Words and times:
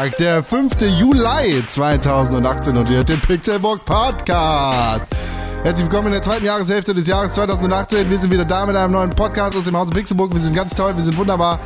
Donnerstag, 0.00 0.16
der 0.16 0.42
5. 0.42 0.80
Juli 0.98 1.66
2018 1.66 2.76
und 2.76 2.88
ihr 2.88 2.98
hört 2.98 3.10
den 3.10 3.20
Pixelbook 3.20 3.84
Podcast. 3.84 5.06
Herzlich 5.62 5.90
willkommen 5.90 6.06
in 6.06 6.14
der 6.14 6.22
zweiten 6.22 6.46
Jahreshälfte 6.46 6.94
des 6.94 7.06
Jahres 7.06 7.34
2018. 7.34 8.08
Wir 8.08 8.18
sind 8.18 8.32
wieder 8.32 8.46
da 8.46 8.64
mit 8.64 8.76
einem 8.76 8.94
neuen 8.94 9.10
Podcast 9.10 9.54
aus 9.56 9.64
dem 9.64 9.76
Hause 9.76 9.90
Pixelburg. 9.90 10.32
Wir 10.32 10.40
sind 10.40 10.54
ganz 10.54 10.74
toll, 10.74 10.96
wir 10.96 11.04
sind 11.04 11.18
wunderbar. 11.18 11.60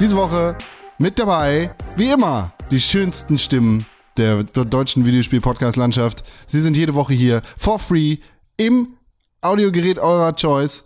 Diese 0.00 0.16
Woche 0.16 0.56
mit 0.98 1.18
dabei, 1.18 1.74
wie 1.96 2.10
immer, 2.10 2.52
die 2.70 2.80
schönsten 2.80 3.38
Stimmen 3.38 3.86
der 4.18 4.42
deutschen 4.42 5.06
Videospiel-Podcast-Landschaft. 5.06 6.24
Sie 6.46 6.60
sind 6.60 6.76
jede 6.76 6.92
Woche 6.92 7.14
hier 7.14 7.40
for 7.56 7.78
free 7.78 8.18
im 8.58 8.98
Audiogerät 9.40 9.98
eurer 9.98 10.34
Choice. 10.36 10.84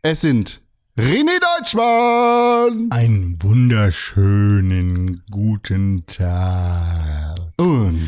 Es 0.00 0.22
sind 0.22 0.62
René 0.98 1.38
Deutschmann 1.60 2.88
Einen 2.90 3.40
wunderschönen 3.40 5.22
guten 5.30 6.04
Tag. 6.06 7.38
und 7.56 8.00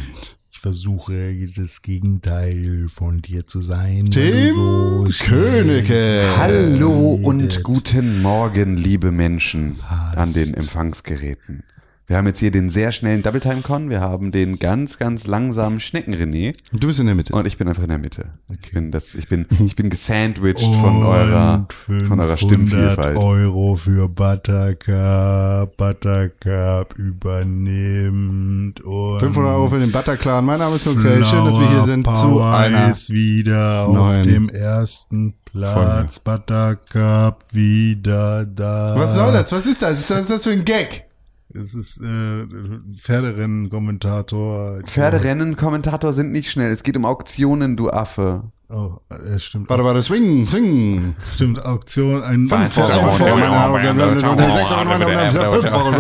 Ich 0.51 0.59
versuche 0.59 1.33
das 1.57 1.83
Gegenteil 1.83 2.87
von 2.89 3.23
dir 3.23 3.47
zu 3.47 3.63
sein. 3.63 4.11
Tim 4.11 4.57
so 4.57 5.07
Königke. 5.25 6.35
Hallo 6.37 7.13
und 7.23 7.63
guten 7.63 8.23
Morgen, 8.23 8.77
liebe 8.77 9.13
Menschen 9.13 9.79
an 10.17 10.33
den 10.33 10.53
Empfangsgeräten. 10.53 11.63
Wir 12.11 12.17
haben 12.17 12.27
jetzt 12.27 12.41
hier 12.41 12.51
den 12.51 12.71
sehr 12.71 12.91
schnellen 12.91 13.23
Double 13.23 13.39
Time 13.39 13.63
Con, 13.63 13.89
wir 13.89 14.01
haben 14.01 14.33
den 14.33 14.59
ganz, 14.59 14.99
ganz 14.99 15.29
langsamen 15.29 15.79
Schnecken 15.79 16.13
René 16.13 16.57
Du 16.73 16.89
bist 16.89 16.99
in 16.99 17.07
der 17.07 17.15
Mitte. 17.15 17.33
und 17.33 17.47
ich 17.47 17.57
bin 17.57 17.69
einfach 17.69 17.85
in 17.85 17.89
der 17.89 17.99
Mitte. 17.99 18.31
Ich 18.65 18.73
bin 18.73 18.91
das, 18.91 19.15
ich 19.15 19.29
bin, 19.29 19.47
ich 19.65 19.77
bin 19.77 19.91
gesandwiched 19.91 20.75
von 20.75 21.05
eurer, 21.05 21.67
Und 21.71 21.73
von 21.73 22.19
eurer 22.19 22.37
500 22.37 22.41
Stimmvielfalt. 22.41 23.17
Euro 23.17 23.77
für 23.77 24.09
Buttercup. 24.09 25.77
Buttercup 25.77 26.99
übernimmt. 26.99 28.81
Und 28.81 29.21
500 29.21 29.55
Euro 29.55 29.71
für 29.71 29.79
den 29.79 29.93
Butterclan. 29.93 30.45
Mein 30.45 30.59
Name 30.59 30.75
ist 30.75 30.87
Konkret. 30.87 31.25
Schön, 31.29 31.45
dass 31.45 31.61
wir 31.61 31.69
hier 31.69 31.85
sind 31.85 32.07
zu 32.09 32.13
Power 32.13 32.53
einer 32.53 32.91
ist 32.91 33.11
wieder 33.13 33.87
auf 33.87 33.95
neuen 33.95 34.25
dem 34.25 34.49
ersten 34.49 35.35
Platz. 35.45 36.19
Buttercup 36.19 37.45
wieder 37.53 38.47
da. 38.47 38.97
Was 38.97 39.15
soll 39.15 39.33
das? 39.33 39.53
Was 39.53 39.65
ist 39.65 39.81
das? 39.81 40.11
Was 40.11 40.23
ist 40.23 40.31
das 40.31 40.43
für 40.43 40.51
ein 40.51 40.65
Gag? 40.65 41.05
Es 41.53 41.75
ist 41.75 42.01
äh, 42.01 42.47
Pferderennen-Kommentator. 42.95 44.83
Pferderennen-Kommentator 44.85 46.13
sind 46.13 46.31
nicht 46.31 46.51
schnell. 46.51 46.71
Es 46.71 46.83
geht 46.83 46.97
um 46.97 47.05
Auktionen, 47.05 47.77
du 47.77 47.91
Affe. 47.91 48.53
Oh, 48.73 48.99
äh, 49.11 49.37
stimmt. 49.41 49.69
Warte, 49.69 49.85
warte, 49.85 50.01
swing, 50.01 50.47
swing. 50.49 51.17
Stimmt, 51.35 51.65
Auktion, 51.65 52.23
ein 52.23 52.49
Was? 52.49 52.75
Vor- 52.75 52.85
Euro, 52.85 53.11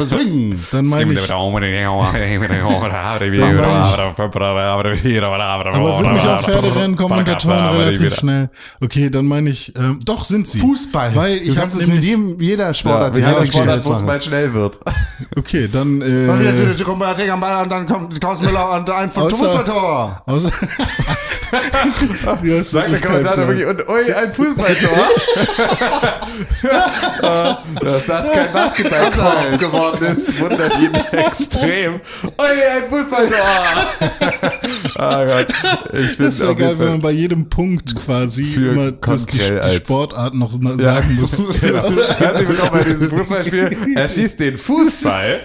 swing. 0.07 0.61
Dann 0.71 0.87
meine 0.87 1.13
ich, 1.13 1.33
aber 1.33 1.43
sind 5.97 6.13
nicht 6.13 6.27
auch 6.27 6.41
Pferderennen-Kommentatoren 6.43 7.77
relativ 7.77 8.15
schnell? 8.15 8.51
Okay, 8.81 9.11
dann 9.11 9.27
meine 9.27 9.51
ich, 9.51 9.75
ähm, 9.77 9.98
doch 10.05 10.23
sind 10.23 10.47
sie. 10.47 10.61
Fußball. 10.61 11.13
Weil 11.17 11.39
ich 11.39 11.48
du 11.48 11.55
hab 11.57 11.63
kannst 11.63 11.81
es 11.81 11.89
mit 11.89 12.05
jedem, 12.05 12.41
jeder 12.41 12.73
Sportart, 12.73 13.19
Ja, 13.19 13.33
die 13.33 13.39
jeder 13.41 13.47
Sportart 13.53 13.85
wo 13.85 13.93
es 13.95 14.03
mal 14.03 14.21
schnell 14.21 14.55
wird. 14.55 14.79
Okay, 15.37 15.69
dann, 15.71 16.01
Und 16.03 16.45
jetzt 16.45 16.59
äh, 16.59 16.63
wieder 16.63 16.75
die 16.75 16.83
Rumba 16.85 17.15
am 17.33 17.41
Ball 17.41 17.63
und 17.65 17.69
dann 17.71 17.87
kommt 17.87 18.21
Klaus 18.21 18.41
Müller 18.41 18.70
und 18.73 18.89
ein 18.91 19.11
von 19.11 19.25
Außer- 19.25 19.64
Fußballtor. 22.65 22.69
hast 22.69 22.71
Sagt 22.71 22.93
der 22.93 23.01
Kommentator 23.01 23.45
Plan. 23.45 23.48
wirklich, 23.48 23.67
und 23.67 23.89
ui, 23.89 24.13
ein 24.15 24.33
Fußballtor. 24.33 25.09
Äh, 27.21 27.55
Dass 27.85 28.07
das 28.07 28.33
kein 28.33 28.53
Basketballtor 28.53 29.35
geworden 29.59 30.05
ist, 30.13 30.41
wundert 30.41 30.79
ihn 30.79 30.95
extrem. 31.13 31.95
Ui, 31.95 32.01
ein 32.39 32.89
Fußballtor. 32.91 33.39
Ah 34.97 35.25
Gott, 35.25 35.47
ich 35.93 36.17
Das 36.17 36.39
finde 36.39 36.41
wäre 36.41 36.57
geil, 36.57 36.75
wenn 36.79 36.89
man 36.89 37.01
bei 37.01 37.11
jedem 37.11 37.48
Punkt 37.48 37.95
quasi 37.97 38.45
Für 38.45 38.71
immer 38.73 38.92
das, 38.92 39.27
die, 39.27 39.39
die 39.39 39.77
Sportart 39.77 40.35
noch 40.35 40.51
so 40.51 40.59
sagen 40.79 41.19
muss. 41.21 41.37
Genau. 41.61 41.91
Herzlich 42.19 42.48
willkommen 42.48 42.71
bei 42.73 42.85
diesem 42.85 43.11
Fußballspiel. 43.11 43.77
Er 43.95 44.09
schießt 44.09 44.41
den 44.41 44.59
Fußball 44.59 45.41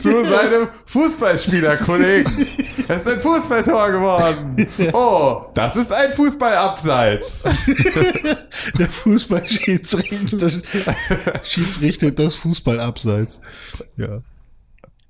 zu 0.00 0.24
seinem 0.24 0.68
Fußballspielerkollegen. 0.86 2.46
Es 2.88 2.98
ist 2.98 3.08
ein 3.08 3.20
Fußballtor 3.20 3.90
geworden. 3.92 4.66
Oh, 4.92 5.46
das 5.54 5.76
ist 5.76 5.92
ein 5.92 6.12
Fußballabseits. 6.24 7.42
Der 8.78 8.88
Fußballschiedsrichter 8.88 10.50
schiedsrichtet 11.42 12.18
das 12.18 12.34
Fußball 12.34 12.80
abseits. 12.80 13.40
Ja, 13.96 14.22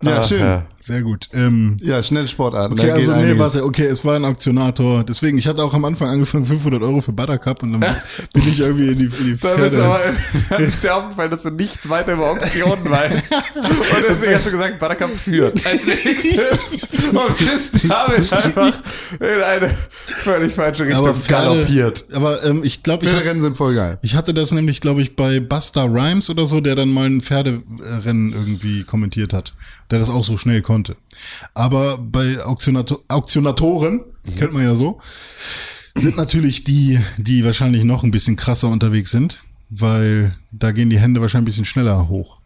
Ja, 0.02 0.18
Ach, 0.20 0.28
schön. 0.28 0.40
ja. 0.40 0.66
sehr 0.80 1.00
gut. 1.00 1.28
Ähm, 1.32 1.78
Ja, 1.80 2.02
schnelle 2.02 2.28
Sportarten. 2.28 2.74
Okay, 2.78 2.90
also 2.90 3.12
nee, 3.12 3.18
einiges. 3.20 3.38
warte, 3.38 3.64
okay, 3.64 3.86
es 3.86 4.04
war 4.04 4.16
ein 4.16 4.24
Auktionator. 4.26 5.02
Deswegen, 5.04 5.38
ich 5.38 5.46
hatte 5.46 5.62
auch 5.64 5.72
am 5.72 5.84
Anfang 5.86 6.08
angefangen 6.08 6.44
500 6.44 6.82
Euro 6.82 7.00
für 7.00 7.12
Buttercup 7.12 7.62
und 7.62 7.72
dann 7.80 7.80
bin 8.34 8.42
ich 8.48 8.60
irgendwie 8.60 8.88
in 8.90 8.98
die, 8.98 9.04
in 9.04 9.10
die 9.24 9.36
Da 9.38 9.54
bist 9.54 9.76
du 9.76 9.80
Pferde. 9.80 9.84
aber, 9.84 10.00
dann 10.50 10.64
ist 10.64 10.82
dir 10.84 10.94
aufgefallen, 10.94 11.30
dass 11.30 11.42
du 11.44 11.50
nichts 11.50 11.88
weiter 11.88 12.12
über 12.14 12.32
Auktionen 12.32 12.90
weißt. 12.90 13.32
Und 13.54 14.04
deswegen 14.10 14.34
hast 14.34 14.46
du 14.46 14.50
gesagt, 14.50 14.78
Buttercup 14.78 15.10
führt 15.16 15.64
als 15.66 15.86
nächstes. 15.86 16.80
Und 17.12 17.38
bist 17.38 17.88
damit 17.88 18.32
einfach 18.32 18.82
in 19.20 19.42
eine 19.42 19.70
völlig 20.16 20.52
falsche 20.54 20.84
Richtung 20.84 21.06
aber 21.06 21.14
Pferde, 21.14 21.44
galoppiert. 21.54 22.04
aber 22.12 22.42
ähm, 22.44 22.62
ich 22.62 22.82
glaube, 22.82 23.06
ich, 23.06 23.10
Pferderennen 23.10 23.40
sind 23.42 23.56
voll 23.56 23.74
geil. 23.74 23.98
ich 24.02 24.16
hatte 24.16 24.34
das 24.34 24.52
nämlich, 24.52 24.80
glaube 24.82 25.00
ich, 25.00 25.16
bei 25.16 25.40
Buster 25.40 25.84
Rhymes 25.84 26.28
oder 26.28 26.46
so, 26.46 26.60
der 26.60 26.74
dann 26.74 26.90
mal 26.90 27.06
ein 27.06 27.20
Pferderennen 27.20 28.32
irgendwie 28.32 28.84
kommentiert 28.84 29.32
hat, 29.32 29.54
der 29.90 29.98
das 29.98 30.10
auch 30.10 30.24
so 30.24 30.36
schnell 30.36 30.62
konnte. 30.62 30.96
Aber 31.54 31.98
bei 31.98 32.44
Auktionato 32.44 33.02
Auktionatoren, 33.08 34.04
kennt 34.36 34.52
man 34.52 34.62
ja 34.62 34.74
so, 34.74 35.00
sind 35.94 36.16
natürlich 36.16 36.64
die, 36.64 36.98
die 37.16 37.44
wahrscheinlich 37.44 37.84
noch 37.84 38.02
ein 38.02 38.10
bisschen 38.10 38.36
krasser 38.36 38.68
unterwegs 38.68 39.10
sind, 39.10 39.42
weil 39.70 40.36
da 40.50 40.72
gehen 40.72 40.90
die 40.90 40.98
Hände 40.98 41.20
wahrscheinlich 41.20 41.44
ein 41.44 41.46
bisschen 41.46 41.64
schneller 41.64 42.08
hoch. 42.08 42.38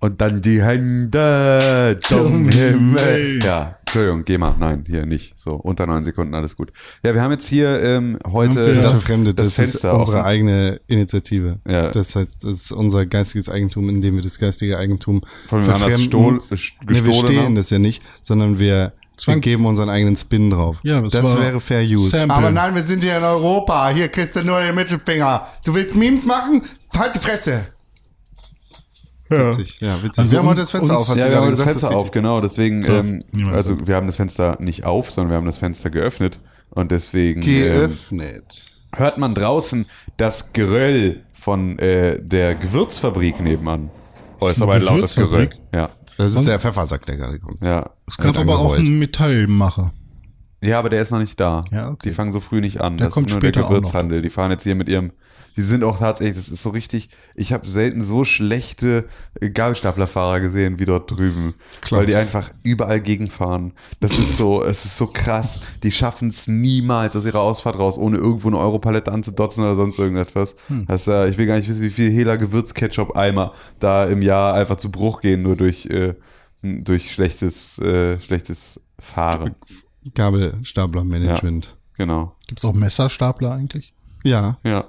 Und 0.00 0.20
dann 0.20 0.40
die 0.40 0.62
Hände 0.62 1.98
zum 2.02 2.18
Zum 2.18 2.48
Himmel. 2.50 2.70
Himmel. 2.70 3.44
Ja, 3.44 3.76
Entschuldigung, 3.80 4.24
geh 4.24 4.38
mal. 4.38 4.54
Nein, 4.58 4.84
hier 4.86 5.04
nicht. 5.06 5.36
So, 5.38 5.54
unter 5.54 5.86
neun 5.88 6.04
Sekunden, 6.04 6.34
alles 6.34 6.56
gut. 6.56 6.72
Ja, 7.04 7.14
wir 7.14 7.22
haben 7.22 7.32
jetzt 7.32 7.48
hier 7.48 7.82
ähm, 7.82 8.16
heute 8.30 8.60
Haben 8.60 8.66
wir 8.66 8.74
Das 8.74 8.86
Ja. 8.86 8.92
ist 8.92 9.02
Fremde, 9.02 9.34
das, 9.34 9.46
das 9.48 9.54
Fenster 9.54 9.92
ist 9.92 9.98
unsere 9.98 10.18
offen. 10.18 10.26
eigene 10.26 10.80
Initiative. 10.86 11.58
Ja. 11.66 11.90
Das 11.90 12.14
heißt, 12.14 12.28
das 12.42 12.52
ist 12.52 12.72
unser 12.72 13.06
geistiges 13.06 13.48
Eigentum, 13.48 13.88
indem 13.88 14.14
wir 14.14 14.22
das 14.22 14.38
geistige 14.38 14.78
Eigentum 14.78 15.22
Von 15.48 15.66
wem 15.66 15.74
anders 15.74 16.00
stohl- 16.00 16.40
Nee, 16.50 17.04
wir 17.04 17.12
stehlen 17.12 17.44
haben. 17.46 17.54
das 17.56 17.70
ja 17.70 17.80
nicht, 17.80 18.00
sondern 18.22 18.60
wir, 18.60 18.92
wir 19.26 19.40
geben 19.40 19.66
unseren 19.66 19.90
eigenen 19.90 20.14
Spin 20.16 20.50
drauf. 20.50 20.76
Ja, 20.84 21.00
das 21.00 21.10
das 21.10 21.24
wäre 21.40 21.60
Fair 21.60 21.82
Use. 21.82 22.10
Sample. 22.10 22.36
Aber 22.36 22.50
nein, 22.52 22.72
wir 22.76 22.84
sind 22.84 23.02
hier 23.02 23.16
in 23.16 23.24
Europa. 23.24 23.88
Hier 23.88 24.06
kriegst 24.08 24.36
du 24.36 24.44
nur 24.44 24.60
den 24.60 24.76
Mittelfinger. 24.76 25.48
Du 25.64 25.74
willst 25.74 25.96
Memes 25.96 26.24
machen? 26.24 26.62
Halt 26.96 27.16
die 27.16 27.18
Fresse. 27.18 27.66
Ja. 29.30 29.50
Witzig. 29.56 29.78
Ja, 29.80 30.02
witzig. 30.02 30.18
Also 30.20 30.32
wir 30.32 30.38
haben 30.38 30.48
heute 30.48 30.60
das 30.62 30.70
Fenster 30.70 30.94
uns- 30.94 31.02
auf. 31.04 31.08
hast 31.10 31.16
Ja, 31.18 31.24
du 31.26 31.30
wir 31.30 31.36
haben 31.36 31.44
das 31.44 31.50
gesagt, 31.58 31.70
Fenster 31.70 31.88
geht- 31.90 31.96
auf, 31.98 32.10
genau. 32.10 32.40
Deswegen, 32.40 32.84
ähm, 32.84 33.24
also 33.52 33.74
sagen. 33.74 33.86
wir 33.86 33.94
haben 33.96 34.06
das 34.06 34.16
Fenster 34.16 34.56
nicht 34.60 34.84
auf, 34.84 35.10
sondern 35.10 35.30
wir 35.30 35.36
haben 35.36 35.46
das 35.46 35.58
Fenster 35.58 35.90
geöffnet. 35.90 36.40
Und 36.70 36.90
deswegen 36.92 37.42
ähm, 37.42 37.46
Geöffnet. 37.46 38.62
hört 38.94 39.18
man 39.18 39.34
draußen 39.34 39.86
das 40.16 40.52
Geröll 40.52 41.20
von 41.32 41.78
äh, 41.78 42.18
der 42.22 42.54
Gewürzfabrik 42.54 43.40
nebenan. 43.40 43.90
Oh, 44.40 44.46
ist 44.46 44.56
Ist 44.56 44.62
aber 44.62 44.74
ein 44.74 44.82
lautes 44.82 45.14
Geröll. 45.14 45.50
Ja, 45.74 45.90
Das 46.16 46.34
ist 46.34 46.46
der 46.46 46.58
Pfeffersack, 46.60 47.04
der 47.06 47.16
gerade 47.16 47.38
kommt. 47.38 47.62
ja. 47.62 47.90
Es 48.06 48.16
gab 48.18 48.38
aber 48.38 48.58
auch 48.58 48.74
einen 48.74 48.98
Metallmacher. 48.98 49.92
Ja, 50.60 50.78
aber 50.78 50.90
der 50.90 51.02
ist 51.02 51.10
noch 51.10 51.20
nicht 51.20 51.38
da. 51.38 51.62
Ja, 51.70 51.90
okay. 51.90 52.08
Die 52.08 52.14
fangen 52.14 52.32
so 52.32 52.40
früh 52.40 52.60
nicht 52.60 52.80
an. 52.80 52.98
Der 52.98 53.06
das 53.06 53.14
kommt 53.14 53.28
ist 53.28 53.32
nur 53.32 53.40
später 53.40 53.60
der 53.60 53.68
Gewürzhandel. 53.68 54.22
Die 54.22 54.30
fahren 54.30 54.50
jetzt 54.50 54.64
hier 54.64 54.74
mit 54.74 54.88
ihrem. 54.88 55.12
Die 55.56 55.62
sind 55.62 55.82
auch 55.82 55.98
tatsächlich, 55.98 56.36
das 56.36 56.48
ist 56.48 56.62
so 56.62 56.70
richtig. 56.70 57.10
Ich 57.34 57.52
habe 57.52 57.66
selten 57.66 58.00
so 58.00 58.24
schlechte 58.24 59.08
äh, 59.40 59.50
Gabelstaplerfahrer 59.50 60.40
gesehen 60.40 60.78
wie 60.78 60.84
dort 60.84 61.10
drüben. 61.10 61.54
Klaus. 61.80 62.00
Weil 62.00 62.06
die 62.06 62.14
einfach 62.14 62.52
überall 62.62 63.00
gegenfahren. 63.00 63.72
Das 64.00 64.12
ist 64.12 64.36
so, 64.36 64.62
es 64.64 64.84
ist 64.84 64.96
so 64.96 65.08
krass. 65.08 65.60
Die 65.82 65.90
schaffen 65.90 66.28
es 66.28 66.46
niemals 66.46 67.16
aus 67.16 67.24
ihrer 67.24 67.40
Ausfahrt 67.40 67.78
raus, 67.78 67.98
ohne 67.98 68.18
irgendwo 68.18 68.48
eine 68.48 68.58
Europalette 68.58 69.10
anzudotzen 69.10 69.64
oder 69.64 69.74
sonst 69.74 69.98
irgendetwas. 69.98 70.54
Hm. 70.68 70.86
Das, 70.86 71.06
äh, 71.08 71.28
ich 71.28 71.38
will 71.38 71.46
gar 71.46 71.56
nicht 71.56 71.68
wissen, 71.68 71.82
wie 71.82 71.90
viel 71.90 72.10
Hela 72.10 72.36
Gewürzketchup-Eimer 72.36 73.52
da 73.80 74.04
im 74.04 74.22
Jahr 74.22 74.54
einfach 74.54 74.76
zu 74.76 74.90
Bruch 74.90 75.20
gehen, 75.20 75.42
nur 75.42 75.56
durch, 75.56 75.86
äh, 75.86 76.14
durch 76.62 77.12
schlechtes, 77.12 77.78
äh, 77.80 78.20
schlechtes 78.20 78.80
Fahren. 79.00 79.56
Gabelstapler-Management. 80.14 81.74
Genau. 81.96 82.34
Gibt's 82.46 82.64
auch 82.64 82.72
Messerstapler 82.74 83.52
eigentlich? 83.52 83.92
Ja. 84.24 84.56
Ja. 84.64 84.84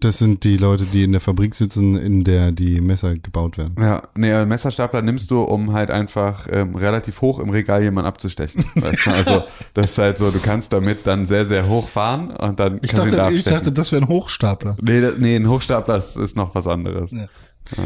das 0.00 0.18
sind 0.18 0.44
die 0.44 0.56
Leute, 0.56 0.84
die 0.84 1.02
in 1.04 1.12
der 1.12 1.20
Fabrik 1.20 1.54
sitzen, 1.54 1.96
in 1.96 2.22
der 2.22 2.52
die 2.52 2.80
Messer 2.80 3.14
gebaut 3.14 3.56
werden. 3.58 3.74
Ja, 3.80 4.02
nee, 4.14 4.32
einen 4.32 4.48
Messerstapler 4.48 5.00
nimmst 5.02 5.30
du, 5.30 5.42
um 5.42 5.72
halt 5.72 5.90
einfach 5.90 6.46
ähm, 6.52 6.74
relativ 6.76 7.22
hoch 7.22 7.38
im 7.38 7.48
Regal 7.50 7.82
jemanden 7.82 8.06
abzustechen. 8.08 8.64
Weißt 8.74 9.06
du? 9.06 9.10
Also 9.10 9.44
das 9.74 9.92
ist 9.92 9.98
halt 9.98 10.18
so, 10.18 10.30
du 10.30 10.38
kannst 10.40 10.72
damit 10.72 11.06
dann 11.06 11.24
sehr, 11.26 11.46
sehr 11.46 11.66
hoch 11.68 11.88
fahren 11.88 12.30
und 12.30 12.60
dann 12.60 12.78
Ich 12.82 12.90
kannst 12.90 13.06
du 13.06 13.10
da 13.10 13.16
dachte, 13.16 13.34
ich 13.34 13.44
dachte, 13.44 13.72
das 13.72 13.90
wäre 13.92 14.02
ein 14.02 14.08
Hochstapler. 14.08 14.76
nee, 14.82 15.00
das, 15.00 15.16
nee, 15.18 15.36
ein 15.36 15.48
Hochstapler 15.48 15.96
ist, 15.96 16.16
ist 16.16 16.36
noch 16.36 16.54
was 16.54 16.66
anderes. 16.66 17.10
Ja. 17.12 17.26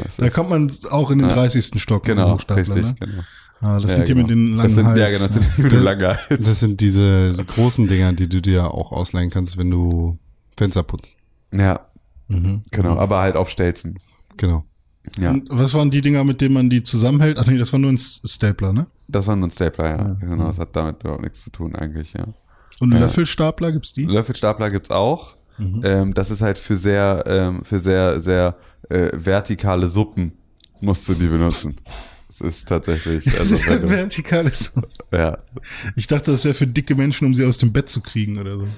das 0.05 0.17
Da 0.17 0.27
ist- 0.27 0.35
kommt 0.35 0.51
man 0.51 0.71
auch 0.91 1.11
in 1.13 1.21
den 1.21 1.29
30. 1.29 1.81
Stock. 1.81 2.05
Genau, 2.05 2.33
Hochstapler, 2.33 2.75
richtig, 2.75 2.87
Ne? 2.87 2.95
genau. 2.99 3.23
Ah, 3.61 3.79
das 3.79 3.91
Ja, 3.91 3.97
sind 3.99 4.09
die 4.09 4.15
genau. 4.15 4.23
mit 4.27 4.31
den 4.31 4.57
langen 4.57 4.63
das 4.63 4.75
sind, 4.75 4.87
Hals. 4.87 4.99
Ja, 4.99 5.07
genau, 5.11 5.23
das 5.25 5.33
sind 5.35 5.47
die 5.57 5.63
mit 5.63 5.73
dem 5.73 5.83
langen 5.83 6.07
Hals. 6.07 6.47
Das 6.47 6.61
sind 6.61 6.81
diese 6.81 7.33
großen 7.47 7.87
Dinger, 7.89 8.13
die 8.15 8.29
du 8.29 8.41
dir 8.41 8.73
auch 8.73 8.91
ausleihen 8.93 9.31
kannst, 9.31 9.57
wenn 9.59 9.71
du 9.71 10.19
Fenster 10.57 10.83
putzt. 10.83 11.13
Ja, 11.53 11.81
Mhm. 12.29 12.63
genau, 12.71 12.97
aber 12.97 13.19
halt 13.21 13.37
auf 13.37 13.51
Stelzen. 13.51 13.99
Genau. 14.37 14.65
Ja, 15.19 15.31
Und 15.33 15.49
was 15.51 15.75
waren 15.75 15.91
die 15.91 16.01
Dinger, 16.01 16.23
mit 16.25 16.41
denen 16.41 16.55
man 16.55 16.71
die 16.71 16.83
zusammenhält? 16.83 17.39
Ach 17.39 17.47
nee, 17.47 17.59
das 17.59 17.73
war 17.73 17.81
nur 17.81 17.91
ein 17.91 17.99
Stapler, 17.99 18.73
ne? 18.73 18.87
das 19.09 19.27
war 19.27 19.35
nur 19.35 19.49
ein 19.49 19.51
Stapler, 19.51 19.89
ja. 19.97 20.05
Genau, 20.21 20.47
das 20.47 20.59
hat 20.61 20.77
damit 20.77 21.03
überhaupt 21.03 21.23
nichts 21.23 21.43
zu 21.43 21.51
tun 21.51 21.75
eigentlich, 21.75 22.13
ja. 22.13 22.27
Und 22.79 22.93
Ja. 22.93 23.01
Löffelstapler 23.01 23.73
gibt's 23.73 23.93
die? 23.93 24.05
Löffelstapler 24.05 24.71
gibt's 24.71 24.91
auch. 24.91 25.35
Mhm. 25.59 25.81
Ähm, 25.85 26.15
das 26.15 26.31
ist 26.31 26.41
halt 26.41 26.57
für 26.57 26.77
sehr, 26.77 27.25
ähm, 27.27 27.65
für 27.65 27.79
sehr, 27.81 28.21
sehr 28.21 28.57
äh, 28.89 29.09
vertikale 29.13 29.89
Suppen 29.89 30.33
musst 30.81 31.09
du 31.09 31.15
die 31.15 31.27
benutzen. 31.27 31.77
Das 32.31 32.41
ist 32.41 32.69
tatsächlich, 32.69 33.27
also 33.41 33.57
wenn 33.67 33.83
du, 33.83 33.91
Vertikales. 33.91 34.73
ja, 35.13 35.39
Ich 35.97 36.07
dachte, 36.07 36.31
das 36.31 36.45
wäre 36.45 36.55
für 36.55 36.67
dicke 36.69 36.95
Menschen, 36.95 37.27
um 37.27 37.35
sie 37.35 37.45
aus 37.45 37.59
dem 37.59 37.73
Bett 37.73 37.89
zu 37.89 38.01
kriegen 38.01 38.39
oder 38.39 38.57
so. 38.57 38.69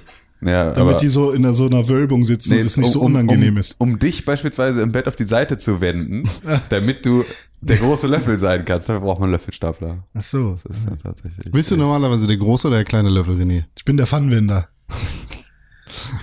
ja, 0.41 0.71
Damit 0.71 0.77
aber, 0.77 0.93
die 0.97 1.07
so 1.07 1.31
in 1.31 1.53
so 1.53 1.67
einer 1.67 1.87
Wölbung 1.87 2.25
sitzen 2.25 2.53
und 2.53 2.59
es 2.59 2.77
nicht 2.77 2.89
so 2.91 3.01
unangenehm 3.01 3.53
um, 3.53 3.59
ist. 3.59 3.75
Um 3.77 3.99
dich 3.99 4.25
beispielsweise 4.25 4.81
im 4.81 4.91
Bett 4.91 5.07
auf 5.07 5.15
die 5.15 5.27
Seite 5.27 5.57
zu 5.59 5.81
wenden, 5.81 6.27
damit 6.69 7.05
du 7.05 7.23
der 7.61 7.77
große 7.77 8.07
Löffel 8.07 8.39
sein 8.39 8.65
kannst, 8.65 8.89
dafür 8.89 9.01
braucht 9.01 9.19
man 9.19 9.27
einen 9.27 9.33
Löffelstapler. 9.33 10.03
Ach 10.15 10.23
so. 10.23 10.55
Das 10.67 10.77
ist 10.77 10.89
ja 10.89 10.95
tatsächlich. 10.95 11.51
Bist 11.51 11.69
du 11.69 11.77
normalerweise 11.77 12.25
der 12.25 12.37
große 12.37 12.67
oder 12.67 12.77
der 12.77 12.85
kleine 12.85 13.09
Löffel, 13.09 13.35
René? 13.37 13.65
Ich 13.75 13.85
bin 13.85 13.97
der 13.97 14.07
Pfannenwender. 14.07 14.67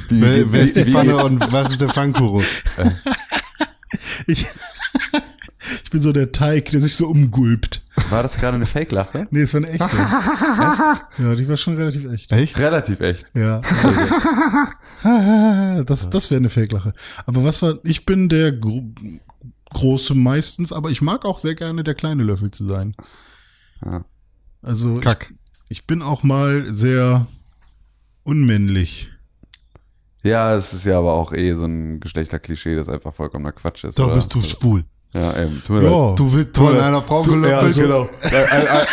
Wie- 0.09 0.21
Wer, 0.21 0.53
wer 0.53 0.63
ist 0.63 0.75
die 0.77 0.85
Pfanne 0.85 1.25
und 1.25 1.41
was 1.53 1.71
ist 1.71 1.81
der 1.81 1.91
Pfannkuchen? 1.91 2.45
Ich, 4.27 4.47
ich 5.85 5.91
bin 5.91 6.01
so 6.01 6.13
der 6.13 6.33
Teig, 6.33 6.71
der 6.71 6.81
sich 6.81 6.97
so 6.97 7.09
umgulpt. 7.09 7.83
War 8.11 8.23
das 8.23 8.39
gerade 8.39 8.57
eine 8.57 8.67
Fake-Lache? 8.67 9.27
Nee, 9.31 9.43
es 9.43 9.55
war 9.55 9.59
eine 9.59 9.71
echte. 9.71 9.85
Echt? 9.87 11.19
Ja, 11.19 11.35
die 11.35 11.49
war 11.49 11.57
schon 11.57 11.77
relativ 11.77 12.05
echt. 12.11 12.33
Echt? 12.33 12.59
Relativ 12.59 13.01
echt. 13.01 13.31
Ja. 13.35 13.61
das 15.85 16.11
das 16.11 16.31
wäre 16.31 16.39
eine 16.39 16.49
Fake-Lache. 16.49 16.95
Aber 17.27 17.45
was 17.45 17.63
war, 17.63 17.79
ich 17.85 18.07
bin 18.07 18.29
der 18.29 18.53
gro 18.53 18.93
große 19.71 20.15
meistens, 20.15 20.73
aber 20.73 20.91
ich 20.91 21.01
mag 21.01 21.25
auch 21.25 21.39
sehr 21.39 21.55
gerne 21.55 21.85
der 21.85 21.95
kleine 21.95 22.25
Löffel 22.25 22.51
zu 22.51 22.65
sein. 22.65 22.97
Ja. 23.85 24.05
Also 24.63 24.95
Kack. 24.95 25.33
ich 25.69 25.87
bin 25.87 26.03
auch 26.03 26.23
mal 26.23 26.73
sehr 26.73 27.27
unmännlich. 28.25 29.11
Ja, 30.23 30.55
es 30.55 30.75
ist 30.75 30.85
ja 30.85 30.99
aber 30.99 31.15
auch 31.15 31.33
eh 31.33 31.55
so 31.55 31.65
ein 31.65 32.01
Geschlechterklischee, 32.01 32.77
das 32.77 32.89
einfach 32.89 33.15
vollkommener 33.15 33.53
Quatsch 33.53 33.85
ist. 33.85 33.99
Da 33.99 34.05
oder? 34.05 34.15
bist 34.15 34.35
du 34.35 34.43
schwul. 34.43 34.85
Ja, 35.15 35.37
eben. 35.43 35.63
Tut 35.67 35.77
mir 35.77 35.83
leid. 35.83 35.93
Ja, 35.93 36.15
Du 36.15 36.33
willst 36.33 36.57
von 36.57 36.79
einer 36.79 37.03
Frau 37.03 37.23
Ja, 37.25 37.29
gelöffelt. 37.31 37.75
genau. 37.77 38.05
Äh, 38.23 38.45
äh, 38.45 38.67
äh, 38.83 38.87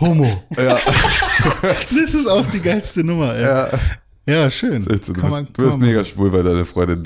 Homo. 0.00 0.44
ja, 0.56 0.78
das 1.62 2.14
ist 2.14 2.26
auch 2.26 2.46
die 2.46 2.60
geilste 2.60 3.04
Nummer. 3.04 3.34
Ey. 3.34 3.42
ja. 3.42 3.68
Ja, 4.24 4.50
schön. 4.50 4.82
So, 4.82 4.90
Du 4.90 4.98
bist, 5.14 5.16
man- 5.30 5.48
du 5.52 5.66
bist 5.66 5.78
mega 5.78 6.04
schwul, 6.04 6.32
weil 6.32 6.44
deine 6.44 6.64
Freundin 6.64 7.02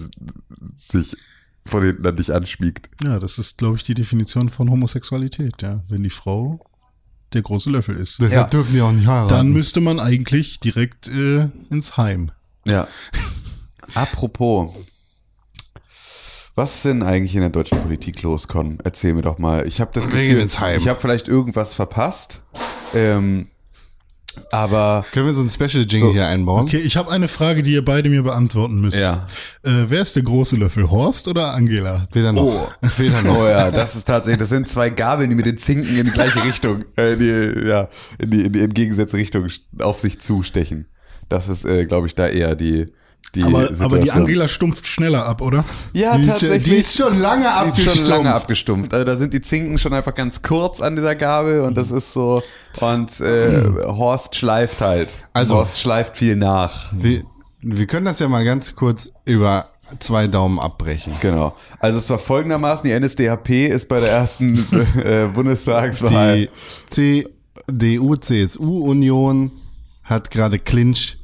sich 0.77 1.17
von 1.65 1.83
hinten 1.85 2.07
an 2.07 2.17
dich 2.17 2.33
anschmiegt. 2.35 2.89
Ja, 3.03 3.19
das 3.19 3.39
ist, 3.39 3.59
glaube 3.59 3.77
ich, 3.77 3.85
die 3.85 3.95
Definition 3.95 4.49
von 4.51 4.71
Homosexualität, 4.71 5.63
ja. 5.63 5.83
Wenn 5.89 6.03
die 6.03 6.11
Frau 6.11 6.61
der 7.33 7.43
große 7.43 7.71
Löffel 7.71 7.97
ist. 7.97 8.19
Deshalb 8.19 8.33
Ja. 8.33 8.45
dürfen 8.45 8.73
die 8.75 8.81
auch 8.83 8.93
nicht 8.93 9.07
heiraten. 9.07 9.29
Dann 9.31 9.49
müsste 9.49 9.81
man 9.81 9.99
eigentlich 9.99 10.61
direkt 10.61 11.09
äh, 11.09 11.49
ins 11.71 11.97
Heim. 11.97 12.31
Ja. 12.67 12.87
Apropos. 13.95 14.71
Was 16.57 16.77
ist 16.77 16.85
denn 16.87 17.03
eigentlich 17.03 17.35
in 17.35 17.43
der 17.43 17.51
deutschen 17.51 17.81
Politik 17.83 18.23
los, 18.23 18.49
Con? 18.49 18.79
Erzähl 18.83 19.13
mir 19.13 19.21
doch 19.21 19.39
mal. 19.39 19.67
Ich 19.69 19.79
habe 19.79 19.91
das 19.93 20.09
Gefühl, 20.09 20.49
ich 20.79 20.89
habe 20.89 20.99
vielleicht 20.99 21.29
irgendwas 21.29 21.75
verpasst. 21.75 22.41
Ähm, 22.95 23.49
aber 24.51 25.05
Können 25.13 25.27
wir 25.27 25.35
so 25.35 25.43
ein 25.43 25.51
Special-Jingle 25.51 26.09
So. 26.09 26.13
hier 26.15 26.27
einbauen? 26.27 26.63
Okay, 26.65 26.79
ich 26.79 26.97
habe 26.97 27.11
eine 27.11 27.29
Frage, 27.29 27.63
die 27.63 27.73
ihr 27.73 27.85
beide 27.85 28.09
mir 28.09 28.23
beantworten 28.23 28.81
müsst. 28.81 28.99
Ja. 28.99 29.27
Äh, 29.65 29.85
wer 29.89 30.01
ist 30.01 30.17
der 30.17 30.23
große 30.23 30.57
Löffel? 30.57 30.91
Horst 30.91 31.29
oder 31.29 31.53
Angela? 31.53 32.05
Weder 32.13 32.33
noch. 32.33 32.43
Oh. 32.43 32.69
Weder 32.97 33.21
noch. 33.21 33.39
Oh 33.39 33.47
ja, 33.47 33.71
das 33.71 33.95
ist 33.95 34.07
tatsächlich, 34.07 34.39
das 34.41 34.49
sind 34.49 34.67
zwei 34.67 34.89
Gabeln, 34.89 35.29
die 35.29 35.37
mit 35.37 35.45
den 35.47 35.59
Zinken 35.59 35.99
in 35.99 36.07
die 36.07 36.13
gleiche 36.13 36.43
Richtung, 36.43 36.85
äh, 36.97 37.13
in 37.13 37.19
die, 37.19 37.67
ja, 37.69 37.89
in 38.19 38.31
die, 38.31 38.45
in 38.45 38.53
die 38.55 38.61
entgegengesetzte 38.61 39.19
Richtung 39.19 39.47
auf 39.81 40.01
sich 40.01 40.21
zustechen. 40.21 40.87
Das 41.29 41.49
ist, 41.49 41.65
äh, 41.67 41.85
glaube 41.87 42.07
ich, 42.07 42.15
da 42.15 42.27
eher 42.29 42.55
die, 42.55 42.87
die 43.35 43.43
Aber, 43.43 43.69
aber 43.81 43.99
die 43.99 44.11
Angela 44.11 44.49
stumpft 44.49 44.87
schneller 44.87 45.27
ab, 45.27 45.43
oder? 45.43 45.65
ja, 45.93 46.15
Die 46.17 46.23
ist- 46.23 46.29
tatsächlich. 46.29 46.63
die 46.65 46.75
ist 46.77 46.97
schon 46.97 47.19
lange 47.19 47.43
Die 47.43 47.49
ist 47.49 47.57
abgestumpft. 47.57 47.97
schon 47.99 48.07
lange 48.07 48.35
abgestumpft. 48.35 48.95
Also 48.95 49.05
da 49.05 49.17
sind 49.17 49.35
die 49.35 49.41
Zinken 49.43 49.79
schon 49.79 49.93
einfach 49.93 50.15
ganz 50.15 50.41
kurz 50.43 50.81
an 50.81 50.97
dieser 50.97 51.15
Gabel 51.15 51.61
und 51.61 51.77
das 51.77 51.91
ist 51.91 52.13
so, 52.13 52.43
und 52.81 53.21
äh, 53.21 53.63
Horst 53.87 54.37
schleift 54.37 54.81
halt. 54.81 55.13
Also- 55.35 55.57
Horst 55.57 55.77
schleift 55.79 56.17
viel 56.17 56.37
nach. 56.37 56.93
Wir, 56.93 57.25
wir 57.61 57.87
können 57.87 58.07
das 58.07 58.21
ja 58.21 58.29
mal 58.29 58.45
ganz 58.45 58.75
kurz 58.75 59.11
über 59.27 59.71
zwei 60.01 60.27
Daumen 60.27 60.59
abbrechen. 60.59 61.13
Genau. 61.21 61.55
Also 61.79 61.99
es 61.99 62.09
war 62.11 62.19
folgendermaßen, 62.19 62.89
die 62.89 62.99
NSDAP 62.99 63.51
ist 63.69 63.89
bei 63.89 64.01
der 64.01 64.11
ersten 64.11 64.57
äh, 65.05 65.27
Bundestagswahl. 65.33 66.49
Die 66.97 67.27
CDU-CSU-Union 67.69 69.51
hat 70.05 70.31
gerade 70.31 70.59
Clinch, 70.59 71.19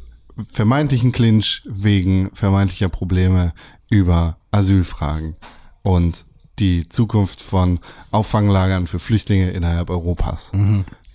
vermeintlichen 0.51 1.13
Clinch 1.13 1.63
wegen 1.65 2.31
vermeintlicher 2.35 2.89
Probleme 2.89 3.53
über 3.91 4.37
Asylfragen 4.51 5.37
und 5.83 6.25
die 6.59 6.89
Zukunft 6.89 7.41
von 7.41 7.81
Auffanglagern 8.11 8.87
für 8.87 8.99
Flüchtlinge 8.99 9.51
innerhalb 9.51 9.91
Europas. 9.91 10.51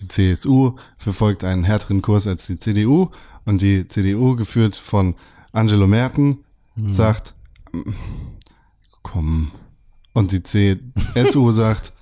Die 0.00 0.08
CSU 0.08 0.76
verfolgt 0.98 1.44
einen 1.44 1.64
härteren 1.64 2.02
Kurs 2.02 2.26
als 2.26 2.46
die 2.46 2.58
CDU 2.58 3.10
und 3.44 3.62
die 3.62 3.86
CDU, 3.88 4.36
geführt 4.36 4.76
von 4.76 5.14
Angelo 5.52 5.86
Merkel, 5.86 6.36
sagt, 6.76 7.34
komm. 9.02 9.52
Und 10.12 10.32
die 10.32 10.42
CSU 10.42 11.52
sagt, 11.52 11.92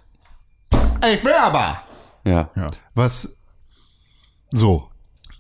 ich 0.73 1.25
will 1.25 1.33
aber. 1.35 1.83
ja. 2.25 2.51
Ja. 2.57 2.71
Was 2.95 3.37
so. 4.51 4.89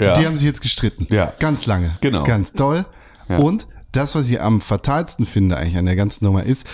Ja. 0.01 0.15
Die 0.19 0.27
haben 0.27 0.37
sich 0.37 0.47
jetzt 0.47 0.61
gestritten. 0.61 1.07
Ja. 1.11 1.33
Ganz 1.39 1.67
lange. 1.67 1.97
Genau. 2.01 2.23
Ganz 2.25 2.53
toll. 2.53 2.87
Ja. 3.29 3.39
Und 3.39 3.67
das, 3.93 4.15
was 4.15 4.29
ich 4.29 4.41
am 4.41 4.61
fatalsten 4.61 5.27
finde 5.27 5.57
eigentlich 5.57 5.79
an 5.79 5.87
der 5.87 5.97
ganzen 5.97 6.25
Nummer 6.25 6.43
ist, 6.45 6.67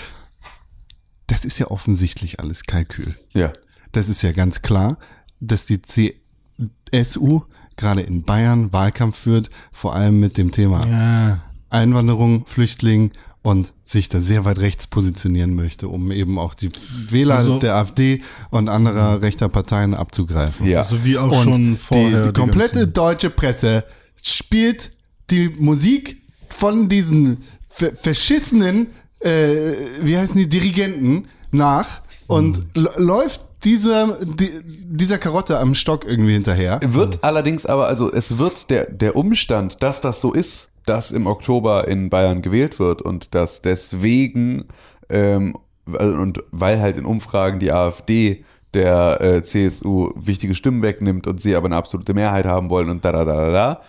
das 1.29 1.45
ist 1.45 1.59
ja 1.59 1.69
offensichtlich 1.69 2.41
alles 2.41 2.65
Kalkül. 2.65 3.17
Ja. 3.31 3.53
Das 3.93 4.09
ist 4.09 4.23
ja 4.23 4.33
ganz 4.33 4.63
klar, 4.63 4.99
dass 5.41 5.67
die 5.67 5.81
CSU 5.83 7.43
gerade 7.77 8.03
in 8.03 8.25
Bayern 8.25 8.73
Wahlkampf 8.73 9.19
führt, 9.19 9.51
vor 9.73 9.95
allem 9.95 10.21
mit 10.21 10.37
dem 10.37 10.51
Thema 10.51 10.87
Ja. 10.87 11.43
Einwanderung, 11.71 12.45
Flüchtling 12.47 13.13
und 13.43 13.73
sich 13.85 14.09
da 14.09 14.21
sehr 14.21 14.45
weit 14.45 14.59
rechts 14.61 14.87
positionieren 14.87 15.55
möchte, 15.55 15.89
um 15.89 16.11
eben 16.13 16.39
auch 16.39 16.55
die 16.55 16.71
Wähler 17.09 17.37
Also- 17.37 17.59
der 17.59 17.75
AfD 17.75 18.23
und 18.51 18.69
anderer 18.69 19.21
rechter 19.21 19.49
Parteien 19.49 19.95
abzugreifen. 19.95 20.67
Ja. 20.67 20.79
Also 20.79 21.05
wie 21.05 21.19
auch 21.19 21.37
Und 21.37 21.43
schon 21.45 21.77
vorher. 21.77 22.23
die, 22.23 22.27
die 22.29 22.33
komplette 22.41 22.75
ganzen- 22.77 22.93
deutsche 22.93 23.31
Presse 23.31 23.85
spielt 24.23 24.93
die 25.31 25.49
Musik 25.49 26.23
von 26.49 26.89
diesen 26.89 27.39
ver 27.69 27.93
verschissenen, 27.97 28.89
äh, 29.21 29.73
wie 30.03 30.17
heißen 30.17 30.37
die, 30.37 30.49
Dirigenten 30.49 31.27
nach 31.51 32.03
und 32.29 32.59
Mhm. 32.77 32.89
läuft 32.97 33.41
dieser, 33.65 34.19
die, 34.25 34.51
dieser 34.65 35.19
Karotte 35.19 35.59
am 35.59 35.75
Stock 35.75 36.05
irgendwie 36.05 36.33
hinterher. 36.33 36.81
Wird 36.85 37.23
allerdings 37.25 37.65
aber, 37.65 37.87
also 37.87 38.13
es 38.13 38.39
wird 38.39 38.71
der, 38.71 38.91
der 38.91 39.17
Umstand, 39.17 39.83
dass 39.83 40.01
das 40.01 40.21
so 40.21 40.33
ist, 40.33 40.72
dass 40.87 41.11
im 41.13 41.27
Oktober 41.27 41.87
in 41.89 42.11
Bayern 42.11 42.43
gewählt 42.43 42.79
wird 42.79 43.03
und 43.03 43.35
dass 43.35 43.63
deswegen 43.63 44.65
ähm, 45.11 45.55
weil- 45.87 46.19
und 46.19 46.43
weil 46.53 46.81
halt 46.81 46.97
in 46.97 47.05
Umfragen 47.05 47.59
die 47.59 47.73
AfD 47.73 48.45
der 48.75 49.21
äh, 49.21 49.43
CSU 49.43 50.11
wichtige 50.17 50.55
Stimmen 50.55 50.81
wegnimmt 50.83 51.27
und 51.27 51.41
sie 51.41 51.55
aber 51.57 51.67
eine 51.67 51.77
absolute 51.77 52.15
Mehrheit 52.15 52.47
haben 52.47 52.71
wollen 52.71 52.89
und 52.89 53.05
da 53.05 53.13
da 53.13 53.25
da 53.25 53.35
da 53.37 53.51
da. 53.51 53.81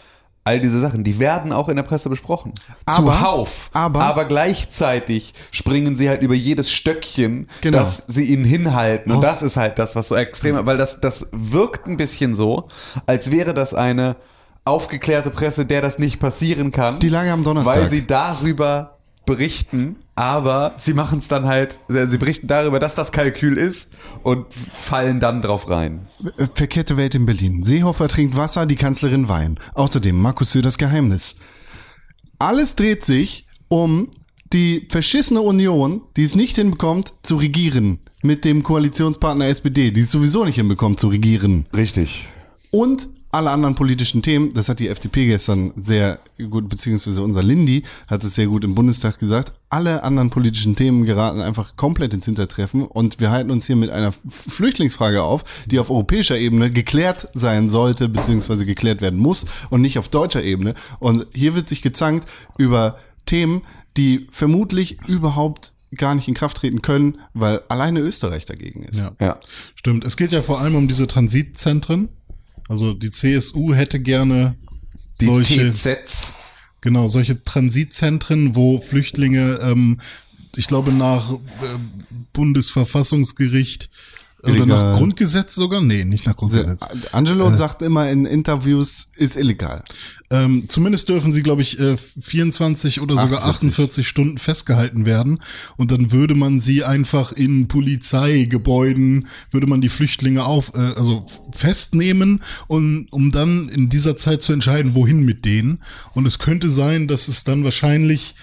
All 0.45 0.59
diese 0.59 0.77
Sachen, 0.81 1.05
die 1.05 1.19
werden 1.19 1.53
auch 1.53 1.69
in 1.69 1.77
der 1.77 1.83
Presse 1.83 2.09
besprochen. 2.09 2.51
Aber- 2.85 2.97
Zuhauf. 3.13 3.69
aber- 3.71 4.03
aber 4.03 4.25
gleichzeitig 4.25 5.33
springen 5.51 5.95
sie 5.95 6.09
halt 6.09 6.21
über 6.21 6.33
jedes 6.33 6.69
Stöckchen, 6.69 7.47
Genau. 7.61 7.77
das 7.77 8.03
sie 8.07 8.25
ihnen 8.33 8.43
hinhalten. 8.43 9.13
Und 9.13 9.21
das 9.21 9.41
ist 9.41 9.55
halt 9.55 9.79
das, 9.79 9.95
was 9.95 10.09
so 10.09 10.15
extrem, 10.15 10.65
weil 10.65 10.75
das, 10.75 10.99
das 10.99 11.29
wirkt 11.31 11.87
ein 11.87 11.95
bisschen 11.95 12.33
so, 12.33 12.67
als 13.05 13.31
wäre 13.31 13.53
das 13.53 13.73
eine 13.73 14.17
aufgeklärte 14.65 15.29
Presse, 15.29 15.65
der 15.65 15.81
das 15.81 15.99
nicht 15.99 16.19
passieren 16.19 16.71
kann. 16.71 16.99
Die 16.99 17.09
Lage 17.09 17.31
am 17.31 17.43
Donnerstag. 17.43 17.75
Weil 17.75 17.89
sie 17.89 18.07
darüber 18.07 18.97
berichten, 19.25 19.97
aber 20.15 20.73
sie 20.77 20.93
machen 20.93 21.19
es 21.19 21.27
dann 21.27 21.45
halt, 21.45 21.79
sie 21.87 22.17
berichten 22.17 22.47
darüber, 22.47 22.79
dass 22.79 22.95
das 22.95 23.11
Kalkül 23.11 23.57
ist 23.57 23.93
und 24.21 24.45
fallen 24.53 25.19
dann 25.19 25.41
drauf 25.41 25.69
rein. 25.69 26.07
Verkehrte 26.55 26.97
Welt 26.97 27.15
in 27.15 27.25
Berlin. 27.25 27.63
Seehofer 27.63 28.07
trinkt 28.07 28.35
Wasser, 28.35 28.65
die 28.65 28.75
Kanzlerin 28.75 29.29
Wein. 29.29 29.57
Außerdem 29.73 30.17
Markus 30.19 30.51
Söders 30.51 30.77
Geheimnis. 30.77 31.35
Alles 32.37 32.75
dreht 32.75 33.05
sich 33.05 33.45
um 33.69 34.09
die 34.51 34.87
verschissene 34.89 35.41
Union, 35.41 36.01
die 36.15 36.23
es 36.23 36.35
nicht 36.35 36.57
hinbekommt, 36.57 37.13
zu 37.23 37.37
regieren 37.37 37.99
mit 38.21 38.45
dem 38.45 38.61
Koalitionspartner 38.61 39.47
SPD, 39.47 39.91
die 39.91 40.01
es 40.01 40.11
sowieso 40.11 40.45
nicht 40.45 40.55
hinbekommt, 40.55 40.99
zu 40.99 41.07
regieren. 41.07 41.65
Richtig. 41.75 42.27
Und 42.69 43.07
alle 43.33 43.49
anderen 43.49 43.73
politischen 43.73 44.21
Themen, 44.21 44.53
das 44.53 44.69
hat 44.69 44.79
die 44.79 44.87
FDP 44.87 45.25
gestern 45.25 45.73
sehr 45.75 46.19
gut, 46.49 46.69
beziehungsweise 46.69 47.23
unser 47.23 47.41
Lindy 47.41 47.83
hat 48.07 48.23
es 48.23 48.35
sehr 48.35 48.45
gut 48.45 48.63
im 48.63 48.75
Bundestag 48.75 49.17
gesagt, 49.17 49.53
alle 49.69 50.03
anderen 50.03 50.29
politischen 50.29 50.75
Themen 50.75 51.03
geraten 51.03 51.41
einfach 51.41 51.75
komplett 51.75 52.13
ins 52.13 52.25
Hintertreffen 52.25 52.83
und 52.85 53.19
wir 53.19 53.31
halten 53.31 53.49
uns 53.49 53.65
hier 53.65 53.75
mit 53.75 53.89
einer 53.89 54.13
Flüchtlingsfrage 54.29 55.23
auf, 55.23 55.43
die 55.65 55.79
auf 55.79 55.89
europäischer 55.89 56.37
Ebene 56.37 56.69
geklärt 56.69 57.27
sein 57.33 57.71
sollte, 57.71 58.07
beziehungsweise 58.07 58.67
geklärt 58.67 59.01
werden 59.01 59.19
muss 59.19 59.45
und 59.71 59.81
nicht 59.81 59.97
auf 59.97 60.09
deutscher 60.09 60.43
Ebene. 60.43 60.75
Und 60.99 61.25
hier 61.33 61.55
wird 61.55 61.67
sich 61.67 61.81
gezankt 61.81 62.27
über 62.59 62.99
Themen, 63.25 63.63
die 63.97 64.27
vermutlich 64.31 64.99
überhaupt 65.07 65.73
gar 65.95 66.13
nicht 66.15 66.27
in 66.27 66.33
Kraft 66.33 66.57
treten 66.57 66.81
können, 66.81 67.19
weil 67.33 67.61
alleine 67.67 67.99
Österreich 67.99 68.45
dagegen 68.45 68.83
ist. 68.83 68.99
Ja. 68.99 69.13
Ja. 69.19 69.39
Stimmt. 69.75 70.03
Es 70.05 70.17
geht 70.17 70.31
ja 70.31 70.41
vor 70.41 70.59
allem 70.59 70.75
um 70.75 70.87
diese 70.87 71.07
Transitzentren. 71.07 72.09
Also 72.73 72.95
die 72.95 73.11
CSU 73.11 73.75
hätte 73.75 73.99
gerne 73.99 74.55
Die 75.21 75.25
solche, 75.25 75.71
TZs. 75.71 76.31
genau, 76.81 77.07
solche 77.07 77.43
Transitzentren, 77.43 78.55
wo 78.55 78.79
Flüchtlinge, 78.79 79.59
ähm, 79.61 79.99
ich 80.55 80.65
glaube 80.65 80.91
nach 80.91 81.33
äh, 81.33 81.37
Bundesverfassungsgericht 82.33 83.91
oder 84.43 84.65
nach 84.65 84.97
Grundgesetz 84.97 85.55
sogar? 85.55 85.81
Nee, 85.81 86.03
nicht 86.03 86.25
nach 86.25 86.35
Grundgesetz. 86.35 86.81
Angelo 87.13 87.55
sagt 87.55 87.81
immer 87.81 88.09
in 88.09 88.25
Interviews, 88.25 89.07
ist 89.15 89.37
illegal. 89.37 89.83
Ähm, 90.29 90.65
zumindest 90.67 91.07
dürfen 91.07 91.31
sie, 91.31 91.43
glaube 91.43 91.61
ich, 91.61 91.79
äh, 91.79 91.95
24 91.95 92.99
oder 92.99 93.15
sogar 93.15 93.43
48. 93.43 93.69
48 93.69 94.07
Stunden 94.07 94.37
festgehalten 94.37 95.05
werden. 95.05 95.39
Und 95.77 95.91
dann 95.91 96.11
würde 96.11 96.35
man 96.35 96.59
sie 96.59 96.83
einfach 96.83 97.31
in 97.31 97.67
Polizeigebäuden, 97.67 99.27
würde 99.51 99.67
man 99.67 99.79
die 99.79 99.89
Flüchtlinge 99.89 100.43
auf, 100.43 100.73
äh, 100.73 100.79
also 100.79 101.25
festnehmen 101.53 102.41
und 102.67 103.07
um 103.11 103.31
dann 103.31 103.69
in 103.69 103.89
dieser 103.89 104.17
Zeit 104.17 104.41
zu 104.41 104.51
entscheiden, 104.51 104.95
wohin 104.95 105.23
mit 105.23 105.45
denen. 105.45 105.81
Und 106.13 106.25
es 106.25 106.39
könnte 106.39 106.69
sein, 106.69 107.07
dass 107.07 107.27
es 107.27 107.43
dann 107.43 107.63
wahrscheinlich, 107.63 108.35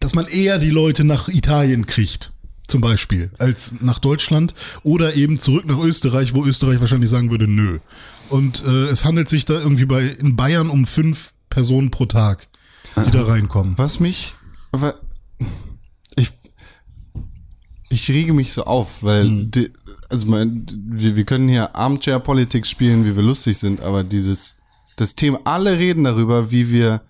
dass 0.00 0.14
man 0.14 0.26
eher 0.26 0.58
die 0.58 0.70
Leute 0.70 1.04
nach 1.04 1.28
Italien 1.28 1.84
kriegt. 1.84 2.32
Zum 2.68 2.80
Beispiel, 2.82 3.30
als 3.38 3.80
nach 3.80 3.98
Deutschland 3.98 4.54
oder 4.82 5.14
eben 5.16 5.38
zurück 5.38 5.64
nach 5.66 5.78
Österreich, 5.78 6.34
wo 6.34 6.44
Österreich 6.44 6.80
wahrscheinlich 6.80 7.10
sagen 7.10 7.30
würde, 7.30 7.48
nö. 7.48 7.78
Und 8.28 8.62
äh, 8.64 8.86
es 8.88 9.04
handelt 9.06 9.28
sich 9.30 9.46
da 9.46 9.54
irgendwie 9.54 9.86
bei 9.86 10.02
in 10.04 10.36
Bayern 10.36 10.68
um 10.68 10.86
fünf 10.86 11.32
Personen 11.48 11.90
pro 11.90 12.04
Tag, 12.04 12.46
die 13.06 13.10
da 13.10 13.24
reinkommen. 13.24 13.72
Was 13.78 14.00
mich, 14.00 14.34
wa- 14.70 14.92
ich, 16.14 16.30
ich 17.88 18.08
rege 18.10 18.34
mich 18.34 18.52
so 18.52 18.64
auf, 18.64 19.02
weil, 19.02 19.46
die, 19.46 19.70
also 20.10 20.26
mein, 20.26 20.66
wir, 20.90 21.16
wir 21.16 21.24
können 21.24 21.48
hier 21.48 21.74
Armchair 21.74 22.20
Politics 22.20 22.68
spielen, 22.68 23.06
wie 23.06 23.16
wir 23.16 23.22
lustig 23.22 23.56
sind, 23.56 23.80
aber 23.80 24.04
dieses, 24.04 24.56
das 24.96 25.14
Thema, 25.14 25.40
alle 25.44 25.78
reden 25.78 26.04
darüber, 26.04 26.50
wie 26.50 26.70
wir 26.70 27.00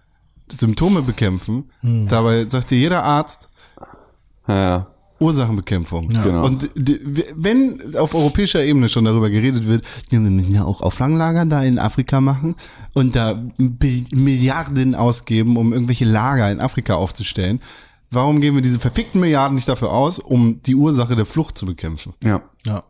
Symptome 0.50 1.02
bekämpfen. 1.02 1.64
Dabei 1.82 2.46
sagt 2.48 2.70
dir 2.70 2.78
jeder 2.78 3.02
Arzt, 3.02 3.48
Ja. 4.46 4.86
Ursachenbekämpfung. 5.20 6.08
Genau. 6.08 6.44
Und 6.44 6.70
wenn 6.74 7.96
auf 7.96 8.14
europäischer 8.14 8.64
Ebene 8.64 8.88
schon 8.88 9.04
darüber 9.04 9.30
geredet 9.30 9.66
wird, 9.66 9.84
ja, 10.10 10.22
wir 10.22 10.30
müssen 10.30 10.54
ja 10.54 10.64
auch 10.64 10.80
Auffanglager 10.80 11.44
da 11.46 11.62
in 11.62 11.78
Afrika 11.78 12.20
machen 12.20 12.56
und 12.94 13.16
da 13.16 13.42
Milliarden 13.58 14.94
ausgeben, 14.94 15.56
um 15.56 15.72
irgendwelche 15.72 16.04
Lager 16.04 16.50
in 16.50 16.60
Afrika 16.60 16.94
aufzustellen, 16.94 17.60
warum 18.10 18.40
geben 18.40 18.56
wir 18.56 18.62
diese 18.62 18.78
verfickten 18.78 19.20
Milliarden 19.20 19.54
nicht 19.56 19.68
dafür 19.68 19.92
aus, 19.92 20.18
um 20.18 20.62
die 20.62 20.74
Ursache 20.74 21.16
der 21.16 21.26
Flucht 21.26 21.58
zu 21.58 21.66
bekämpfen? 21.66 22.14
Ja. 22.22 22.42
Ja. 22.64 22.84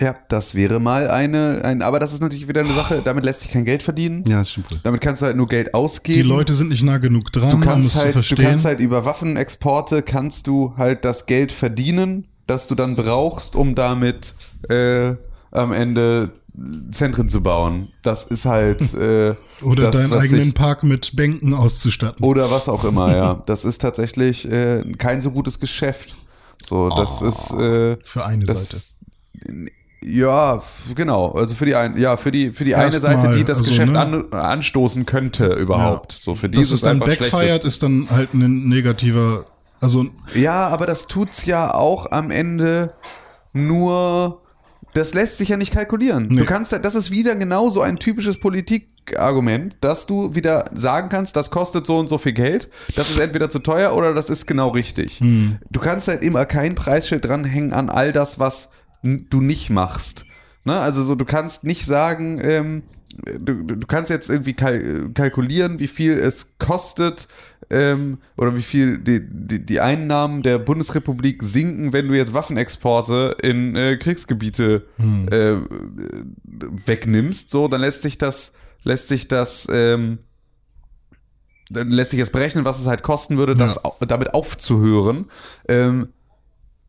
Ja, 0.00 0.16
das 0.28 0.54
wäre 0.54 0.80
mal 0.80 1.10
eine, 1.10 1.60
ein, 1.64 1.82
aber 1.82 1.98
das 2.00 2.12
ist 2.14 2.20
natürlich 2.22 2.48
wieder 2.48 2.60
eine 2.62 2.72
Sache, 2.72 3.02
damit 3.04 3.24
lässt 3.24 3.42
sich 3.42 3.50
kein 3.50 3.64
Geld 3.66 3.82
verdienen. 3.82 4.24
Ja, 4.26 4.38
das 4.38 4.50
stimmt 4.50 4.70
wohl. 4.72 4.80
Damit 4.82 5.00
kannst 5.02 5.20
du 5.20 5.26
halt 5.26 5.36
nur 5.36 5.46
Geld 5.46 5.74
ausgeben. 5.74 6.16
Die 6.22 6.28
Leute 6.28 6.54
sind 6.54 6.68
nicht 6.70 6.82
nah 6.82 6.96
genug 6.98 7.30
dran, 7.32 7.50
du 7.50 7.56
um 7.56 7.60
kannst 7.62 7.90
zu 7.90 7.98
halt, 7.98 8.08
du 8.08 8.12
verstehen. 8.14 8.38
kannst 8.44 8.64
halt 8.64 8.80
über 8.80 9.04
Waffenexporte 9.04 10.02
kannst 10.02 10.46
du 10.46 10.74
halt 10.78 11.04
das 11.04 11.26
Geld 11.26 11.52
verdienen, 11.52 12.26
das 12.46 12.66
du 12.66 12.74
dann 12.74 12.96
brauchst, 12.96 13.54
um 13.56 13.74
damit 13.74 14.34
äh, 14.70 15.14
am 15.50 15.72
Ende 15.72 16.32
Zentren 16.90 17.28
zu 17.28 17.42
bauen. 17.42 17.88
Das 18.02 18.24
ist 18.24 18.44
halt 18.44 18.80
äh, 18.94 19.34
oder 19.62 19.90
das, 19.90 19.96
deinen 20.02 20.12
eigenen 20.14 20.44
sich- 20.46 20.54
Park 20.54 20.82
mit 20.82 21.14
Bänken 21.14 21.52
auszustatten. 21.54 22.24
oder 22.24 22.50
was 22.50 22.68
auch 22.68 22.84
immer. 22.84 23.14
Ja, 23.14 23.34
das 23.46 23.64
ist 23.64 23.80
tatsächlich 23.80 24.50
äh, 24.50 24.82
kein 24.98 25.20
so 25.20 25.30
gutes 25.30 25.60
Geschäft. 25.60 26.16
So, 26.64 26.88
das 26.88 27.22
ist 27.22 27.50
äh, 27.52 27.96
Für 28.02 28.24
eine 28.26 28.44
das, 28.46 28.68
Seite. 28.68 29.66
Ja, 30.02 30.62
genau. 30.94 31.32
Also 31.32 31.54
für 31.54 31.66
die 31.66 31.74
ein, 31.74 31.98
ja 31.98 32.16
für 32.16 32.32
die 32.32 32.52
für 32.52 32.64
die 32.64 32.74
eine 32.74 32.84
Erstmal, 32.84 33.20
Seite, 33.20 33.36
die 33.36 33.44
das 33.44 33.58
also, 33.58 33.70
Geschäft 33.70 33.92
ne? 33.92 34.00
an, 34.00 34.32
anstoßen 34.32 35.04
könnte 35.04 35.46
überhaupt. 35.54 36.12
So 36.12 36.34
für 36.34 36.48
die 36.48 36.56
Dass 36.56 36.66
ist 36.66 36.72
es 36.72 36.80
dann 36.80 37.00
backfeiert, 37.00 37.64
ist 37.64 37.82
dann 37.82 38.08
halt 38.10 38.32
ein 38.32 38.68
negativer, 38.68 39.44
also 39.80 40.06
Ja, 40.34 40.68
aber 40.68 40.86
das 40.86 41.06
tut's 41.06 41.44
ja 41.44 41.74
auch 41.74 42.10
am 42.12 42.30
Ende 42.30 42.94
nur. 43.52 44.40
Das 44.92 45.14
lässt 45.14 45.38
sich 45.38 45.50
ja 45.50 45.56
nicht 45.56 45.72
kalkulieren. 45.72 46.26
Nee. 46.28 46.40
Du 46.40 46.44
kannst, 46.44 46.72
ja- 46.72 46.80
das 46.80 46.96
ist 46.96 47.12
wieder 47.12 47.36
genauso 47.36 47.80
ein 47.80 47.98
typisches 48.00 48.40
Politikargument, 48.40 49.76
dass 49.80 50.06
du 50.06 50.34
wieder 50.34 50.64
sagen 50.74 51.08
kannst, 51.08 51.36
das 51.36 51.52
kostet 51.52 51.86
so 51.86 51.98
und 51.98 52.08
so 52.08 52.18
viel 52.18 52.32
Geld, 52.32 52.68
das 52.96 53.08
ist 53.08 53.18
entweder 53.18 53.48
zu 53.50 53.60
teuer 53.60 53.94
oder 53.94 54.14
das 54.14 54.30
ist 54.30 54.46
genau 54.46 54.70
richtig. 54.70 55.20
Du 55.70 55.78
kannst 55.78 56.08
halt 56.08 56.24
immer 56.24 56.44
kein 56.44 56.74
Preisschild 56.74 57.24
dranhängen 57.24 57.72
an 57.72 57.88
all 57.88 58.10
das, 58.10 58.40
was 58.40 58.70
du 59.02 59.40
nicht 59.40 59.70
machst. 59.70 60.26
Ne? 60.64 60.78
Also 60.78 61.02
so, 61.02 61.14
du 61.14 61.24
kannst 61.24 61.64
nicht 61.64 61.86
sagen, 61.86 62.40
ähm, 62.42 62.82
du, 63.38 63.62
du 63.64 63.86
kannst 63.86 64.10
jetzt 64.10 64.28
irgendwie 64.30 64.52
kal 64.54 65.10
kalkulieren, 65.14 65.78
wie 65.78 65.88
viel 65.88 66.12
es 66.12 66.54
kostet 66.58 67.28
ähm, 67.70 68.18
oder 68.36 68.56
wie 68.56 68.62
viel 68.62 68.98
die, 68.98 69.20
die, 69.26 69.64
die 69.64 69.80
Einnahmen 69.80 70.42
der 70.42 70.58
Bundesrepublik 70.58 71.42
sinken, 71.42 71.92
wenn 71.92 72.08
du 72.08 72.14
jetzt 72.14 72.34
Waffenexporte 72.34 73.36
in 73.42 73.74
äh, 73.76 73.96
Kriegsgebiete 73.96 74.86
äh, 75.30 75.56
wegnimmst. 76.86 77.50
So, 77.50 77.68
dann 77.68 77.80
lässt 77.80 78.02
sich 78.02 78.18
das, 78.18 78.54
lässt 78.82 79.08
sich 79.08 79.28
das, 79.28 79.66
ähm, 79.72 80.18
dann 81.70 81.88
lässt 81.88 82.10
sich 82.10 82.20
das 82.20 82.30
berechnen, 82.30 82.64
was 82.64 82.80
es 82.80 82.86
halt 82.86 83.02
kosten 83.02 83.38
würde, 83.38 83.54
das 83.54 83.84
au- 83.84 83.94
damit 84.06 84.34
aufzuhören. 84.34 85.26
Ähm, 85.68 86.08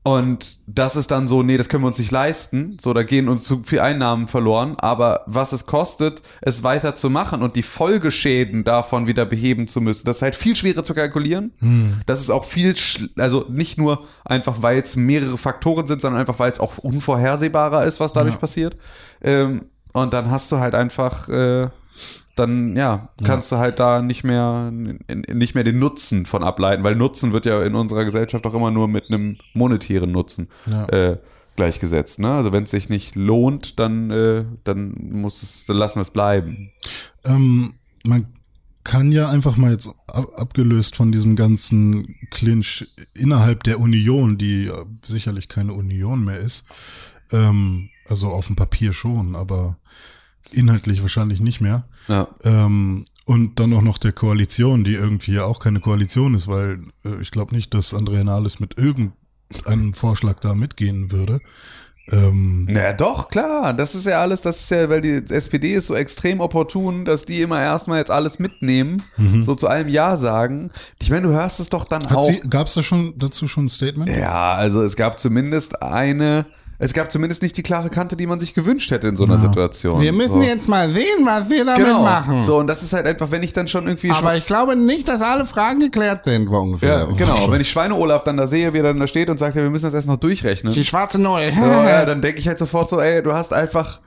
und 0.03 0.60
das 0.65 0.96
ist 0.96 1.12
dann 1.12 1.27
so, 1.27 1.43
nee, 1.43 1.58
das 1.58 1.70
können 1.70 1.84
wir 1.84 1.88
uns 1.88 2.00
nicht 2.00 2.10
leisten. 2.12 2.77
So, 2.81 2.91
da 2.93 3.03
gehen 3.03 3.29
uns 3.29 3.43
zu 3.43 3.62
viel 3.63 3.81
Einnahmen 3.81 4.27
verloren. 4.27 4.75
Aber 4.79 5.22
was 5.27 5.51
es 5.51 5.67
kostet, 5.67 6.24
es 6.41 6.63
weiter 6.63 6.96
zu 6.96 7.12
machen 7.12 7.43
und 7.43 7.55
die 7.55 7.62
Folgeschäden 7.62 8.63
davon 8.63 9.05
wieder 9.05 9.25
beheben 9.25 9.67
zu 9.67 9.79
müssen, 9.79 10.05
das 10.08 10.15
ist 10.17 10.22
halt 10.24 10.36
viel 10.36 10.55
schwerer 10.55 10.84
zu 10.84 10.96
kalkulieren. 10.96 12.01
Das 12.08 12.20
ist 12.20 12.31
auch 12.31 12.46
viel, 12.46 12.72
schl- 12.72 13.10
also 13.22 13.46
nicht 13.50 13.77
nur 13.77 14.08
einfach, 14.25 14.63
weil 14.63 14.79
es 14.81 14.96
mehrere 14.96 15.38
Faktoren 15.38 15.86
sind, 15.86 16.01
sondern 16.01 16.20
einfach, 16.22 16.39
weil 16.39 16.51
es 16.51 16.60
auch 16.60 16.79
unvorhersehbarer 16.79 17.86
ist, 17.86 18.00
was 18.00 18.12
dadurch 18.12 18.36
Ja. 18.36 18.39
passiert. 18.39 18.75
Ähm, 19.22 19.65
und 19.93 20.13
dann 20.13 20.31
hast 20.31 20.51
du 20.51 20.58
halt 20.60 20.74
einfach, 20.74 21.29
äh, 21.29 21.67
dann 22.36 22.76
ja, 22.76 23.10
kannst 23.24 23.52
du 23.52 23.58
halt 23.58 23.80
da 23.80 24.02
nicht 24.02 24.24
mehr 24.24 24.72
nicht 24.72 25.54
mehr 25.56 25.64
den 25.64 25.80
Nutzen 25.80 26.26
von 26.26 26.44
ableiten, 26.44 26.84
weil 26.84 26.96
Nutzen 26.96 27.34
wird 27.34 27.46
ja 27.46 27.62
in 27.64 27.76
unserer 27.76 28.06
Gesellschaft 28.06 28.46
auch 28.48 28.54
immer 28.54 28.72
nur 28.72 28.88
mit 28.88 29.10
einem 29.10 29.38
monetären 29.54 30.12
Nutzen 30.12 30.48
Ja. 30.66 30.86
äh, 30.88 31.18
gleichgesetzt. 31.58 32.20
Ne? 32.20 32.32
Also 32.34 32.52
wenn 32.54 32.64
es 32.64 32.72
sich 32.72 32.90
nicht 32.90 33.16
lohnt, 33.16 33.80
dann 33.80 34.10
äh, 34.12 34.46
dann 34.64 34.96
muss 35.12 35.44
es, 35.44 35.66
dann 35.66 35.78
lassen 35.78 35.98
wir 35.98 36.04
es 36.04 36.12
bleiben. 36.12 36.72
Ähm, 37.26 37.74
man 38.06 38.26
kann 38.84 39.12
ja 39.12 39.30
einfach 39.30 39.58
mal 39.58 39.72
jetzt 39.72 39.90
ab, 40.08 40.28
abgelöst 40.38 40.96
von 40.96 41.12
diesem 41.12 41.36
ganzen 41.36 42.16
Clinch 42.32 42.88
innerhalb 43.14 43.64
der 43.64 43.80
Union, 43.80 44.38
die 44.38 44.72
sicherlich 45.06 45.50
keine 45.50 45.74
Union 45.74 46.24
mehr 46.24 46.40
ist, 46.40 46.66
ähm, 47.32 47.90
also 48.08 48.30
auf 48.30 48.48
dem 48.48 48.56
Papier 48.56 48.94
schon, 48.94 49.36
aber 49.36 49.78
inhaltlich 50.51 51.01
wahrscheinlich 51.01 51.39
nicht 51.39 51.62
mehr. 51.62 51.83
Ja. 52.07 52.27
Ähm, 52.43 53.05
und 53.25 53.60
dann 53.60 53.74
auch 53.74 53.81
noch 53.83 53.98
der 53.98 54.12
Koalition, 54.12 54.83
die 54.83 54.93
irgendwie 54.95 55.33
ja 55.33 55.45
auch 55.45 55.60
keine 55.60 55.79
Koalition 55.79 56.33
ist, 56.36 56.48
weil 56.48 56.79
äh, 57.05 57.21
ich 57.21 57.31
glaube 57.31 57.55
nicht, 57.55 57.74
dass 57.74 57.93
Andrea 57.93 58.24
Nahles 58.24 58.60
mit 58.60 58.77
irgendeinem 58.77 59.93
Vorschlag 59.93 60.39
da 60.39 60.53
mitgehen 60.55 61.12
würde. 61.12 61.39
Ähm, 62.10 62.65
Naja, 62.65 62.93
doch, 62.93 63.29
klar. 63.29 63.74
Das 63.74 63.93
ist 63.95 64.05
ja 64.07 64.19
alles, 64.21 64.41
das 64.41 64.62
ist 64.62 64.71
ja, 64.71 64.89
weil 64.89 65.01
die 65.01 65.24
SPD 65.33 65.75
ist 65.75 65.88
so 65.88 65.95
extrem 65.95 66.41
opportun, 66.41 67.05
dass 67.05 67.25
die 67.25 67.41
immer 67.41 67.62
erstmal 67.62 68.00
jetzt 68.00 68.12
alles 68.12 68.39
mitnehmen, 68.39 69.03
so 69.43 69.53
zu 69.55 69.67
allem 69.67 69.88
Ja 69.88 70.17
sagen. 70.17 70.71
Ich 71.01 71.10
meine, 71.12 71.27
du 71.27 71.29
hörst 71.33 71.60
es 71.60 71.69
doch 71.69 71.86
dann 71.86 72.01
Mhm. 72.01 72.10
hat 72.10 72.17
auch. 72.17 72.31
gab 72.50 72.67
es 72.67 72.74
da 72.74 72.83
schon 72.83 73.13
dazu 73.17 73.48
schon 73.48 73.65
ein 73.65 73.69
Statement? 73.69 74.10
Ja, 74.10 74.53
also 74.55 74.81
es 74.81 74.95
gab 74.95 75.19
zumindest 75.19 75.83
eine, 75.83 76.48
es 76.84 76.94
gab 76.94 77.12
zumindest 77.12 77.44
nicht 77.44 77.56
die 77.56 77.62
klare 77.62 77.92
Kante, 77.92 78.18
die 78.18 78.26
man 78.26 78.40
sich 78.40 78.56
gewünscht 78.56 78.90
hätte 78.90 79.08
in 79.08 79.16
so 79.16 79.24
einer 79.24 79.38
Situation. 79.38 80.02
Wir 80.02 80.12
müssen 80.12 80.34
so. 80.34 80.42
jetzt 80.42 80.68
mal 80.68 80.90
sehen, 80.90 81.24
was 81.26 81.48
wir 81.48 81.64
damit 81.64 81.86
genau. 81.86 82.02
machen. 82.02 82.42
So, 82.42 82.58
und 82.58 82.66
das 82.66 82.82
ist 82.82 82.92
halt 82.92 83.06
einfach, 83.06 83.30
wenn 83.30 83.44
ich 83.44 83.54
dann 83.54 83.68
schon 83.68 83.86
irgendwie 83.86 84.10
Aber 84.10 84.36
ich 84.36 84.48
glaube 84.48 84.76
nicht, 84.76 85.08
dass 85.08 85.22
alle 85.22 85.46
Fragen 85.46 85.80
geklärt 85.80 86.26
sind, 86.26 86.50
so 86.50 86.58
ungefähr. 86.58 86.90
Ja, 86.90 87.06
genau. 87.06 87.52
Wenn 87.52 87.62
ich 87.62 87.70
Schweine-Olaf 87.70 88.24
dann 88.24 88.38
da 88.38 88.48
sehe, 88.48 88.74
wie 88.74 88.80
er 88.80 88.84
dann 88.84 89.00
da 89.00 89.06
steht 89.06 89.30
und 89.30 89.38
sagt, 89.38 89.56
ja, 89.56 89.62
wir 89.62 89.70
müssen 89.70 89.86
das 89.86 89.94
erst 89.94 90.08
noch 90.08 90.18
durchrechnen. 90.18 90.74
Die 90.74 90.84
schwarze 90.84 91.22
Null. 91.22 91.52
So, 91.56 91.62
ja, 91.62 92.04
dann 92.06 92.20
denke 92.20 92.40
ich 92.40 92.48
halt 92.48 92.58
sofort 92.58 92.90
so, 92.90 93.00
ey, 93.00 93.22
du 93.22 93.32
hast 93.32 93.54
einfach 93.54 94.00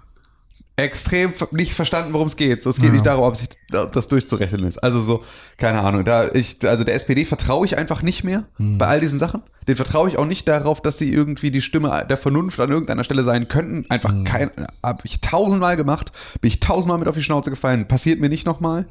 extrem 0.77 1.33
nicht 1.53 1.75
verstanden, 1.75 2.13
worum 2.13 2.27
es 2.27 2.37
geht. 2.37 2.63
So, 2.65 2.71
es 2.71 2.81
geht 2.81 2.93
nicht 2.93 3.07
darum, 3.07 3.25
ob, 3.25 3.37
sich, 3.37 3.49
ob 3.73 3.93
das 3.93 4.09
durchzurechnen 4.09 4.67
ist. 4.67 4.79
Also 4.79 5.01
so, 5.01 5.23
keine 5.57 5.81
Ahnung. 5.83 6.05
Da 6.05 6.29
ich, 6.33 6.59
also 6.67 6.83
der 6.83 6.95
SPD 6.97 7.25
vertraue 7.25 7.65
ich 7.65 7.79
einfach 7.79 8.03
nicht 8.03 8.25
mehr 8.25 8.45
bei 8.59 8.87
all 8.87 9.01
diesen 9.01 9.19
Sachen. 9.21 9.43
Den 9.69 9.77
vertraue 9.77 10.09
ich 10.09 10.19
auch 10.19 10.27
nicht 10.27 10.49
darauf, 10.49 10.81
dass 10.81 10.99
sie 10.99 11.13
irgendwie 11.13 11.51
die 11.53 11.63
Stimme 11.63 12.05
der 12.09 12.17
Vernunft 12.17 12.59
an 12.59 12.71
irgendeiner 12.71 13.05
Stelle 13.05 13.23
sein 13.23 13.47
könnten. 13.47 13.89
Einfach 13.89 14.13
kein, 14.25 14.51
habe 14.83 15.03
ich 15.05 15.21
tausendmal 15.21 15.77
gemacht, 15.77 16.11
bin 16.41 16.49
ich 16.49 16.59
tausendmal 16.61 16.99
mit 16.99 17.07
auf 17.09 17.15
die 17.15 17.23
Schnauze 17.23 17.51
gefallen. 17.51 17.87
Passiert 17.87 18.19
mir 18.21 18.29
nicht 18.29 18.45
nochmal. 18.45 18.87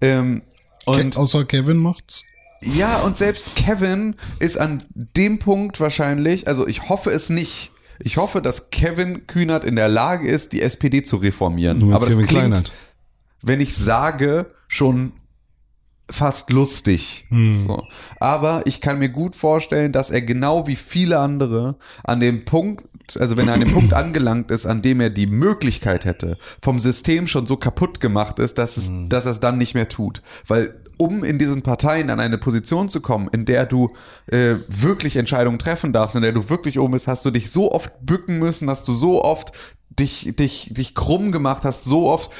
Ähm, 0.00 0.42
und 0.86 1.14
Ke 1.14 1.18
außer 1.20 1.44
Kevin 1.44 1.76
macht's. 1.76 2.24
ja, 2.62 2.98
und 3.02 3.16
selbst 3.16 3.54
Kevin 3.54 4.16
ist 4.40 4.58
an 4.58 4.82
dem 4.94 5.38
Punkt 5.38 5.78
wahrscheinlich, 5.80 6.48
also 6.48 6.66
ich 6.66 6.88
hoffe 6.88 7.10
es 7.10 7.30
nicht. 7.30 7.70
Ich 8.00 8.16
hoffe, 8.16 8.40
dass 8.40 8.70
Kevin 8.70 9.26
Kühnert 9.26 9.64
in 9.64 9.76
der 9.76 9.88
Lage 9.88 10.28
ist, 10.28 10.52
die 10.52 10.62
SPD 10.62 11.02
zu 11.02 11.16
reformieren. 11.16 11.78
meinst 11.80 11.94
Aber 11.94 12.06
das 12.06 12.14
klingt, 12.14 12.28
Kleinert? 12.30 12.72
wenn 13.42 13.60
ich 13.60 13.74
sage, 13.74 14.46
schon 14.68 15.12
fast 16.10 16.50
lustig. 16.50 17.26
So. 17.52 17.86
Aber 18.18 18.62
ich 18.64 18.80
kann 18.80 18.98
mir 18.98 19.10
gut 19.10 19.36
vorstellen, 19.36 19.92
dass 19.92 20.10
er 20.10 20.22
genau 20.22 20.66
wie 20.66 20.76
viele 20.76 21.18
andere 21.18 21.76
an 22.02 22.20
dem 22.20 22.44
Punkt, 22.44 22.86
also 23.20 23.36
wenn 23.36 23.48
er 23.48 23.54
an 23.54 23.60
dem 23.60 23.72
Punkt 23.72 23.92
angelangt 23.94 24.50
ist, 24.50 24.64
an 24.64 24.80
dem 24.80 25.00
er 25.00 25.10
die 25.10 25.26
Möglichkeit 25.26 26.04
hätte, 26.04 26.38
vom 26.60 26.80
System 26.80 27.28
schon 27.28 27.46
so 27.46 27.56
kaputt 27.56 28.00
gemacht 28.00 28.38
ist, 28.38 28.56
dass 28.58 28.76
es, 28.76 28.90
dass 29.08 29.26
er 29.26 29.32
es 29.32 29.40
dann 29.40 29.58
nicht 29.58 29.74
mehr 29.74 29.88
tut. 29.88 30.22
Weil 30.46 30.74
um 30.98 31.24
in 31.24 31.38
diesen 31.38 31.62
Parteien 31.62 32.10
an 32.10 32.20
eine 32.20 32.38
Position 32.38 32.88
zu 32.88 33.00
kommen, 33.00 33.28
in 33.32 33.44
der 33.44 33.66
du 33.66 33.94
äh, 34.26 34.56
wirklich 34.68 35.16
Entscheidungen 35.16 35.58
treffen 35.58 35.92
darfst, 35.92 36.16
in 36.16 36.22
der 36.22 36.32
du 36.32 36.50
wirklich 36.50 36.78
oben 36.78 36.92
bist, 36.92 37.06
hast 37.06 37.24
du 37.24 37.30
dich 37.30 37.50
so 37.50 37.72
oft 37.72 37.92
bücken 38.04 38.38
müssen, 38.38 38.68
hast 38.68 38.86
du 38.88 38.92
so 38.92 39.24
oft 39.24 39.52
dich, 39.90 40.34
dich, 40.36 40.72
dich 40.72 40.94
krumm 40.94 41.32
gemacht, 41.32 41.64
hast 41.64 41.84
so 41.84 42.08
oft 42.08 42.30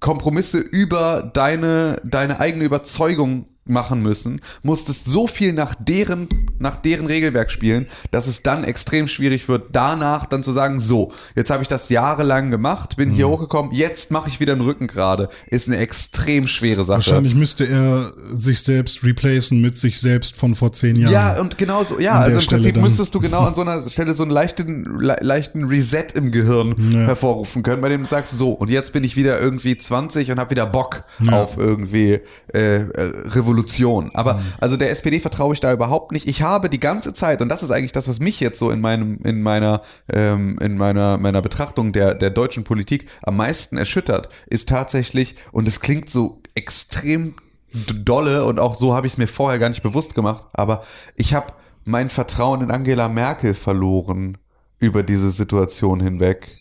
Kompromisse 0.00 0.58
über 0.58 1.22
deine, 1.32 2.00
deine 2.04 2.40
eigene 2.40 2.64
Überzeugung 2.64 3.46
machen 3.68 4.02
müssen, 4.02 4.40
musstest 4.62 5.06
so 5.08 5.26
viel 5.26 5.52
nach 5.52 5.74
deren, 5.78 6.28
nach 6.58 6.76
deren 6.76 7.06
Regelwerk 7.06 7.50
spielen, 7.50 7.86
dass 8.10 8.26
es 8.26 8.42
dann 8.42 8.64
extrem 8.64 9.08
schwierig 9.08 9.48
wird, 9.48 9.66
danach 9.72 10.26
dann 10.26 10.42
zu 10.42 10.52
sagen, 10.52 10.80
so, 10.80 11.12
jetzt 11.34 11.50
habe 11.50 11.62
ich 11.62 11.68
das 11.68 11.88
jahrelang 11.88 12.50
gemacht, 12.50 12.96
bin 12.96 13.10
hier 13.10 13.28
hochgekommen, 13.28 13.72
jetzt 13.72 14.10
mache 14.10 14.28
ich 14.28 14.40
wieder 14.40 14.54
den 14.54 14.62
Rücken 14.62 14.86
gerade, 14.86 15.28
ist 15.48 15.68
eine 15.68 15.78
extrem 15.78 16.46
schwere 16.46 16.84
Sache. 16.84 16.98
Wahrscheinlich 16.98 17.34
müsste 17.34 17.64
er 17.66 18.12
sich 18.32 18.60
selbst 18.60 19.02
replacen 19.04 19.60
mit 19.60 19.78
sich 19.78 19.98
selbst 20.00 20.36
von 20.36 20.54
vor 20.54 20.72
zehn 20.72 20.96
Jahren. 20.96 21.12
Ja, 21.12 21.40
und 21.40 21.58
genau 21.58 21.84
so, 21.84 21.98
ja, 22.00 22.18
also 22.18 22.36
im 22.38 22.42
Stelle 22.42 22.58
Prinzip 22.60 22.74
dann. 22.74 22.82
müsstest 22.84 23.14
du 23.14 23.20
genau 23.20 23.42
an 23.44 23.54
so 23.54 23.62
einer 23.62 23.80
Stelle 23.90 24.14
so 24.14 24.22
einen 24.22 24.32
leichten, 24.32 24.98
le 24.98 25.16
leichten 25.20 25.64
Reset 25.64 26.06
im 26.14 26.30
Gehirn 26.32 26.74
Ja. 26.92 27.00
hervorrufen 27.00 27.62
können, 27.62 27.80
bei 27.82 27.88
dem 27.88 28.04
du 28.04 28.08
sagst, 28.08 28.36
so, 28.36 28.50
und 28.52 28.70
jetzt 28.70 28.92
bin 28.92 29.04
ich 29.04 29.16
wieder 29.16 29.40
irgendwie 29.40 29.76
20 29.76 30.30
und 30.30 30.38
habe 30.38 30.50
wieder 30.50 30.66
Bock 30.66 31.04
auf 31.30 31.56
irgendwie 31.56 32.20
äh, 32.54 32.76
äh, 32.76 33.12
Revolution. 33.58 34.10
Aber 34.14 34.34
Mhm. 34.34 34.42
also 34.60 34.76
der 34.76 34.90
SPD 34.90 35.20
vertraue 35.20 35.54
ich 35.54 35.60
da 35.60 35.72
überhaupt 35.72 36.12
nicht. 36.12 36.26
Ich 36.26 36.42
habe 36.42 36.68
die 36.68 36.80
ganze 36.80 37.12
Zeit, 37.12 37.42
und 37.42 37.48
das 37.48 37.62
ist 37.62 37.70
eigentlich 37.70 37.92
das, 37.92 38.08
was 38.08 38.20
mich 38.20 38.40
jetzt 38.40 38.58
so 38.58 38.70
in 38.70 38.80
meinem, 38.80 39.18
in 39.24 39.42
meiner, 39.42 39.82
ähm, 40.12 40.58
in 40.60 40.76
meiner, 40.76 41.18
meiner 41.18 41.42
Betrachtung 41.42 41.92
der, 41.92 42.14
der 42.14 42.30
deutschen 42.30 42.64
Politik 42.64 43.08
am 43.22 43.36
meisten 43.36 43.76
erschüttert, 43.76 44.28
ist 44.46 44.68
tatsächlich, 44.68 45.34
und 45.52 45.68
es 45.68 45.80
klingt 45.80 46.10
so 46.10 46.40
extrem 46.54 47.34
dolle 47.72 48.44
und 48.44 48.58
auch 48.58 48.74
so 48.76 48.94
habe 48.94 49.06
ich 49.06 49.14
es 49.14 49.18
mir 49.18 49.26
vorher 49.26 49.58
gar 49.58 49.68
nicht 49.68 49.82
bewusst 49.82 50.14
gemacht, 50.14 50.46
aber 50.54 50.84
ich 51.16 51.34
habe 51.34 51.52
mein 51.84 52.08
Vertrauen 52.10 52.62
in 52.62 52.70
Angela 52.70 53.08
Merkel 53.08 53.54
verloren 53.54 54.38
über 54.78 55.02
diese 55.02 55.30
Situation 55.30 56.00
hinweg, 56.00 56.57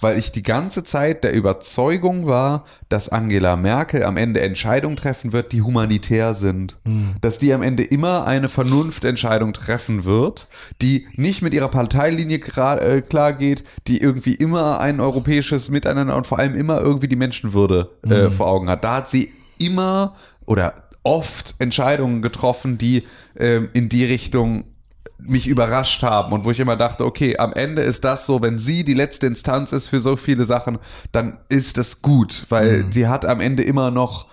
weil 0.00 0.18
ich 0.18 0.32
die 0.32 0.42
ganze 0.42 0.84
Zeit 0.84 1.24
der 1.24 1.32
Überzeugung 1.32 2.26
war, 2.26 2.64
dass 2.88 3.08
Angela 3.08 3.56
Merkel 3.56 4.02
am 4.04 4.16
Ende 4.16 4.40
Entscheidungen 4.40 4.96
treffen 4.96 5.32
wird, 5.32 5.52
die 5.52 5.62
humanitär 5.62 6.34
sind, 6.34 6.78
dass 7.20 7.38
die 7.38 7.52
am 7.52 7.62
Ende 7.62 7.82
immer 7.82 8.26
eine 8.26 8.48
Vernunftentscheidung 8.48 9.52
treffen 9.52 10.04
wird, 10.04 10.48
die 10.82 11.06
nicht 11.14 11.42
mit 11.42 11.54
ihrer 11.54 11.68
Parteilinie 11.68 12.38
äh, 12.38 13.02
klar 13.02 13.32
geht, 13.32 13.64
die 13.86 14.00
irgendwie 14.00 14.34
immer 14.34 14.80
ein 14.80 15.00
europäisches 15.00 15.70
Miteinander 15.70 16.16
und 16.16 16.26
vor 16.26 16.38
allem 16.38 16.54
immer 16.54 16.80
irgendwie 16.80 17.08
die 17.08 17.16
Menschenwürde 17.16 17.90
äh, 18.02 18.30
vor 18.30 18.46
Augen 18.46 18.68
hat. 18.68 18.84
Da 18.84 18.96
hat 18.96 19.10
sie 19.10 19.32
immer 19.58 20.16
oder 20.46 20.74
oft 21.02 21.54
Entscheidungen 21.58 22.22
getroffen, 22.22 22.78
die 22.78 23.04
ähm, 23.38 23.68
in 23.72 23.88
die 23.88 24.04
Richtung 24.04 24.64
mich 25.26 25.46
überrascht 25.46 26.02
haben 26.02 26.32
und 26.32 26.44
wo 26.44 26.50
ich 26.50 26.60
immer 26.60 26.76
dachte, 26.76 27.04
okay, 27.04 27.36
am 27.38 27.52
Ende 27.52 27.82
ist 27.82 28.04
das 28.04 28.26
so, 28.26 28.42
wenn 28.42 28.58
sie 28.58 28.84
die 28.84 28.94
letzte 28.94 29.26
Instanz 29.26 29.72
ist 29.72 29.88
für 29.88 30.00
so 30.00 30.16
viele 30.16 30.44
Sachen, 30.44 30.78
dann 31.12 31.38
ist 31.48 31.78
es 31.78 32.02
gut, 32.02 32.46
weil 32.48 32.86
sie 32.92 33.08
hat 33.08 33.24
am 33.24 33.40
Ende 33.40 33.62
immer 33.62 33.90
noch 33.90 34.26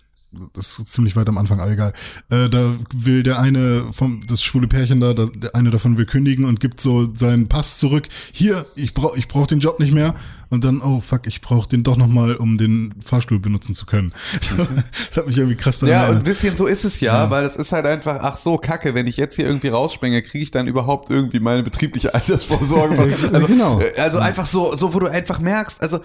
das 0.54 0.78
ist 0.78 0.92
ziemlich 0.92 1.16
weit 1.16 1.28
am 1.28 1.38
Anfang, 1.38 1.58
aber 1.60 1.70
egal. 1.70 1.92
Äh, 2.30 2.50
da 2.50 2.74
will 2.94 3.22
der 3.22 3.38
eine 3.38 3.86
vom, 3.92 4.26
das 4.26 4.42
schwule 4.42 4.68
Pärchen 4.68 5.00
da, 5.00 5.14
der 5.14 5.54
eine 5.54 5.70
davon 5.70 5.96
will 5.96 6.04
kündigen 6.06 6.44
und 6.44 6.60
gibt 6.60 6.80
so 6.82 7.08
seinen 7.14 7.48
Pass 7.48 7.78
zurück. 7.78 8.08
Hier, 8.32 8.66
ich 8.76 8.92
brauch, 8.92 9.16
ich 9.16 9.26
brauch 9.28 9.46
den 9.46 9.60
Job 9.60 9.80
nicht 9.80 9.92
mehr. 9.92 10.14
Und 10.50 10.64
dann, 10.64 10.80
oh 10.80 11.00
fuck, 11.00 11.26
ich 11.26 11.42
brauch 11.42 11.66
den 11.66 11.82
doch 11.82 11.96
nochmal, 11.98 12.34
um 12.36 12.56
den 12.56 12.94
Fahrstuhl 13.02 13.38
benutzen 13.38 13.74
zu 13.74 13.84
können. 13.84 14.14
das 15.08 15.16
hat 15.18 15.26
mich 15.26 15.36
irgendwie 15.36 15.56
krass 15.56 15.78
daran 15.80 15.92
Ja, 15.92 15.98
und 15.98 16.04
ein 16.04 16.08
erinnert. 16.08 16.24
bisschen 16.24 16.56
so 16.56 16.66
ist 16.66 16.84
es 16.84 17.00
ja, 17.00 17.30
weil 17.30 17.44
es 17.44 17.54
ist 17.54 17.72
halt 17.72 17.84
einfach, 17.84 18.20
ach 18.22 18.36
so, 18.36 18.56
kacke, 18.56 18.94
wenn 18.94 19.06
ich 19.06 19.18
jetzt 19.18 19.36
hier 19.36 19.46
irgendwie 19.46 19.68
rausspringe, 19.68 20.22
kriege 20.22 20.42
ich 20.42 20.50
dann 20.50 20.66
überhaupt 20.66 21.10
irgendwie 21.10 21.40
meine 21.40 21.62
betriebliche 21.62 22.14
Altersvorsorge. 22.14 22.98
Also, 23.32 23.46
Genau. 23.46 23.78
äh, 23.80 24.00
also 24.00 24.18
einfach 24.18 24.46
so, 24.46 24.74
so, 24.74 24.94
wo 24.94 25.00
du 25.00 25.06
einfach 25.08 25.38
merkst, 25.38 25.82
also 25.82 26.00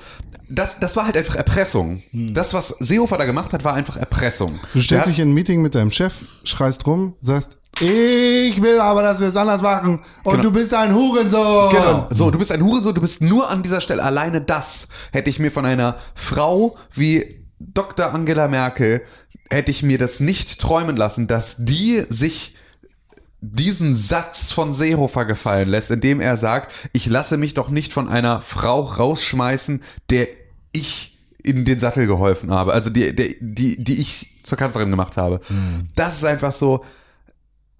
das, 0.49 0.77
das 0.79 0.95
war 0.97 1.05
halt 1.05 1.15
einfach 1.15 1.35
Erpressung. 1.35 2.03
Das, 2.11 2.53
was 2.53 2.67
Seehofer 2.79 3.17
da 3.17 3.25
gemacht 3.25 3.53
hat, 3.53 3.63
war 3.63 3.73
einfach 3.73 3.95
Erpressung. 3.97 4.59
Du 4.73 4.81
stellst 4.81 5.07
dich 5.09 5.19
in 5.19 5.29
ein 5.29 5.33
Meeting 5.33 5.61
mit 5.61 5.73
deinem 5.73 5.91
Chef, 5.91 6.13
schreist 6.43 6.85
rum, 6.85 7.15
sagst, 7.21 7.57
ich 7.79 8.61
will 8.61 8.79
aber, 8.79 9.01
dass 9.01 9.19
wir 9.19 9.27
es 9.27 9.35
anders 9.35 9.61
machen 9.61 9.99
und 10.23 10.31
Genau. 10.31 10.43
du 10.43 10.51
bist 10.51 10.73
ein 10.73 10.93
Hurensohn. 10.93 11.69
Genau. 11.71 12.07
So, 12.11 12.29
du 12.31 12.37
bist 12.37 12.51
ein 12.51 12.63
Hurensohn, 12.63 12.93
du 12.93 13.01
bist 13.01 13.21
nur 13.21 13.49
an 13.49 13.63
dieser 13.63 13.81
Stelle. 13.81 14.03
Alleine 14.03 14.41
das 14.41 14.87
hätte 15.11 15.29
ich 15.29 15.39
mir 15.39 15.51
von 15.51 15.65
einer 15.65 15.97
Frau 16.15 16.77
wie 16.93 17.45
Dr. 17.59 18.13
Angela 18.13 18.47
Merkel, 18.47 19.01
hätte 19.49 19.71
ich 19.71 19.83
mir 19.83 19.97
das 19.97 20.19
nicht 20.19 20.59
träumen 20.59 20.95
lassen, 20.95 21.27
dass 21.27 21.55
die 21.59 22.03
sich 22.09 22.55
diesen 23.41 23.95
Satz 23.95 24.51
von 24.51 24.73
Seehofer 24.73 25.25
gefallen 25.25 25.67
lässt, 25.67 25.91
indem 25.91 26.21
er 26.21 26.37
sagt, 26.37 26.71
ich 26.93 27.07
lasse 27.07 27.37
mich 27.37 27.53
doch 27.53 27.69
nicht 27.69 27.91
von 27.91 28.07
einer 28.07 28.39
Frau 28.41 28.81
rausschmeißen, 28.81 29.81
der 30.09 30.27
ich 30.71 31.19
in 31.43 31.65
den 31.65 31.77
Sattel 31.77 32.07
geholfen 32.07 32.51
habe, 32.51 32.71
also 32.71 32.89
die, 32.89 33.13
die, 33.13 33.35
die, 33.41 33.83
die 33.83 34.01
ich 34.01 34.29
zur 34.43 34.57
Kanzlerin 34.57 34.89
gemacht 34.91 35.17
habe. 35.17 35.41
Das 35.95 36.15
ist 36.15 36.23
einfach 36.23 36.53
so, 36.53 36.85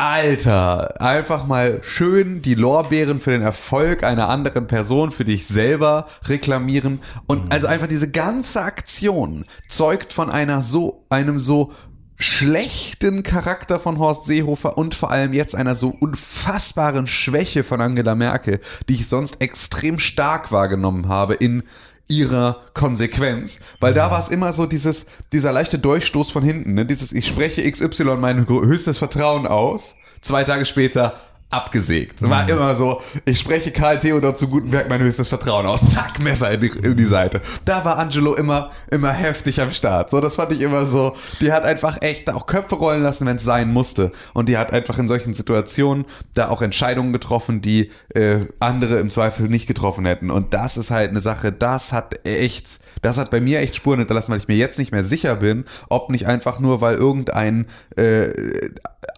Alter, 0.05 0.99
einfach 0.99 1.47
mal 1.47 1.79
schön 1.81 2.41
die 2.41 2.55
Lorbeeren 2.55 3.21
für 3.21 3.31
den 3.31 3.41
Erfolg 3.41 4.03
einer 4.03 4.27
anderen 4.27 4.67
Person 4.67 5.13
für 5.13 5.23
dich 5.23 5.47
selber 5.47 6.07
reklamieren. 6.27 6.99
Und 7.25 7.53
also 7.53 7.67
einfach 7.67 7.87
diese 7.87 8.11
ganze 8.11 8.63
Aktion 8.63 9.45
zeugt 9.69 10.11
von 10.11 10.29
einer 10.29 10.61
so 10.61 11.05
einem 11.09 11.39
so 11.39 11.71
schlechten 12.17 13.23
Charakter 13.23 13.79
von 13.79 13.97
Horst 13.97 14.25
Seehofer 14.25 14.77
und 14.77 14.93
vor 14.93 15.09
allem 15.09 15.31
jetzt 15.31 15.55
einer 15.55 15.73
so 15.73 15.95
unfassbaren 15.97 17.07
Schwäche 17.07 17.63
von 17.63 17.79
Angela 17.79 18.13
Merkel, 18.13 18.59
die 18.89 18.95
ich 18.95 19.07
sonst 19.07 19.39
extrem 19.39 19.99
stark 19.99 20.51
wahrgenommen 20.51 21.07
habe 21.07 21.35
in 21.35 21.63
ihrer 22.07 22.61
Konsequenz, 22.73 23.59
weil 23.79 23.93
da 23.93 24.11
war 24.11 24.19
es 24.19 24.29
immer 24.29 24.53
so 24.53 24.65
dieses, 24.65 25.05
dieser 25.31 25.51
leichte 25.51 25.79
Durchstoß 25.79 26.29
von 26.31 26.43
hinten, 26.43 26.73
ne? 26.73 26.85
dieses, 26.85 27.11
ich 27.11 27.27
spreche 27.27 27.69
XY 27.69 28.17
mein 28.17 28.47
höchstes 28.47 28.97
Vertrauen 28.97 29.47
aus, 29.47 29.95
zwei 30.21 30.43
Tage 30.43 30.65
später 30.65 31.19
abgesägt. 31.53 32.21
War 32.21 32.49
immer 32.49 32.75
so, 32.75 33.01
ich 33.25 33.39
spreche 33.39 33.71
Karl 33.71 33.99
Theodor 33.99 34.35
zu 34.35 34.47
Gutenberg 34.47 34.89
mein 34.89 35.01
höchstes 35.01 35.27
Vertrauen 35.27 35.65
aus. 35.65 35.81
Zack, 35.89 36.21
Messer 36.21 36.51
in 36.51 36.61
die, 36.61 36.67
in 36.67 36.95
die 36.95 37.05
Seite. 37.05 37.41
Da 37.65 37.85
war 37.85 37.97
Angelo 37.97 38.33
immer, 38.33 38.71
immer 38.91 39.11
heftig 39.11 39.61
am 39.61 39.71
Start. 39.71 40.09
So, 40.09 40.19
das 40.21 40.35
fand 40.35 40.51
ich 40.51 40.61
immer 40.61 40.85
so. 40.85 41.15
Die 41.41 41.51
hat 41.51 41.63
einfach 41.63 42.01
echt 42.01 42.29
auch 42.29 42.47
Köpfe 42.47 42.75
rollen 42.75 43.03
lassen, 43.03 43.25
wenn 43.25 43.37
es 43.37 43.43
sein 43.43 43.71
musste. 43.71 44.11
Und 44.33 44.49
die 44.49 44.57
hat 44.57 44.73
einfach 44.73 44.97
in 44.97 45.07
solchen 45.07 45.33
Situationen 45.33 46.05
da 46.33 46.49
auch 46.49 46.61
Entscheidungen 46.61 47.13
getroffen, 47.13 47.61
die 47.61 47.91
äh, 48.13 48.39
andere 48.59 48.97
im 48.97 49.11
Zweifel 49.11 49.47
nicht 49.47 49.67
getroffen 49.67 50.05
hätten. 50.05 50.31
Und 50.31 50.53
das 50.53 50.77
ist 50.77 50.91
halt 50.91 51.11
eine 51.11 51.21
Sache, 51.21 51.51
das 51.51 51.93
hat 51.93 52.27
echt, 52.27 52.79
das 53.01 53.17
hat 53.17 53.29
bei 53.29 53.41
mir 53.41 53.59
echt 53.59 53.75
Spuren 53.75 53.99
hinterlassen, 53.99 54.31
weil 54.31 54.39
ich 54.39 54.47
mir 54.47 54.57
jetzt 54.57 54.79
nicht 54.79 54.91
mehr 54.91 55.03
sicher 55.03 55.35
bin, 55.35 55.65
ob 55.89 56.09
nicht 56.09 56.27
einfach 56.27 56.59
nur, 56.59 56.81
weil 56.81 56.95
irgendein 56.95 57.67
äh, 57.95 58.29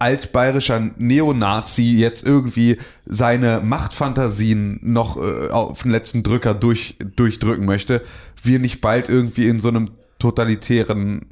altbayerischer 0.06 0.92
Neonazi 0.98 1.96
jetzt 1.96 2.26
irgendwie 2.28 2.78
seine 3.06 3.60
Machtfantasien 3.64 4.80
noch 4.84 5.18
äh, 5.18 5.50
auf 5.50 5.82
den 5.82 5.92
letzten 5.92 6.22
Drücker 6.22 6.54
durch, 6.54 6.96
durchdrücken 7.16 7.66
möchte, 7.66 8.02
wir 8.44 8.60
nicht 8.60 8.82
bald 8.82 9.10
irgendwie 9.10 9.48
in 9.48 9.60
so 9.60 9.70
einem 9.70 9.90
totalitären 10.20 11.26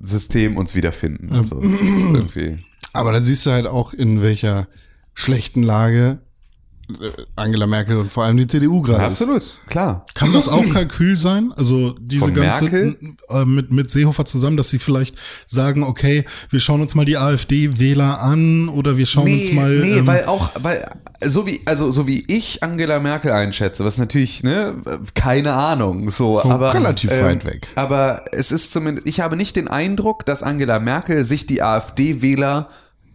System 0.00 0.56
uns 0.56 0.76
wiederfinden. 0.76 1.32
Also, 1.32 1.60
irgendwie. 1.60 2.58
Aber 2.92 3.10
da 3.10 3.20
siehst 3.20 3.46
du 3.46 3.50
halt 3.50 3.66
auch, 3.66 3.92
in 3.94 4.22
welcher 4.22 4.68
schlechten 5.14 5.64
Lage 5.64 6.20
Angela 7.36 7.66
Merkel 7.66 7.96
und 7.96 8.10
vor 8.12 8.24
allem 8.24 8.36
die 8.36 8.46
CDU 8.46 8.80
gerade 8.82 9.04
ist. 9.04 9.22
Absolut, 9.22 9.58
klar. 9.68 10.06
Kann 10.14 10.32
das 10.32 10.48
auch 10.48 10.64
Kalkül 10.72 11.16
sein? 11.16 11.52
Also 11.56 11.94
diese 11.98 12.24
Von 12.24 12.34
ganze 12.34 12.64
Merkel? 12.64 12.96
äh, 13.28 13.44
mit 13.44 13.70
mit 13.72 13.90
Seehofer 13.90 14.24
zusammen, 14.24 14.56
dass 14.56 14.68
sie 14.70 14.78
vielleicht 14.78 15.16
sagen, 15.46 15.82
okay, 15.82 16.24
wir 16.50 16.60
schauen 16.60 16.80
uns 16.80 16.94
mal 16.94 17.04
die 17.04 17.16
AfD-Wähler 17.16 18.20
an 18.20 18.68
oder 18.68 18.96
wir 18.96 19.06
schauen 19.06 19.30
uns 19.32 19.52
mal. 19.52 19.78
nee, 19.78 19.98
ähm, 19.98 20.06
weil 20.06 20.24
auch, 20.26 20.50
weil 20.60 20.84
so 21.22 21.46
wie, 21.46 21.60
also 21.66 21.90
so 21.90 22.06
wie 22.06 22.24
ich 22.28 22.62
Angela 22.62 22.98
Merkel 23.00 23.32
einschätze, 23.32 23.84
was 23.84 23.98
natürlich, 23.98 24.42
ne, 24.42 24.76
keine 25.14 25.52
Ahnung, 25.54 26.10
so, 26.10 26.42
aber 26.42 26.74
ähm, 26.74 26.82
relativ 26.82 27.10
weit 27.10 27.44
weg. 27.44 27.68
Aber 27.74 28.24
es 28.32 28.52
ist 28.52 28.72
zumindest, 28.72 29.06
ich 29.06 29.20
habe 29.20 29.36
nicht 29.36 29.56
den 29.56 29.68
Eindruck, 29.68 30.24
dass 30.24 30.42
Angela 30.42 30.78
Merkel 30.78 31.24
sich 31.24 31.46
die 31.46 31.62
AfD-Wähler 31.62 32.68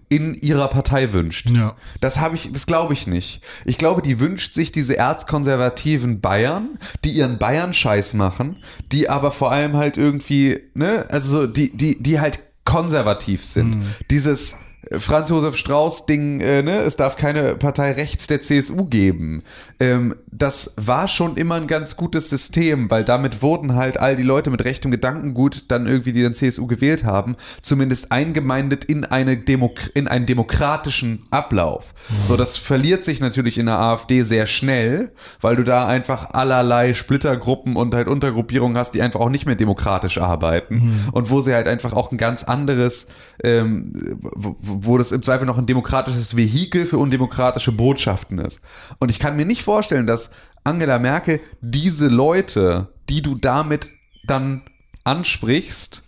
in 0.10 0.36
ihrer 0.36 0.68
Partei 0.68 1.14
wünscht. 1.14 1.50
Ja. 1.50 1.76
Das 2.00 2.20
habe 2.20 2.36
ich, 2.36 2.52
das 2.52 2.66
glaube 2.66 2.94
ich 2.94 3.08
nicht. 3.08 3.42
Ich 3.66 3.78
glaube, 3.78 4.02
die 4.02 4.20
wünscht 4.20 4.54
sich 4.54 4.72
diese 4.72 4.98
erzkonservativen 4.98 6.22
Bayern, 6.22 6.78
die 7.04 7.10
ihren 7.12 7.38
Bayern-Scheiß 7.38 8.14
machen, 8.14 8.58
die 8.92 9.10
aber 9.10 9.32
vor 9.32 9.52
allem 9.52 9.76
halt 9.76 9.98
irgendwie, 9.98 10.60
ne, 10.74 11.06
also 11.10 11.42
so, 11.42 11.48
die, 11.48 11.76
die, 11.76 12.02
die 12.02 12.20
halt 12.20 12.40
konservativ 12.66 13.46
sind. 13.46 13.84
Dieses 14.10 14.56
Franz 14.92 15.30
Josef 15.30 15.58
Strauß 15.58 16.06
Ding, 16.06 16.42
äh, 16.42 16.62
ne, 16.62 16.80
es 16.80 16.96
darf 16.96 17.16
keine 17.16 17.56
Partei 17.56 17.92
rechts 17.92 18.28
der 18.28 18.42
CSU 18.42 18.86
geben. 18.86 19.44
Ähm, 19.80 20.16
das 20.38 20.74
war 20.76 21.08
schon 21.08 21.38
immer 21.38 21.56
ein 21.56 21.68
ganz 21.68 21.96
gutes 21.96 22.30
System, 22.30 22.92
weil 22.92 23.04
damit 23.04 23.42
wurden 23.42 23.76
halt 23.76 24.00
all 24.00 24.16
die 24.16 24.24
Leute 24.24 24.50
mit 24.50 24.66
rechtem 24.66 24.92
Gedankengut 24.92 25.66
dann 25.70 25.88
irgendwie, 25.88 26.12
die 26.12 26.24
dann 26.24 26.34
CSU 26.34 26.68
gewählt 26.68 27.04
haben, 27.06 27.36
zumindest 27.62 28.12
eingemeindet 28.12 28.86
in 28.86 29.06
eine 29.06 29.38
Demok 29.38 29.74
in 29.94 30.08
einen 30.08 30.26
demokratischen 30.26 31.26
Ablauf. 31.32 31.94
So, 32.24 32.36
das 32.36 32.58
verliert 32.58 33.06
sich 33.06 33.22
natürlich 33.22 33.58
in 33.58 33.68
der 33.68 33.80
AfD 33.80 34.24
sehr 34.24 34.46
schnell, 34.46 35.12
weil 35.40 35.56
du 35.56 35.64
da 35.64 35.88
einfach 35.88 36.32
allerlei 36.32 36.94
Splittergruppen 36.94 37.76
und 37.76 37.94
halt 37.94 38.08
Untergruppierungen 38.08 38.78
hast, 38.78 38.92
die 38.92 39.02
einfach 39.02 39.22
auch 39.22 39.30
nicht 39.30 39.46
mehr 39.46 39.56
demokratisch 39.56 40.18
arbeiten 40.18 41.10
und 41.14 41.30
wo 41.30 41.42
sie 41.42 41.54
halt 41.54 41.68
einfach 41.68 41.94
auch 41.94 42.12
ein 42.12 42.18
ganz 42.18 42.44
anderes, 42.44 43.08
ähm, 43.44 43.94
wo, 44.22 44.56
wo 44.60 44.98
das 44.98 45.12
im 45.12 45.24
Zweifel 45.24 45.46
noch 45.46 45.58
ein 45.58 45.66
demokratisches 45.66 46.36
Vehikel 46.36 46.86
für 46.86 46.98
undemokratische 46.98 47.72
Botschaften 47.72 48.40
ist. 48.40 48.60
Und 49.00 49.12
ich 49.12 49.20
kann 49.20 49.38
mir 49.38 49.46
nicht 49.46 49.64
vorstellen, 49.64 50.08
dass 50.08 50.25
Angela 50.64 51.00
Merkel 51.00 51.40
diese 51.62 52.08
Leute, 52.08 52.88
die 53.10 53.22
du 53.22 53.36
damit 53.36 53.92
dann 54.26 54.64
ansprichst, 55.04 56.04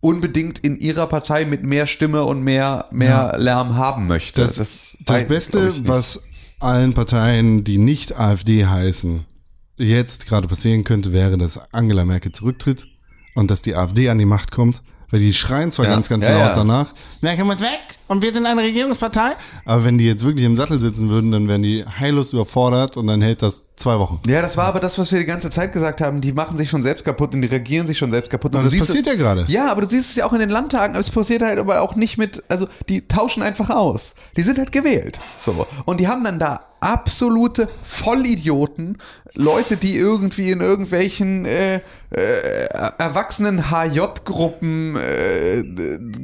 unbedingt 0.00 0.58
in 0.58 0.78
ihrer 0.78 1.06
Partei 1.06 1.44
mit 1.44 1.62
mehr 1.62 1.86
Stimme 1.86 2.24
und 2.24 2.42
mehr, 2.42 2.86
mehr 2.90 3.36
Lärm 3.38 3.76
haben 3.76 4.06
möchte. 4.06 4.42
Das, 4.42 4.56
das, 4.56 4.96
glaub 5.04 5.28
Beste, 5.28 5.86
was 5.86 6.22
allen 6.60 6.94
Parteien, 6.94 7.64
die 7.64 7.78
nicht 7.78 8.18
AfD 8.18 8.66
heißen, 8.66 9.24
jetzt 9.76 10.26
gerade 10.26 10.48
passieren 10.48 10.84
könnte, 10.84 11.12
wäre, 11.12 11.38
dass 11.38 11.60
Angela 11.72 12.04
Merkel 12.04 12.32
zurücktritt 12.32 12.86
und 13.34 13.50
dass 13.50 13.62
die 13.62 13.76
AfD 13.76 14.08
an 14.08 14.18
die 14.18 14.24
Macht 14.24 14.50
kommt. 14.50 14.82
Weil 15.10 15.20
die 15.20 15.32
schreien 15.32 15.72
zwar 15.72 15.86
Ja. 15.86 15.92
ganz, 15.92 16.08
ganz 16.10 16.24
Ja, 16.24 16.32
laut 16.32 16.48
ja. 16.48 16.54
danach, 16.54 16.92
Merkel 17.20 17.44
muss 17.44 17.60
weg 17.60 17.98
und 18.06 18.22
wir 18.22 18.32
sind 18.32 18.46
eine 18.46 18.62
Regierungspartei. 18.62 19.32
Aber 19.64 19.84
wenn 19.84 19.98
die 19.98 20.06
jetzt 20.06 20.24
wirklich 20.24 20.46
im 20.46 20.56
Sattel 20.56 20.80
sitzen 20.80 21.08
würden, 21.10 21.32
dann 21.32 21.48
wären 21.48 21.62
die 21.62 21.84
heillos 21.84 22.32
überfordert 22.32 22.96
und 22.96 23.06
dann 23.06 23.20
hält 23.22 23.42
das 23.42 23.64
zwei 23.76 23.98
Wochen. 23.98 24.20
Ja, 24.26 24.42
das 24.42 24.56
war 24.56 24.66
aber 24.66 24.80
das, 24.80 24.98
was 24.98 25.10
wir 25.10 25.18
die 25.18 25.24
ganze 25.24 25.50
Zeit 25.50 25.72
gesagt 25.72 26.00
haben. 26.00 26.20
Die 26.20 26.32
machen 26.32 26.58
sich 26.58 26.68
schon 26.68 26.82
selbst 26.82 27.04
kaputt 27.04 27.34
und 27.34 27.42
die 27.42 27.48
regieren 27.48 27.86
sich 27.86 27.98
schon 27.98 28.10
selbst 28.10 28.30
kaputt. 28.30 28.52
Und 28.52 28.60
Aber 28.60 28.70
das 28.70 28.78
passiert 28.78 29.06
es, 29.06 29.12
ja 29.12 29.18
gerade. 29.18 29.44
Ja, 29.48 29.70
aber 29.70 29.82
du 29.82 29.88
siehst 29.88 30.10
es 30.10 30.16
ja 30.16 30.26
auch 30.26 30.32
in 30.32 30.40
den 30.40 30.50
Landtagen. 30.50 30.94
Aber 30.94 31.00
es 31.00 31.10
passiert 31.10 31.42
halt 31.42 31.58
aber 31.58 31.80
auch 31.80 31.96
nicht 31.96 32.18
mit, 32.18 32.42
also 32.48 32.68
die 32.88 33.06
tauschen 33.06 33.42
einfach 33.42 33.70
aus. 33.70 34.14
Die 34.36 34.42
sind 34.42 34.58
halt 34.58 34.72
gewählt. 34.72 35.18
So. 35.38 35.66
Und 35.84 36.00
die 36.00 36.08
haben 36.08 36.24
dann 36.24 36.38
da 36.38 36.60
absolute 36.80 37.68
Vollidioten, 37.84 38.98
Leute, 39.34 39.76
die 39.76 39.96
irgendwie 39.96 40.50
in 40.50 40.60
irgendwelchen 40.60 41.44
äh, 41.44 41.76
äh, 41.76 41.80
erwachsenen 42.98 43.70
HJ-Gruppen 43.70 44.96
äh, 44.96 45.64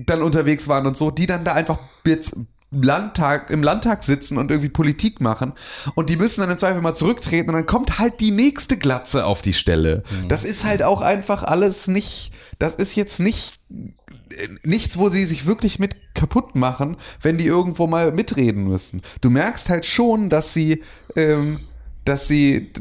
dann 0.07 0.23
unterwegs 0.23 0.69
waren 0.69 0.84
und 0.87 0.97
so, 0.97 1.11
die 1.11 1.27
dann 1.27 1.45
da 1.45 1.53
einfach 1.53 1.79
jetzt 2.07 2.37
Landtag, 2.83 3.51
im 3.51 3.63
Landtag 3.63 4.03
sitzen 4.03 4.39
und 4.39 4.51
irgendwie 4.51 4.69
Politik 4.69 5.21
machen 5.21 5.53
und 5.95 6.11
die 6.11 6.17
müssen 6.17 6.41
dann 6.41 6.51
im 6.51 6.59
Zweifel 6.59 6.83
mal 6.83 6.95
zurücktreten 6.95 7.51
und 7.51 7.57
dann 7.57 7.67
kommt 7.67 7.99
halt 7.99 8.21
die 8.21 8.31
nächste 8.31 8.77
Glatze 8.77 9.27
auf 9.27 9.43
die 9.43 9.53
Stelle. 9.53 10.03
Das 10.29 10.45
ist 10.45 10.65
halt 10.65 10.83
auch 10.83 11.01
einfach 11.01 11.43
alles 11.43 11.89
nicht, 11.89 12.33
das 12.59 12.75
ist 12.75 12.97
jetzt 12.97 13.21
nicht 13.21 13.61
äh, 13.69 14.49
nichts, 14.63 14.99
wo 14.99 15.09
sie 15.09 15.25
sich 15.25 15.47
wirklich 15.47 15.79
mit 15.79 16.15
kaputt 16.15 16.57
machen, 16.57 16.97
wenn 17.21 17.39
die 17.39 17.47
irgendwo 17.47 17.87
mal 17.87 18.13
mitreden 18.13 18.67
müssen. 18.69 19.03
Du 19.21 19.31
merkst 19.31 19.69
halt 19.69 19.87
schon, 19.87 20.31
dass 20.31 20.55
sie, 20.55 20.83
ähm, 21.17 21.61
dass 22.05 22.29
sie 22.29 22.73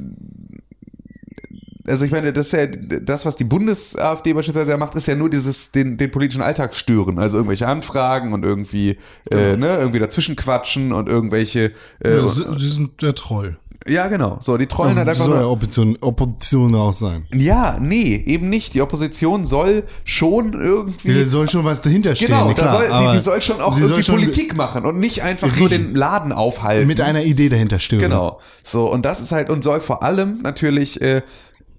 also 1.86 2.06
ich 2.06 2.12
meine, 2.12 2.32
das 2.32 2.48
ist 2.48 2.52
ja 2.54 2.66
das, 2.68 3.26
was 3.26 3.36
die 3.36 3.44
Bundes-AfD 3.44 4.34
beispielsweise 4.34 4.72
ja 4.72 4.78
macht, 4.78 4.96
ist 4.96 5.08
ja 5.08 5.16
nur 5.16 5.30
dieses, 5.30 5.72
den, 5.72 5.98
den 5.98 6.12
politischen 6.12 6.42
Alltag 6.42 6.76
stören. 6.76 7.20
Also 7.20 7.38
irgendwelche 7.38 7.68
Anfragen 7.68 8.34
und 8.34 8.46
irgendwie, 8.46 8.98
äh, 9.30 9.58
ne, 9.58 9.78
irgendwie 9.78 10.00
dazwischen 10.00 10.36
quatschen 10.36 10.94
und 10.94 11.10
irgendwelche, 11.10 11.74
äh, 12.04 12.18
ja, 12.18 12.28
sie, 12.28 12.70
sind 12.70 13.02
der 13.02 13.16
Troll. 13.16 13.58
ja 13.86 14.08
genau, 14.08 14.38
so, 14.40 14.56
die 14.56 14.68
trollen 14.68 14.96
halt 14.96 15.10
einfach 15.10 15.26
soll 15.26 15.36
ja. 15.36 15.46
Opposition, 15.46 15.98
Opposition 16.00 16.74
auch 16.76 16.94
sein. 16.94 17.26
Ja, 17.34 17.78
nee, 17.82 18.24
eben 18.28 18.50
nicht. 18.50 18.74
Die 18.76 18.82
Opposition 18.82 19.44
soll 19.44 19.84
schon 20.06 20.54
irgendwie. 20.54 21.14
Da 21.14 21.28
soll 21.28 21.50
schon 21.50 21.66
was 21.66 21.82
dahinter 21.82 22.16
stehen. 22.16 22.28
Genau, 22.28 22.54
klar, 22.54 22.78
soll, 22.78 23.08
die, 23.08 23.18
die 23.18 23.20
soll 23.20 23.42
schon 23.42 23.60
auch 23.60 23.78
irgendwie 23.78 24.04
schon 24.04 24.16
Politik 24.16 24.56
machen 24.56 24.86
und 24.86 25.00
nicht 25.00 25.22
einfach 25.22 25.54
nur 25.58 25.68
den 25.68 25.96
Laden 25.96 26.32
aufhalten. 26.32 26.88
Mit 26.88 27.02
einer 27.02 27.24
Idee 27.24 27.50
dahinter 27.50 27.80
stören. 27.80 28.04
Genau. 28.04 28.40
So, 28.64 28.90
und 28.90 29.04
das 29.04 29.20
ist 29.20 29.34
halt, 29.34 29.50
und 29.50 29.66
soll 29.66 29.82
vor 29.82 30.02
allem 30.02 30.42
natürlich 30.44 31.02
äh, 31.02 31.24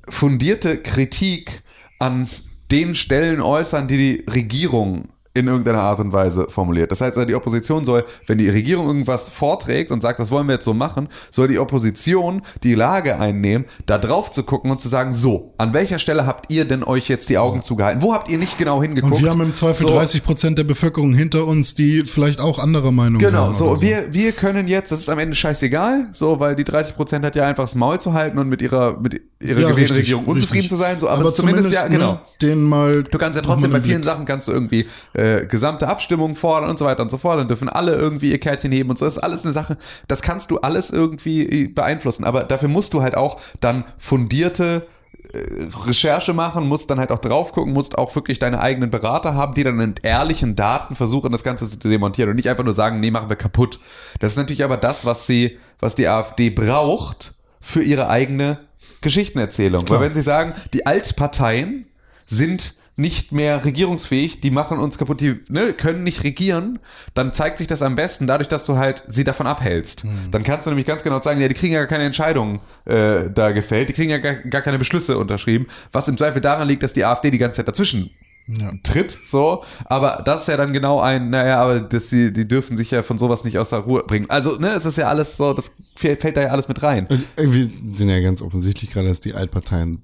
fundierte 0.08 0.78
Kritik 0.78 1.62
an 1.98 2.28
den 2.70 2.94
Stellen 2.94 3.40
äußern, 3.40 3.88
die 3.88 3.96
die 3.96 4.32
Regierung 4.32 5.08
in 5.36 5.48
irgendeiner 5.48 5.80
Art 5.80 5.98
und 5.98 6.12
Weise 6.12 6.46
formuliert. 6.48 6.92
Das 6.92 7.00
heißt, 7.00 7.16
also 7.16 7.26
die 7.26 7.34
Opposition 7.34 7.84
soll, 7.84 8.04
wenn 8.28 8.38
die 8.38 8.48
Regierung 8.48 8.86
irgendwas 8.86 9.28
vorträgt 9.28 9.90
und 9.90 10.00
sagt, 10.00 10.20
das 10.20 10.30
wollen 10.30 10.46
wir 10.46 10.54
jetzt 10.54 10.64
so 10.64 10.74
machen, 10.74 11.08
soll 11.32 11.48
die 11.48 11.58
Opposition 11.58 12.42
die 12.62 12.76
Lage 12.76 13.18
einnehmen, 13.18 13.66
da 13.86 13.98
drauf 13.98 14.30
zu 14.30 14.44
gucken 14.44 14.70
und 14.70 14.80
zu 14.80 14.86
sagen, 14.88 15.12
so, 15.12 15.52
an 15.58 15.74
welcher 15.74 15.98
Stelle 15.98 16.24
habt 16.24 16.52
ihr 16.52 16.64
denn 16.64 16.84
euch 16.84 17.08
jetzt 17.08 17.30
die 17.30 17.38
Augen 17.38 17.62
zugehalten? 17.64 18.00
Wo 18.00 18.14
habt 18.14 18.30
ihr 18.30 18.38
nicht 18.38 18.58
genau 18.58 18.80
hingeguckt? 18.80 19.14
Und 19.16 19.22
wir 19.22 19.30
haben 19.30 19.40
im 19.40 19.54
Zweifel 19.54 19.82
so, 19.88 19.92
30 19.92 20.22
Prozent 20.22 20.56
der 20.58 20.64
Bevölkerung 20.64 21.12
hinter 21.14 21.46
uns, 21.46 21.74
die 21.74 22.04
vielleicht 22.04 22.38
auch 22.40 22.60
andere 22.60 22.92
Meinungen 22.92 23.18
Genau, 23.18 23.46
haben. 23.46 23.54
so, 23.54 23.70
oder 23.70 23.80
wir, 23.80 24.14
wir 24.14 24.30
können 24.32 24.68
jetzt, 24.68 24.92
das 24.92 25.00
ist 25.00 25.08
am 25.08 25.18
Ende 25.18 25.34
scheißegal, 25.34 26.10
so, 26.12 26.38
weil 26.38 26.54
die 26.54 26.64
30 26.64 26.94
Prozent 26.94 27.24
hat 27.24 27.34
ja 27.34 27.44
einfach 27.44 27.64
das 27.64 27.74
Maul 27.74 27.98
zu 27.98 28.12
halten 28.12 28.38
und 28.38 28.48
mit 28.48 28.62
ihrer, 28.62 29.00
mit 29.00 29.20
ihrer 29.40 29.60
Ja, 29.60 29.70
gewählten 29.70 29.94
Regierung 29.94 30.26
unzufrieden 30.26 30.60
richtig. 30.62 30.70
zu 30.70 30.76
sein, 30.76 31.00
so, 31.00 31.08
aber, 31.08 31.22
es 31.24 31.34
zumindest, 31.34 31.72
ja, 31.72 31.88
genau. 31.88 32.12
ne, 32.12 32.20
den 32.40 32.62
mal. 32.62 33.02
Du 33.02 33.18
kannst 33.18 33.34
ja 33.36 33.42
trotzdem 33.42 33.72
bei 33.72 33.80
vielen 33.80 34.04
Sachen 34.04 34.26
kannst 34.26 34.46
du 34.46 34.52
irgendwie 34.52 34.86
äh, 35.12 35.23
gesamte 35.48 35.88
Abstimmungen 35.88 36.36
fordern 36.36 36.70
und 36.70 36.78
so 36.78 36.84
weiter 36.84 37.02
und 37.02 37.10
so 37.10 37.18
fort. 37.18 37.38
Dann 37.38 37.48
dürfen 37.48 37.68
alle 37.68 37.94
irgendwie 37.94 38.30
ihr 38.30 38.40
Kärtchen 38.40 38.72
heben 38.72 38.90
und 38.90 38.98
so. 38.98 39.04
Das 39.04 39.16
ist 39.16 39.22
alles 39.22 39.44
eine 39.44 39.52
Sache, 39.52 39.76
das 40.08 40.22
kannst 40.22 40.50
du 40.50 40.58
alles 40.58 40.90
irgendwie 40.90 41.42
äh, 41.42 41.68
beeinflussen. 41.68 42.24
Aber 42.24 42.44
dafür 42.44 42.68
musst 42.68 42.94
du 42.94 43.02
halt 43.02 43.16
auch 43.16 43.40
dann 43.60 43.84
fundierte 43.98 44.86
äh, 45.32 45.38
Recherche 45.86 46.32
machen, 46.32 46.68
musst 46.68 46.90
dann 46.90 46.98
halt 46.98 47.10
auch 47.10 47.18
drauf 47.18 47.52
gucken, 47.52 47.72
musst 47.72 47.96
auch 47.98 48.14
wirklich 48.14 48.38
deine 48.38 48.60
eigenen 48.60 48.90
Berater 48.90 49.34
haben, 49.34 49.54
die 49.54 49.64
dann 49.64 49.76
mit 49.76 50.04
ehrlichen 50.04 50.56
Daten 50.56 50.96
versuchen, 50.96 51.32
das 51.32 51.44
Ganze 51.44 51.68
zu 51.68 51.88
demontieren 51.88 52.30
und 52.30 52.36
nicht 52.36 52.48
einfach 52.48 52.64
nur 52.64 52.74
sagen, 52.74 53.00
nee, 53.00 53.10
machen 53.10 53.28
wir 53.28 53.36
kaputt. 53.36 53.80
Das 54.20 54.32
ist 54.32 54.36
natürlich 54.36 54.64
aber 54.64 54.76
das, 54.76 55.04
was 55.04 55.26
sie, 55.26 55.58
was 55.80 55.94
die 55.94 56.08
AfD 56.08 56.50
braucht 56.50 57.34
für 57.60 57.82
ihre 57.82 58.08
eigene 58.08 58.58
Geschichtenerzählung. 59.00 59.88
Weil 59.88 60.00
wenn 60.00 60.12
sie 60.12 60.22
sagen, 60.22 60.54
die 60.72 60.86
Altparteien 60.86 61.86
sind 62.26 62.74
nicht 62.96 63.32
mehr 63.32 63.64
regierungsfähig, 63.64 64.40
die 64.40 64.50
machen 64.50 64.78
uns 64.78 64.98
kaputt, 64.98 65.20
die 65.20 65.40
ne, 65.48 65.72
können 65.72 66.04
nicht 66.04 66.22
regieren, 66.22 66.78
dann 67.14 67.32
zeigt 67.32 67.58
sich 67.58 67.66
das 67.66 67.82
am 67.82 67.96
besten 67.96 68.26
dadurch, 68.26 68.48
dass 68.48 68.66
du 68.66 68.76
halt 68.76 69.02
sie 69.08 69.24
davon 69.24 69.46
abhältst. 69.46 70.04
Dann 70.30 70.44
kannst 70.44 70.66
du 70.66 70.70
nämlich 70.70 70.86
ganz 70.86 71.02
genau 71.02 71.20
sagen, 71.20 71.40
ja, 71.40 71.48
die 71.48 71.54
kriegen 71.54 71.72
ja 71.72 71.80
gar 71.80 71.88
keine 71.88 72.04
Entscheidungen 72.04 72.60
äh, 72.84 73.30
da 73.30 73.52
gefällt, 73.52 73.88
die 73.88 73.92
kriegen 73.92 74.10
ja 74.10 74.18
gar, 74.18 74.34
gar 74.34 74.62
keine 74.62 74.78
Beschlüsse 74.78 75.18
unterschrieben, 75.18 75.66
was 75.92 76.06
im 76.08 76.16
Zweifel 76.16 76.40
daran 76.40 76.68
liegt, 76.68 76.82
dass 76.82 76.92
die 76.92 77.04
AfD 77.04 77.30
die 77.30 77.38
ganze 77.38 77.56
Zeit 77.56 77.68
dazwischen 77.68 78.10
tritt, 78.82 79.18
so, 79.24 79.64
aber 79.86 80.22
das 80.24 80.42
ist 80.42 80.48
ja 80.48 80.58
dann 80.58 80.74
genau 80.74 81.00
ein, 81.00 81.30
naja, 81.30 81.62
aber 81.62 81.80
das, 81.80 82.10
die, 82.10 82.30
die 82.30 82.46
dürfen 82.46 82.76
sich 82.76 82.90
ja 82.90 83.02
von 83.02 83.16
sowas 83.16 83.42
nicht 83.42 83.58
aus 83.58 83.70
der 83.70 83.80
Ruhe 83.80 84.04
bringen. 84.06 84.28
Also, 84.28 84.58
ne, 84.58 84.68
es 84.68 84.84
ist 84.84 84.98
ja 84.98 85.08
alles 85.08 85.38
so, 85.38 85.54
das 85.54 85.72
fällt, 85.96 86.22
da 86.36 86.42
ja 86.42 86.48
alles 86.48 86.68
mit 86.68 86.82
rein. 86.82 87.06
Und 87.06 87.24
irgendwie 87.36 87.72
sind 87.94 88.10
ja 88.10 88.20
ganz 88.20 88.42
offensichtlich 88.42 88.90
gerade, 88.90 89.08
dass 89.08 89.20
die 89.20 89.34
Altparteien 89.34 90.02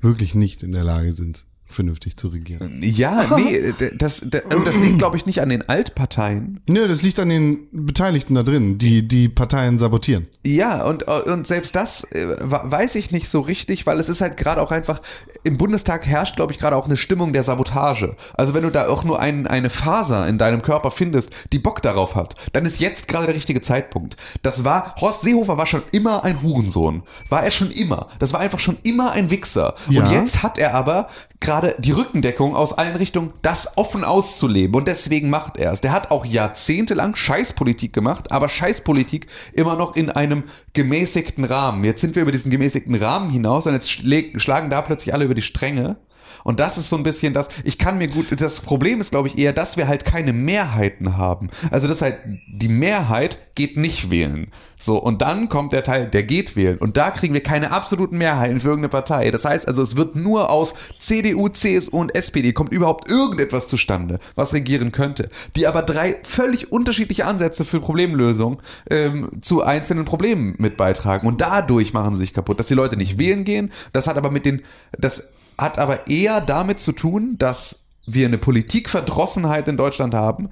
wirklich 0.00 0.34
nicht 0.34 0.62
in 0.62 0.72
der 0.72 0.82
Lage 0.82 1.12
sind, 1.12 1.44
vernünftig 1.72 2.16
zu 2.16 2.28
regieren. 2.28 2.80
Ja, 2.82 3.26
nee, 3.36 3.74
das, 3.96 4.22
das 4.28 4.76
liegt, 4.78 4.98
glaube 4.98 5.16
ich, 5.16 5.26
nicht 5.26 5.40
an 5.40 5.48
den 5.48 5.68
Altparteien. 5.68 6.60
Nö, 6.68 6.88
das 6.88 7.02
liegt 7.02 7.18
an 7.18 7.28
den 7.28 7.68
Beteiligten 7.72 8.34
da 8.34 8.42
drin, 8.42 8.78
die 8.78 9.06
die 9.06 9.28
Parteien 9.28 9.78
sabotieren. 9.78 10.28
Ja, 10.44 10.84
und, 10.84 11.04
und 11.04 11.46
selbst 11.46 11.76
das 11.76 12.04
äh, 12.12 12.26
weiß 12.40 12.96
ich 12.96 13.12
nicht 13.12 13.28
so 13.28 13.40
richtig, 13.40 13.86
weil 13.86 14.00
es 14.00 14.08
ist 14.08 14.20
halt 14.20 14.36
gerade 14.36 14.60
auch 14.60 14.72
einfach, 14.72 15.00
im 15.44 15.56
Bundestag 15.56 16.06
herrscht, 16.06 16.36
glaube 16.36 16.52
ich, 16.52 16.58
gerade 16.58 16.76
auch 16.76 16.86
eine 16.86 16.96
Stimmung 16.96 17.32
der 17.32 17.42
Sabotage. 17.42 18.16
Also 18.34 18.54
wenn 18.54 18.64
du 18.64 18.70
da 18.70 18.88
auch 18.88 19.04
nur 19.04 19.20
ein, 19.20 19.46
eine 19.46 19.70
Faser 19.70 20.26
in 20.26 20.38
deinem 20.38 20.62
Körper 20.62 20.90
findest, 20.90 21.32
die 21.52 21.58
Bock 21.58 21.82
darauf 21.82 22.14
hat, 22.14 22.34
dann 22.52 22.66
ist 22.66 22.80
jetzt 22.80 23.08
gerade 23.08 23.26
der 23.26 23.34
richtige 23.34 23.60
Zeitpunkt. 23.60 24.16
Das 24.42 24.64
war, 24.64 24.94
Horst 25.00 25.22
Seehofer 25.22 25.58
war 25.58 25.66
schon 25.66 25.82
immer 25.92 26.24
ein 26.24 26.42
Hurensohn. 26.42 27.02
War 27.28 27.44
er 27.44 27.50
schon 27.50 27.70
immer. 27.70 28.08
Das 28.18 28.32
war 28.32 28.40
einfach 28.40 28.58
schon 28.58 28.78
immer 28.82 29.12
ein 29.12 29.30
Wichser. 29.30 29.74
Ja. 29.88 30.02
Und 30.02 30.10
jetzt 30.10 30.42
hat 30.42 30.58
er 30.58 30.74
aber 30.74 31.08
gerade 31.42 31.74
die 31.78 31.92
Rückendeckung 31.92 32.56
aus 32.56 32.72
allen 32.72 32.96
Richtungen, 32.96 33.34
das 33.42 33.76
offen 33.76 34.04
auszuleben. 34.04 34.74
Und 34.74 34.88
deswegen 34.88 35.28
macht 35.28 35.58
er 35.58 35.72
es. 35.72 35.80
Der 35.80 35.92
hat 35.92 36.10
auch 36.10 36.24
jahrzehntelang 36.24 37.14
Scheißpolitik 37.14 37.92
gemacht, 37.92 38.32
aber 38.32 38.48
Scheißpolitik 38.48 39.26
immer 39.52 39.76
noch 39.76 39.96
in 39.96 40.08
einem 40.08 40.44
gemäßigten 40.72 41.44
Rahmen. 41.44 41.84
Jetzt 41.84 42.00
sind 42.00 42.14
wir 42.14 42.22
über 42.22 42.32
diesen 42.32 42.50
gemäßigten 42.50 42.94
Rahmen 42.94 43.30
hinaus 43.30 43.66
und 43.66 43.74
jetzt 43.74 43.90
schlagen 43.90 44.70
da 44.70 44.80
plötzlich 44.82 45.12
alle 45.12 45.24
über 45.24 45.34
die 45.34 45.42
Stränge. 45.42 45.96
Und 46.44 46.60
das 46.60 46.78
ist 46.78 46.88
so 46.88 46.96
ein 46.96 47.02
bisschen 47.02 47.34
das, 47.34 47.48
ich 47.64 47.78
kann 47.78 47.98
mir 47.98 48.08
gut, 48.08 48.26
das 48.40 48.60
Problem 48.60 49.00
ist, 49.00 49.10
glaube 49.10 49.28
ich, 49.28 49.38
eher, 49.38 49.52
dass 49.52 49.76
wir 49.76 49.88
halt 49.88 50.04
keine 50.04 50.32
Mehrheiten 50.32 51.16
haben. 51.16 51.50
Also 51.70 51.88
das 51.88 52.02
halt, 52.02 52.18
die 52.46 52.68
Mehrheit 52.68 53.38
geht 53.54 53.76
nicht 53.76 54.10
wählen. 54.10 54.50
So, 54.78 54.98
und 54.98 55.22
dann 55.22 55.48
kommt 55.48 55.72
der 55.72 55.84
Teil, 55.84 56.08
der 56.08 56.24
geht 56.24 56.56
wählen. 56.56 56.76
Und 56.78 56.96
da 56.96 57.12
kriegen 57.12 57.34
wir 57.34 57.42
keine 57.42 57.70
absoluten 57.70 58.18
Mehrheiten 58.18 58.60
für 58.60 58.68
irgendeine 58.68 58.88
Partei. 58.88 59.30
Das 59.30 59.44
heißt 59.44 59.68
also, 59.68 59.80
es 59.80 59.96
wird 59.96 60.16
nur 60.16 60.50
aus 60.50 60.74
CDU, 60.98 61.48
CSU 61.48 61.98
und 61.98 62.16
SPD 62.16 62.52
kommt 62.52 62.72
überhaupt 62.72 63.08
irgendetwas 63.08 63.68
zustande, 63.68 64.18
was 64.34 64.54
regieren 64.54 64.90
könnte. 64.90 65.30
Die 65.54 65.68
aber 65.68 65.82
drei 65.82 66.16
völlig 66.24 66.72
unterschiedliche 66.72 67.26
Ansätze 67.26 67.64
für 67.64 67.78
Problemlösung 67.78 68.60
ähm, 68.90 69.30
zu 69.40 69.62
einzelnen 69.62 70.04
Problemen 70.04 70.56
mit 70.58 70.76
beitragen. 70.76 71.28
Und 71.28 71.40
dadurch 71.40 71.92
machen 71.92 72.14
sie 72.14 72.22
sich 72.22 72.34
kaputt, 72.34 72.58
dass 72.58 72.66
die 72.66 72.74
Leute 72.74 72.96
nicht 72.96 73.18
wählen 73.18 73.44
gehen. 73.44 73.70
Das 73.92 74.08
hat 74.08 74.16
aber 74.16 74.32
mit 74.32 74.44
den, 74.44 74.62
das 74.98 75.28
hat 75.58 75.78
aber 75.78 76.08
eher 76.08 76.40
damit 76.40 76.80
zu 76.80 76.92
tun, 76.92 77.36
dass 77.38 77.84
wir 78.06 78.26
eine 78.26 78.38
Politikverdrossenheit 78.38 79.68
in 79.68 79.76
Deutschland 79.76 80.14
haben, 80.14 80.48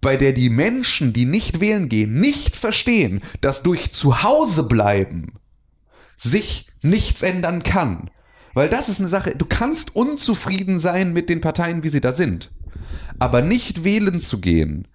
bei 0.00 0.16
der 0.16 0.32
die 0.32 0.50
Menschen, 0.50 1.12
die 1.12 1.24
nicht 1.24 1.60
wählen 1.60 1.88
gehen, 1.88 2.20
nicht 2.20 2.56
verstehen, 2.56 3.20
dass 3.40 3.62
durch 3.62 3.92
Zuhause 3.92 4.64
bleiben 4.64 5.32
sich 6.22 6.68
nichts 6.82 7.22
ändern 7.22 7.62
kann. 7.62 8.10
Weil 8.54 8.68
das 8.68 8.88
ist 8.88 9.00
eine 9.00 9.08
Sache, 9.08 9.34
du 9.36 9.46
kannst 9.46 9.96
unzufrieden 9.96 10.78
sein 10.78 11.12
mit 11.12 11.28
den 11.28 11.40
Parteien, 11.40 11.82
wie 11.82 11.88
sie 11.88 12.00
da 12.00 12.12
sind. 12.12 12.50
Aber 13.18 13.42
nicht 13.42 13.84
wählen 13.84 14.20
zu 14.20 14.40
gehen, 14.40 14.86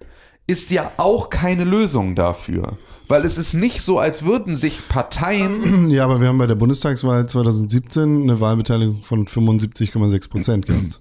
ist 0.46 0.70
ja 0.70 0.92
auch 0.96 1.28
keine 1.28 1.64
Lösung 1.64 2.14
dafür. 2.14 2.78
Weil 3.08 3.24
es 3.24 3.38
ist 3.38 3.54
nicht 3.54 3.80
so, 3.80 3.98
als 3.98 4.24
würden 4.24 4.54
sich 4.54 4.86
Parteien 4.88 5.90
Ja, 5.90 6.04
aber 6.04 6.20
wir 6.20 6.28
haben 6.28 6.38
bei 6.38 6.46
der 6.46 6.54
Bundestagswahl 6.54 7.26
2017 7.28 8.22
eine 8.22 8.40
Wahlbeteiligung 8.40 9.02
von 9.02 9.26
75,6 9.26 10.28
Prozent 10.28 10.66
gehabt. 10.66 11.00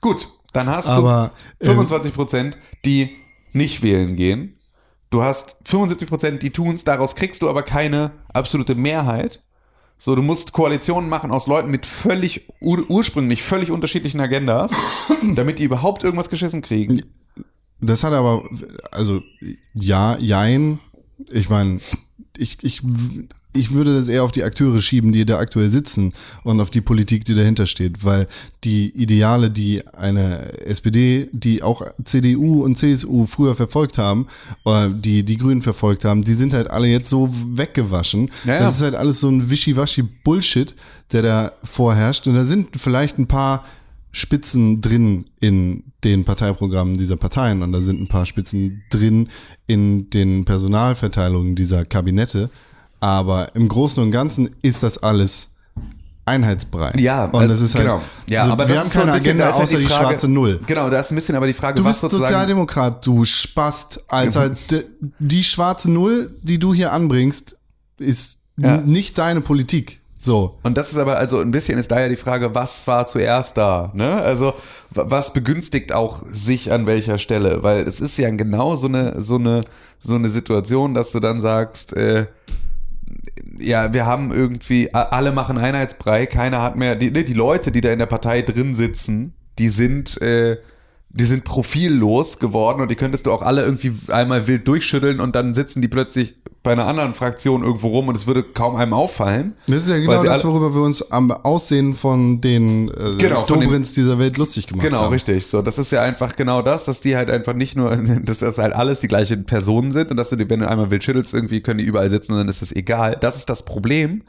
Gut, 0.00 0.28
dann 0.52 0.68
hast 0.68 0.86
Aber, 0.86 1.32
du 1.58 1.66
ähm, 1.66 1.72
25 1.72 2.14
Prozent, 2.14 2.56
die 2.84 3.10
nicht 3.52 3.82
wählen 3.82 4.16
gehen. 4.16 4.54
Du 5.10 5.22
hast 5.22 5.56
75 5.64 6.08
Prozent, 6.08 6.42
die 6.42 6.50
tun's. 6.50 6.84
Daraus 6.84 7.14
kriegst 7.14 7.42
du 7.42 7.48
aber 7.48 7.62
keine 7.62 8.12
absolute 8.32 8.74
Mehrheit. 8.74 9.42
So, 9.96 10.14
du 10.14 10.22
musst 10.22 10.52
Koalitionen 10.52 11.10
machen 11.10 11.32
aus 11.32 11.46
Leuten 11.46 11.70
mit 11.70 11.84
völlig 11.84 12.46
ur 12.60 12.88
ursprünglich 12.88 13.42
völlig 13.42 13.70
unterschiedlichen 13.70 14.20
Agendas, 14.20 14.70
damit 15.34 15.58
die 15.58 15.64
überhaupt 15.64 16.04
irgendwas 16.04 16.30
geschissen 16.30 16.62
kriegen. 16.62 17.02
Das 17.80 18.04
hat 18.04 18.12
aber, 18.12 18.44
also 18.90 19.22
ja, 19.74 20.16
jein. 20.18 20.78
Ich 21.30 21.48
meine, 21.48 21.80
ich, 22.36 22.58
ich, 22.62 22.82
ich 23.52 23.72
würde 23.72 23.94
das 23.94 24.08
eher 24.08 24.22
auf 24.22 24.32
die 24.32 24.44
Akteure 24.44 24.80
schieben, 24.80 25.12
die 25.12 25.24
da 25.24 25.38
aktuell 25.38 25.70
sitzen 25.70 26.12
und 26.44 26.60
auf 26.60 26.70
die 26.70 26.80
Politik, 26.80 27.24
die 27.24 27.34
dahinter 27.34 27.66
steht, 27.66 28.04
weil 28.04 28.28
die 28.64 28.90
Ideale, 28.90 29.50
die 29.50 29.86
eine 29.88 30.58
SPD, 30.64 31.28
die 31.32 31.62
auch 31.62 31.82
CDU 32.04 32.62
und 32.62 32.76
CSU 32.76 33.26
früher 33.26 33.56
verfolgt 33.56 33.98
haben, 33.98 34.26
oder 34.64 34.88
die 34.88 35.24
die 35.24 35.38
Grünen 35.38 35.62
verfolgt 35.62 36.04
haben, 36.04 36.22
die 36.22 36.34
sind 36.34 36.54
halt 36.54 36.70
alle 36.70 36.86
jetzt 36.88 37.10
so 37.10 37.30
weggewaschen. 37.32 38.30
Ja, 38.44 38.54
ja. 38.54 38.60
Das 38.60 38.76
ist 38.76 38.82
halt 38.82 38.94
alles 38.94 39.20
so 39.20 39.28
ein 39.28 39.50
wischiwaschi 39.50 40.02
Bullshit, 40.02 40.74
der 41.12 41.22
da 41.22 41.52
vorherrscht 41.64 42.26
und 42.26 42.34
da 42.34 42.44
sind 42.44 42.68
vielleicht 42.76 43.18
ein 43.18 43.26
paar 43.26 43.64
Spitzen 44.12 44.80
drin 44.80 45.26
in 45.40 45.84
den 46.04 46.24
Parteiprogrammen 46.24 46.96
dieser 46.96 47.16
Parteien 47.16 47.62
und 47.62 47.72
da 47.72 47.80
sind 47.82 48.00
ein 48.00 48.08
paar 48.08 48.26
Spitzen 48.26 48.82
drin 48.90 49.28
in 49.66 50.10
den 50.10 50.44
Personalverteilungen 50.44 51.54
dieser 51.56 51.84
Kabinette. 51.84 52.50
Aber 53.00 53.54
im 53.54 53.68
Großen 53.68 54.02
und 54.02 54.10
Ganzen 54.10 54.50
ist 54.62 54.82
das 54.82 54.98
alles 54.98 55.50
Einheitsbrei. 56.24 56.92
Ja, 56.98 57.24
und 57.26 57.34
also, 57.36 57.52
das 57.52 57.60
ist 57.62 57.74
halt, 57.74 57.84
genau. 57.84 58.02
Ja, 58.28 58.40
also 58.40 58.52
aber 58.52 58.68
wir 58.68 58.78
haben 58.78 58.90
keine 58.90 59.12
bisschen, 59.12 59.30
Agenda 59.30 59.44
da 59.44 59.50
ist 59.50 59.56
halt 59.56 59.62
außer 59.68 59.76
die 59.78 59.82
die, 59.84 59.88
Frage- 59.88 60.04
schwarze 60.08 60.28
Null. 60.28 60.60
Genau, 60.66 60.90
da 60.90 61.00
ist 61.00 61.10
ein 61.10 61.14
bisschen 61.14 61.36
aber 61.36 61.46
die 61.46 61.52
Frage, 61.54 61.76
Du 61.80 61.84
was 61.84 62.00
bist. 62.00 62.10
Sozialdemokrat, 62.12 63.06
du 63.06 63.24
Spast, 63.24 64.00
Alter. 64.08 64.50
D- 64.50 64.84
Die 65.18 65.42
schwarze 65.44 65.90
Null, 65.90 66.30
die 66.42 66.58
du 66.58 66.74
hier 66.74 66.92
anbringst, 66.92 67.56
ist 67.98 68.40
Ja. 68.58 68.76
nicht 68.78 69.16
deine 69.16 69.40
Politik. 69.40 69.97
So. 70.20 70.58
Und 70.64 70.76
das 70.76 70.90
ist 70.90 70.98
aber, 70.98 71.16
also 71.16 71.38
ein 71.38 71.52
bisschen 71.52 71.78
ist 71.78 71.90
da 71.92 72.00
ja 72.00 72.08
die 72.08 72.16
Frage, 72.16 72.52
was 72.54 72.86
war 72.88 73.06
zuerst 73.06 73.56
da? 73.56 73.92
Ne? 73.94 74.14
Also, 74.14 74.52
wa- 74.90 75.04
was 75.08 75.32
begünstigt 75.32 75.92
auch 75.92 76.22
sich 76.28 76.72
an 76.72 76.86
welcher 76.86 77.18
Stelle? 77.18 77.62
Weil 77.62 77.82
es 77.86 78.00
ist 78.00 78.18
ja 78.18 78.28
genau 78.30 78.74
so 78.74 78.88
eine, 78.88 79.20
so 79.22 79.36
eine, 79.36 79.60
so 80.00 80.16
eine 80.16 80.28
Situation, 80.28 80.92
dass 80.94 81.12
du 81.12 81.20
dann 81.20 81.40
sagst, 81.40 81.96
äh, 81.96 82.26
ja, 83.60 83.92
wir 83.92 84.06
haben 84.06 84.32
irgendwie, 84.32 84.92
alle 84.92 85.32
machen 85.32 85.58
Einheitsbrei, 85.58 86.26
keiner 86.26 86.62
hat 86.62 86.76
mehr, 86.76 86.96
die, 86.96 87.10
ne, 87.10 87.24
die 87.24 87.34
Leute, 87.34 87.70
die 87.72 87.80
da 87.80 87.90
in 87.90 87.98
der 87.98 88.06
Partei 88.06 88.42
drin 88.42 88.74
sitzen, 88.74 89.34
die 89.58 89.68
sind, 89.68 90.20
äh, 90.20 90.58
die 91.10 91.24
sind 91.24 91.44
profillos 91.44 92.38
geworden 92.38 92.82
und 92.82 92.90
die 92.90 92.94
könntest 92.94 93.26
du 93.26 93.32
auch 93.32 93.42
alle 93.42 93.62
irgendwie 93.64 93.92
einmal 94.12 94.46
wild 94.46 94.68
durchschütteln 94.68 95.20
und 95.20 95.34
dann 95.34 95.54
sitzen 95.54 95.80
die 95.80 95.88
plötzlich 95.88 96.34
bei 96.62 96.72
einer 96.72 96.86
anderen 96.86 97.14
Fraktion 97.14 97.62
irgendwo 97.64 97.88
rum 97.88 98.08
und 98.08 98.16
es 98.16 98.26
würde 98.26 98.42
kaum 98.42 98.76
einem 98.76 98.92
auffallen. 98.92 99.54
Das 99.68 99.84
ist 99.84 99.88
ja 99.88 99.96
genau 99.98 100.22
das, 100.22 100.44
worüber 100.44 100.74
wir 100.74 100.82
uns 100.82 101.10
am 101.10 101.30
Aussehen 101.30 101.94
von 101.94 102.40
den 102.42 102.88
äh, 102.88 103.16
Genau, 103.16 103.46
Dobrins 103.46 103.94
dieser 103.94 104.18
Welt 104.18 104.36
lustig 104.36 104.66
gemacht 104.66 104.84
Genau, 104.84 105.02
haben. 105.02 105.12
richtig. 105.12 105.46
So, 105.46 105.62
das 105.62 105.78
ist 105.78 105.92
ja 105.92 106.02
einfach 106.02 106.36
genau 106.36 106.60
das, 106.60 106.84
dass 106.84 107.00
die 107.00 107.16
halt 107.16 107.30
einfach 107.30 107.54
nicht 107.54 107.74
nur, 107.76 107.96
dass 108.24 108.38
das 108.38 108.58
halt 108.58 108.74
alles 108.74 109.00
die 109.00 109.08
gleichen 109.08 109.46
Personen 109.46 109.92
sind 109.92 110.10
und 110.10 110.16
dass 110.18 110.28
du 110.30 110.36
die, 110.36 110.50
wenn 110.50 110.60
du 110.60 110.68
einmal 110.68 110.90
wild 110.90 111.04
schüttelst, 111.04 111.32
irgendwie 111.32 111.62
können 111.62 111.78
die 111.78 111.84
überall 111.84 112.10
sitzen 112.10 112.32
und 112.32 112.38
dann 112.38 112.48
ist 112.48 112.60
das 112.60 112.72
egal. 112.72 113.16
Das 113.18 113.36
ist 113.36 113.48
das 113.48 113.64
Problem. 113.64 114.24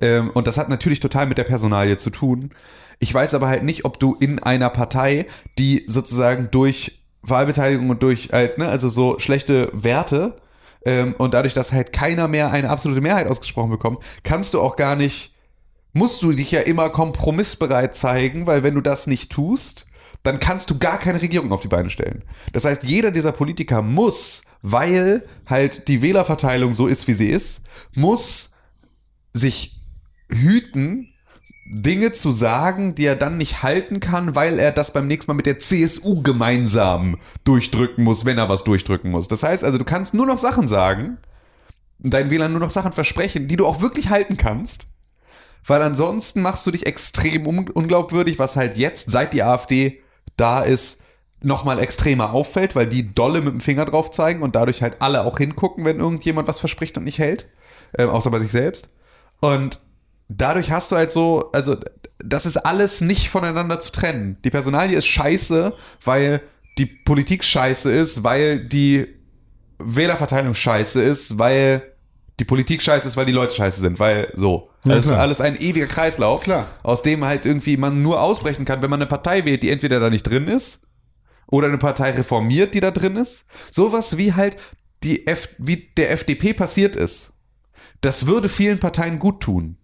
Ähm, 0.00 0.30
und 0.34 0.46
das 0.48 0.58
hat 0.58 0.68
natürlich 0.70 0.98
total 1.00 1.26
mit 1.26 1.38
der 1.38 1.44
Personalie 1.44 1.96
zu 1.96 2.10
tun. 2.10 2.50
Ich 2.98 3.12
weiß 3.12 3.34
aber 3.34 3.48
halt 3.48 3.64
nicht, 3.64 3.84
ob 3.84 3.98
du 3.98 4.16
in 4.20 4.42
einer 4.42 4.70
Partei, 4.70 5.26
die 5.58 5.84
sozusagen 5.86 6.48
durch 6.50 7.02
Wahlbeteiligung 7.22 7.90
und 7.90 8.02
durch 8.02 8.30
halt, 8.32 8.58
ne, 8.58 8.68
also 8.68 8.88
so 8.88 9.18
schlechte 9.18 9.70
Werte 9.72 10.36
ähm, 10.84 11.14
und 11.18 11.34
dadurch, 11.34 11.54
dass 11.54 11.72
halt 11.72 11.92
keiner 11.92 12.28
mehr 12.28 12.50
eine 12.50 12.70
absolute 12.70 13.00
Mehrheit 13.00 13.28
ausgesprochen 13.28 13.70
bekommt, 13.70 14.00
kannst 14.22 14.54
du 14.54 14.60
auch 14.60 14.76
gar 14.76 14.96
nicht 14.96 15.34
musst 15.94 16.22
du 16.22 16.32
dich 16.32 16.50
ja 16.50 16.60
immer 16.60 16.90
kompromissbereit 16.90 17.94
zeigen, 17.94 18.46
weil 18.46 18.62
wenn 18.62 18.74
du 18.74 18.80
das 18.80 19.06
nicht 19.06 19.32
tust, 19.32 19.86
dann 20.22 20.40
kannst 20.40 20.70
du 20.70 20.78
gar 20.78 20.98
keine 20.98 21.22
Regierung 21.22 21.52
auf 21.52 21.60
die 21.60 21.68
Beine 21.68 21.88
stellen. 21.88 22.24
Das 22.52 22.64
heißt, 22.64 22.84
jeder 22.84 23.10
dieser 23.10 23.32
Politiker 23.32 23.80
muss, 23.80 24.42
weil 24.62 25.26
halt 25.46 25.88
die 25.88 26.02
Wählerverteilung 26.02 26.72
so 26.72 26.86
ist, 26.86 27.06
wie 27.06 27.12
sie 27.12 27.28
ist, 27.28 27.62
muss 27.94 28.52
sich 29.32 29.80
hüten, 30.30 31.13
Dinge 31.66 32.12
zu 32.12 32.30
sagen, 32.32 32.94
die 32.94 33.06
er 33.06 33.16
dann 33.16 33.38
nicht 33.38 33.62
halten 33.62 34.00
kann, 34.00 34.34
weil 34.34 34.58
er 34.58 34.70
das 34.70 34.92
beim 34.92 35.06
nächsten 35.06 35.30
Mal 35.30 35.36
mit 35.36 35.46
der 35.46 35.58
CSU 35.58 36.22
gemeinsam 36.22 37.16
durchdrücken 37.44 38.04
muss, 38.04 38.24
wenn 38.24 38.38
er 38.38 38.48
was 38.48 38.64
durchdrücken 38.64 39.10
muss. 39.10 39.28
Das 39.28 39.42
heißt 39.42 39.64
also, 39.64 39.78
du 39.78 39.84
kannst 39.84 40.12
nur 40.14 40.26
noch 40.26 40.38
Sachen 40.38 40.68
sagen, 40.68 41.18
deinen 41.98 42.30
Wählern 42.30 42.52
nur 42.52 42.60
noch 42.60 42.70
Sachen 42.70 42.92
versprechen, 42.92 43.48
die 43.48 43.56
du 43.56 43.66
auch 43.66 43.80
wirklich 43.80 44.10
halten 44.10 44.36
kannst 44.36 44.86
weil 45.66 45.82
ansonsten 45.82 46.42
machst 46.42 46.66
du 46.66 46.70
dich 46.70 46.86
extrem 46.86 47.46
un 47.46 47.68
unglaubwürdig, 47.68 48.38
was 48.38 48.56
halt 48.56 48.76
jetzt, 48.76 49.10
seit 49.10 49.32
die 49.32 49.42
AfD 49.42 50.02
da 50.36 50.62
ist, 50.62 51.00
nochmal 51.40 51.78
extremer 51.78 52.32
auffällt, 52.32 52.74
weil 52.74 52.86
die 52.86 53.14
dolle 53.14 53.40
mit 53.40 53.52
dem 53.52 53.60
Finger 53.60 53.84
drauf 53.84 54.10
zeigen 54.10 54.42
und 54.42 54.56
dadurch 54.56 54.82
halt 54.82 55.00
alle 55.00 55.24
auch 55.24 55.38
hingucken, 55.38 55.84
wenn 55.84 56.00
irgendjemand 56.00 56.48
was 56.48 56.58
verspricht 56.58 56.96
und 56.96 57.04
nicht 57.04 57.18
hält, 57.18 57.46
ähm, 57.98 58.08
außer 58.08 58.30
bei 58.30 58.38
sich 58.38 58.50
selbst. 58.50 58.88
Und 59.40 59.80
dadurch 60.28 60.70
hast 60.70 60.92
du 60.92 60.96
halt 60.96 61.10
so, 61.10 61.50
also 61.52 61.76
das 62.18 62.46
ist 62.46 62.56
alles 62.56 63.00
nicht 63.00 63.28
voneinander 63.30 63.80
zu 63.80 63.92
trennen. 63.92 64.38
Die 64.44 64.50
Personalie 64.50 64.96
ist 64.96 65.06
scheiße, 65.06 65.74
weil 66.04 66.40
die 66.78 66.86
Politik 66.86 67.44
scheiße 67.44 67.90
ist, 67.90 68.24
weil 68.24 68.60
die 68.60 69.06
Wählerverteilung 69.78 70.54
scheiße 70.54 71.00
ist, 71.02 71.38
weil 71.38 71.82
die 72.40 72.44
Politik 72.44 72.82
scheiße 72.82 73.06
ist, 73.06 73.16
weil 73.16 73.26
die 73.26 73.32
Leute 73.32 73.54
scheiße 73.54 73.80
sind, 73.80 74.00
weil 74.00 74.32
so. 74.34 74.70
Ja, 74.84 74.96
das 74.96 75.06
ist 75.06 75.12
klar. 75.12 75.22
alles 75.22 75.40
ein 75.40 75.56
ewiger 75.56 75.86
Kreislauf, 75.86 76.42
Klar. 76.42 76.68
aus 76.82 77.02
dem 77.02 77.24
halt 77.24 77.46
irgendwie 77.46 77.76
man 77.76 78.02
nur 78.02 78.20
ausbrechen 78.20 78.64
kann, 78.64 78.82
wenn 78.82 78.90
man 78.90 79.00
eine 79.00 79.08
Partei 79.08 79.44
wählt, 79.44 79.62
die 79.62 79.70
entweder 79.70 79.98
da 80.00 80.10
nicht 80.10 80.24
drin 80.24 80.48
ist 80.48 80.86
oder 81.46 81.68
eine 81.68 81.78
Partei 81.78 82.10
reformiert, 82.10 82.74
die 82.74 82.80
da 82.80 82.90
drin 82.90 83.16
ist. 83.16 83.46
Sowas 83.70 84.18
wie 84.18 84.34
halt 84.34 84.56
die 85.02 85.26
F 85.26 85.48
wie 85.58 85.90
der 85.96 86.10
FDP 86.10 86.54
passiert 86.54 86.96
ist. 86.96 87.32
Das 88.00 88.26
würde 88.26 88.48
vielen 88.48 88.78
Parteien 88.78 89.18
gut 89.18 89.40
tun. 89.40 89.78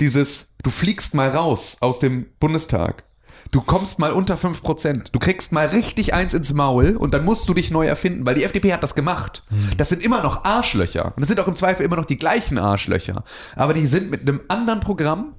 Dieses, 0.00 0.54
du 0.62 0.70
fliegst 0.70 1.14
mal 1.14 1.30
raus 1.30 1.76
aus 1.80 1.98
dem 1.98 2.26
Bundestag. 2.40 3.04
Du 3.50 3.60
kommst 3.60 3.98
mal 3.98 4.12
unter 4.12 4.36
5%. 4.36 5.10
Du 5.12 5.18
kriegst 5.18 5.52
mal 5.52 5.66
richtig 5.66 6.14
eins 6.14 6.32
ins 6.32 6.52
Maul 6.52 6.96
und 6.96 7.12
dann 7.12 7.24
musst 7.24 7.48
du 7.48 7.54
dich 7.54 7.70
neu 7.70 7.86
erfinden, 7.86 8.24
weil 8.24 8.34
die 8.34 8.44
FDP 8.44 8.72
hat 8.72 8.82
das 8.82 8.94
gemacht. 8.94 9.42
Das 9.76 9.88
sind 9.88 10.04
immer 10.04 10.22
noch 10.22 10.44
Arschlöcher. 10.44 11.06
Und 11.16 11.20
das 11.20 11.28
sind 11.28 11.40
auch 11.40 11.48
im 11.48 11.56
Zweifel 11.56 11.84
immer 11.84 11.96
noch 11.96 12.04
die 12.04 12.18
gleichen 12.18 12.58
Arschlöcher. 12.58 13.24
Aber 13.56 13.74
die 13.74 13.86
sind 13.86 14.10
mit 14.10 14.22
einem 14.22 14.40
anderen 14.48 14.80
Programm, 14.80 15.34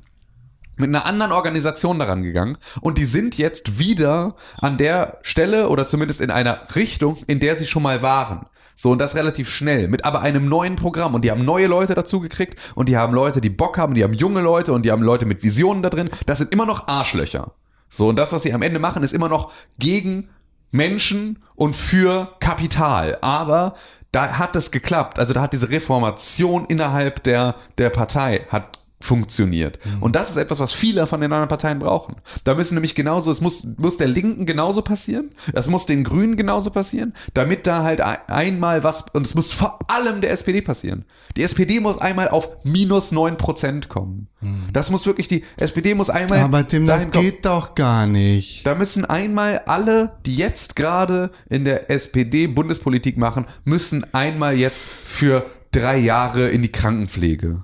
mit 0.78 0.90
einer 0.90 1.06
anderen 1.06 1.32
Organisation 1.32 2.00
daran 2.00 2.24
gegangen 2.24 2.58
und 2.82 2.98
die 2.98 3.06
sind 3.06 3.38
jetzt 3.38 3.78
wieder 3.78 4.36
an 4.58 4.78
der 4.78 5.20
Stelle 5.22 5.70
oder 5.70 5.86
zumindest 5.86 6.20
in 6.20 6.32
einer 6.32 6.76
Richtung, 6.76 7.18
in 7.28 7.40
der 7.40 7.56
sie 7.56 7.68
schon 7.68 7.84
mal 7.84 8.02
waren. 8.02 8.48
So, 8.76 8.92
und 8.92 9.00
das 9.00 9.16
relativ 9.16 9.50
schnell, 9.50 9.88
mit 9.88 10.06
aber 10.06 10.22
einem 10.22 10.50
neuen 10.50 10.76
Programm. 10.76 11.14
Und 11.14 11.24
die 11.24 11.32
haben 11.32 11.46
neue 11.46 11.68
Leute 11.68 11.94
dazu 11.94 12.20
gekriegt 12.20 12.60
und 12.76 12.90
die 12.90 12.98
haben 12.98 13.14
Leute, 13.14 13.42
die 13.42 13.50
Bock 13.50 13.78
haben, 13.78 13.94
die 13.94 14.04
haben 14.04 14.14
junge 14.14 14.42
Leute 14.42 14.74
und 14.74 14.84
die 14.84 14.92
haben 14.92 15.04
Leute 15.04 15.26
mit 15.26 15.44
Visionen 15.44 15.84
da 15.84 15.90
drin. 15.90 16.10
Das 16.26 16.40
sind 16.40 16.52
immer 16.52 16.66
noch 16.66 16.88
Arschlöcher. 16.88 17.54
So, 17.90 18.08
und 18.08 18.16
das, 18.16 18.34
was 18.34 18.44
sie 18.44 18.54
am 18.54 18.62
Ende 18.62 18.80
machen, 18.80 19.04
ist 19.04 19.14
immer 19.14 19.30
noch 19.30 19.52
gegen 19.78 20.30
Menschen 20.72 21.44
und 21.56 21.76
für 21.76 22.36
Kapital. 22.40 23.18
Aber 23.22 23.76
da 24.12 24.38
hat 24.40 24.56
es 24.56 24.72
geklappt. 24.72 25.20
Also 25.20 25.34
da 25.34 25.42
hat 25.42 25.54
diese 25.54 25.70
Reformation 25.70 26.66
innerhalb 26.66 27.24
der, 27.24 27.56
der 27.78 27.90
Partei 27.90 28.46
hat 28.50 28.80
funktioniert. 29.04 29.80
Und 30.00 30.16
das 30.16 30.30
ist 30.30 30.38
etwas, 30.38 30.60
was 30.60 30.72
viele 30.72 31.06
von 31.08 31.20
den 31.20 31.32
anderen 31.34 31.50
Parteien 31.50 31.80
brauchen. 31.80 32.16
Da 32.46 32.56
müssen 32.56 32.76
nämlich 32.76 32.96
genauso, 32.96 33.32
es 33.32 33.42
muss, 33.42 33.64
muss 33.78 33.98
der 33.98 34.08
Linken 34.08 34.46
genauso 34.46 34.82
passieren, 34.82 35.32
das 35.54 35.68
muss 35.68 35.86
den 35.86 36.06
Grünen 36.06 36.38
genauso 36.38 36.70
passieren, 36.72 37.14
damit 37.34 37.68
da 37.68 37.84
halt 37.84 38.00
ein- 38.00 38.18
einmal 38.28 38.84
was, 38.86 39.04
und 39.14 39.28
es 39.28 39.36
muss 39.36 39.52
vor 39.52 39.78
allem 39.90 40.22
der 40.22 40.32
SPD 40.32 40.62
passieren. 40.62 41.04
Die 41.36 41.44
SPD 41.44 41.82
muss 41.82 41.98
einmal 42.00 42.30
auf 42.30 42.48
minus 42.64 43.12
neun 43.12 43.36
Prozent 43.38 43.90
kommen. 43.90 44.28
Das 44.72 44.90
muss 44.90 45.06
wirklich, 45.06 45.28
die 45.28 45.44
SPD 45.58 45.96
muss 45.96 46.10
einmal. 46.10 46.40
Aber 46.40 46.66
Tim, 46.68 46.86
das 46.88 47.10
kommen. 47.12 47.24
geht 47.26 47.46
doch 47.46 47.76
gar 47.76 48.08
nicht. 48.08 48.66
Da 48.66 48.76
müssen 48.76 49.04
einmal 49.06 49.60
alle, 49.66 50.14
die 50.26 50.36
jetzt 50.36 50.76
gerade 50.76 51.32
in 51.50 51.66
der 51.66 51.90
SPD 51.92 52.48
Bundespolitik 52.48 53.18
machen, 53.18 53.46
müssen 53.66 54.06
einmal 54.14 54.58
jetzt 54.58 54.84
für 55.06 55.46
drei 55.72 55.98
Jahre 55.98 56.50
in 56.50 56.62
die 56.62 56.72
Krankenpflege. 56.72 57.64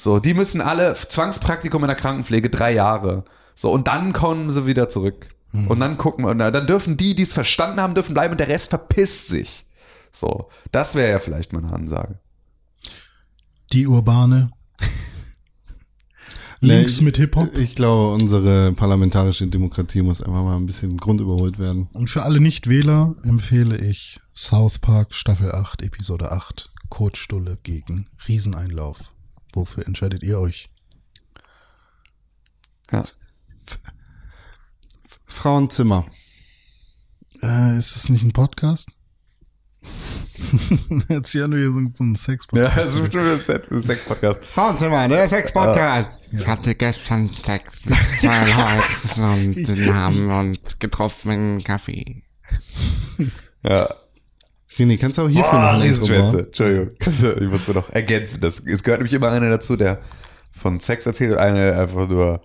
So, 0.00 0.18
die 0.18 0.32
müssen 0.32 0.62
alle 0.62 0.94
Zwangspraktikum 0.94 1.82
in 1.82 1.88
der 1.88 1.96
Krankenpflege 1.96 2.48
drei 2.48 2.72
Jahre. 2.72 3.24
So, 3.54 3.70
und 3.70 3.86
dann 3.86 4.14
kommen 4.14 4.50
sie 4.50 4.64
wieder 4.64 4.88
zurück. 4.88 5.34
Und 5.52 5.80
dann 5.80 5.98
gucken 5.98 6.24
wir, 6.24 6.30
und 6.30 6.38
dann 6.38 6.66
dürfen 6.66 6.96
die, 6.96 7.14
die 7.14 7.24
es 7.24 7.34
verstanden 7.34 7.80
haben, 7.80 7.94
dürfen 7.94 8.14
bleiben 8.14 8.32
und 8.32 8.38
der 8.40 8.48
Rest 8.48 8.70
verpisst 8.70 9.28
sich. 9.28 9.66
So, 10.12 10.48
das 10.72 10.94
wäre 10.94 11.10
ja 11.10 11.18
vielleicht 11.18 11.52
meine 11.52 11.72
Ansage. 11.72 12.18
Die 13.72 13.86
urbane. 13.86 14.52
Links 16.60 17.00
Nee, 17.00 17.04
mit 17.04 17.16
Hip-Hop. 17.18 17.58
Ich 17.58 17.74
glaube, 17.74 18.14
unsere 18.14 18.72
parlamentarische 18.72 19.48
Demokratie 19.48 20.02
muss 20.02 20.22
einfach 20.22 20.44
mal 20.44 20.56
ein 20.56 20.66
bisschen 20.66 20.96
grundüberholt 20.96 21.58
werden. 21.58 21.88
Und 21.92 22.08
für 22.08 22.22
alle 22.22 22.40
Nichtwähler 22.40 23.16
empfehle 23.24 23.76
ich 23.76 24.18
South 24.34 24.78
Park 24.78 25.14
Staffel 25.14 25.52
8, 25.52 25.82
Episode 25.82 26.32
8, 26.32 26.70
Kotstulle 26.88 27.58
gegen 27.62 28.06
Rieseneinlauf. 28.26 29.12
Wofür 29.52 29.86
entscheidet 29.86 30.22
ihr 30.22 30.38
euch? 30.38 30.70
Ja. 32.90 33.04
Frauenzimmer. 35.26 36.06
Äh, 37.42 37.78
ist 37.78 37.96
das 37.96 38.08
nicht 38.08 38.24
ein 38.24 38.32
Podcast? 38.32 38.88
Jetzt 41.08 41.32
hier 41.32 41.48
nur 41.48 41.58
hier 41.58 41.72
so, 41.72 41.80
so 41.94 42.04
ein 42.04 42.16
Sex-Podcast. 42.16 42.76
Ja, 42.76 42.82
das 42.82 42.94
ist 42.94 43.00
bestimmt 43.00 43.70
ein 43.70 43.82
Sex-Podcast. 43.82 44.44
Frauenzimmer, 44.44 45.08
der 45.08 45.28
Sex-Podcast. 45.28 46.20
Ich 46.32 46.46
hatte 46.46 46.74
gestern 46.74 47.28
Sex 47.32 47.72
mit 47.84 47.98
zwei 48.20 48.82
Leuten 49.16 49.22
und 49.22 49.68
den 49.68 49.94
haben 49.94 50.30
uns 50.30 50.78
getroffen 50.78 51.30
in 51.30 51.64
Kaffee. 51.64 52.22
Ja. 53.62 53.88
Rini, 54.78 54.96
kannst 54.96 55.18
du 55.18 55.22
auch 55.22 55.28
hierfür 55.28 55.58
noch 55.58 55.74
ein 55.74 55.82
Intro 55.82 56.06
bauen? 56.06 56.38
Entschuldigung. 56.38 56.90
Ich 57.42 57.48
musste 57.48 57.72
noch 57.72 57.90
ergänzen. 57.90 58.40
Das, 58.40 58.60
es 58.60 58.82
gehört 58.82 59.00
nämlich 59.00 59.12
immer 59.12 59.30
einer 59.30 59.50
dazu, 59.50 59.76
der 59.76 60.00
von 60.52 60.80
Sex 60.80 61.06
erzählt 61.06 61.32
und 61.32 61.38
einer 61.38 61.58
der 61.58 61.80
einfach 61.80 62.08
nur 62.08 62.42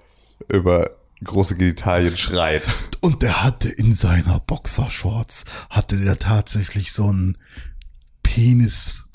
über 0.49 0.89
große 1.23 1.55
Genitalien 1.55 2.15
schreit. 2.17 2.63
Und 3.01 3.21
der 3.21 3.43
hatte 3.43 3.69
in 3.69 3.93
seiner 3.93 4.39
Boxershorts, 4.39 5.45
hatte 5.69 5.97
der 5.97 6.19
tatsächlich 6.19 6.91
so 6.91 7.07
einen 7.07 7.37
Penis 8.23 9.05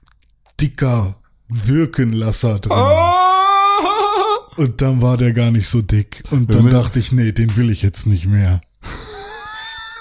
dicker 0.60 1.16
Wirkenlasser 1.48 2.60
drin. 2.60 2.78
Und 4.56 4.80
dann 4.82 5.00
war 5.02 5.16
der 5.16 5.32
gar 5.32 5.50
nicht 5.50 5.68
so 5.68 5.82
dick. 5.82 6.22
Und 6.30 6.54
dann 6.54 6.70
dachte 6.70 6.98
ich, 7.00 7.12
nee, 7.12 7.32
den 7.32 7.56
will 7.56 7.70
ich 7.70 7.82
jetzt 7.82 8.06
nicht 8.06 8.26
mehr. 8.26 8.60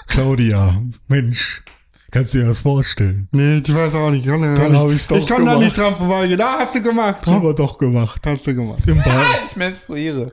Claudia, 0.06 0.82
Mensch, 1.08 1.62
kannst 2.10 2.34
du 2.34 2.38
dir 2.38 2.46
das 2.46 2.60
vorstellen? 2.60 3.28
Nee, 3.32 3.58
ich 3.58 3.74
weiß 3.74 3.94
auch 3.94 4.10
nicht. 4.10 4.24
Ich 4.24 4.30
kann, 4.30 4.42
Dann 4.42 4.76
hab 4.76 4.90
ich's 4.90 5.06
doch 5.06 5.16
Ich 5.16 5.26
kann 5.26 5.44
da 5.46 5.58
nicht 5.58 5.76
dran 5.76 5.96
vorbeigehen. 5.96 6.40
Ah, 6.40 6.58
hast 6.60 6.74
du 6.74 6.82
gemacht. 6.82 7.26
Haben 7.26 7.42
wir 7.42 7.54
doch 7.54 7.78
gemacht. 7.78 8.20
Hast 8.24 8.46
du 8.46 8.54
gemacht. 8.54 8.80
Im 8.86 8.96
Bad. 8.98 9.26
Ich 9.48 9.56
menstruiere. 9.56 10.32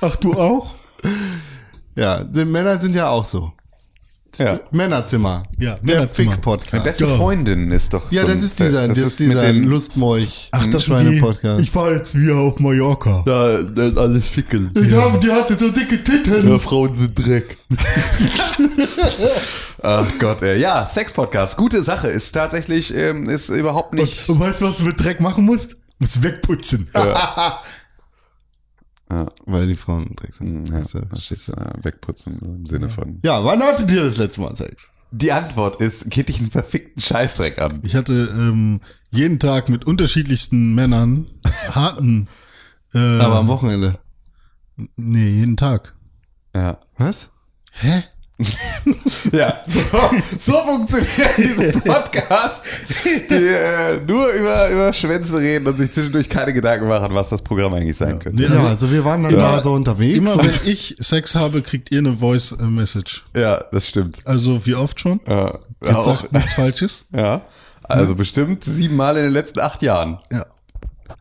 Ach, 0.00 0.16
du 0.16 0.34
auch? 0.34 0.74
Ja, 1.94 2.24
die 2.24 2.44
Männer 2.44 2.80
sind 2.80 2.94
ja 2.96 3.08
auch 3.08 3.24
so. 3.24 3.52
Ja. 4.38 4.60
Männerzimmer. 4.72 5.44
Ja, 5.58 5.76
Der 5.76 5.96
Männerzimmer. 5.96 6.32
Fick-Podcast. 6.32 6.84
Beste 6.84 7.06
Ja. 7.06 7.16
Freundin 7.16 7.70
ist 7.70 7.94
doch 7.94 8.10
Ja, 8.10 8.22
so 8.22 8.28
das 8.28 8.42
ist 8.42 8.58
dieser, 8.58 8.88
das, 8.88 8.98
ist 8.98 9.20
dieser 9.20 9.42
den- 9.42 9.64
Lustmolch. 9.64 10.48
Ach, 10.52 10.66
das 10.66 10.84
Schweine-Podcast. 10.84 11.60
ich 11.62 11.74
war 11.74 11.92
jetzt 11.92 12.18
wieder 12.18 12.36
auf 12.36 12.58
Mallorca. 12.58 13.22
Ja, 13.26 13.62
das 13.62 13.92
ist 13.92 13.98
alles 13.98 14.28
Fickeln. 14.28 14.70
Ich 14.74 14.92
hab, 14.92 15.20
die 15.20 15.30
hatte 15.30 15.56
so 15.58 15.70
dicke 15.70 16.02
Titten. 16.02 16.58
Frauen 16.60 16.96
sind 16.98 17.26
Dreck. 17.26 17.58
Ach 19.82 20.06
Gott, 20.18 20.42
ey. 20.42 20.60
Ja, 20.60 20.86
Sex-Podcast. 20.86 21.56
Gute 21.56 21.82
Sache. 21.82 22.08
Ist 22.08 22.32
tatsächlich, 22.32 22.94
ähm, 22.94 23.28
ist 23.28 23.48
überhaupt 23.50 23.94
nicht. 23.94 24.28
Und 24.28 24.40
weißt 24.40 24.60
du, 24.60 24.66
was 24.68 24.78
du 24.78 24.84
mit 24.84 25.02
Dreck 25.02 25.20
machen 25.20 25.44
musst? 25.44 25.76
Musst 25.98 26.22
wegputzen. 26.22 26.88
Weil 29.46 29.66
die 29.66 29.76
Frauen 29.76 30.14
Dreck 30.16 30.34
sind. 30.34 30.68
Ja, 30.70 30.80
das 30.80 31.30
ist 31.30 31.48
äh, 31.48 31.54
wegputzen 31.82 32.38
im 32.40 32.66
Sinne 32.66 32.88
von. 32.88 33.20
Ja, 33.22 33.44
wann 33.44 33.62
hattet 33.62 33.90
ihr 33.90 34.04
das 34.04 34.16
letzte 34.16 34.40
Mal 34.40 34.56
Sex? 34.56 34.88
Die 35.12 35.30
Antwort 35.30 35.80
ist, 35.80 36.10
geht 36.10 36.28
dich 36.28 36.40
einen 36.40 36.50
verfickten 36.50 37.00
Scheißdreck 37.00 37.60
an. 37.60 37.80
Ich 37.84 37.94
hatte 37.94 38.32
ähm, 38.36 38.80
jeden 39.10 39.38
Tag 39.38 39.68
mit 39.68 39.84
unterschiedlichsten 39.84 40.74
Männern 40.74 41.26
harten. 41.70 42.26
Äh, 42.92 43.20
Aber 43.20 43.36
am 43.36 43.46
Wochenende. 43.48 43.98
Nee, 44.96 45.28
jeden 45.28 45.56
Tag. 45.56 45.94
Ja. 46.54 46.78
Was? 46.98 47.30
Hä? 47.72 48.02
Ja, 49.32 49.62
so, 49.66 49.80
so 50.38 50.52
funktionieren 50.64 51.30
diese 51.38 51.70
Podcasts, 51.80 52.76
die 53.30 53.34
äh, 53.34 54.00
nur 54.06 54.28
über, 54.30 54.68
über 54.70 54.92
Schwänze 54.92 55.38
reden 55.38 55.68
und 55.68 55.76
sich 55.78 55.92
zwischendurch 55.92 56.28
keine 56.28 56.52
Gedanken 56.52 56.88
machen, 56.88 57.14
was 57.14 57.28
das 57.28 57.42
Programm 57.42 57.74
eigentlich 57.74 57.96
sein 57.96 58.18
könnte. 58.18 58.42
Ja, 58.42 58.50
also 58.50 58.66
also 58.66 58.90
wir 58.90 59.04
waren 59.04 59.22
dann 59.22 59.32
immer- 59.34 59.42
da 59.42 59.62
so 59.62 59.72
unterwegs. 59.72 60.18
immer 60.18 60.36
wenn 60.36 60.50
ich 60.64 60.96
Sex 60.98 61.36
habe, 61.36 61.62
kriegt 61.62 61.92
ihr 61.92 62.00
eine 62.00 62.14
Voice 62.14 62.52
äh, 62.52 62.64
Message. 62.64 63.24
Ja, 63.36 63.62
das 63.70 63.88
stimmt. 63.88 64.18
Also 64.24 64.66
wie 64.66 64.74
oft 64.74 64.98
schon? 64.98 65.20
Ja, 65.28 65.58
Jetzt 65.82 65.94
auch, 65.94 66.20
sagt 66.20 66.32
nichts 66.32 66.54
Falsches. 66.54 67.06
ja. 67.12 67.42
Also 67.84 68.14
bestimmt 68.16 68.64
siebenmal 68.64 69.16
in 69.16 69.24
den 69.24 69.32
letzten 69.32 69.60
acht 69.60 69.80
Jahren. 69.82 70.18
Ja. 70.32 70.44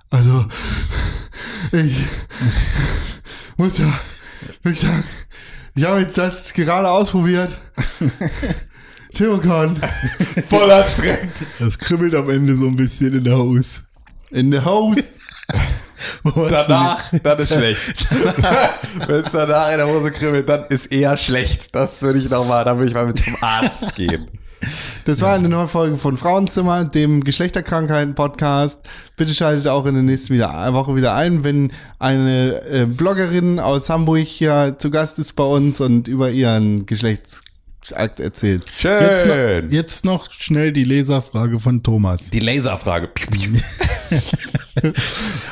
Also, 0.09 0.45
ich 1.72 1.95
muss 3.57 3.78
ja 3.78 3.91
wirklich 4.61 4.80
sagen, 4.80 5.03
ich 5.76 5.84
habe 5.86 6.01
jetzt 6.01 6.17
das 6.17 6.53
gerade 6.53 6.89
ausprobiert. 6.89 7.57
Theokon 9.13 9.80
Voll 10.49 10.71
anstrengend. 10.71 11.34
Das 11.59 11.78
kribbelt 11.78 12.15
am 12.15 12.30
Ende 12.30 12.55
so 12.55 12.67
ein 12.67 12.76
bisschen 12.76 13.13
in 13.13 13.24
der 13.24 13.36
Haus. 13.36 13.84
in 14.32 14.53
hast 14.65 15.03
du 16.24 16.47
Danach, 16.49 17.13
dann 17.21 17.39
ist 17.39 17.53
schlecht. 17.53 18.07
Wenn 19.07 19.24
es 19.24 19.32
danach 19.32 19.71
in 19.71 19.78
der 19.78 19.88
Hose 19.88 20.11
kribbelt, 20.11 20.49
dann 20.49 20.65
ist 20.69 20.88
eher 20.88 21.15
schlecht. 21.17 21.74
Das 21.76 22.01
würde 22.01 22.19
ich 22.19 22.30
noch 22.30 22.47
mal, 22.47 22.63
da 22.63 22.76
würde 22.76 22.89
ich 22.89 22.93
mal 22.93 23.05
mit 23.05 23.19
zum 23.19 23.36
Arzt 23.41 23.95
gehen. 23.95 24.28
Das 25.05 25.22
war 25.22 25.36
eine 25.36 25.49
neue 25.49 25.68
Folge 25.68 25.97
von 25.97 26.18
Frauenzimmer, 26.18 26.86
dem 26.86 27.24
Geschlechterkrankheiten-Podcast. 27.24 28.80
Bitte 29.18 29.34
schaltet 29.36 29.68
auch 29.68 29.86
in 29.86 29.93
der 29.95 30.03
nächsten 30.03 30.34
wieder, 30.34 30.74
Woche 30.74 30.95
wieder 30.95 31.14
ein, 31.16 31.43
wenn 31.43 31.72
eine 31.99 32.61
äh, 32.70 32.86
Bloggerin 32.86 33.59
aus 33.59 33.89
Hamburg 33.89 34.20
hier 34.26 34.76
zu 34.80 34.89
Gast 34.91 35.20
ist 35.20 35.34
bei 35.36 35.43
uns 35.43 35.80
und 35.82 36.07
über 36.07 36.32
ihren 36.32 36.86
Geschlechtsakt 36.86 38.20
erzählt. 38.20 38.66
die- 38.82 38.88
Jetzt 38.88 39.26
noch, 39.26 39.34
Schön. 39.36 39.72
jetzt 39.72 40.05
noch 40.05 40.32
schnell 40.32 40.72
die 40.72 40.84
Leserfrage 40.86 41.59
von 41.59 41.84
Thomas. 41.84 42.30
Die 42.30 42.39
Laserfrage. 42.39 43.09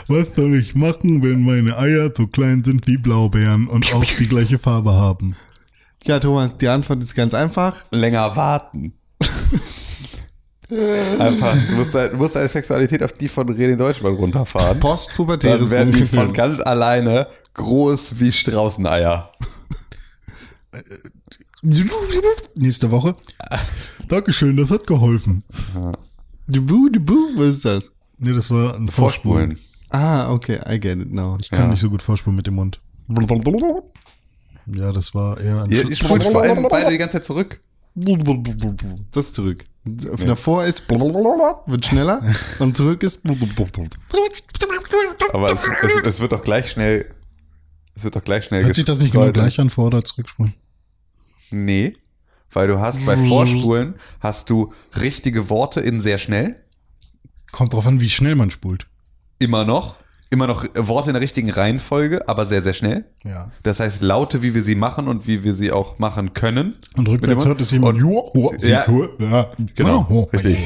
Was 0.08 0.36
soll 0.36 0.56
ich 0.56 0.76
machen, 0.76 1.24
wenn 1.24 1.44
meine 1.44 1.78
Eier 1.78 2.12
so 2.16 2.28
klein 2.28 2.64
sind 2.64 2.88
wie 2.88 2.98
Blaubeeren 2.98 3.68
und 3.68 3.94
auch 3.94 4.04
die 4.20 4.28
gleiche 4.28 4.60
Farbe 4.60 4.94
haben? 4.94 5.36
Ja, 6.04 6.20
Thomas, 6.20 6.58
die 6.58 6.68
Antwort 6.68 7.02
ist 7.04 7.14
ganz 7.16 7.34
einfach. 7.34 7.84
Länger 7.92 8.36
warten. 8.36 8.94
Einfach, 11.20 11.58
du 11.68 11.76
musst, 11.76 11.94
dein- 11.94 12.12
du 12.12 12.18
musst 12.18 12.36
deine 12.36 12.48
Sexualität 12.48 13.04
auf 13.04 13.12
die 13.12 13.28
von 13.28 13.50
René 13.50 13.76
Deutschmann 13.76 14.14
runterfahren. 14.16 14.80
Postpubertäres 14.80 15.60
Dann 15.60 15.70
werden 15.70 15.92
die 15.94 16.06
von 16.06 16.32
ganz 16.32 16.62
alleine 16.62 17.28
groß 17.56 18.20
wie 18.20 18.32
Straußeneier. 18.32 19.32
Nächste 22.56 22.90
Woche. 22.92 23.16
Dankeschön, 24.08 24.56
das 24.58 24.72
hat 24.72 24.88
geholfen. 24.88 25.44
Dubu, 26.48 26.90
dubu, 26.90 27.16
was 27.36 27.58
ist 27.58 27.66
das? 27.66 27.92
Nee, 28.18 28.34
das 28.34 28.50
war 28.52 28.76
ein 28.76 28.88
Vorspulen. 28.88 29.58
Ah, 29.90 30.32
okay, 30.32 30.60
I 30.70 30.80
get 30.80 31.00
it 31.00 31.12
now. 31.14 31.38
Ich 31.42 31.50
kann 31.50 31.64
Ja. 31.64 31.68
nicht 31.68 31.82
so 31.82 31.90
gut 31.90 32.02
vorspulen 32.02 32.36
mit 32.38 32.48
dem 32.48 32.56
Mund. 32.56 32.80
Ja, 34.68 34.92
das 34.94 35.14
war 35.14 35.40
eher 35.40 35.64
ein 35.64 35.70
Ihr, 35.70 35.90
ihr 35.90 35.96
spult 35.96 36.24
vor 36.24 36.42
allem 36.44 36.66
beide 36.70 36.92
die 36.92 36.98
ganze 36.98 37.18
Zeit 37.18 37.26
zurück. 37.26 37.60
Das 39.12 39.28
ist 39.28 39.36
zurück. 39.36 39.66
Davor 39.84 40.66
ist 40.66 40.88
wird 40.88 41.86
schneller 41.86 42.22
und 42.60 42.76
zurück 42.76 43.02
ist 43.04 43.24
Aber 45.34 45.52
es, 45.52 45.64
es, 45.64 45.92
es 46.04 46.20
wird 46.20 46.32
doch 46.32 46.44
gleich 46.44 46.72
schnell. 46.72 47.14
Es 47.96 48.04
wird 48.04 48.16
doch 48.16 48.24
gleich 48.24 48.46
schnell 48.46 48.64
Hört 48.64 48.76
sich 48.76 48.86
das 48.86 49.00
nicht 49.00 49.12
genau 49.12 49.32
gleich 49.32 49.60
an, 49.60 49.70
vor- 49.70 49.88
oder 49.88 50.04
zurückspulen? 50.04 50.54
Nee. 51.50 51.98
Weil 52.52 52.68
du 52.68 52.80
hast 52.80 53.06
bei 53.06 53.18
Vorspulen 53.18 53.96
hast 54.20 54.50
du 54.50 54.74
richtige 55.00 55.50
Worte 55.50 55.80
in 55.82 56.00
sehr 56.02 56.18
schnell. 56.18 56.64
Kommt 57.52 57.74
drauf 57.74 57.86
an, 57.88 58.02
wie 58.02 58.10
schnell 58.10 58.36
man 58.36 58.50
spult. 58.50 58.88
Immer 59.40 59.66
noch. 59.66 59.96
Immer 60.34 60.48
noch 60.48 60.64
Worte 60.76 61.10
in 61.10 61.14
der 61.14 61.22
richtigen 61.22 61.50
Reihenfolge, 61.52 62.28
aber 62.30 62.46
sehr, 62.46 62.62
sehr 62.62 62.74
schnell. 62.74 63.04
Ja. 63.26 63.52
Das 63.64 63.82
heißt, 63.82 64.02
Laute, 64.02 64.42
wie 64.42 64.54
wir 64.56 64.64
sie 64.64 64.76
machen 64.76 65.10
und 65.10 65.28
wie 65.28 65.44
wir 65.44 65.54
sie 65.54 65.74
auch 65.74 66.00
machen 66.00 66.34
können. 66.34 66.76
Und 66.96 67.10
rückwärts 67.10 67.46
hört 67.46 67.60
es 67.60 67.72
jemand. 67.72 67.96
Und- 67.96 68.02
"Joa, 68.02 68.32
joa, 68.34 68.52
Ja. 68.66 68.86
ja. 69.20 69.48
Genau. 69.76 70.08
Oh, 70.10 70.30
Richtig. 70.32 70.58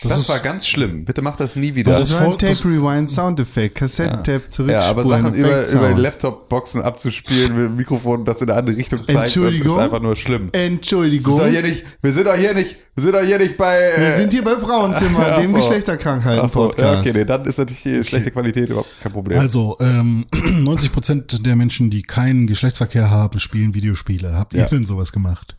Das, 0.00 0.12
Das, 0.12 0.20
ist, 0.20 0.28
war 0.28 0.38
ganz 0.38 0.64
schlimm. 0.64 1.04
Bitte 1.04 1.22
mach 1.22 1.34
das 1.34 1.56
nie 1.56 1.74
wieder. 1.74 1.90
Das 1.98 2.10
Das 2.10 2.20
war 2.20 2.28
ein 2.28 2.38
Tape 2.38 2.64
Rewind 2.64 3.10
Soundeffekt, 3.10 3.74
Kassettentab 3.74 4.42
zurückspulen. 4.52 4.70
ja, 4.70 4.82
aber 4.82 5.04
Sachen 5.04 5.34
über, 5.34 5.66
über 5.68 5.88
Sound. 5.88 5.98
Laptop-Boxen 5.98 6.82
abzuspielen 6.82 7.52
mit 7.56 7.64
dem 7.64 7.74
Mikrofon, 7.76 8.24
das 8.24 8.40
in 8.40 8.48
eine 8.48 8.58
andere 8.60 8.76
Richtung 8.76 9.00
zeigt, 9.00 9.10
ist 9.10 9.16
Entschuldigung? 9.36 9.80
einfach 9.80 10.00
nur 10.00 10.14
schlimm. 10.14 10.50
Das 10.52 10.60
ist 10.62 10.66
Entschuldigung. 10.68 11.38
doch 11.38 11.48
hier 11.48 11.62
nicht, 11.62 11.84
wir 12.00 12.12
sind 12.12 12.26
doch 12.28 12.36
hier 12.36 12.54
nicht, 12.54 12.76
wir 12.94 13.02
sind 13.02 13.12
doch 13.16 13.22
hier 13.22 13.38
nicht 13.38 13.56
bei. 13.56 13.76
Wir 13.96 14.06
äh, 14.06 14.16
sind 14.18 14.32
hier 14.32 14.44
bei 14.44 14.56
Frauenzimmer, 14.56 15.30
dem 15.40 15.50
so. 15.50 15.56
Ach 15.56 15.62
so, 15.62 15.68
Geschlechterkrankheiten-Podcast. 15.68 16.78
ja, 16.94 17.00
okay, 17.00 17.12
nee, 17.14 17.24
dann 17.24 17.44
ist 17.44 17.58
natürlich 17.58 17.82
die 17.82 18.04
schlechte 18.04 18.30
Qualität 18.30 18.68
überhaupt 18.68 18.94
kein 19.02 19.10
Problem. 19.12 19.40
also, 19.40 19.76
ähm, 19.80 20.26
90 20.32 20.92
Prozent 20.92 21.44
der 21.44 21.56
Menschen, 21.56 21.90
die 21.90 22.02
keinen 22.02 22.46
Geschlechtsverkehr 22.46 23.10
haben, 23.10 23.40
spielen 23.40 23.74
Videospiele. 23.74 24.34
Habt 24.38 24.54
ihr 24.54 24.60
Ja. 24.60 24.66
denn 24.68 24.86
sowas 24.86 25.10
gemacht? 25.12 25.56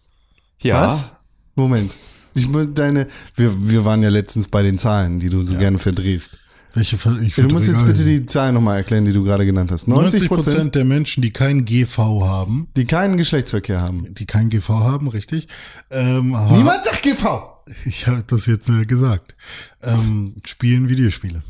ja. 0.62 0.88
Was? 0.88 1.12
Moment. 1.56 1.92
Ich 2.34 2.48
muss 2.48 2.68
deine, 2.74 3.08
wir, 3.36 3.70
wir 3.70 3.86
waren 3.86 4.04
ja 4.04 4.10
letztens 4.10 4.48
bei 4.48 4.64
den 4.64 4.78
Zahlen, 4.78 5.20
die 5.20 5.30
du 5.30 5.44
so 5.44 5.56
gerne 5.56 5.80
verdrehst. 5.80 6.38
Welche 6.74 6.98
ich 7.24 7.36
Du 7.36 7.44
musst 7.48 7.68
jetzt 7.68 7.84
bitte 7.84 8.04
die 8.04 8.26
Zahlen 8.28 8.54
nochmal 8.54 8.78
erklären, 8.78 9.04
die 9.04 9.12
du 9.12 9.24
gerade 9.24 9.46
genannt 9.46 9.72
hast. 9.72 9.88
90 9.88 10.22
90 10.22 10.28
Prozent, 10.30 10.76
der 10.76 10.86
Menschen, 10.86 11.22
die 11.22 11.32
keinen 11.32 11.66
GV 11.66 11.98
haben, 12.26 12.68
die 12.76 12.86
keinen 12.86 13.18
Geschlechtsverkehr 13.18 13.82
haben. 13.82 14.14
die 14.14 14.26
keinen 14.28 14.50
GV 14.50 14.70
haben, 14.70 15.08
richtig? 15.08 15.48
Ähm, 15.90 16.28
Niemand 16.52 16.86
sagt 16.86 17.04
GV! 17.04 17.56
Ich 17.86 18.08
habe 18.08 18.24
das 18.26 18.48
jetzt 18.48 18.68
äh, 18.68 18.86
gesagt. 18.86 19.36
Ähm, 19.84 20.34
spielen 20.44 20.90
Videospiele. 20.90 21.44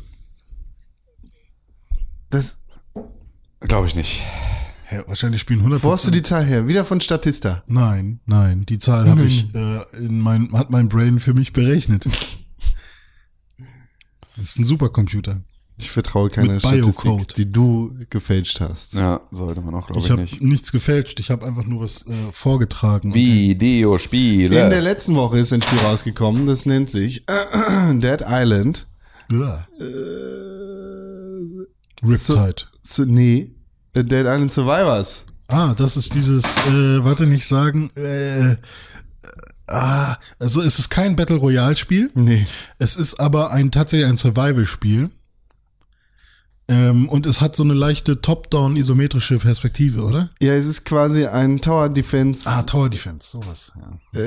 Das, 2.28 2.58
Glaube 3.60 3.86
ich 3.86 3.94
nicht. 3.94 4.22
Ja, 4.90 5.06
wahrscheinlich 5.06 5.40
spielen 5.40 5.60
100 5.60 5.84
wo 5.84 5.92
hast 5.92 6.06
du 6.06 6.10
die 6.10 6.22
Zahl 6.22 6.44
her? 6.44 6.66
Wieder 6.66 6.84
von 6.84 7.00
Statista. 7.00 7.62
Nein, 7.68 8.20
nein, 8.26 8.66
die 8.68 8.78
Zahl 8.78 9.08
habe 9.08 9.24
ich 9.24 9.46
äh, 9.54 9.80
in 9.96 10.18
mein 10.20 10.52
hat 10.52 10.70
mein 10.70 10.88
Brain 10.88 11.20
für 11.20 11.34
mich 11.34 11.52
berechnet. 11.52 12.06
Das 14.36 14.50
ist 14.50 14.58
ein 14.58 14.64
Supercomputer. 14.64 15.42
Ich 15.76 15.90
vertraue 15.90 16.30
keiner 16.30 16.52
Mit 16.54 16.60
Statistik, 16.62 17.02
Biocode. 17.02 17.36
die 17.36 17.50
du 17.52 17.94
gefälscht 18.08 18.60
hast. 18.60 18.94
Ja, 18.94 19.20
sollte 19.30 19.60
man 19.60 19.74
auch, 19.74 19.86
glaube 19.86 19.98
Ich 20.00 20.06
ich, 20.06 20.10
habe 20.12 20.22
nicht. 20.22 20.40
nichts 20.40 20.72
gefälscht, 20.72 21.20
ich 21.20 21.30
habe 21.30 21.44
einfach 21.46 21.64
nur 21.66 21.82
was 21.82 22.06
äh, 22.06 22.12
vorgetragen. 22.32 23.12
Videospiele. 23.12 24.62
In 24.64 24.70
der 24.70 24.80
letzten 24.80 25.14
Woche 25.14 25.38
ist 25.40 25.52
ein 25.52 25.60
Spiel 25.60 25.78
rausgekommen, 25.80 26.46
das 26.46 26.64
nennt 26.64 26.88
sich 26.90 27.24
Dead 27.26 28.22
Island. 28.26 28.88
Ja. 29.30 29.66
Riptide. 32.02 32.54
So, 32.82 33.04
nee, 33.04 33.38
äh, 33.40 33.50
Dead 33.94 34.24
Island 34.26 34.52
Survivors. 34.52 35.24
Ah, 35.48 35.74
das 35.76 35.96
ist 35.96 36.14
dieses, 36.14 36.44
äh, 36.66 37.04
warte 37.04 37.26
nicht 37.26 37.46
sagen, 37.46 37.90
äh, 37.96 38.52
äh, 38.52 38.56
ah, 39.66 40.16
also 40.38 40.62
es 40.62 40.78
ist 40.78 40.90
kein 40.90 41.16
Battle 41.16 41.36
Royale 41.36 41.76
Spiel. 41.76 42.10
Nee. 42.14 42.44
Es 42.78 42.96
ist 42.96 43.18
aber 43.18 43.50
ein 43.50 43.70
tatsächlich 43.72 44.08
ein 44.08 44.16
Survival-Spiel. 44.16 45.10
Ähm, 46.68 47.08
und 47.08 47.26
es 47.26 47.40
hat 47.40 47.56
so 47.56 47.64
eine 47.64 47.74
leichte 47.74 48.20
Top-Down 48.20 48.76
isometrische 48.76 49.38
Perspektive, 49.38 50.02
oder? 50.02 50.30
Ja, 50.40 50.54
es 50.54 50.66
ist 50.66 50.84
quasi 50.84 51.26
ein 51.26 51.60
Tower 51.60 51.88
Defense, 51.88 52.48
Ah, 52.48 52.62
Tower 52.62 52.88
Defense, 52.88 53.28
sowas. 53.28 53.72
Ja. 54.14 54.20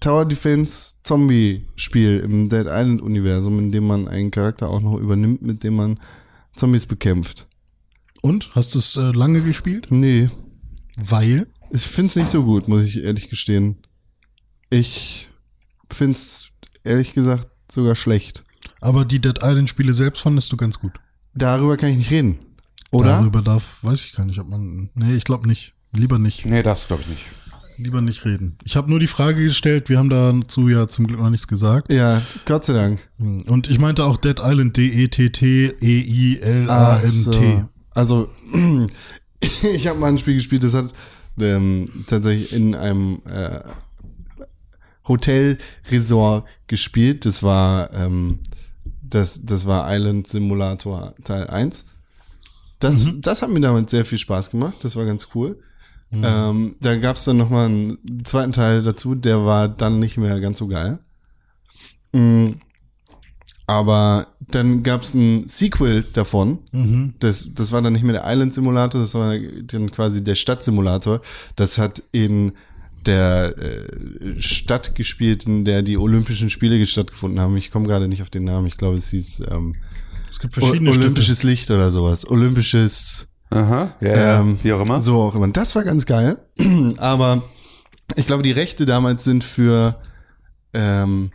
Tower 0.00 0.24
Defense 0.24 0.92
Zombie 1.02 1.66
Spiel 1.76 2.20
im 2.20 2.48
Dead 2.48 2.64
Island 2.64 3.02
Universum, 3.02 3.58
in 3.58 3.72
dem 3.72 3.86
man 3.86 4.08
einen 4.08 4.30
Charakter 4.30 4.70
auch 4.70 4.80
noch 4.80 4.96
übernimmt, 4.98 5.42
mit 5.42 5.64
dem 5.64 5.76
man 5.76 6.00
Zombies 6.56 6.86
bekämpft. 6.86 7.46
Und 8.22 8.54
hast 8.54 8.74
du 8.74 8.78
es 8.78 8.96
äh, 8.96 9.10
lange 9.10 9.42
gespielt? 9.42 9.88
Nee. 9.90 10.30
Weil 10.96 11.48
Ich 11.70 11.82
find's 11.82 12.16
nicht 12.16 12.28
so 12.28 12.44
gut, 12.44 12.68
muss 12.68 12.82
ich 12.84 13.02
ehrlich 13.02 13.28
gestehen. 13.28 13.78
Ich 14.70 15.28
find's 15.90 16.48
ehrlich 16.84 17.12
gesagt 17.12 17.48
sogar 17.70 17.94
schlecht. 17.96 18.44
Aber 18.80 19.04
die 19.04 19.18
Dead 19.20 19.38
Island 19.42 19.68
Spiele 19.68 19.92
selbst 19.94 20.22
fandest 20.22 20.50
du 20.52 20.56
ganz 20.56 20.78
gut. 20.78 20.92
Darüber 21.34 21.76
kann 21.76 21.90
ich 21.90 21.96
nicht 21.98 22.10
reden. 22.10 22.38
Oder? 22.90 23.18
Darüber 23.18 23.42
darf, 23.42 23.82
weiß 23.82 24.04
ich 24.04 24.12
gar 24.12 24.24
nicht, 24.24 24.38
ob 24.38 24.48
man. 24.48 24.90
Nee, 24.94 25.14
ich 25.14 25.24
glaube 25.24 25.48
nicht. 25.48 25.74
Lieber 25.94 26.18
nicht. 26.18 26.46
Nee, 26.46 26.62
darfst 26.62 26.88
glaube 26.88 27.02
ich, 27.02 27.08
nicht. 27.08 27.24
Lieber 27.78 28.00
nicht 28.02 28.24
reden. 28.24 28.56
Ich 28.64 28.76
habe 28.76 28.90
nur 28.90 29.00
die 29.00 29.06
Frage 29.06 29.42
gestellt, 29.42 29.88
wir 29.88 29.98
haben 29.98 30.10
dazu 30.10 30.68
ja 30.68 30.88
zum 30.88 31.06
Glück 31.06 31.20
noch 31.20 31.30
nichts 31.30 31.48
gesagt. 31.48 31.92
Ja, 31.92 32.22
Gott 32.44 32.64
sei 32.64 32.74
Dank. 32.74 33.08
Und 33.18 33.68
ich 33.70 33.78
meinte 33.78 34.04
auch 34.04 34.18
Dead 34.18 34.38
Island 34.40 34.76
E 34.78 35.08
D-E-T-T-E-I-L-A-N-T. 35.08 36.68
Ach 36.70 37.00
so. 37.10 37.68
Also, 37.94 38.28
ich 39.40 39.86
habe 39.86 39.98
mal 39.98 40.08
ein 40.08 40.18
Spiel 40.18 40.34
gespielt, 40.34 40.64
das 40.64 40.74
hat 40.74 40.92
ähm, 41.38 42.04
tatsächlich 42.06 42.52
in 42.52 42.74
einem 42.74 43.22
äh, 43.26 43.60
Hotel-Resort 45.08 46.46
gespielt. 46.66 47.26
Das 47.26 47.42
war, 47.42 47.92
ähm, 47.92 48.40
das, 49.02 49.44
das 49.44 49.66
war 49.66 49.86
Island 49.92 50.28
Simulator 50.28 51.14
Teil 51.24 51.48
1. 51.48 51.84
Das, 52.78 53.08
das 53.16 53.42
hat 53.42 53.50
mir 53.50 53.60
damit 53.60 53.90
sehr 53.90 54.04
viel 54.04 54.18
Spaß 54.18 54.50
gemacht. 54.50 54.78
Das 54.82 54.96
war 54.96 55.04
ganz 55.04 55.28
cool. 55.34 55.58
Ähm, 56.14 56.76
da 56.80 56.96
gab 56.96 57.16
es 57.16 57.24
dann 57.24 57.38
noch 57.38 57.48
mal 57.48 57.66
einen 57.66 58.24
zweiten 58.24 58.52
Teil 58.52 58.82
dazu, 58.82 59.14
der 59.14 59.46
war 59.46 59.68
dann 59.68 59.98
nicht 59.98 60.18
mehr 60.18 60.40
ganz 60.40 60.58
so 60.58 60.68
geil. 60.68 60.98
Mm, 62.12 62.52
aber 63.66 64.28
dann 64.40 64.82
gab 64.82 65.02
es 65.02 65.14
ein 65.14 65.46
Sequel 65.46 66.02
davon. 66.12 66.58
Das, 67.20 67.48
das 67.54 67.72
war 67.72 67.80
dann 67.80 67.92
nicht 67.92 68.02
mehr 68.02 68.12
der 68.12 68.24
Island 68.26 68.54
Simulator, 68.54 69.00
das 69.00 69.14
war 69.14 69.34
dann 69.38 69.90
quasi 69.92 70.22
der 70.22 70.34
Stadtsimulator. 70.34 71.20
Das 71.56 71.78
hat 71.78 72.02
in 72.12 72.52
der 73.06 73.56
äh, 73.58 74.40
Stadt 74.40 74.94
gespielt, 74.94 75.44
in 75.44 75.64
der 75.64 75.82
die 75.82 75.96
Olympischen 75.96 76.50
Spiele 76.50 76.84
stattgefunden 76.86 77.40
haben. 77.40 77.56
Ich 77.56 77.70
komme 77.70 77.86
gerade 77.86 78.08
nicht 78.08 78.22
auf 78.22 78.30
den 78.30 78.44
Namen. 78.44 78.66
Ich 78.66 78.76
glaube, 78.76 78.96
es 78.96 79.10
hieß 79.10 79.42
ähm, 79.50 79.74
Es 80.30 80.38
gibt 80.38 80.56
o 80.56 80.60
verschiedene 80.60 80.90
Olympisches 80.90 81.42
Licht 81.42 81.70
oder 81.70 81.90
sowas. 81.90 82.28
Olympisches 82.28 83.26
Aha, 83.50 83.94
ja, 84.00 84.08
ja. 84.08 84.40
ähm, 84.40 84.58
wie 84.62 84.72
auch 84.72 84.80
immer. 84.80 85.02
So 85.02 85.20
auch 85.20 85.34
immer. 85.34 85.48
Das 85.48 85.74
war 85.74 85.84
ganz 85.84 86.06
geil. 86.06 86.38
Aber 86.96 87.42
ich 88.16 88.26
glaube, 88.26 88.42
die 88.42 88.52
Rechte 88.52 88.86
damals 88.86 89.24
sind 89.24 89.44
für, 89.44 90.00
ähm, 90.72 91.30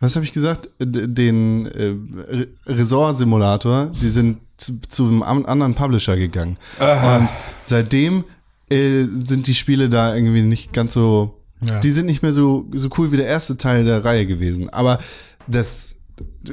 was 0.00 0.16
habe 0.16 0.24
ich 0.24 0.32
gesagt? 0.32 0.68
Den 0.78 1.66
äh, 1.66 1.94
Re- 2.32 2.48
Resort-Simulator, 2.66 3.92
die 4.00 4.08
sind 4.08 4.38
zu, 4.56 4.80
zu 4.88 5.04
einem 5.06 5.22
anderen 5.22 5.74
Publisher 5.74 6.16
gegangen. 6.16 6.56
Und 6.78 7.28
seitdem 7.66 8.24
äh, 8.70 9.04
sind 9.04 9.46
die 9.46 9.54
Spiele 9.54 9.88
da 9.88 10.14
irgendwie 10.14 10.42
nicht 10.42 10.72
ganz 10.72 10.92
so, 10.94 11.40
Ja. 11.64 11.80
die 11.80 11.90
sind 11.92 12.06
nicht 12.06 12.22
mehr 12.22 12.32
so, 12.32 12.66
so 12.74 12.88
cool 12.98 13.12
wie 13.12 13.16
der 13.16 13.26
erste 13.26 13.56
Teil 13.56 13.84
der 13.84 14.04
Reihe 14.04 14.26
gewesen. 14.26 14.68
Aber 14.70 14.98
das 15.46 15.96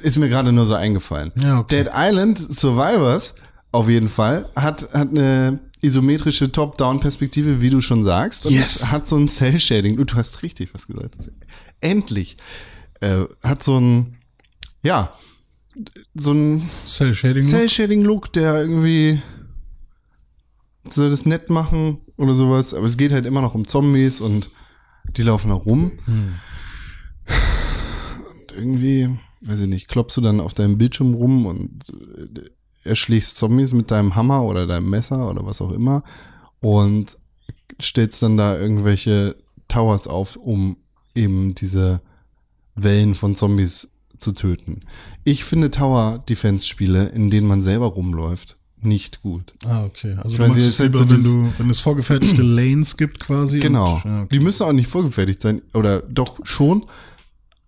ist 0.02 0.18
mir 0.18 0.30
gerade 0.30 0.52
nur 0.52 0.66
so 0.66 0.74
eingefallen. 0.76 1.32
Ja, 1.42 1.60
okay. 1.60 1.84
Dead 1.84 1.92
Island 1.94 2.38
Survivors 2.40 3.34
auf 3.72 3.90
jeden 3.90 4.08
Fall 4.10 4.48
hat, 4.56 4.90
hat 4.94 5.10
eine 5.10 5.60
isometrische 5.82 6.52
Top-Down-Perspektive, 6.52 7.62
wie 7.62 7.70
du 7.70 7.82
schon 7.82 8.04
sagst. 8.04 8.46
Und 8.46 8.54
Yes. 8.54 8.78
es 8.78 8.92
hat 8.92 9.08
so 9.08 9.18
ein 9.18 9.28
Cell-Shading. 9.28 9.98
Du 10.06 10.16
hast 10.16 10.42
richtig 10.44 10.74
was 10.74 10.88
gesagt. 10.88 11.16
Endlich. 11.82 12.38
Äh, 13.00 13.26
hat 13.44 13.64
so 13.64 13.80
ein, 13.80 14.18
ja, 14.82 15.14
so 16.16 16.32
ein 16.32 16.70
Cell 16.86 17.14
Shading. 17.14 17.44
Cell-Shading-Look, 17.44 18.34
der 18.34 18.62
irgendwie 18.62 19.22
soll 20.90 21.10
das 21.10 21.26
nett 21.26 21.50
machen 21.50 22.00
oder 22.18 22.36
sowas. 22.36 22.74
Aber 22.74 22.86
es 22.86 22.98
geht 22.98 23.12
halt 23.12 23.26
immer 23.26 23.42
noch 23.42 23.56
um 23.56 23.68
Zombies 23.68 24.22
und 24.22 24.50
die 25.16 25.24
laufen 25.24 25.50
da 25.50 25.56
rum. 25.56 25.92
Und 28.30 28.52
irgendwie, 28.56 29.10
weiß 29.42 29.62
ich 29.62 29.68
nicht, 29.68 29.88
klopfst 29.88 30.18
du 30.18 30.22
dann 30.22 30.40
auf 30.40 30.54
deinem 30.54 30.78
Bildschirm 30.78 31.14
rum 31.14 31.46
und 31.46 31.90
äh, 31.90 32.90
erschlägst 32.90 33.38
Zombies 33.38 33.74
mit 33.74 33.92
deinem 33.92 34.16
Hammer 34.16 34.44
oder 34.44 34.66
deinem 34.66 34.90
Messer 34.90 35.30
oder 35.30 35.46
was 35.46 35.62
auch 35.62 35.72
immer 35.72 36.04
und 36.60 37.18
stellst 37.82 38.24
dann 38.24 38.38
da 38.38 38.58
irgendwelche 38.58 39.36
Towers 39.68 40.08
auf, 40.08 40.38
um 40.38 40.78
eben 41.14 41.54
diese 41.54 42.02
Wellen 42.78 43.16
von 43.16 43.36
Zombies 43.36 43.90
zu 44.20 44.32
töten. 44.32 44.82
Ich 45.24 45.44
finde 45.44 45.72
Tower-Defense-Spiele, 45.72 47.08
in 47.10 47.30
denen 47.30 47.48
man 47.48 47.62
selber 47.62 47.88
rumläuft, 47.88 48.58
nicht 48.80 49.22
gut. 49.22 49.54
Ah, 49.66 49.86
okay. 49.86 50.16
Also 50.18 50.30
Ich 50.30 50.38
du 50.38 50.48
nicht, 50.54 50.58
es 50.58 50.80
halt 50.80 50.94
lieber, 50.94 51.08
so 51.08 51.16
wenn, 51.16 51.24
du, 51.24 51.54
wenn 51.58 51.70
es 51.70 51.80
vorgefertigte 51.80 52.42
Lanes 52.44 52.96
gibt 52.96 53.20
quasi. 53.20 53.60
Genau. 53.60 53.96
Und, 53.96 54.06
ja, 54.06 54.22
okay. 54.22 54.30
Die 54.32 54.40
müssen 54.40 54.64
auch 54.64 54.74
nicht 54.74 54.90
vorgefertigt 54.90 55.42
sein, 55.42 55.62
oder 55.74 56.02
doch 56.02 56.40
schon, 56.44 56.86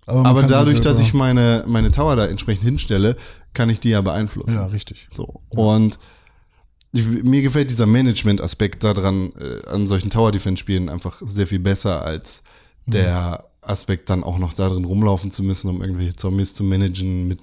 aber 0.05 0.41
sie 0.41 0.47
dadurch, 0.47 0.81
dass 0.81 0.99
ich 0.99 1.13
meine, 1.13 1.63
meine 1.67 1.91
Tower 1.91 2.15
da 2.15 2.27
entsprechend 2.27 2.63
hinstelle, 2.63 3.15
kann 3.53 3.69
ich 3.69 3.79
die 3.79 3.89
ja 3.89 4.01
beeinflussen. 4.01 4.55
Ja, 4.55 4.65
richtig. 4.67 5.07
So. 5.13 5.41
Und 5.49 5.99
ich, 6.91 7.05
mir 7.05 7.41
gefällt 7.41 7.69
dieser 7.69 7.85
Management-Aspekt 7.85 8.83
daran, 8.83 9.31
äh, 9.39 9.67
an 9.67 9.87
solchen 9.87 10.09
Tower-Defense-Spielen 10.09 10.89
einfach 10.89 11.21
sehr 11.23 11.45
viel 11.45 11.59
besser 11.59 12.03
als 12.03 12.43
der 12.87 13.48
Aspekt, 13.69 14.09
dann 14.09 14.23
auch 14.23 14.37
noch 14.39 14.53
darin 14.53 14.85
rumlaufen 14.85 15.31
zu 15.31 15.43
müssen, 15.43 15.69
um 15.69 15.81
irgendwelche 15.81 16.15
Zombies 16.15 16.53
zu 16.53 16.63
managen 16.63 17.27
mit 17.27 17.39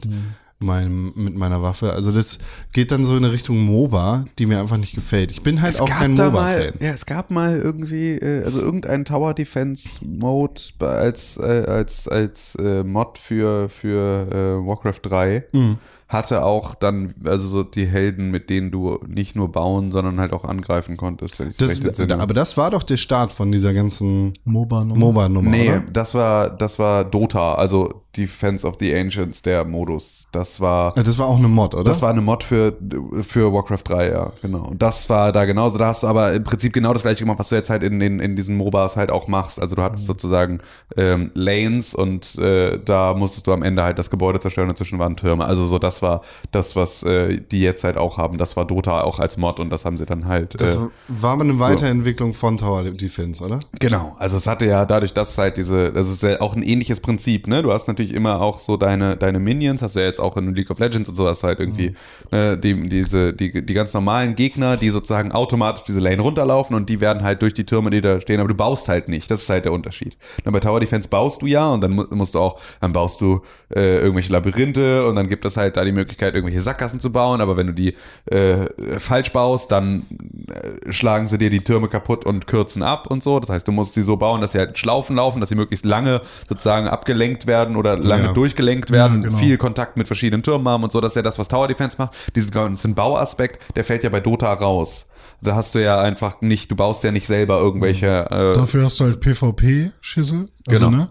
meinem, 0.58 1.12
mit 1.14 1.36
meiner 1.36 1.60
Waffe. 1.62 1.92
Also 1.92 2.12
das 2.12 2.38
geht 2.72 2.90
dann 2.90 3.04
so 3.04 3.16
in 3.16 3.24
eine 3.24 3.32
Richtung 3.32 3.58
MOBA, 3.58 4.24
die 4.38 4.46
mir 4.46 4.58
einfach 4.58 4.78
nicht 4.78 4.94
gefällt. 4.94 5.30
Ich 5.30 5.42
bin 5.42 5.60
halt 5.60 5.78
auch 5.80 5.88
kein 5.88 6.16
da 6.16 6.30
MOBA-Fan. 6.30 6.74
ja, 6.80 6.92
es 6.92 7.04
gab 7.04 7.30
mal 7.30 7.58
irgendwie, 7.58 8.12
äh, 8.12 8.42
also 8.44 8.60
irgendein 8.60 9.04
Tower 9.04 9.34
Defense 9.34 10.04
Mode 10.04 10.60
als, 10.78 11.36
äh, 11.36 11.42
als, 11.66 12.08
als 12.08 12.54
äh, 12.56 12.82
Mod 12.84 13.18
für, 13.18 13.68
für 13.68 14.28
äh, 14.62 14.66
Warcraft 14.66 15.00
3 15.02 15.44
Mhm. 15.52 15.78
Hatte 16.08 16.44
auch 16.44 16.74
dann, 16.76 17.14
also 17.24 17.48
so 17.48 17.62
die 17.64 17.84
Helden, 17.86 18.30
mit 18.30 18.48
denen 18.48 18.70
du 18.70 18.98
nicht 19.08 19.34
nur 19.34 19.50
bauen, 19.50 19.90
sondern 19.90 20.20
halt 20.20 20.32
auch 20.32 20.44
angreifen 20.44 20.96
konntest, 20.96 21.38
wenn 21.40 21.50
ich 21.50 21.56
Das, 21.56 21.70
recht 21.70 21.84
entsinne. 21.84 22.20
aber 22.20 22.32
das 22.32 22.56
war 22.56 22.70
doch 22.70 22.84
der 22.84 22.96
Start 22.96 23.32
von 23.32 23.50
dieser 23.50 23.74
ganzen 23.74 24.34
MOBA-Nummer. 24.44 24.96
MOBA-Nummer, 25.00 25.50
Nee, 25.50 25.70
oder? 25.70 25.80
das 25.92 26.14
war, 26.14 26.50
das 26.50 26.78
war 26.78 27.04
Dota, 27.04 27.54
also 27.54 28.02
Defense 28.16 28.66
of 28.66 28.76
the 28.80 28.94
Ancients, 28.94 29.42
der 29.42 29.64
Modus. 29.64 30.26
Das 30.32 30.60
war, 30.60 30.96
Ja, 30.96 31.02
Das 31.02 31.18
war 31.18 31.26
auch 31.26 31.38
eine 31.38 31.48
Mod, 31.48 31.74
oder? 31.74 31.84
das 31.84 32.02
war 32.02 32.10
eine 32.10 32.20
Mod 32.20 32.44
für, 32.44 32.76
für 33.22 33.52
Warcraft 33.52 33.82
3, 33.84 34.08
ja, 34.10 34.32
genau. 34.42 34.64
Und 34.68 34.82
das 34.82 35.08
war 35.08 35.32
da 35.32 35.44
genauso. 35.44 35.78
Da 35.78 35.86
hast 35.86 36.02
du 36.02 36.06
aber 36.06 36.32
im 36.32 36.44
Prinzip 36.44 36.72
genau 36.72 36.92
das 36.92 37.02
gleiche 37.02 37.20
gemacht, 37.20 37.38
was 37.38 37.48
du 37.48 37.54
jetzt 37.54 37.70
halt 37.70 37.82
in, 37.82 38.00
in, 38.00 38.20
in 38.20 38.36
diesen 38.36 38.56
MOBAs 38.56 38.96
halt 38.96 39.10
auch 39.10 39.28
machst. 39.28 39.60
Also 39.60 39.76
du 39.76 39.82
hattest 39.82 40.06
sozusagen 40.06 40.58
ähm, 40.96 41.30
Lanes 41.34 41.94
und 41.94 42.36
äh, 42.36 42.78
da 42.84 43.14
musstest 43.14 43.46
du 43.46 43.52
am 43.52 43.62
Ende 43.62 43.82
halt 43.82 43.98
das 43.98 44.10
Gebäude 44.10 44.40
zerstören 44.40 44.68
und 44.68 44.76
zwischen 44.76 44.98
waren 44.98 45.16
Türme. 45.16 45.44
Also 45.44 45.66
so, 45.66 45.78
das 45.78 46.02
war 46.02 46.22
das, 46.52 46.76
was 46.76 47.02
äh, 47.02 47.40
die 47.40 47.60
jetzt 47.60 47.84
halt 47.84 47.96
auch 47.96 48.18
haben. 48.18 48.38
Das 48.38 48.56
war 48.56 48.64
Dota 48.64 49.02
auch 49.02 49.18
als 49.18 49.36
Mod 49.36 49.60
und 49.60 49.70
das 49.70 49.84
haben 49.84 49.96
sie 49.96 50.06
dann 50.06 50.26
halt. 50.26 50.60
das 50.60 50.76
äh, 50.76 50.78
war 51.08 51.40
eine 51.40 51.58
Weiterentwicklung 51.58 52.34
von 52.34 52.58
Tower 52.58 52.84
Defense, 52.84 53.44
oder? 53.44 53.58
Genau, 53.78 54.16
also 54.18 54.36
es 54.36 54.46
hatte 54.46 54.66
ja 54.66 54.84
dadurch, 54.84 55.12
dass 55.12 55.36
halt 55.38 55.56
diese, 55.56 55.92
das 55.92 56.08
ist 56.08 56.22
ja 56.22 56.40
auch 56.40 56.54
ein 56.54 56.62
ähnliches 56.62 57.00
Prinzip, 57.00 57.46
ne? 57.46 57.62
Du 57.62 57.72
hast 57.72 57.88
natürlich 57.88 58.05
immer 58.14 58.40
auch 58.40 58.60
so 58.60 58.76
deine, 58.76 59.16
deine 59.16 59.38
Minions, 59.38 59.82
hast 59.82 59.96
du 59.96 60.00
ja 60.00 60.06
jetzt 60.06 60.20
auch 60.20 60.36
in 60.36 60.54
League 60.54 60.70
of 60.70 60.78
Legends 60.78 61.08
und 61.08 61.14
so, 61.14 61.26
hast 61.28 61.42
du 61.42 61.46
halt 61.48 61.60
irgendwie 61.60 61.94
ne, 62.30 62.56
die, 62.56 62.88
diese, 62.88 63.32
die, 63.32 63.64
die 63.64 63.74
ganz 63.74 63.92
normalen 63.94 64.34
Gegner, 64.36 64.76
die 64.76 64.88
sozusagen 64.90 65.32
automatisch 65.32 65.84
diese 65.84 66.00
Lane 66.00 66.20
runterlaufen 66.22 66.76
und 66.76 66.88
die 66.88 67.00
werden 67.00 67.22
halt 67.22 67.42
durch 67.42 67.54
die 67.54 67.64
Türme, 67.66 67.90
die 67.90 68.00
da 68.00 68.20
stehen, 68.20 68.40
aber 68.40 68.48
du 68.48 68.54
baust 68.54 68.88
halt 68.88 69.08
nicht. 69.08 69.30
Das 69.30 69.42
ist 69.42 69.50
halt 69.50 69.64
der 69.64 69.72
Unterschied. 69.72 70.16
Und 70.44 70.52
bei 70.52 70.60
Tower 70.60 70.80
Defense 70.80 71.08
baust 71.08 71.42
du 71.42 71.46
ja 71.46 71.66
und 71.72 71.80
dann 71.80 71.92
mu- 71.92 72.06
musst 72.10 72.34
du 72.34 72.38
auch, 72.40 72.60
dann 72.80 72.92
baust 72.92 73.20
du 73.20 73.40
äh, 73.74 73.98
irgendwelche 73.98 74.32
Labyrinthe 74.32 75.06
und 75.06 75.16
dann 75.16 75.28
gibt 75.28 75.44
es 75.44 75.56
halt 75.56 75.76
da 75.76 75.84
die 75.84 75.92
Möglichkeit, 75.92 76.34
irgendwelche 76.34 76.62
Sackgassen 76.62 77.00
zu 77.00 77.10
bauen, 77.10 77.40
aber 77.40 77.56
wenn 77.56 77.66
du 77.68 77.72
die 77.72 77.94
äh, 78.26 78.66
falsch 78.98 79.32
baust, 79.32 79.72
dann 79.72 80.06
äh, 80.48 80.92
schlagen 80.92 81.26
sie 81.26 81.38
dir 81.38 81.50
die 81.50 81.60
Türme 81.64 81.88
kaputt 81.88 82.24
und 82.24 82.46
kürzen 82.46 82.82
ab 82.82 83.06
und 83.10 83.22
so. 83.22 83.40
Das 83.40 83.50
heißt, 83.50 83.66
du 83.66 83.72
musst 83.72 83.94
sie 83.94 84.02
so 84.02 84.16
bauen, 84.16 84.40
dass 84.40 84.52
sie 84.52 84.58
halt 84.58 84.78
Schlaufen 84.78 85.16
laufen, 85.16 85.40
dass 85.40 85.48
sie 85.48 85.54
möglichst 85.54 85.84
lange 85.84 86.20
sozusagen 86.48 86.88
abgelenkt 86.88 87.46
werden 87.46 87.76
oder 87.76 87.95
lange 87.96 88.24
Ja. 88.26 88.32
durchgelenkt 88.32 88.90
werden, 88.90 89.22
Ja, 89.22 89.28
genau. 89.28 89.38
viel 89.38 89.56
Kontakt 89.58 89.96
mit 89.96 90.06
verschiedenen 90.06 90.42
Türmen 90.42 90.68
haben 90.68 90.82
und 90.84 90.92
so. 90.92 91.00
Das 91.00 91.12
ist 91.12 91.16
ja 91.16 91.22
das, 91.22 91.38
was 91.38 91.48
Tower 91.48 91.68
Defense 91.68 91.96
macht. 91.98 92.14
Diesen 92.34 92.50
ganzen 92.50 92.94
Bauaspekt, 92.94 93.76
der 93.76 93.84
fällt 93.84 94.04
ja 94.04 94.10
bei 94.10 94.20
Dota 94.20 94.52
raus. 94.52 95.08
Da 95.42 95.54
hast 95.54 95.74
du 95.74 95.82
ja 95.82 96.00
einfach 96.00 96.40
nicht, 96.40 96.70
du 96.70 96.76
baust 96.76 97.04
ja 97.04 97.10
nicht 97.12 97.26
selber 97.26 97.58
irgendwelche. 97.60 98.26
Äh, 98.30 98.54
Dafür 98.54 98.84
hast 98.84 98.98
du 99.00 99.04
halt 99.04 99.20
PvP-Schüssel. 99.20 100.48
Also, 100.66 100.86
Genau. 100.86 100.96
ne? 100.96 101.08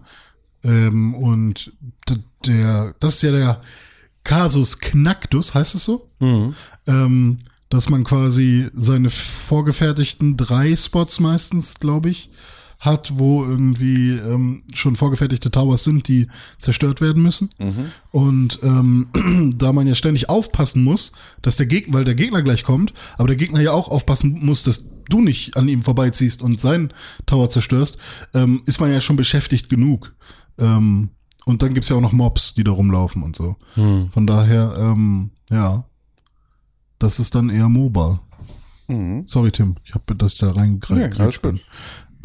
Ähm, 0.64 1.14
und 1.14 1.72
der, 2.44 2.94
das 2.98 3.16
ist 3.16 3.22
ja 3.22 3.30
der 3.32 3.60
Casus 4.24 4.80
Knacktus, 4.80 5.54
heißt 5.54 5.76
es 5.76 5.84
so? 5.84 6.08
Ähm, 6.88 7.38
dass 7.68 7.88
man 7.88 8.02
quasi 8.04 8.68
seine 8.74 9.10
vorgefertigten 9.10 10.36
drei 10.36 10.74
Spots 10.76 11.20
meistens, 11.20 11.78
glaube 11.80 12.10
ich, 12.10 12.30
hat, 12.86 13.18
wo 13.18 13.44
irgendwie 13.44 14.12
ähm, 14.12 14.62
schon 14.72 14.96
vorgefertigte 14.96 15.50
Towers 15.50 15.84
sind, 15.84 16.08
die 16.08 16.28
zerstört 16.58 17.00
werden 17.00 17.22
müssen. 17.22 17.50
Und 18.12 18.60
ähm, 18.62 19.52
da 19.58 19.72
man 19.72 19.86
ja 19.86 19.94
ständig 19.94 20.30
aufpassen 20.30 20.82
muss, 20.84 21.12
dass 21.42 21.56
der 21.56 21.66
Gegner, 21.66 21.94
weil 21.94 22.04
der 22.04 22.14
Gegner 22.14 22.42
gleich 22.42 22.62
kommt, 22.64 22.94
aber 23.18 23.28
der 23.28 23.36
Gegner 23.36 23.60
ja 23.60 23.72
auch 23.72 23.88
aufpassen 23.88 24.38
muss, 24.44 24.62
dass 24.62 24.88
du 25.08 25.20
nicht 25.20 25.56
an 25.56 25.68
ihm 25.68 25.82
vorbeiziehst 25.82 26.40
und 26.42 26.60
seinen 26.60 26.92
Tower 27.26 27.48
zerstörst, 27.48 27.98
ähm, 28.32 28.62
ist 28.66 28.80
man 28.80 28.90
ja 28.90 29.00
schon 29.00 29.16
beschäftigt 29.16 29.68
genug. 29.68 30.14
Ähm, 30.58 31.10
und 31.44 31.62
dann 31.62 31.74
gibt's 31.74 31.88
ja 31.90 31.96
auch 31.96 32.00
noch 32.00 32.12
Mobs, 32.12 32.54
die 32.54 32.64
da 32.64 32.72
rumlaufen 32.72 33.22
und 33.22 33.36
so. 33.36 33.56
Von 34.10 34.26
daher, 34.26 34.74
ähm, 34.78 35.30
ja, 35.50 35.84
das 36.98 37.18
ist 37.20 37.34
dann 37.34 37.50
eher 37.50 37.68
MOBA. 37.68 38.20
Sorry, 39.26 39.50
Tim, 39.50 39.76
ich 39.84 39.94
habe, 39.94 40.14
dass 40.14 40.34
ich 40.34 40.38
da 40.38 40.50
reingreife. 40.52 41.20
alles 41.20 41.42
gut. 41.42 41.60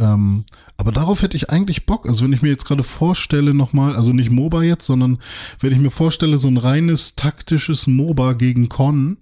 Ähm, 0.02 0.46
aber 0.78 0.92
darauf 0.92 1.22
hätte 1.22 1.38
ich 1.38 1.52
eigentlich 1.52 1.86
Bock. 1.86 2.08
Also 2.08 2.26
wenn 2.26 2.34
ich 2.34 2.42
mir 2.42 2.50
jetzt 2.50 2.66
gerade 2.66 2.84
vorstelle 2.84 3.54
nochmal, 3.54 3.96
also 3.96 4.14
nicht 4.14 4.32
MOBA 4.32 4.64
jetzt, 4.64 4.86
sondern 4.86 5.20
wenn 5.60 5.72
ich 5.72 5.78
mir 5.78 5.92
vorstelle, 5.92 6.40
so 6.40 6.48
ein 6.48 6.58
reines 6.58 7.16
taktisches 7.16 7.86
MOBA 7.86 8.34
gegen 8.34 8.68
Con 8.68 9.18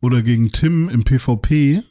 oder 0.00 0.22
gegen 0.22 0.52
Tim 0.52 0.88
im 0.88 1.02
PvP 1.04 1.82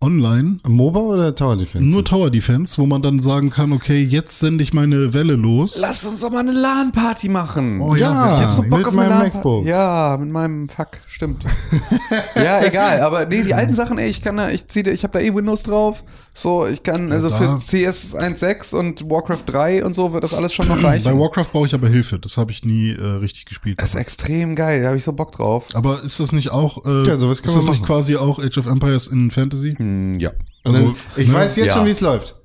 online, 0.00 0.60
MOBA 0.66 1.00
oder 1.00 1.34
Tower 1.34 1.56
Defense? 1.56 1.86
nur 1.86 2.04
Tower 2.04 2.30
Defense, 2.30 2.78
wo 2.78 2.86
man 2.86 3.02
dann 3.02 3.20
sagen 3.20 3.50
kann, 3.50 3.72
okay, 3.72 4.02
jetzt 4.02 4.38
sende 4.38 4.62
ich 4.64 4.72
meine 4.72 5.12
Welle 5.12 5.34
los. 5.34 5.76
Lass 5.78 6.04
uns 6.06 6.20
doch 6.20 6.30
mal 6.30 6.40
eine 6.40 6.52
LAN-Party 6.52 7.28
machen. 7.28 7.80
Oh 7.80 7.94
ja, 7.94 8.36
Ich 8.38 8.42
hab 8.44 8.50
so 8.52 8.62
Bock 8.62 8.78
mit 8.78 8.86
auf 8.86 8.98
eine 8.98 9.08
meinem. 9.10 9.18
MacBook. 9.32 9.66
Ja, 9.66 10.16
mit 10.18 10.30
meinem 10.30 10.68
Fuck, 10.68 10.88
stimmt. 11.06 11.44
ja, 12.36 12.64
egal, 12.64 13.00
aber 13.02 13.26
nee, 13.26 13.42
die 13.42 13.54
alten 13.54 13.74
Sachen, 13.74 13.98
ey, 13.98 14.08
ich 14.08 14.22
kann 14.22 14.36
da, 14.38 14.50
ich 14.50 14.66
zieh, 14.68 14.80
ich 14.88 15.02
habe 15.02 15.12
da 15.12 15.20
eh 15.20 15.34
Windows 15.34 15.62
drauf. 15.62 16.02
So, 16.32 16.64
ich 16.66 16.82
kann, 16.84 17.10
also 17.12 17.28
da- 17.28 17.56
für 17.56 17.58
CS 17.58 18.14
1.6 18.16 18.74
und 18.74 19.10
Warcraft 19.10 19.42
3 19.46 19.84
und 19.84 19.94
so 19.94 20.12
wird 20.12 20.22
das 20.24 20.32
alles 20.32 20.54
schon 20.54 20.68
noch 20.68 20.80
reichen. 20.82 21.04
Bei 21.04 21.18
Warcraft 21.18 21.46
brauche 21.52 21.66
ich 21.66 21.74
aber 21.74 21.88
Hilfe. 21.88 22.18
Das 22.18 22.36
habe 22.38 22.52
ich 22.52 22.64
nie 22.64 22.92
äh, 22.92 23.02
richtig 23.04 23.44
gespielt. 23.46 23.80
das 23.82 23.90
ist 23.90 24.00
extrem 24.00 24.54
geil, 24.54 24.80
da 24.82 24.88
habe 24.88 24.96
ich 24.96 25.04
so 25.04 25.12
Bock 25.12 25.32
drauf. 25.32 25.66
Aber 25.74 26.02
ist 26.02 26.20
das 26.20 26.32
nicht 26.32 26.50
auch, 26.52 26.86
äh, 26.86 27.06
Ja, 27.06 27.14
ist 27.14 27.44
das 27.44 27.64
nicht 27.66 27.82
quasi 27.84 28.16
auch 28.16 28.38
Age 28.38 28.56
of 28.58 28.66
Empires 28.66 29.08
in 29.08 29.30
Fantasy? 29.30 29.74
Hm, 29.76 29.89
ja. 30.18 30.32
Also, 30.64 30.94
ich 31.16 31.28
ne? 31.28 31.34
weiß 31.34 31.56
jetzt 31.56 31.66
Ja. 31.66 31.72
schon, 31.72 31.86
wie 31.86 31.90
es 31.90 32.00
läuft. 32.00 32.36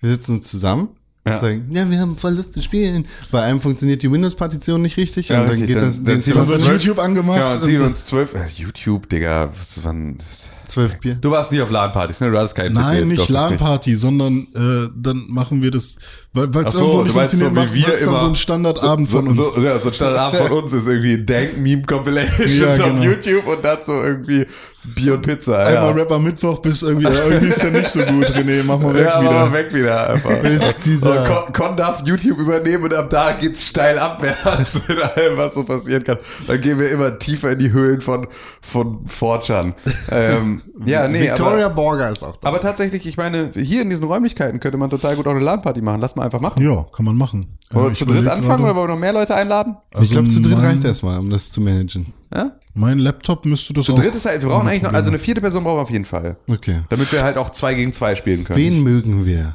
Wir 0.00 0.10
sitzen 0.10 0.36
uns 0.36 0.48
zusammen. 0.48 0.88
Ja. 1.26 1.38
Sagen, 1.40 1.70
ja, 1.72 1.88
wir 1.88 2.00
haben 2.00 2.16
voll 2.16 2.32
Lust 2.34 2.52
zu 2.52 2.60
spielen. 2.62 3.06
Bei 3.30 3.42
einem 3.42 3.60
funktioniert 3.60 4.02
die 4.02 4.10
Windows-Partition 4.10 4.82
nicht 4.82 4.96
richtig 4.96 5.28
Ja, 5.28 5.36
und 5.36 5.42
dann 5.42 5.50
richtig, 5.50 5.68
geht 5.68 5.76
dann- 5.76 5.90
das 5.90 6.24
dann 6.24 6.48
wird 6.48 6.60
zwölf- 6.60 6.82
YouTube 6.82 6.98
angemacht. 6.98 7.38
Ja, 7.38 7.54
und 7.54 7.62
ziehen 7.62 7.80
und- 7.80 7.86
uns 7.88 8.04
zwölf. 8.06 8.34
Äh, 8.34 8.46
YouTube, 8.56 9.08
Digga. 9.08 9.50
Was, 9.56 9.78
wann, 9.84 10.18
zwölf 10.66 10.98
Bier. 10.98 11.14
du 11.20 11.30
warst 11.30 11.52
nie 11.52 11.60
auf 11.60 11.70
LAN-Partys, 11.70 12.20
ne? 12.20 12.30
Du 12.32 12.38
hattest 12.38 12.56
keinen 12.56 12.74
PC. 12.74 12.80
Nein, 12.80 13.06
nicht 13.08 13.18
durftest 13.18 13.30
LAN-Party, 13.30 13.94
sondern 13.94 14.48
äh, 14.54 14.90
dann 14.96 15.26
machen 15.28 15.62
wir 15.62 15.70
das, 15.70 15.96
weil 16.34 16.48
es 16.64 16.74
Ach 16.74 16.80
so, 16.80 16.86
irgendwo 16.86 17.02
nicht 17.02 17.12
so, 17.12 17.18
funktioniert, 17.18 17.50
wie 17.52 17.58
machen 17.58 17.74
wir 17.74 18.06
dann 18.06 18.20
so 18.20 18.26
ein 18.26 18.36
Standardabend 18.36 19.08
so, 19.08 19.18
von 19.18 19.28
uns. 19.28 19.36
So, 19.36 19.60
ja, 19.60 19.78
so 19.78 19.88
ein 19.88 19.94
Standardabend 19.94 20.48
von 20.48 20.52
uns 20.62 20.72
ist 20.72 20.86
irgendwie 20.86 21.12
ein 21.14 21.26
Dank-Meme-Compilation 21.26 22.48
Ja, 22.48 22.70
auf 22.70 22.76
genau. 22.78 23.02
YouTube 23.02 23.46
und 23.46 23.84
so 23.84 23.92
irgendwie 24.02 24.46
Bier 24.84 25.14
und 25.14 25.22
Pizza. 25.22 25.58
Einmal 25.58 25.74
ja. 25.74 25.90
Rapper 25.90 26.18
Mittwoch 26.18 26.58
bis 26.60 26.82
irgendwie, 26.82 27.04
ja, 27.04 27.24
irgendwie 27.24 27.48
ist 27.48 27.62
der 27.62 27.70
nicht 27.70 27.86
so 27.88 28.00
gut, 28.00 28.24
René, 28.30 28.62
mach 28.66 28.78
mal 28.78 28.94
weg 28.94 29.04
ja, 29.04 29.20
wieder. 29.20 29.30
aber 29.30 29.52
weg 29.52 29.74
wieder 29.74 30.10
einfach. 30.10 30.30
Ist 30.42 30.74
dieser- 30.84 31.24
Con, 31.24 31.52
Con 31.52 31.76
darf 31.76 32.02
YouTube 32.04 32.38
übernehmen 32.38 32.84
und 32.84 32.94
ab 32.94 33.08
da 33.10 33.32
geht's 33.32 33.64
steil 33.68 33.98
abwärts 33.98 34.80
mit 34.88 35.00
allem, 35.00 35.36
was 35.36 35.54
so 35.54 35.62
passieren 35.64 36.02
kann. 36.02 36.18
Dann 36.48 36.60
gehen 36.60 36.80
wir 36.80 36.90
immer 36.90 37.16
tiefer 37.18 37.52
in 37.52 37.58
die 37.60 37.72
Höhlen 37.72 38.00
von, 38.00 38.26
von 38.60 39.06
Fortran. 39.06 39.74
ähm, 40.10 40.62
ja, 40.86 41.08
nee, 41.08 41.20
Victoria 41.22 41.66
aber, 41.66 41.74
Borger 41.74 42.10
ist 42.10 42.22
auch 42.22 42.36
da. 42.36 42.48
aber 42.48 42.60
tatsächlich, 42.60 43.06
ich 43.06 43.16
meine, 43.16 43.50
hier 43.54 43.82
in 43.82 43.90
diesen 43.90 44.04
Räumlichkeiten 44.06 44.60
könnte 44.60 44.78
man 44.78 44.90
total 44.90 45.16
gut 45.16 45.26
auch 45.26 45.30
eine 45.32 45.40
LAN-Party 45.40 45.80
machen. 45.82 46.00
Lass 46.00 46.16
mal 46.16 46.24
einfach 46.24 46.40
machen. 46.40 46.62
Ja, 46.62 46.84
kann 46.94 47.04
man 47.04 47.16
machen. 47.16 47.58
Wollen 47.70 47.84
Äh, 47.84 47.88
wir 47.88 47.92
ich 47.92 47.98
zu 47.98 48.06
dritt 48.06 48.26
anfangen 48.28 48.64
oder 48.64 48.74
wollen 48.76 48.88
wir 48.88 48.94
noch 48.94 49.00
mehr 49.00 49.12
Leute 49.12 49.34
einladen? 49.34 49.76
ich 49.92 49.98
Also 49.98 50.14
glaube, 50.14 50.28
zu 50.28 50.40
dritt 50.40 50.58
reicht 50.58 50.84
erstmal, 50.84 51.18
um 51.18 51.30
das 51.30 51.50
zu 51.50 51.60
managen. 51.60 52.06
Ja? 52.34 52.52
Mein 52.74 52.98
Laptop 52.98 53.44
müsste 53.44 53.74
das 53.74 53.84
Zu 53.84 53.92
auch. 53.92 53.98
dritt 53.98 54.14
ist 54.14 54.24
halt, 54.24 54.40
wir 54.40 54.48
brauchen 54.48 54.66
eigentlich 54.66 54.82
noch, 54.82 54.94
also 54.94 55.10
eine 55.10 55.18
vierte 55.18 55.42
Person 55.42 55.62
brauchen 55.62 55.76
wir 55.76 55.82
auf 55.82 55.90
jeden 55.90 56.06
Fall. 56.06 56.36
Okay. 56.48 56.80
Damit 56.88 57.12
wir 57.12 57.22
halt 57.22 57.36
auch 57.36 57.50
zwei 57.50 57.74
gegen 57.74 57.92
zwei 57.92 58.14
spielen 58.14 58.44
können. 58.44 58.58
Wen 58.58 58.82
mögen 58.82 59.26
wir? 59.26 59.54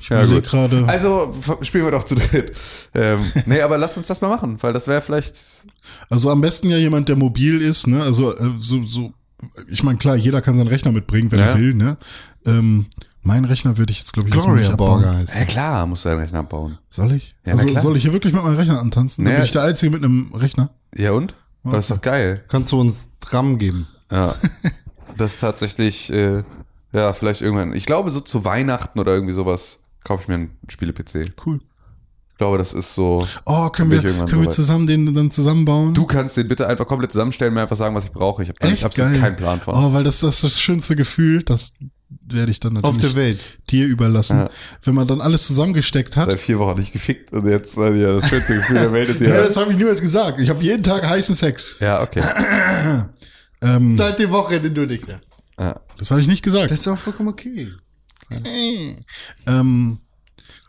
Ich 0.00 0.10
überleg 0.10 0.42
gerade. 0.42 0.82
Also 0.88 1.32
spielen 1.60 1.84
wir 1.84 1.92
doch 1.92 2.02
zu 2.02 2.16
dritt. 2.16 2.52
Ähm, 2.96 3.20
nee, 3.46 3.60
aber 3.60 3.78
lass 3.78 3.96
uns 3.96 4.08
das 4.08 4.20
mal 4.20 4.28
machen, 4.28 4.56
weil 4.60 4.72
das 4.72 4.88
wäre 4.88 5.00
vielleicht. 5.00 5.36
Also 6.10 6.30
am 6.30 6.40
besten 6.40 6.68
ja 6.68 6.76
jemand, 6.78 7.08
der 7.08 7.14
mobil 7.16 7.62
ist, 7.62 7.86
ne? 7.86 8.02
Also 8.02 8.36
äh, 8.36 8.50
so, 8.58 8.82
so, 8.82 9.12
ich 9.68 9.82
meine, 9.82 9.98
klar, 9.98 10.16
jeder 10.16 10.40
kann 10.42 10.56
seinen 10.56 10.68
Rechner 10.68 10.92
mitbringen, 10.92 11.30
wenn 11.32 11.38
Ja. 11.40 11.46
er 11.46 11.58
will, 11.58 11.74
ne? 11.74 11.96
Ähm, 12.46 12.86
mein 13.22 13.44
Rechner 13.44 13.78
würde 13.78 13.92
ich 13.92 13.98
jetzt, 14.00 14.12
glaube 14.12 14.28
ich, 14.28 14.34
Gloria 14.34 14.54
nicht 14.54 14.70
abbauen. 14.72 15.02
Borger 15.02 15.16
heißt 15.18 15.34
Ja 15.34 15.44
klar, 15.44 15.86
musst 15.86 16.04
du 16.04 16.08
deinen 16.08 16.20
Rechner 16.20 16.40
abbauen. 16.40 16.78
Soll 16.88 17.12
ich? 17.12 17.36
Ja, 17.46 17.52
na 17.54 17.60
also 17.60 17.66
klar. 17.66 17.82
soll 17.82 17.96
ich 17.96 18.02
hier 18.02 18.12
wirklich 18.12 18.32
mit 18.34 18.42
meinem 18.42 18.56
Rechner 18.56 18.80
antanzen? 18.80 19.24
Dann 19.24 19.32
Naja. 19.32 19.40
bin 19.40 19.44
ich 19.46 19.52
der 19.52 19.62
Einzige 19.62 19.92
mit 19.92 20.02
einem 20.04 20.32
Rechner. 20.34 20.70
Ja 20.96 21.12
und? 21.12 21.34
Aber 21.64 21.78
ist 21.78 21.90
doch 21.90 22.00
geil. 22.00 22.42
Kannst 22.48 22.72
du 22.72 22.80
uns 22.80 23.08
RAM 23.28 23.58
geben? 23.58 23.86
Ja. 24.10 24.34
Das 25.16 25.34
ist 25.34 25.40
tatsächlich, 25.40 26.12
äh, 26.12 26.42
ja, 26.92 27.12
vielleicht 27.12 27.40
irgendwann. 27.42 27.72
Ich 27.74 27.86
glaube, 27.86 28.10
so 28.10 28.20
zu 28.20 28.44
Weihnachten 28.44 28.98
oder 28.98 29.12
irgendwie 29.14 29.34
sowas 29.34 29.78
kaufe 30.04 30.22
ich 30.24 30.28
mir 30.28 30.34
einen 30.34 30.50
Spiele-PC. 30.68 31.32
Cool. 31.46 31.60
Ich 32.42 32.44
glaube, 32.44 32.58
das 32.58 32.74
ist 32.74 32.94
so. 32.96 33.28
Oh, 33.46 33.68
können 33.68 33.92
wir, 33.92 34.02
können 34.02 34.42
wir 34.42 34.50
zusammen 34.50 34.88
den 34.88 35.14
dann 35.14 35.30
zusammenbauen? 35.30 35.94
Du 35.94 36.06
kannst 36.06 36.36
den 36.36 36.48
bitte 36.48 36.66
einfach 36.66 36.88
komplett 36.88 37.12
zusammenstellen, 37.12 37.54
mir 37.54 37.62
einfach 37.62 37.76
sagen, 37.76 37.94
was 37.94 38.04
ich 38.04 38.10
brauche. 38.10 38.42
Ich 38.42 38.48
habe 38.48 38.60
Echt 38.62 38.84
absolut 38.84 39.12
geil. 39.12 39.20
keinen 39.20 39.36
Plan 39.36 39.60
von. 39.60 39.76
Oh, 39.76 39.92
weil 39.92 40.02
das, 40.02 40.18
das 40.18 40.34
ist 40.34 40.44
das 40.44 40.60
schönste 40.60 40.96
Gefühl, 40.96 41.44
das 41.44 41.74
werde 42.26 42.50
ich 42.50 42.58
dann 42.58 42.76
Auf 42.78 42.94
natürlich 42.94 43.14
der 43.14 43.22
Welt. 43.22 43.44
dir 43.70 43.86
überlassen. 43.86 44.38
Ja. 44.38 44.50
Wenn 44.82 44.96
man 44.96 45.06
dann 45.06 45.20
alles 45.20 45.46
zusammengesteckt 45.46 46.16
hat. 46.16 46.30
Seit 46.30 46.40
vier 46.40 46.58
Wochen 46.58 46.80
nicht 46.80 46.92
gefickt 46.92 47.32
und 47.32 47.46
jetzt 47.46 47.76
ja, 47.76 47.90
das 47.90 48.28
schönste 48.28 48.56
Gefühl 48.56 48.74
der 48.80 48.92
Welt 48.92 49.08
ist 49.08 49.18
hier. 49.18 49.28
Ja, 49.28 49.42
das 49.44 49.56
habe 49.56 49.70
ich 49.70 49.78
niemals 49.78 50.00
gesagt. 50.00 50.40
Ich 50.40 50.48
habe 50.50 50.64
jeden 50.64 50.82
Tag 50.82 51.08
heißen 51.08 51.36
Sex. 51.36 51.74
Ja, 51.80 52.02
okay. 52.02 52.22
Ähm, 53.64 53.96
Seit 53.96 54.18
dem 54.18 54.32
Wochenende 54.32 54.70
nur 54.70 54.86
nicht 54.86 55.06
mehr. 55.06 55.20
Ja. 55.56 55.80
das 55.96 56.10
habe 56.10 56.20
ich 56.20 56.26
nicht 56.26 56.42
gesagt. 56.42 56.72
Das 56.72 56.80
ist 56.80 56.88
auch 56.88 56.98
vollkommen 56.98 57.28
okay. 57.28 57.68
Ähm, 59.46 59.98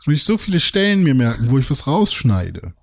muss 0.05 0.15
ich 0.15 0.23
so 0.23 0.37
viele 0.37 0.59
Stellen 0.59 1.03
mir 1.03 1.13
merken, 1.15 1.49
wo 1.49 1.57
ich 1.59 1.69
was 1.69 1.87
rausschneide. 1.87 2.73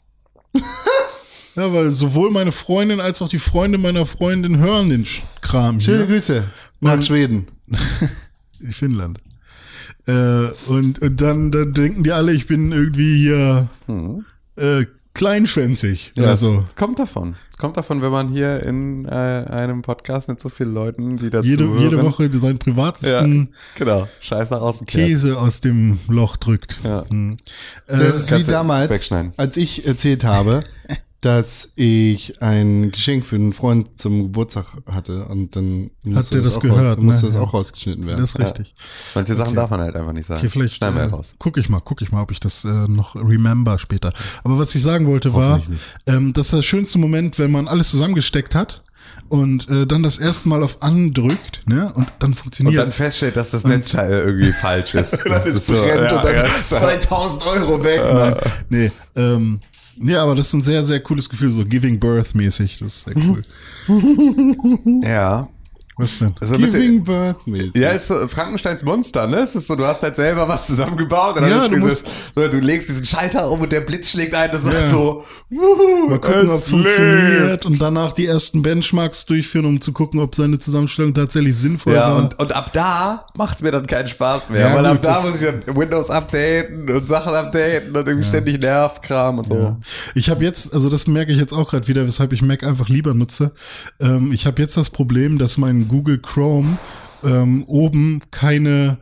ja, 1.57 1.73
weil 1.73 1.91
sowohl 1.91 2.31
meine 2.31 2.53
Freundin 2.53 3.01
als 3.01 3.23
auch 3.23 3.29
die 3.29 3.39
Freunde 3.39 3.79
meiner 3.79 4.07
Freundin 4.07 4.59
hören 4.59 4.89
den 4.89 5.07
Kram 5.41 5.81
Schöne 5.81 5.99
hier. 5.99 6.07
Grüße 6.07 6.45
nach 6.81 6.91
Man- 6.93 7.03
Schweden. 7.03 7.47
In 8.61 8.73
Finnland. 8.73 9.19
Äh, 10.07 10.49
und, 10.67 10.99
und 11.01 11.21
dann, 11.21 11.51
dann 11.53 11.73
denken 11.73 12.03
die 12.05 12.13
alle, 12.13 12.33
ich 12.33 12.47
bin 12.47 12.73
irgendwie 12.73 13.19
hier 13.19 13.69
äh, 14.57 14.85
kleinschwänzig. 15.15 16.13
Ja, 16.17 16.23
oder 16.25 16.33
es, 16.35 16.41
so. 16.41 16.65
es 16.67 16.77
kommt 16.77 16.99
davon. 16.99 17.37
Kommt 17.59 17.77
davon, 17.77 18.01
wenn 18.01 18.11
man 18.11 18.29
hier 18.29 18.63
in 18.63 19.05
äh, 19.05 19.11
einem 19.11 19.83
Podcast 19.83 20.29
mit 20.29 20.41
so 20.41 20.49
vielen 20.49 20.73
Leuten, 20.73 21.17
die 21.19 21.29
dazu 21.31 21.47
Jede, 21.47 21.65
hören, 21.69 21.83
jede 21.83 22.03
Woche 22.03 22.31
seinen 22.33 22.53
ja, 22.53 22.59
privatesten 22.59 23.49
genau, 23.77 24.09
Scheiße 24.21 24.55
rauskehrt. 24.55 24.89
Käse 24.89 25.39
aus 25.39 25.61
dem 25.61 25.99
Loch 26.09 26.37
drückt. 26.37 26.79
Ja. 26.85 27.05
Hm. 27.09 27.37
Äh, 27.87 27.99
Das 27.99 28.17
ist 28.17 28.27
wie 28.27 28.31
kannst 28.31 28.49
du 28.49 28.53
damals, 28.53 28.91
wegschneiden. 28.91 29.33
als 29.37 29.57
ich 29.57 29.87
erzählt 29.87 30.25
habe, 30.25 30.65
dass 31.21 31.73
ich 31.75 32.41
ein 32.43 32.93
Geschenk 32.93 33.27
für 33.27 33.37
einen 33.37 33.53
Freund 33.53 34.01
zum 34.01 34.23
Geburtstag 34.23 34.65
hatte 34.91 35.27
und 35.27 35.55
dann 35.55 35.91
musste 36.03 36.37
der 36.37 36.43
das 36.45 36.57
auch 36.57 36.63
gehört, 36.63 36.97
raus, 36.99 37.05
musste 37.05 37.27
ne? 37.27 37.33
das 37.33 37.35
Ja. 37.35 37.41
auch 37.47 37.53
rausgeschnitten 37.53 38.07
werden. 38.07 38.21
das 38.21 38.31
ist 38.31 38.39
richtig. 38.41 38.75
Manche 39.15 39.35
Sachen 39.35 39.55
darf 39.55 39.69
man 39.71 39.81
halt 39.81 39.97
einfach 39.97 40.13
nicht 40.15 40.27
sagen. 40.27 40.39
Okay, 40.41 40.49
vielleicht 40.49 40.75
Schneiden 40.77 40.97
wir 40.97 41.03
äh, 41.03 41.07
raus. 41.07 41.35
guck 41.39 41.59
ich 41.59 41.69
mal, 41.69 41.81
guck 41.85 42.01
ich 42.01 42.11
mal, 42.11 42.23
ob 42.23 42.31
ich 42.31 42.41
das 42.41 42.65
äh, 42.65 42.69
noch 42.69 43.17
remember 43.17 43.79
später. 43.79 44.15
Aber 44.45 44.59
was 44.59 44.75
ich 44.75 44.83
sagen 44.83 45.07
wollte 45.09 45.35
war, 45.35 45.61
ähm, 46.07 46.33
das 46.33 46.47
ist 46.47 46.55
der 46.55 46.63
schönste 46.63 46.99
Moment, 46.99 47.39
wenn 47.39 47.51
man 47.51 47.69
alles 47.69 47.91
zusammengesteckt 47.91 48.55
hat 48.55 48.83
und 49.29 49.69
äh, 49.69 49.87
dann 49.87 50.03
das 50.03 50.19
erste 50.19 50.49
Mal 50.49 50.63
auf 50.63 50.83
andrückt, 50.83 51.63
ne? 51.67 51.93
Und 51.95 52.07
dann 52.19 52.31
Und 52.31 52.35
funktioniert 52.37 52.79
dann 52.79 52.91
feststellt, 52.91 53.37
dass 53.37 53.51
das 53.51 53.65
Netzteil 53.65 54.11
irgendwie 54.13 54.53
falsch 54.53 54.95
ist. 54.95 55.25
Das 55.25 55.47
es 55.47 55.67
so, 55.67 55.75
brennt 55.75 56.11
ja, 56.11 56.17
und 56.19 56.25
dann 56.25 56.35
ja, 56.35 56.43
ist- 56.45 56.71
2000 56.71 57.47
Euro 57.47 57.85
weg. 57.85 58.01
Nein, 58.13 58.35
nee, 58.71 58.93
ähm, 59.17 59.61
ja, 60.03 60.23
aber 60.23 60.35
das 60.35 60.49
ist 60.49 60.55
ein 60.55 60.63
sehr, 60.63 60.85
sehr 60.85 61.01
cooles 61.01 61.29
Gefühl, 61.29 61.51
so 61.51 61.65
Giving 61.65 61.99
Birth 62.01 62.35
mäßig. 62.35 62.79
Das 62.79 62.97
ist 62.97 63.05
sehr 63.05 63.17
cool. 63.17 63.43
ja. 65.03 65.49
Was 66.01 66.19
denn? 66.19 66.35
So 66.41 66.55
ein 66.55 66.61
bisschen, 66.63 66.81
Giving 66.81 67.05
Birth 67.05 67.47
mäßig. 67.47 67.75
ja, 67.77 67.91
ist 67.91 68.09
so 68.09 68.27
Frankensteins 68.29 68.83
Monster, 68.83 69.27
ne? 69.27 69.39
Es 69.39 69.55
ist 69.55 69.67
so, 69.67 69.77
du 69.77 69.85
hast 69.87 70.03
halt 70.03 70.17
selber 70.17 70.49
was 70.49 70.67
zusammengebaut 70.67 71.37
und 71.37 71.43
dann 71.43 71.51
Ja, 71.51 71.69
du 71.69 71.77
dieses, 71.81 72.05
so, 72.35 72.49
du 72.49 72.59
legst 72.59 72.89
diesen 72.89 73.05
Schalter 73.05 73.51
um 73.51 73.61
und 73.61 73.71
der 73.71 73.81
Blitz 73.83 74.11
schlägt 74.11 74.35
ein, 74.35 74.51
das 74.51 74.63
ist 74.65 74.73
Ja. 74.73 74.79
halt 74.81 74.89
so, 74.89 75.25
wuhu, 75.51 76.09
Mal 76.09 76.19
gucken, 76.19 76.49
ob 76.49 76.57
es 76.57 76.63
es 76.65 76.71
funktioniert 76.71 77.67
und 77.67 77.81
danach 77.81 78.13
die 78.13 78.27
ersten 78.27 78.63
Benchmarks 78.63 79.27
durchführen, 79.27 79.67
um 79.67 79.81
zu 79.81 79.93
gucken, 79.93 80.21
ob 80.21 80.35
seine 80.35 80.59
Zusammenstellung 80.59 81.15
tatsächlich 81.15 81.57
sinnvoll 81.57 81.95
Ja, 81.95 82.11
war. 82.13 82.17
und, 82.17 82.39
und 82.39 82.53
ab 82.53 82.73
da 82.73 83.27
macht's 83.35 83.63
mir 83.63 83.71
dann 83.73 83.87
keinen 83.87 84.09
Spaß 84.09 84.51
mehr. 84.51 84.61
Ja, 84.71 84.75
weil 84.75 84.87
ab 84.87 84.93
gut, 84.97 85.05
da 85.05 85.15
das- 85.15 85.25
muss 85.31 85.41
ich 85.41 85.47
dann 85.47 85.77
Windows 85.77 86.11
updaten 86.11 86.89
und 86.91 87.09
Sachen 87.09 87.35
updaten 87.35 87.97
und 87.97 88.07
irgendwie 88.09 88.27
ständig 88.27 88.61
Nervkram 88.61 89.39
und 89.39 89.47
so. 89.47 89.77
Ich 90.15 90.31
habe 90.31 90.45
jetzt, 90.45 90.73
also 90.75 90.89
das 90.89 91.07
merke 91.07 91.33
ich 91.33 91.39
jetzt 91.39 91.53
auch 91.53 91.69
gerade 91.71 91.87
wieder, 91.89 92.07
weshalb 92.07 92.33
ich 92.33 92.43
Mac 92.43 92.65
einfach 92.65 92.89
lieber 92.89 93.15
nutze. 93.15 93.53
Ähm, 94.01 94.33
ich 94.33 94.47
habe 94.47 94.61
jetzt 94.63 94.77
das 94.77 94.91
Problem, 94.91 95.39
dass 95.39 95.59
mein 95.59 95.89
Google 95.91 96.19
Chrome 96.19 96.79
ähm, 97.25 97.65
oben 97.65 98.21
keine 98.31 98.99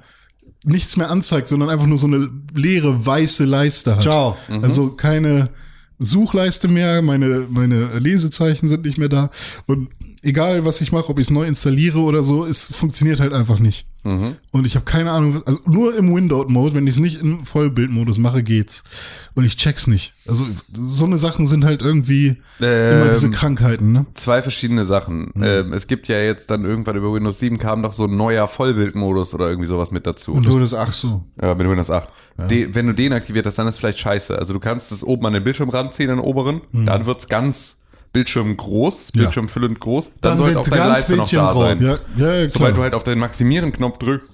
nichts 0.64 0.97
mehr 0.97 1.11
anzeigt, 1.11 1.49
sondern 1.49 1.70
einfach 1.70 1.86
nur 1.86 1.99
so 1.99 2.07
eine 2.07 2.28
leere 2.55 3.07
weiße 3.07 3.45
Leiste 3.45 3.95
hat. 3.95 4.03
Ciao. 4.03 4.36
Also 4.62 4.91
keine 4.91 5.51
Suchleiste 5.99 6.68
mehr, 6.68 7.03
meine, 7.03 7.47
meine 7.49 7.99
Lesezeichen 7.99 8.68
sind 8.68 8.84
nicht 8.84 8.99
mehr 8.99 9.09
da. 9.09 9.30
Und 9.66 9.89
egal, 10.22 10.64
was 10.64 10.80
ich 10.80 10.92
mache, 10.92 11.08
ob 11.10 11.18
ich 11.18 11.26
es 11.26 11.30
neu 11.30 11.44
installiere 11.46 11.98
oder 12.00 12.22
so, 12.22 12.44
es 12.44 12.66
funktioniert 12.72 13.20
halt 13.20 13.32
einfach 13.32 13.58
nicht. 13.58 13.86
Und 14.52 14.66
ich 14.66 14.74
habe 14.74 14.86
keine 14.86 15.10
Ahnung, 15.10 15.42
also 15.44 15.58
nur 15.66 15.94
im 15.94 16.14
Window-Mode, 16.14 16.74
wenn 16.74 16.86
ich 16.86 16.94
es 16.94 17.00
nicht 17.00 17.20
im 17.20 17.44
Vollbildmodus 17.44 18.16
mache, 18.16 18.42
geht's. 18.42 18.82
Und 19.34 19.44
ich 19.44 19.58
check's 19.58 19.86
nicht. 19.86 20.14
Also 20.26 20.46
so 20.72 21.04
eine 21.04 21.18
Sachen 21.18 21.46
sind 21.46 21.66
halt 21.66 21.82
irgendwie 21.82 22.36
immer 22.58 23.08
diese 23.12 23.26
Ähm, 23.26 23.32
Krankheiten, 23.32 23.92
ne? 23.92 24.06
Zwei 24.14 24.40
verschiedene 24.40 24.86
Sachen. 24.86 25.32
Ähm, 25.42 25.74
es 25.74 25.88
gibt 25.88 26.08
ja 26.08 26.18
jetzt 26.20 26.50
dann 26.50 26.64
irgendwann 26.64 26.96
über 26.96 27.12
Windows 27.12 27.38
7 27.40 27.58
kam 27.58 27.82
doch 27.82 27.92
so 27.92 28.04
ein 28.04 28.16
neuer 28.16 28.48
Vollbildmodus 28.48 29.34
oder 29.34 29.48
irgendwie 29.50 29.68
sowas 29.68 29.90
mit 29.90 30.06
dazu. 30.06 30.32
Und 30.32 30.46
du 30.46 30.58
das 30.58 30.72
ach 30.72 30.92
so. 30.94 31.24
Ja, 31.42 31.54
mit 31.54 31.68
Windows 31.68 31.90
8. 31.90 32.08
De, 32.48 32.74
wenn 32.74 32.86
du 32.86 32.94
den 32.94 33.12
aktiviert 33.12 33.44
hast, 33.44 33.58
dann 33.58 33.66
ist 33.68 33.76
vielleicht 33.78 33.98
scheiße. 33.98 34.38
Also 34.38 34.54
du 34.54 34.60
kannst 34.60 34.90
es 34.90 35.04
oben 35.04 35.26
an 35.26 35.34
den 35.34 35.44
Bildschirm 35.44 35.68
ranziehen, 35.68 36.08
den 36.08 36.20
oberen, 36.20 36.62
Mhm. 36.72 36.86
dann 36.86 37.04
wird's 37.04 37.28
ganz 37.28 37.78
Bildschirm 38.12 38.56
groß, 38.56 39.12
Bildschirm 39.12 39.48
füllend 39.48 39.80
groß, 39.80 40.06
dann, 40.06 40.12
Dann 40.20 40.38
sollte 40.38 40.61
auch 40.61 40.68
deine 40.68 40.88
Leiste 40.88 41.16
noch 41.16 41.30
da 41.30 41.52
groß. 41.52 41.62
sein. 42.16 42.48
Sobald 42.48 42.76
du 42.76 42.82
halt 42.82 42.94
auf 42.94 43.04
den 43.04 43.18
Maximieren-Knopf 43.18 43.98
drückst, 43.98 44.28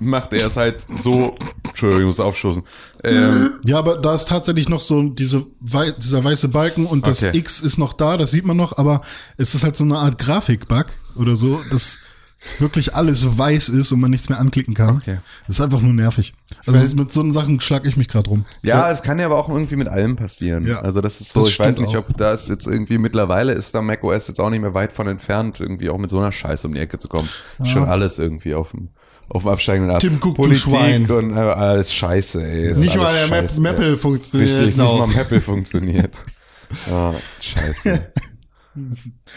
macht 0.00 0.32
er 0.32 0.46
es 0.46 0.56
halt 0.56 0.84
so, 1.02 1.34
Entschuldigung, 1.66 2.02
ich 2.02 2.06
muss 2.06 2.20
aufstoßen. 2.20 2.62
Ähm, 3.02 3.54
Ja, 3.64 3.78
aber 3.80 3.96
da 3.98 4.14
ist 4.14 4.28
tatsächlich 4.28 4.68
noch 4.68 4.80
so 4.80 5.02
diese 5.02 5.44
wei 5.60 5.90
dieser 5.90 6.22
weiße 6.22 6.48
Balken 6.48 6.86
und 6.86 7.06
das 7.06 7.24
Okay. 7.24 7.36
X 7.38 7.60
ist 7.60 7.78
noch 7.78 7.92
da, 7.92 8.16
das 8.16 8.30
sieht 8.30 8.46
man 8.46 8.56
noch, 8.56 8.78
aber 8.78 9.00
es 9.36 9.54
ist 9.56 9.64
halt 9.64 9.76
so 9.76 9.82
eine 9.84 9.98
Art 9.98 10.18
Grafikbug 10.18 10.86
oder 11.16 11.34
so, 11.34 11.60
dass 11.70 11.98
wirklich 12.58 12.94
alles 12.94 13.36
weiß 13.38 13.68
ist 13.68 13.92
und 13.92 14.00
man 14.00 14.10
nichts 14.10 14.28
mehr 14.28 14.38
anklicken 14.38 14.74
kann. 14.74 14.96
Okay. 14.96 15.18
Das 15.46 15.56
ist 15.56 15.60
einfach 15.60 15.80
nur 15.80 15.92
nervig. 15.92 16.34
Also 16.66 16.78
ist 16.80 16.96
mit 16.96 17.12
so 17.12 17.20
einen 17.20 17.32
Sachen 17.32 17.60
schlag 17.60 17.86
ich 17.86 17.96
mich 17.96 18.08
gerade 18.08 18.30
rum. 18.30 18.44
Ja, 18.62 18.90
es 18.90 19.02
kann 19.02 19.18
ja 19.18 19.26
aber 19.26 19.38
auch 19.38 19.48
irgendwie 19.48 19.76
mit 19.76 19.88
allem 19.88 20.16
passieren. 20.16 20.66
Ja. 20.66 20.80
Also 20.80 21.00
das 21.00 21.20
ist 21.20 21.32
so, 21.32 21.40
Das 21.40 21.50
ich 21.50 21.58
weiß 21.58 21.78
nicht, 21.78 21.96
auch. 21.96 22.08
ob 22.08 22.16
das 22.16 22.48
jetzt 22.48 22.66
irgendwie 22.66 22.98
mittlerweile 22.98 23.52
ist 23.52 23.74
da 23.74 23.82
macOS 23.82 24.28
jetzt 24.28 24.40
auch 24.40 24.50
nicht 24.50 24.60
mehr 24.60 24.74
weit 24.74 24.92
von 24.92 25.08
entfernt, 25.08 25.60
irgendwie 25.60 25.90
auch 25.90 25.98
mit 25.98 26.10
so 26.10 26.18
einer 26.18 26.32
Scheiße 26.32 26.66
um 26.66 26.74
die 26.74 26.80
Ecke 26.80 26.98
zu 26.98 27.08
kommen. 27.08 27.28
Schon 27.64 27.84
alles 27.84 28.18
irgendwie 28.18 28.54
auf 28.54 28.70
dem 28.70 28.90
auf 29.30 29.42
dem 29.42 29.50
absteigenden 29.50 29.90
Ast. 29.94 30.00
Tim 30.00 30.20
du 30.20 30.32
Politik 30.32 30.70
Schwein. 30.72 31.10
und 31.10 31.36
äh, 31.36 31.38
alles 31.40 31.92
Scheiße, 31.92 32.42
ey. 32.42 32.70
Ist 32.70 32.78
Nicht 32.78 32.96
mal 32.96 33.12
der 33.12 33.26
Scheiße, 33.26 33.60
Maple 33.60 33.96
funktioniert 33.98 34.58
Richtig, 34.58 34.76
noch. 34.78 35.06
nicht 35.06 35.14
mal 35.16 35.22
Maple 35.22 35.40
funktioniert. 35.40 36.12
Ah, 36.90 37.14
scheiße. 37.40 38.12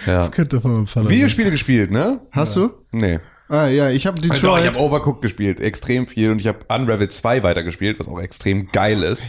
Ja. 0.05 0.13
Das 0.13 0.31
könnte 0.31 0.61
von 0.61 0.73
meinem 0.73 0.87
Fall 0.87 1.09
Videospiele 1.09 1.51
gespielt, 1.51 1.91
ne? 1.91 2.21
Hast 2.31 2.55
du? 2.55 2.69
Nee. 2.91 3.19
Ah 3.49 3.67
ja, 3.67 3.89
ich 3.89 4.07
habe 4.07 4.17
Also 4.21 4.29
doch, 4.29 4.35
Detroit. 4.35 4.63
ich 4.63 4.67
habe 4.69 4.79
Overcooked 4.79 5.21
gespielt, 5.21 5.59
extrem 5.59 6.07
viel 6.07 6.31
und 6.31 6.39
ich 6.39 6.47
habe 6.47 6.59
Unravel 6.69 7.09
2 7.09 7.43
weitergespielt, 7.43 7.99
was 7.99 8.07
auch 8.07 8.19
extrem 8.21 8.71
geil 8.71 9.03
ist. 9.03 9.27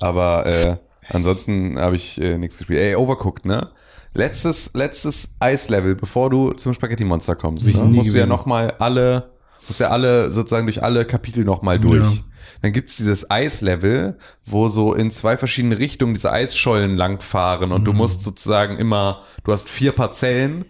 Aber 0.00 0.44
äh, 0.46 0.76
ansonsten 1.08 1.78
habe 1.78 1.94
ich 1.94 2.20
äh, 2.20 2.36
nichts 2.36 2.58
gespielt. 2.58 2.80
Ey, 2.80 2.96
Overcooked, 2.96 3.44
ne? 3.44 3.70
Letztes, 4.12 4.72
letztes 4.74 5.36
Eislevel, 5.38 5.94
bevor 5.94 6.30
du 6.30 6.50
zum 6.52 6.74
Spaghetti 6.74 7.04
Monster 7.04 7.36
kommst, 7.36 7.66
ne? 7.66 7.72
musst 7.74 8.08
du 8.08 8.14
ja 8.16 8.24
gewesen. 8.24 8.28
nochmal 8.28 8.74
alle, 8.80 9.30
musst 9.68 9.78
ja 9.78 9.90
alle 9.90 10.32
sozusagen 10.32 10.66
durch 10.66 10.82
alle 10.82 11.04
Kapitel 11.04 11.44
nochmal 11.44 11.78
durch. 11.78 12.02
Ja. 12.02 12.22
Dann 12.62 12.72
gibt's 12.72 12.96
dieses 12.96 13.30
Eislevel, 13.30 14.18
wo 14.46 14.68
so 14.68 14.94
in 14.94 15.10
zwei 15.10 15.36
verschiedene 15.36 15.78
Richtungen 15.78 16.14
diese 16.14 16.32
Eisschollen 16.32 16.96
langfahren 16.96 17.72
und 17.72 17.84
du 17.84 17.92
musst 17.92 18.22
sozusagen 18.22 18.76
immer, 18.78 19.22
du 19.44 19.52
hast 19.52 19.68
vier 19.68 19.92
Parzellen 19.92 20.64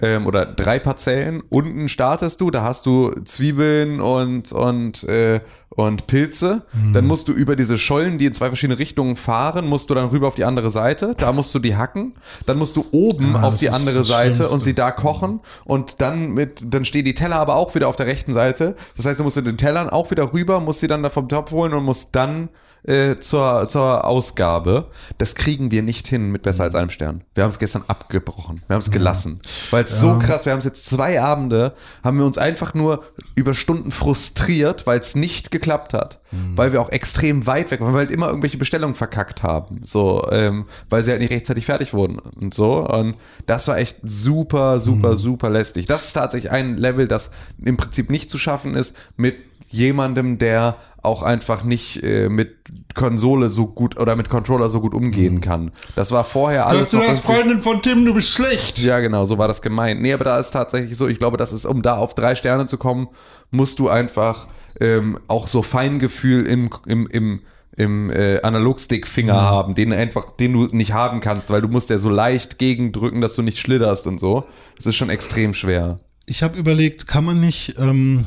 ähm, 0.00 0.26
oder 0.26 0.44
drei 0.46 0.78
Parzellen. 0.78 1.42
Unten 1.48 1.88
startest 1.88 2.40
du, 2.40 2.50
da 2.50 2.62
hast 2.62 2.86
du 2.86 3.10
Zwiebeln 3.24 4.00
und 4.00 4.52
und 4.52 5.04
äh, 5.04 5.40
und 5.76 6.06
Pilze. 6.06 6.62
Dann 6.92 7.06
musst 7.06 7.28
du 7.28 7.32
über 7.32 7.56
diese 7.56 7.78
Schollen, 7.78 8.18
die 8.18 8.26
in 8.26 8.32
zwei 8.32 8.48
verschiedene 8.48 8.78
Richtungen 8.78 9.16
fahren, 9.16 9.66
musst 9.68 9.90
du 9.90 9.94
dann 9.94 10.08
rüber 10.10 10.28
auf 10.28 10.34
die 10.34 10.44
andere 10.44 10.70
Seite. 10.70 11.14
Da 11.18 11.32
musst 11.32 11.54
du 11.54 11.58
die 11.58 11.76
hacken. 11.76 12.14
Dann 12.46 12.58
musst 12.58 12.76
du 12.76 12.84
oben 12.92 13.34
Ah, 13.36 13.48
auf 13.48 13.56
die 13.56 13.70
andere 13.70 14.04
Seite 14.04 14.36
Schlimmste. 14.36 14.54
und 14.54 14.62
sie 14.62 14.74
da 14.74 14.90
kochen 14.90 15.40
und 15.64 16.00
dann 16.00 16.32
mit 16.32 16.60
dann 16.64 16.84
stehen 16.84 17.04
die 17.04 17.14
Teller 17.14 17.36
aber 17.36 17.56
auch 17.56 17.74
wieder 17.74 17.88
auf 17.88 17.96
der 17.96 18.06
rechten 18.06 18.32
Seite. 18.32 18.76
Das 18.96 19.06
heißt, 19.06 19.18
du 19.20 19.24
musst 19.24 19.36
mit 19.36 19.46
den 19.46 19.58
Tellern 19.58 19.90
auch 19.90 20.10
wieder 20.10 20.32
rüber, 20.32 20.60
musst 20.60 20.80
sie 20.80 20.86
dann 20.88 21.02
da 21.02 21.08
vom 21.08 21.28
Topf 21.28 21.50
holen 21.50 21.72
und 21.74 21.84
musst 21.84 22.14
dann 22.14 22.48
äh, 22.84 23.18
zur, 23.18 23.68
zur 23.68 24.04
Ausgabe. 24.04 24.90
Das 25.18 25.34
kriegen 25.34 25.70
wir 25.70 25.82
nicht 25.82 26.06
hin 26.06 26.30
mit 26.30 26.42
besser 26.42 26.64
als 26.64 26.74
einem 26.74 26.90
Stern. 26.90 27.22
Wir 27.34 27.44
haben 27.44 27.50
es 27.50 27.58
gestern 27.58 27.84
abgebrochen. 27.88 28.60
Wir 28.66 28.74
haben 28.74 28.82
es 28.82 28.90
gelassen. 28.90 29.40
Weil 29.70 29.84
es 29.84 30.00
so 30.00 30.18
krass, 30.18 30.44
wir 30.46 30.52
haben 30.52 30.60
es 30.60 30.64
jetzt 30.64 30.86
zwei 30.86 31.20
Abende, 31.20 31.74
haben 32.02 32.18
wir 32.18 32.26
uns 32.26 32.38
einfach 32.38 32.74
nur 32.74 33.02
über 33.34 33.54
Stunden 33.54 33.92
frustriert, 33.92 34.86
weil 34.86 35.00
es 35.00 35.14
nicht 35.14 35.50
geklappt 35.50 35.94
hat. 35.94 36.20
Weil 36.56 36.72
wir 36.72 36.80
auch 36.80 36.90
extrem 36.90 37.46
weit 37.46 37.70
weg 37.70 37.80
waren, 37.80 37.88
weil 37.88 37.94
wir 37.94 38.06
halt 38.06 38.10
immer 38.10 38.28
irgendwelche 38.28 38.58
Bestellungen 38.58 38.94
verkackt 38.94 39.42
haben. 39.42 39.80
So, 39.84 40.26
ähm, 40.30 40.66
weil 40.88 41.02
sie 41.02 41.10
halt 41.10 41.20
nicht 41.20 41.32
rechtzeitig 41.32 41.66
fertig 41.66 41.94
wurden 41.94 42.18
und 42.18 42.54
so. 42.54 42.86
Und 42.86 43.16
das 43.46 43.68
war 43.68 43.78
echt 43.78 43.96
super, 44.02 44.80
super, 44.80 45.16
super 45.16 45.50
lästig. 45.50 45.86
Das 45.86 46.04
ist 46.04 46.12
tatsächlich 46.12 46.52
ein 46.52 46.76
Level, 46.76 47.08
das 47.08 47.30
im 47.64 47.76
Prinzip 47.76 48.10
nicht 48.10 48.30
zu 48.30 48.38
schaffen 48.38 48.74
ist 48.74 48.96
mit 49.16 49.36
jemandem, 49.70 50.38
der 50.38 50.76
auch 51.02 51.22
einfach 51.22 51.64
nicht 51.64 52.02
äh, 52.02 52.28
mit 52.28 52.56
Konsole 52.94 53.50
so 53.50 53.66
gut 53.66 53.98
oder 53.98 54.16
mit 54.16 54.30
Controller 54.30 54.70
so 54.70 54.80
gut 54.80 54.94
umgehen 54.94 55.40
kann. 55.40 55.70
Das 55.96 56.12
war 56.12 56.24
vorher 56.24 56.66
alles 56.66 56.90
du 56.90 56.98
hast 56.98 57.20
Freundin 57.20 57.60
von 57.60 57.82
Tim, 57.82 58.06
du 58.06 58.14
bist 58.14 58.30
schlecht. 58.30 58.78
ja, 58.78 59.00
genau, 59.00 59.26
so 59.26 59.36
war 59.36 59.48
das 59.48 59.60
gemeint. 59.60 60.00
Nee, 60.00 60.14
aber 60.14 60.24
da 60.24 60.38
ist 60.38 60.50
tatsächlich 60.50 60.96
so, 60.96 61.06
ich 61.06 61.18
glaube, 61.18 61.36
das 61.36 61.52
ist, 61.52 61.66
um 61.66 61.82
da 61.82 61.96
auf 61.96 62.14
drei 62.14 62.34
Sterne 62.34 62.66
zu 62.66 62.78
kommen, 62.78 63.08
musst 63.50 63.78
du 63.80 63.88
einfach 63.88 64.46
ähm, 64.80 65.18
auch 65.28 65.48
so 65.48 65.62
Feingefühl 65.62 66.46
im, 66.46 66.70
im, 66.86 67.06
im, 67.08 67.40
im 67.76 68.10
äh, 68.10 68.40
Analogstick-Finger 68.42 69.34
haben, 69.34 69.74
den 69.74 69.92
einfach, 69.92 70.30
den 70.30 70.52
du 70.52 70.66
nicht 70.66 70.92
haben 70.92 71.20
kannst, 71.20 71.50
weil 71.50 71.62
du 71.62 71.68
musst 71.68 71.90
ja 71.90 71.98
so 71.98 72.10
leicht 72.10 72.58
gegendrücken, 72.58 73.20
dass 73.20 73.34
du 73.34 73.42
nicht 73.42 73.58
schlitterst 73.58 74.06
und 74.06 74.18
so. 74.18 74.46
Das 74.76 74.86
ist 74.86 74.96
schon 74.96 75.10
extrem 75.10 75.54
schwer. 75.54 75.98
Ich 76.26 76.42
habe 76.42 76.58
überlegt, 76.58 77.06
kann 77.06 77.24
man 77.24 77.40
nicht 77.40 77.74
ähm, 77.78 78.26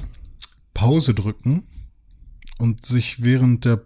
Pause 0.74 1.14
drücken 1.14 1.64
und 2.58 2.86
sich 2.86 3.24
während 3.24 3.66
der 3.66 3.82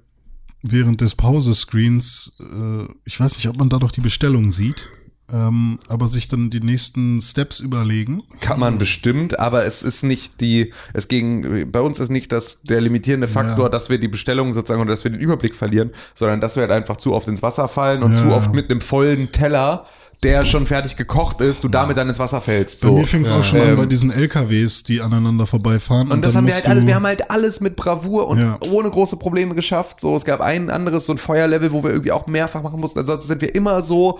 während 0.63 1.01
des 1.01 1.15
Pause-Screens, 1.15 2.33
äh, 2.39 2.85
ich 3.05 3.19
weiß 3.19 3.35
nicht, 3.35 3.47
ob 3.47 3.57
man 3.57 3.69
da 3.69 3.79
doch 3.79 3.91
die 3.91 4.01
Bestellung 4.01 4.51
sieht, 4.51 4.85
ähm, 5.33 5.79
aber 5.87 6.07
sich 6.07 6.27
dann 6.27 6.49
die 6.49 6.59
nächsten 6.59 7.21
Steps 7.21 7.59
überlegen. 7.59 8.23
Kann 8.41 8.59
man 8.59 8.77
bestimmt, 8.77 9.39
aber 9.39 9.65
es 9.65 9.83
ist 9.83 10.03
nicht 10.03 10.41
die, 10.41 10.73
es 10.93 11.07
ging, 11.07 11.71
bei 11.71 11.81
uns 11.81 11.99
ist 11.99 12.09
nicht 12.09 12.31
das, 12.31 12.59
der 12.63 12.81
limitierende 12.81 13.27
Faktor, 13.27 13.65
Ja. 13.65 13.69
dass 13.69 13.89
wir 13.89 13.97
die 13.97 14.07
Bestellung 14.07 14.53
sozusagen 14.53 14.81
oder 14.81 14.91
dass 14.91 15.03
wir 15.03 15.11
den 15.11 15.19
Überblick 15.21 15.55
verlieren, 15.55 15.91
sondern 16.15 16.41
dass 16.41 16.55
wir 16.55 16.61
halt 16.61 16.71
einfach 16.71 16.97
zu 16.97 17.13
oft 17.13 17.27
ins 17.27 17.41
Wasser 17.43 17.67
fallen 17.67 18.03
und 18.03 18.13
Ja. 18.13 18.21
zu 18.23 18.31
oft 18.33 18.53
mit 18.53 18.69
einem 18.69 18.81
vollen 18.81 19.31
Teller, 19.31 19.85
der 20.23 20.45
schon 20.45 20.67
fertig 20.67 20.97
gekocht 20.97 21.41
ist, 21.41 21.63
du 21.63 21.67
damit 21.67 21.97
dann 21.97 22.07
ins 22.07 22.19
Wasser 22.19 22.41
fällst. 22.41 22.81
Bei 22.81 22.89
So. 22.89 22.97
mir 22.99 23.07
fing 23.07 23.21
es 23.21 23.31
auch 23.31 23.43
schon 23.43 23.59
an 23.59 23.69
Ähm, 23.69 23.75
bei 23.75 23.87
diesen 23.87 24.11
LKWs, 24.11 24.83
die 24.83 25.01
aneinander 25.01 25.47
vorbeifahren. 25.47 26.11
und 26.11 26.23
das 26.23 26.33
dann 26.33 26.41
haben 26.43 26.47
wir 26.47 26.53
halt 26.53 26.67
alles, 26.67 26.85
wir 26.85 26.93
haben 26.93 27.07
halt 27.07 27.31
alles 27.31 27.59
mit 27.59 27.75
Bravour 27.75 28.27
und 28.27 28.39
Ja. 28.39 28.59
ohne 28.69 28.91
große 28.91 29.17
Probleme 29.17 29.55
geschafft. 29.55 29.99
So, 29.99 30.15
es 30.15 30.23
gab 30.23 30.39
ein 30.41 30.69
anderes, 30.69 31.07
so 31.07 31.13
ein 31.13 31.17
Feuerlevel, 31.17 31.71
wo 31.71 31.83
wir 31.83 31.89
irgendwie 31.89 32.11
auch 32.11 32.27
mehrfach 32.27 32.61
machen 32.61 32.79
mussten. 32.79 32.99
Ansonsten 32.99 33.29
sind 33.29 33.41
wir 33.41 33.55
immer 33.55 33.81
so 33.81 34.19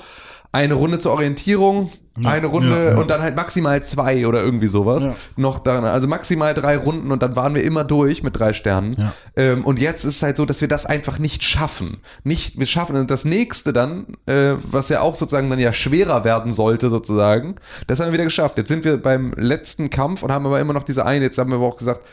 eine 0.51 0.73
Runde 0.73 0.99
zur 0.99 1.13
Orientierung, 1.13 1.91
eine 2.25 2.47
Runde 2.47 2.69
ja, 2.69 2.91
ja. 2.91 2.97
und 2.97 3.09
dann 3.09 3.21
halt 3.21 3.37
maximal 3.37 3.81
zwei 3.83 4.27
oder 4.27 4.43
irgendwie 4.43 4.67
sowas. 4.67 5.05
Ja. 5.05 5.15
Noch 5.37 5.59
daran, 5.59 5.85
also 5.85 6.07
maximal 6.07 6.53
drei 6.53 6.75
Runden 6.75 7.09
und 7.11 7.23
dann 7.23 7.37
waren 7.37 7.55
wir 7.55 7.63
immer 7.63 7.85
durch 7.85 8.21
mit 8.21 8.37
drei 8.37 8.51
Sternen. 8.51 8.93
Ja. 8.97 9.13
Ähm, 9.37 9.63
und 9.63 9.79
jetzt 9.79 10.03
ist 10.03 10.17
es 10.17 10.23
halt 10.23 10.35
so, 10.35 10.45
dass 10.45 10.59
wir 10.59 10.67
das 10.67 10.85
einfach 10.85 11.19
nicht 11.19 11.43
schaffen. 11.43 11.97
Nicht, 12.25 12.59
wir 12.59 12.65
schaffen 12.65 12.97
und 12.97 13.09
das 13.09 13.23
nächste 13.23 13.71
dann, 13.71 14.07
äh, 14.25 14.55
was 14.63 14.89
ja 14.89 14.99
auch 15.01 15.15
sozusagen 15.15 15.49
dann 15.49 15.59
ja 15.59 15.71
schwerer 15.71 16.25
werden 16.25 16.51
sollte 16.51 16.89
sozusagen, 16.89 17.55
das 17.87 17.99
haben 17.99 18.07
wir 18.07 18.13
wieder 18.13 18.25
geschafft. 18.25 18.57
Jetzt 18.57 18.67
sind 18.67 18.83
wir 18.83 18.97
beim 18.97 19.33
letzten 19.37 19.89
Kampf 19.89 20.21
und 20.21 20.33
haben 20.33 20.45
aber 20.45 20.59
immer 20.59 20.73
noch 20.73 20.83
diese 20.83 21.05
eine, 21.05 21.25
jetzt 21.25 21.37
haben 21.37 21.49
wir 21.49 21.55
aber 21.55 21.67
auch 21.67 21.77
gesagt, 21.77 22.05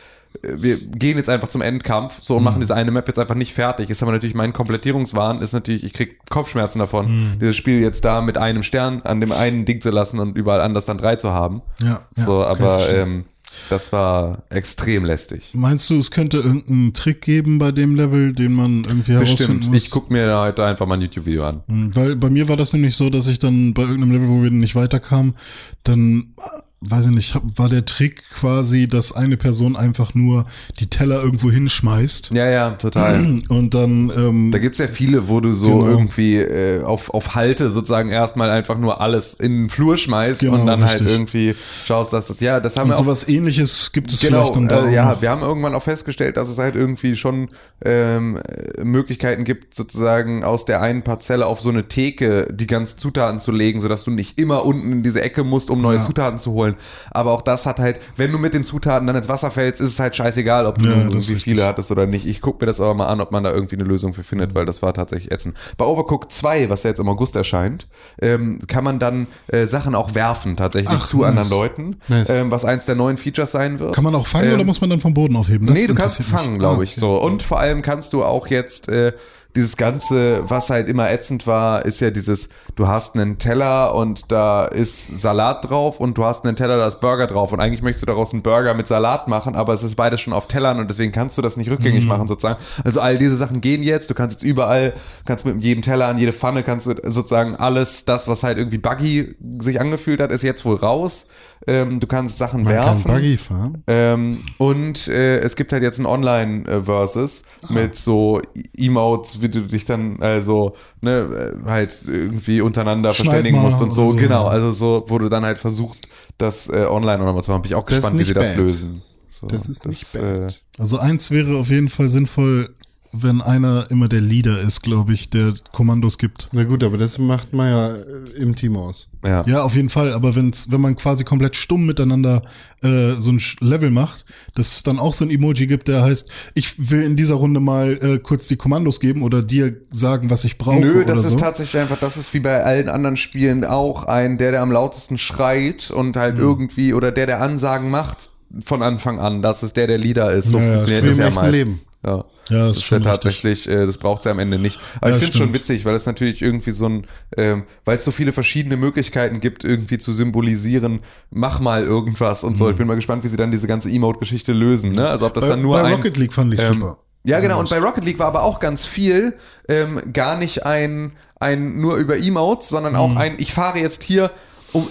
wir 0.43 0.77
gehen 0.79 1.17
jetzt 1.17 1.29
einfach 1.29 1.49
zum 1.49 1.63
Endkampf 1.63 2.19
so 2.21 2.37
und 2.37 2.45
machen 2.45 2.61
diese 2.61 2.75
eine 2.75 2.91
Map 2.91 3.09
jetzt 3.09 3.19
einfach 3.19 3.35
nicht 3.35 3.55
fertig. 3.55 3.91
Ist 3.91 4.03
aber 4.03 4.13
natürlich 4.13 4.35
mein 4.35 4.53
Komplettierungswahn, 4.53 5.41
ist 5.41 5.53
natürlich, 5.53 5.85
ich 5.85 5.93
krieg 5.93 6.19
Kopfschmerzen 6.29 6.79
davon, 6.79 7.39
dieses 7.41 7.57
Spiel 7.57 7.81
jetzt 7.81 8.05
da 8.05 8.21
mit 8.21 8.39
einem 8.39 8.63
Stern 8.63 9.03
an 9.03 9.21
dem 9.21 9.33
einen 9.33 9.65
Ding 9.65 9.81
zu 9.81 9.91
lassen 9.91 10.21
und 10.21 10.37
überall 10.37 10.61
anders 10.61 10.85
dann 10.85 10.99
drei 10.99 11.17
zu 11.17 11.31
haben. 11.31 11.63
Ja, 11.83 12.03
so, 12.17 12.45
aber 12.45 12.89
ähm, 12.89 13.25
das 13.71 13.93
war 13.93 14.45
extrem 14.51 15.05
lästig. 15.05 15.51
Meinst 15.55 15.91
du, 15.91 15.99
es 15.99 16.11
könnte 16.11 16.39
irgendeinen 16.39 16.95
Trick 16.95 17.23
geben 17.23 17.59
bei 17.59 17.73
dem 17.73 17.97
Level, 17.97 18.33
den 18.33 18.53
man 18.53 18.85
irgendwie 18.87 19.13
herausfinden 19.13 19.57
Bestimmt. 19.57 19.75
muss? 19.75 19.83
Ich 19.83 19.91
guck 19.91 20.11
mir 20.11 20.27
da 20.27 20.45
heute 20.45 20.65
einfach 20.65 20.87
mal 20.87 20.95
ein 20.95 21.03
YouTube-Video 21.03 21.45
an. 21.45 21.63
Hm, 21.69 21.97
Weil 21.97 22.17
bei 22.17 22.31
mir 22.31 22.49
war 22.49 22.57
das 22.57 22.73
nämlich 22.73 22.97
so, 22.97 23.11
dass 23.11 23.27
ich 23.27 23.39
dann 23.39 23.75
bei 23.75 23.83
irgendeinem 23.83 24.13
Level, 24.13 24.29
wo 24.29 24.43
wir 24.43 24.51
nicht 24.51 24.75
weiterkamen, 24.75 25.35
dann 25.83 26.35
weiß 26.81 27.07
ich 27.07 27.11
nicht, 27.13 27.35
war 27.57 27.69
der 27.69 27.85
Trick 27.85 28.23
quasi, 28.33 28.87
dass 28.87 29.11
eine 29.13 29.37
Person 29.37 29.75
einfach 29.77 30.15
nur 30.15 30.47
die 30.79 30.87
Teller 30.89 31.21
irgendwo 31.21 31.51
hinschmeißt 31.51 32.31
Ja, 32.33 32.49
ja, 32.49 32.71
total. 32.71 33.41
und 33.49 33.75
dann 33.75 34.13
ähm, 34.17 34.51
Da 34.53 34.59
gibt's 34.59 34.79
ja 34.79 34.87
viele, 34.87 35.29
wo 35.29 35.41
du 35.41 35.55
so 35.55 35.67
Genau. 35.79 35.89
irgendwie 35.89 36.37
äh, 36.37 36.83
auf, 36.85 37.11
auf 37.13 37.35
Halte 37.35 37.71
sozusagen 37.71 38.11
erstmal 38.11 38.51
einfach 38.51 38.79
nur 38.79 39.01
alles 39.01 39.35
in 39.35 39.63
den 39.63 39.71
Flur 39.71 39.97
schmeißt 39.97 40.41
Genau, 40.41 40.55
und 40.55 40.67
dann 40.67 40.85
halt 40.85 41.01
richtig. 41.01 41.11
irgendwie 41.11 41.55
schaust, 41.85 42.13
dass 42.13 42.29
das, 42.29 42.39
ja, 42.39 42.61
das 42.61 42.77
haben 42.77 42.85
und 42.85 42.91
wir 42.91 42.95
auch 43.01 43.05
sowas 43.05 43.29
ähnliches 43.29 43.91
gibt 43.93 44.13
es 44.13 44.21
Genau, 44.21 44.43
vielleicht 44.43 44.57
dann 44.57 44.69
da 44.69 44.87
äh, 44.89 44.95
ja, 44.95 45.15
noch. 45.15 45.21
wir 45.23 45.31
haben 45.31 45.43
irgendwann 45.43 45.75
auch 45.75 45.83
festgestellt, 45.83 46.37
dass 46.37 46.49
es 46.49 46.59
halt 46.59 46.77
irgendwie 46.77 47.17
schon 47.17 47.49
ähm, 47.85 48.37
äh, 48.37 48.85
Möglichkeiten 48.85 49.43
gibt, 49.43 49.75
sozusagen 49.75 50.45
aus 50.45 50.65
der 50.65 50.81
einen 50.81 51.03
Parzelle 51.03 51.47
auf 51.47 51.61
so 51.61 51.71
eine 51.71 51.89
Theke 51.89 52.47
die 52.53 52.69
ganzen 52.69 52.99
Zutaten 52.99 53.41
zu 53.41 53.51
legen, 53.51 53.81
sodass 53.81 54.05
du 54.05 54.13
nicht 54.13 54.39
immer 54.41 54.65
unten 54.65 54.93
in 54.93 55.03
diese 55.03 55.21
Ecke 55.23 55.43
musst, 55.43 55.71
um 55.71 55.81
neue 55.81 55.97
Ja. 55.97 56.03
Zutaten 56.03 56.39
zu 56.39 56.53
holen. 56.53 56.68
Aber 57.11 57.33
auch 57.33 57.43
das 57.43 57.67
hat 57.67 57.79
halt, 57.79 58.01
wenn 58.17 58.33
du 58.33 58.39
mit 58.39 58.55
den 58.55 58.65
Zutaten 58.65 59.07
dann 59.07 59.17
ins 59.17 59.29
Wasser 59.29 59.51
fällst, 59.51 59.81
ist 59.81 59.91
es 59.93 59.99
halt 60.01 60.15
scheißegal, 60.17 60.67
ob 60.67 60.79
du 60.79 60.89
Ja, 60.89 61.03
irgendwie 61.03 61.37
viele 61.37 61.65
hattest 61.67 61.91
oder 61.91 62.07
nicht. 62.07 62.27
Ich 62.27 62.41
gucke 62.41 62.65
mir 62.65 62.67
das 62.67 62.81
aber 62.81 62.95
mal 62.95 63.07
an, 63.07 63.21
ob 63.21 63.33
man 63.33 63.45
da 63.45 63.53
irgendwie 63.53 63.77
eine 63.77 63.85
Lösung 63.85 64.15
für 64.15 64.23
findet, 64.23 64.55
weil 64.55 64.67
das 64.67 64.83
war 64.83 64.93
tatsächlich 64.95 65.33
ätzend. 65.33 65.57
Bei 65.77 65.85
Overcooked 65.85 66.31
2, 66.33 66.69
was 66.71 66.83
ja 66.83 66.91
jetzt 66.91 66.99
im 67.01 67.09
August 67.09 67.37
erscheint, 67.37 67.87
ähm, 68.21 68.61
kann 68.67 68.85
man 68.85 68.99
dann 68.99 69.27
äh, 69.49 69.67
Sachen 69.67 69.95
auch 69.95 70.15
werfen 70.15 70.57
tatsächlich 70.57 70.99
Ach, 71.01 71.07
zu 71.07 71.19
nice. 71.19 71.29
anderen 71.29 71.51
Leuten, 71.51 71.97
Nice. 72.09 72.29
ähm, 72.31 72.51
was 72.51 72.65
eins 72.65 72.85
der 72.85 72.95
neuen 72.95 73.17
Features 73.17 73.51
sein 73.53 73.79
wird. 73.79 73.95
Kann 73.95 74.05
man 74.05 74.15
auch 74.15 74.27
fangen 74.27 74.49
Ähm, 74.49 74.55
oder 74.55 74.65
muss 74.65 74.81
man 74.81 74.91
dann 74.91 75.01
vom 75.01 75.15
Boden 75.15 75.37
aufheben? 75.37 75.67
Das 75.67 75.77
nee, 75.79 75.87
du 75.87 75.95
kannst 75.95 76.23
fangen, 76.23 76.59
glaube 76.59 76.81
Ah, 76.81 76.85
ich, 76.85 76.93
okay. 76.93 77.01
so. 77.01 77.21
Und 77.21 77.43
vor 77.43 77.59
allem 77.61 77.83
kannst 77.83 78.13
du 78.13 78.25
auch 78.25 78.47
jetzt 78.49 78.89
äh, 78.89 79.13
dieses 79.59 79.77
Ganze, 79.77 80.49
was 80.49 80.71
halt 80.71 80.89
immer 80.89 81.11
ätzend 81.11 81.47
war, 81.49 81.85
ist 81.85 82.01
ja 82.01 82.11
dieses, 82.11 82.49
du 82.77 82.87
hast 82.87 83.17
einen 83.17 83.39
Teller 83.39 83.93
und 83.95 84.31
da 84.31 84.65
ist 84.67 85.21
Salat 85.21 85.69
drauf 85.69 85.99
und 85.99 86.17
du 86.17 86.25
hast 86.25 86.45
einen 86.45 86.55
Teller, 86.55 86.77
da 86.79 86.87
ist 86.87 87.01
Burger 87.01 87.27
drauf 87.27 87.51
und 87.53 87.59
eigentlich 87.61 87.83
möchtest 87.83 88.03
du 88.03 88.07
daraus 88.07 88.33
einen 88.33 88.43
Burger 88.43 88.73
mit 88.75 88.87
Salat 88.87 89.27
machen, 89.27 89.57
aber 89.57 89.73
es 89.73 89.83
ist 89.83 89.97
beides 89.97 90.21
schon 90.21 90.33
auf 90.33 90.47
Tellern 90.47 90.79
und 90.79 90.89
deswegen 90.89 91.11
kannst 91.11 91.37
du 91.37 91.43
das 91.43 91.57
nicht 91.57 91.71
rückgängig 91.71 92.05
Mhm. 92.05 92.09
machen 92.09 92.29
sozusagen. 92.29 92.61
Also 92.85 93.01
all 93.01 93.19
diese 93.19 93.37
Sachen 93.37 93.61
gehen 93.61 93.83
jetzt, 93.83 94.09
du 94.11 94.15
kannst 94.15 94.41
jetzt 94.41 94.49
überall, 94.49 94.93
kannst 95.25 95.45
mit 95.45 95.63
jedem 95.65 95.83
Teller 95.83 96.07
an 96.07 96.19
jede 96.19 96.33
Pfanne, 96.33 96.63
kannst 96.63 96.87
du 96.87 96.95
sozusagen 97.03 97.57
alles, 97.57 98.05
das, 98.05 98.29
was 98.29 98.45
halt 98.45 98.59
irgendwie 98.59 98.79
buggy 98.79 99.35
sich 99.59 99.81
angefühlt 99.81 100.21
hat, 100.21 100.31
ist 100.31 100.43
jetzt 100.45 100.65
wohl 100.65 100.77
raus. 100.77 101.27
Ähm, 101.67 101.99
du 101.99 102.07
kannst 102.07 102.39
Sachen 102.39 102.63
Man 102.63 102.73
werfen. 102.73 103.03
kann 103.03 103.15
Buggy 103.17 103.37
fahren. 103.37 103.83
Ähm, 103.89 104.41
und 104.59 105.09
äh, 105.09 105.39
es 105.41 105.57
gibt 105.57 105.73
halt 105.73 105.83
jetzt 105.83 105.99
ein 105.99 106.07
Online-Versus 106.07 107.43
mit 107.69 107.97
so 107.97 108.41
Emotes, 108.77 109.43
wie 109.49 109.61
du 109.61 109.67
dich 109.67 109.85
dann 109.85 110.21
also 110.21 110.75
ne, 111.01 111.55
äh, 111.65 111.69
halt 111.69 112.03
irgendwie 112.07 112.61
untereinander 112.61 113.13
Schneid 113.13 113.27
verständigen 113.27 113.57
mal 113.59 113.65
musst 113.65 113.81
und 113.83 113.93
so. 113.93 114.09
oder 114.09 114.13
so. 114.13 114.17
Genau, 114.27 114.45
also 114.47 114.73
so, 114.73 115.05
wo 115.09 115.19
du 115.19 115.29
dann 115.29 115.45
halt 115.45 115.59
versuchst, 115.59 116.07
das 116.39 116.69
äh, 116.69 116.87
online 116.89 117.25
nochmal 117.25 117.43
zu 117.43 117.51
machen. 117.51 117.63
Bin 117.63 117.71
ich 117.71 117.75
auch 117.75 117.85
Das 117.85 117.97
gespannt, 117.99 118.19
wie 118.19 118.25
sie 118.25 118.35
das 118.35 118.49
bad. 118.49 118.57
lösen. 118.57 119.03
So, 119.31 119.47
Das 119.47 119.69
ist 119.69 119.87
nicht 119.87 120.15
äh, 120.15 120.19
bad. 120.41 120.63
Also 120.79 120.99
eins 120.99 121.31
wäre 121.31 121.57
auf 121.59 121.69
jeden 121.71 121.89
Fall 121.89 122.09
sinnvoll, 122.09 122.75
wenn 123.13 123.41
einer 123.41 123.91
immer 123.91 124.09
der 124.09 124.21
Leader 124.21 124.61
ist, 124.61 124.83
glaube 124.83 125.15
ich, 125.15 125.31
der 125.31 125.55
Kommandos 125.73 126.19
gibt. 126.19 126.49
Na 126.53 126.65
gut, 126.65 126.85
aber 126.85 126.99
das 126.99 127.19
macht 127.19 127.53
man 127.55 127.71
ja 127.71 127.89
äh, 127.89 128.03
im 128.37 128.55
Team 128.55 128.77
aus. 128.77 129.09
ja. 129.25 129.43
Ja, 129.47 129.63
auf 129.63 129.75
jeden 129.75 129.89
Fall. 129.89 130.13
Aber 130.13 130.37
wenn's, 130.37 130.71
wenn 130.71 130.81
man 130.81 130.95
quasi 130.97 131.25
komplett 131.25 131.57
stumm 131.57 131.87
miteinander 131.87 132.43
äh, 132.83 133.15
so 133.19 133.31
ein 133.33 133.41
Level 133.61 133.91
macht, 133.91 134.25
dass 134.55 134.73
es 134.77 134.83
dann 134.83 134.99
auch 134.99 135.15
so 135.15 135.25
ein 135.25 135.31
Emoji 135.31 135.67
gibt, 135.67 135.89
der 135.89 136.03
heißt, 136.03 136.29
ich 136.55 136.91
will 136.91 137.03
in 137.03 137.17
dieser 137.17 137.37
Runde 137.37 137.61
mal 137.61 137.99
äh, 138.03 138.19
kurz 138.19 138.47
die 138.49 138.57
Kommandos 138.57 139.01
geben 139.01 139.23
oder 139.23 139.43
dir 139.43 139.75
sagen, 139.91 140.29
was 140.31 140.45
ich 140.45 140.59
brauche 140.59 140.81
Nö, 140.81 140.97
oder 141.03 141.15
das 141.15 141.25
ist 141.25 141.31
so. 141.33 141.37
tatsächlich 141.37 141.81
einfach, 141.81 141.99
das 141.99 142.17
ist 142.17 142.33
wie 142.35 142.41
bei 142.41 142.63
allen 142.63 142.89
anderen 142.89 143.17
Spielen 143.17 143.65
auch 143.65 144.05
ein, 144.05 144.39
der, 144.39 144.51
der 144.53 144.63
am 144.63 144.71
lautesten 144.71 145.19
schreit 145.19 145.91
und 145.91 146.17
halt 146.17 146.35
Mhm. 146.37 146.41
irgendwie, 146.43 146.95
oder 146.95 147.11
der, 147.11 147.27
der 147.27 147.41
Ansagen 147.41 147.91
macht 147.91 148.31
von 148.65 148.83
Anfang 148.83 149.19
an, 149.19 149.43
dass 149.43 149.63
es 149.63 149.73
der, 149.73 149.87
der 149.87 149.99
Leader 149.99 150.31
ist. 150.31 150.51
So 150.51 150.59
Ja, 150.59 150.65
ja, 150.65 150.73
funktioniert 150.75 151.07
das 151.07 151.17
ja 151.19 151.31
meist. 151.31 151.53
Leben. 151.53 151.81
Ja. 152.07 152.25
Ja, 152.49 152.59
das 152.59 152.69
das 152.69 152.77
ist 152.79 152.85
schon 152.85 153.03
ja 153.03 153.11
tatsächlich, 153.11 153.69
äh, 153.69 153.87
das 153.87 153.99
braucht 153.99 154.21
es 154.21 154.25
ja 154.25 154.31
am 154.31 154.39
Ende 154.39 154.59
nicht. 154.59 154.79
Aber 155.01 155.11
Ja, 155.11 155.17
ich 155.17 155.23
finde 155.23 155.33
es 155.33 155.39
schon 155.39 155.53
witzig, 155.55 155.85
weil 155.85 155.95
es 155.95 156.07
natürlich 156.07 156.41
irgendwie 156.43 156.71
so 156.71 156.87
ein, 156.89 157.07
ähm, 157.37 157.65
weil 157.85 157.99
es 157.99 158.05
so 158.05 158.11
viele 158.11 158.33
verschiedene 158.33 158.77
Möglichkeiten 158.77 159.41
gibt, 159.41 159.65
irgendwie 159.65 159.99
zu 159.99 160.13
symbolisieren, 160.13 161.01
mach 161.31 161.61
mal 161.61 161.83
irgendwas 161.85 162.45
und 162.45 162.57
so. 162.57 162.71
Ich 162.71 162.77
bin 162.77 162.87
mal 162.87 162.97
gespannt, 162.97 163.25
wie 163.25 163.29
sie 163.29 163.37
dann 163.37 163.51
diese 163.53 163.67
ganze 163.67 163.91
Emote-Geschichte 163.91 164.53
lösen. 164.53 164.93
Ne? 164.93 165.09
Also 165.09 165.27
ob 165.27 165.35
das 165.35 165.45
Mhm. 165.45 165.49
bei, 165.49 165.51
dann 165.55 165.63
nur 165.63 165.77
bei 165.81 165.85
ein, 165.85 165.93
Rocket 165.95 166.17
League 166.17 166.33
fand 166.33 166.55
ich 166.55 166.61
ähm, 166.61 166.75
super. 166.75 166.99
ja, 167.25 167.41
genau. 167.41 167.59
Und 167.61 167.69
bei 167.71 167.79
Rocket 167.79 168.05
League 168.05 168.19
war 168.19 168.27
aber 168.29 168.43
auch 168.43 168.61
ganz 168.61 168.87
viel 168.87 169.35
ähm, 169.69 170.01
gar 170.13 170.37
nicht 170.37 170.65
ein, 170.65 171.13
ein 171.41 171.81
nur 171.81 171.97
über 171.97 172.17
Emotes, 172.19 172.69
sondern 172.69 172.97
auch 172.97 173.15
ein, 173.17 173.35
ich 173.39 173.53
fahre 173.53 173.79
jetzt 173.79 174.03
hier 174.03 174.31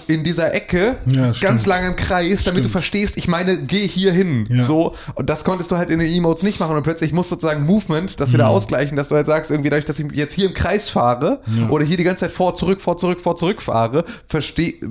in 0.08 0.24
dieser 0.24 0.52
Ecke. 0.54 0.96
Ja, 1.10 1.26
ganz 1.26 1.36
stimmt. 1.38 1.66
lange 1.66 1.86
im 1.88 1.96
Kreis, 1.96 2.44
damit 2.44 2.64
du 2.64 2.68
verstehst, 2.68 3.16
ich 3.16 3.28
meine, 3.28 3.62
geh 3.62 3.86
hier 3.86 4.12
hin. 4.12 4.46
Ja. 4.50 4.62
So. 4.64 4.94
Und 5.14 5.30
das 5.30 5.44
konntest 5.44 5.70
du 5.70 5.76
halt 5.76 5.88
in 5.90 6.00
den 6.00 6.12
Emotes 6.12 6.42
nicht 6.42 6.58
machen. 6.58 6.76
Und 6.76 6.82
plötzlich 6.82 7.12
muss 7.12 7.28
sozusagen 7.28 7.64
Movement 7.64 8.18
das 8.20 8.32
wieder 8.32 8.44
Mhm. 8.48 8.50
ausgleichen, 8.56 8.96
dass 8.96 9.08
du 9.08 9.14
halt 9.14 9.26
sagst, 9.26 9.50
irgendwie 9.50 9.70
dadurch, 9.70 9.84
dass 9.84 9.98
ich 9.98 10.06
jetzt 10.12 10.34
hier 10.34 10.46
im 10.48 10.54
Kreis 10.54 10.90
fahre 10.90 11.40
oder 11.70 11.84
hier 11.84 11.96
die 11.96 12.04
ganze 12.04 12.20
Zeit 12.26 12.32
vor, 12.32 12.54
zurück, 12.54 12.80
vor, 12.80 12.96
zurück, 12.96 13.20
vor, 13.20 13.36
zurück 13.36 13.62
fahre, 13.62 14.04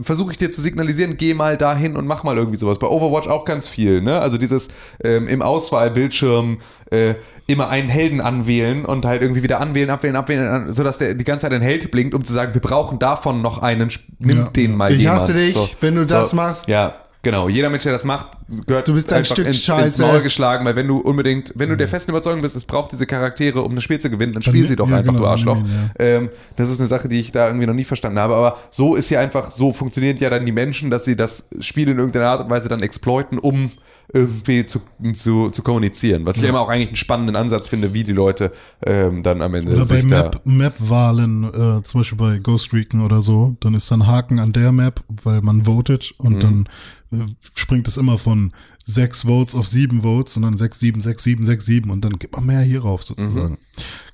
versuche 0.01 0.31
ich 0.31 0.37
dir 0.37 0.49
zu 0.49 0.61
signalisieren, 0.61 1.17
geh 1.17 1.33
mal 1.33 1.57
dahin 1.57 1.97
und 1.97 2.07
mach 2.07 2.23
mal 2.23 2.37
irgendwie 2.37 2.57
sowas. 2.57 2.79
Bei 2.79 2.87
Overwatch 2.87 3.27
auch 3.27 3.45
ganz 3.45 3.67
viel, 3.67 4.01
ne? 4.01 4.19
Also 4.19 4.37
dieses 4.37 4.69
ähm, 5.03 5.27
im 5.27 5.41
Auswahlbildschirm 5.41 6.57
äh, 6.91 7.15
immer 7.47 7.69
einen 7.69 7.89
Helden 7.89 8.21
anwählen 8.21 8.85
und 8.85 9.05
halt 9.05 9.21
irgendwie 9.21 9.43
wieder 9.43 9.59
anwählen, 9.59 9.89
abwählen, 9.89 10.15
abwählen, 10.15 10.47
an- 10.47 10.73
sodass 10.75 10.97
der 10.97 11.13
die 11.15 11.23
ganze 11.23 11.43
Zeit 11.43 11.53
ein 11.53 11.61
Held 11.61 11.91
blinkt, 11.91 12.13
um 12.15 12.23
zu 12.23 12.33
sagen, 12.33 12.53
wir 12.53 12.61
brauchen 12.61 12.99
davon 12.99 13.41
noch 13.41 13.61
einen, 13.61 13.91
nimm 14.19 14.37
Ja. 14.37 14.43
den 14.49 14.75
mal 14.77 14.91
Ich 14.93 14.99
jemand. 15.01 15.21
hasse 15.21 15.33
dich, 15.33 15.75
wenn 15.81 15.95
du 15.95 16.05
das 16.05 16.33
machst. 16.33 16.67
Ja, 16.67 16.95
genau. 17.23 17.49
Jeder 17.49 17.69
Mensch, 17.69 17.83
der 17.83 17.93
das 17.93 18.03
macht, 18.05 18.27
gehört 18.65 18.87
Du 18.87 18.93
bist 18.93 19.11
ein 19.11 19.25
Stück 19.25 19.39
ins, 19.45 19.57
ins 19.57 19.63
Scheiße. 19.65 20.01
Maul 20.01 20.21
geschlagen, 20.21 20.65
weil 20.65 20.75
wenn 20.75 20.87
du 20.87 20.97
unbedingt, 20.99 21.53
wenn 21.55 21.69
du 21.69 21.77
der 21.77 21.87
festen 21.87 22.11
Überzeugung 22.11 22.41
bist, 22.41 22.55
es 22.55 22.65
braucht 22.65 22.91
diese 22.91 23.05
Charaktere, 23.05 23.61
um 23.61 23.75
das 23.75 23.83
Spiel 23.83 23.99
zu 23.99 24.09
gewinnen, 24.09 24.33
dann 24.33 24.43
spiel 24.43 24.65
sie 24.65 24.75
doch 24.75 24.89
ja, 24.89 24.97
einfach, 24.97 25.13
genau, 25.13 25.23
du 25.25 25.29
Arschloch. 25.29 25.57
ihn, 25.57 25.69
ähm, 25.99 26.29
das 26.55 26.69
ist 26.69 26.79
eine 26.79 26.87
Sache, 26.87 27.07
die 27.09 27.19
ich 27.19 27.31
da 27.31 27.47
irgendwie 27.47 27.67
noch 27.67 27.73
nie 27.73 27.83
verstanden 27.83 28.19
habe, 28.19 28.35
aber 28.35 28.57
so 28.71 28.95
ist 28.95 29.09
ja 29.09 29.19
einfach, 29.19 29.51
so 29.51 29.73
funktionieren 29.73 30.17
ja 30.19 30.29
dann 30.29 30.45
die 30.45 30.51
Menschen, 30.51 30.89
dass 30.89 31.05
sie 31.05 31.15
das 31.15 31.49
Spiel 31.59 31.89
in 31.89 31.97
irgendeiner 31.97 32.27
Art 32.27 32.41
und 32.43 32.49
Weise 32.49 32.69
dann 32.69 32.81
exploiten, 32.81 33.37
um 33.39 33.71
irgendwie 34.13 34.65
zu, 34.65 34.79
zu, 35.11 35.49
zu 35.49 35.61
kommunizieren. 35.63 36.25
Was 36.25 36.37
ich 36.37 36.43
immer 36.45 36.61
auch 36.61 36.69
eigentlich 36.69 36.87
einen 36.87 36.95
spannenden 36.95 37.35
Ansatz 37.35 37.67
finde, 37.67 37.93
wie 37.93 38.05
die 38.05 38.13
Leute 38.13 38.53
ähm, 38.85 39.21
dann 39.21 39.41
am 39.41 39.53
Ende 39.53 39.73
Oder 39.75 39.85
bei. 39.85 40.01
Map- 40.01 40.39
Map-Wahlen, 40.45 41.43
äh, 41.79 41.83
zum 41.83 41.99
Beispiel 41.99 42.17
bei 42.17 42.37
Ghost 42.37 42.71
Recon 42.73 43.01
oder 43.01 43.21
so, 43.21 43.57
dann 43.59 43.73
ist 43.73 43.91
dann 43.91 44.07
Haken 44.07 44.39
an 44.39 44.53
der 44.53 44.71
Map, 44.71 45.01
weil 45.23 45.41
man 45.41 45.63
votet 45.65 46.13
und 46.19 46.35
Mhm. 46.35 46.39
dann 46.39 46.69
äh, 47.11 47.25
springt 47.55 47.87
es 47.89 47.97
immer 47.97 48.17
von 48.17 48.36
sechs 48.85 49.23
Votes 49.23 49.55
auf 49.55 49.67
sieben 49.67 50.01
Votes 50.01 50.37
und 50.37 50.43
dann 50.43 50.57
sechs, 50.57 50.79
sieben, 50.79 51.01
sechs, 51.01 51.23
sieben, 51.23 51.45
sechs, 51.45 51.65
sieben 51.65 51.89
und 51.89 52.01
dann 52.05 52.19
gibt 52.19 52.35
man 52.35 52.45
mehr 52.45 52.61
hier 52.61 52.81
rauf 52.81 53.03
sozusagen. 53.03 53.57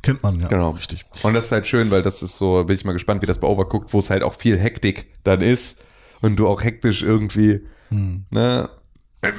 Kennt 0.02 0.24
man 0.24 0.40
ja. 0.40 0.48
Genau, 0.48 0.72
richtig. 0.72 1.06
Und 1.22 1.34
das 1.34 1.46
ist 1.46 1.52
halt 1.52 1.68
schön, 1.68 1.92
weil 1.92 2.04
das 2.04 2.24
ist 2.24 2.38
so, 2.38 2.64
bin 2.64 2.76
ich 2.76 2.86
mal 2.86 2.94
gespannt, 2.94 3.22
wie 3.22 3.28
das 3.28 3.40
bei 3.40 3.48
Overcooked, 3.48 3.94
wo 3.94 4.00
es 4.00 4.10
halt 4.10 4.24
auch 4.24 4.36
viel 4.36 4.58
Hektik 4.58 5.06
dann 5.24 5.42
ist 5.42 5.82
und 6.22 6.38
du 6.38 6.48
auch 6.48 6.64
hektisch 6.64 7.04
irgendwie, 7.04 7.62
ne, 7.90 8.70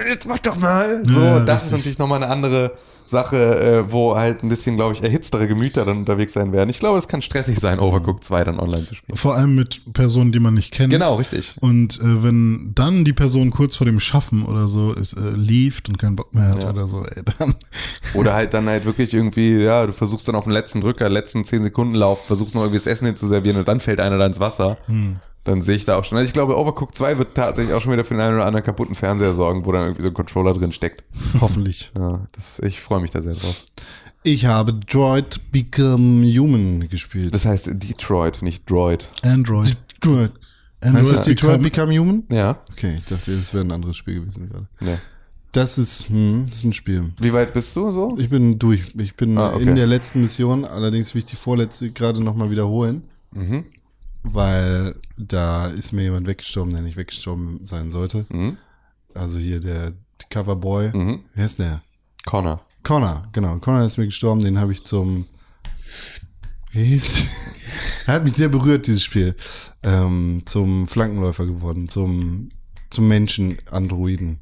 jetzt 0.09 0.27
mach 0.27 0.39
doch 0.39 0.57
mal. 0.57 1.01
So, 1.05 1.21
Ja, 1.21 1.41
das 1.41 1.63
ist 1.63 1.65
richtig. 1.65 1.79
natürlich 1.79 1.99
nochmal 1.99 2.23
eine 2.23 2.33
andere 2.33 2.73
Sache, 3.07 3.37
äh, 3.87 3.93
wo 3.93 4.17
halt 4.17 4.43
ein 4.43 4.49
bisschen, 4.49 4.77
glaube 4.77 4.95
ich, 4.95 5.03
erhitztere 5.03 5.47
Gemüter 5.47 5.85
dann 5.85 5.99
unterwegs 5.99 6.33
sein 6.33 6.55
werden. 6.55 6.71
Ich 6.71 6.79
glaube, 6.79 6.97
es 6.99 7.07
kann 7.07 7.21
stressig 7.21 7.59
sein, 7.61 7.79
Overcooked 7.79 8.25
2 8.25 8.45
dann 8.45 8.59
online 8.59 8.87
zu 8.87 8.95
spielen. 8.95 9.19
Vor 9.19 9.35
allem 9.35 9.55
mit 9.55 9.83
Personen, 9.93 10.33
die 10.33 10.41
man 10.41 10.55
nicht 10.55 10.73
kennt. 10.73 10.91
Genau, 10.91 11.17
richtig. 11.17 11.55
Und 11.61 12.01
äh, 12.01 12.23
wenn 12.25 12.73
dann 12.75 13.05
die 13.05 13.13
Person 13.13 13.51
kurz 13.51 13.77
vor 13.77 13.85
dem 13.85 14.01
Schaffen 14.01 14.47
oder 14.47 14.69
so 14.69 14.95
ist, 14.95 15.13
äh, 15.19 15.31
lieft 15.37 15.91
und 15.91 15.99
keinen 15.99 16.17
Bock 16.17 16.33
mehr 16.33 16.49
hat 16.49 16.63
Ja. 16.63 16.71
oder 16.71 16.87
so, 16.89 17.05
ey, 17.05 17.23
dann 17.39 17.55
Oder 18.15 18.33
halt 18.33 18.55
dann 18.55 18.67
halt 18.71 18.87
wirklich 18.87 19.13
irgendwie, 19.13 19.59
ja, 19.63 19.85
du 19.87 19.93
versuchst 19.93 20.27
dann 20.27 20.35
auf 20.35 20.45
den 20.45 20.55
letzten 20.55 20.81
Drücker, 20.81 21.11
letzten 21.11 21.45
10 21.45 21.63
Sekunden 21.63 21.95
Lauf, 21.97 22.21
versuchst 22.27 22.55
noch 22.55 22.63
irgendwie 22.63 22.79
das 22.79 22.87
Essen 22.87 23.05
hinzuservieren 23.07 23.59
und 23.59 23.69
dann 23.69 23.81
fällt 23.81 24.01
einer 24.01 24.17
da 24.17 24.25
ins 24.25 24.41
Wasser. 24.41 24.79
Dann 25.45 25.61
sehe 25.61 25.77
ich 25.77 25.85
da 25.85 25.97
auch 25.99 26.05
schon. 26.05 26.17
Also 26.17 26.27
ich 26.27 26.33
glaube, 26.33 26.57
Overcooked 26.59 26.95
2 26.97 27.19
wird 27.19 27.35
tatsächlich 27.35 27.75
auch 27.75 27.81
schon 27.83 27.93
wieder 27.93 28.05
für 28.05 28.15
den 28.15 28.21
einen 28.23 28.37
oder 28.37 28.47
anderen 28.47 28.65
kaputten 28.65 28.95
Fernseher 28.95 29.35
sorgen, 29.35 29.67
wo 29.67 29.73
dann 29.73 29.83
irgendwie 29.83 30.03
so 30.03 30.09
ein 30.09 30.15
Controller 30.15 30.55
drin 30.55 30.73
steckt. 30.73 31.05
Hoffentlich. 31.41 31.93
Ja, 31.99 32.27
das, 32.33 32.59
ich 32.61 32.81
freue 32.81 33.01
mich 33.01 33.11
da 33.11 33.21
sehr 33.21 33.35
drauf. 33.35 33.63
Ich 34.23 34.47
habe 34.47 34.73
Droid 34.73 35.41
Become 35.53 36.25
Human 36.39 36.89
gespielt. 36.89 37.35
Das 37.35 37.45
heißt 37.45 37.69
Detroit, 37.75 38.41
nicht 38.41 38.69
Droid. 38.71 39.07
Android. 39.23 39.77
Droid. 40.01 40.33
Android 40.81 41.05
Heißt 41.05 41.13
das 41.19 41.25
Detroit 41.27 41.61
become- 41.61 41.89
Become 41.93 41.99
Human? 41.99 42.23
Ja, 42.31 42.59
Okay, 42.73 42.97
ich 42.99 43.05
dachte, 43.05 43.37
das 43.37 43.53
wäre 43.53 43.65
ein 43.65 43.73
anderes 43.73 43.97
Spiel 43.97 44.21
gewesen 44.21 44.49
gerade. 44.49 44.67
ne. 44.81 44.99
Das 45.53 45.79
ist, 45.79 46.09
hm, 46.09 46.47
das 46.49 46.59
ist 46.59 46.65
ein 46.65 46.73
Spiel. 46.73 47.13
Wie 47.21 47.33
weit 47.33 47.55
bist 47.55 47.77
du 47.77 47.93
so? 47.93 48.17
Ich 48.19 48.29
bin 48.29 48.59
durch. 48.59 48.93
Ich 48.99 49.15
bin 49.15 49.39
Ah, 49.39 49.53
okay. 49.55 49.63
in 49.63 49.77
der 49.77 49.87
letzten 49.87 50.21
Mission, 50.21 50.65
allerdings 50.65 51.15
will 51.15 51.21
ich 51.21 51.27
die 51.27 51.37
vorletzte 51.37 51.91
gerade 51.93 52.21
nochmal 52.23 52.51
wiederholen. 52.51 53.03
Mhm. 53.33 53.65
Weil 54.25 54.97
da 55.19 55.69
ist 55.69 55.93
mir 55.93 56.03
jemand 56.03 56.27
weggestorben, 56.27 56.73
der 56.73 56.83
nicht 56.83 56.97
weggestorben 56.97 57.67
sein 57.67 57.93
sollte. 57.93 58.27
Mhm. 58.31 58.57
Also 59.15 59.39
hier 59.39 59.61
der 59.61 59.93
Coverboy. 60.31 60.91
Mhm. 60.97 61.21
Wie 61.35 61.43
heißt 61.43 61.59
der? 61.59 61.83
Connor. 62.25 62.65
Connor, 62.83 63.29
genau. 63.33 63.59
Connor 63.59 63.87
ist 63.87 63.99
mir 63.99 64.07
gestorben, 64.07 64.41
den 64.43 64.59
habe 64.59 64.73
ich 64.73 64.85
zum. 64.85 65.27
Wie 66.73 66.85
hieß? 66.85 67.23
Hat 68.07 68.25
mich 68.25 68.35
sehr 68.35 68.49
berührt, 68.49 68.87
dieses 68.87 69.03
Spiel. 69.03 69.35
Ähm, 69.83 70.43
zum 70.47 70.89
Flankenläufer 70.89 71.47
geworden, 71.47 71.89
zum 71.89 72.49
zum 72.91 73.09
Menschen 73.09 73.59
Androiden. 73.71 74.39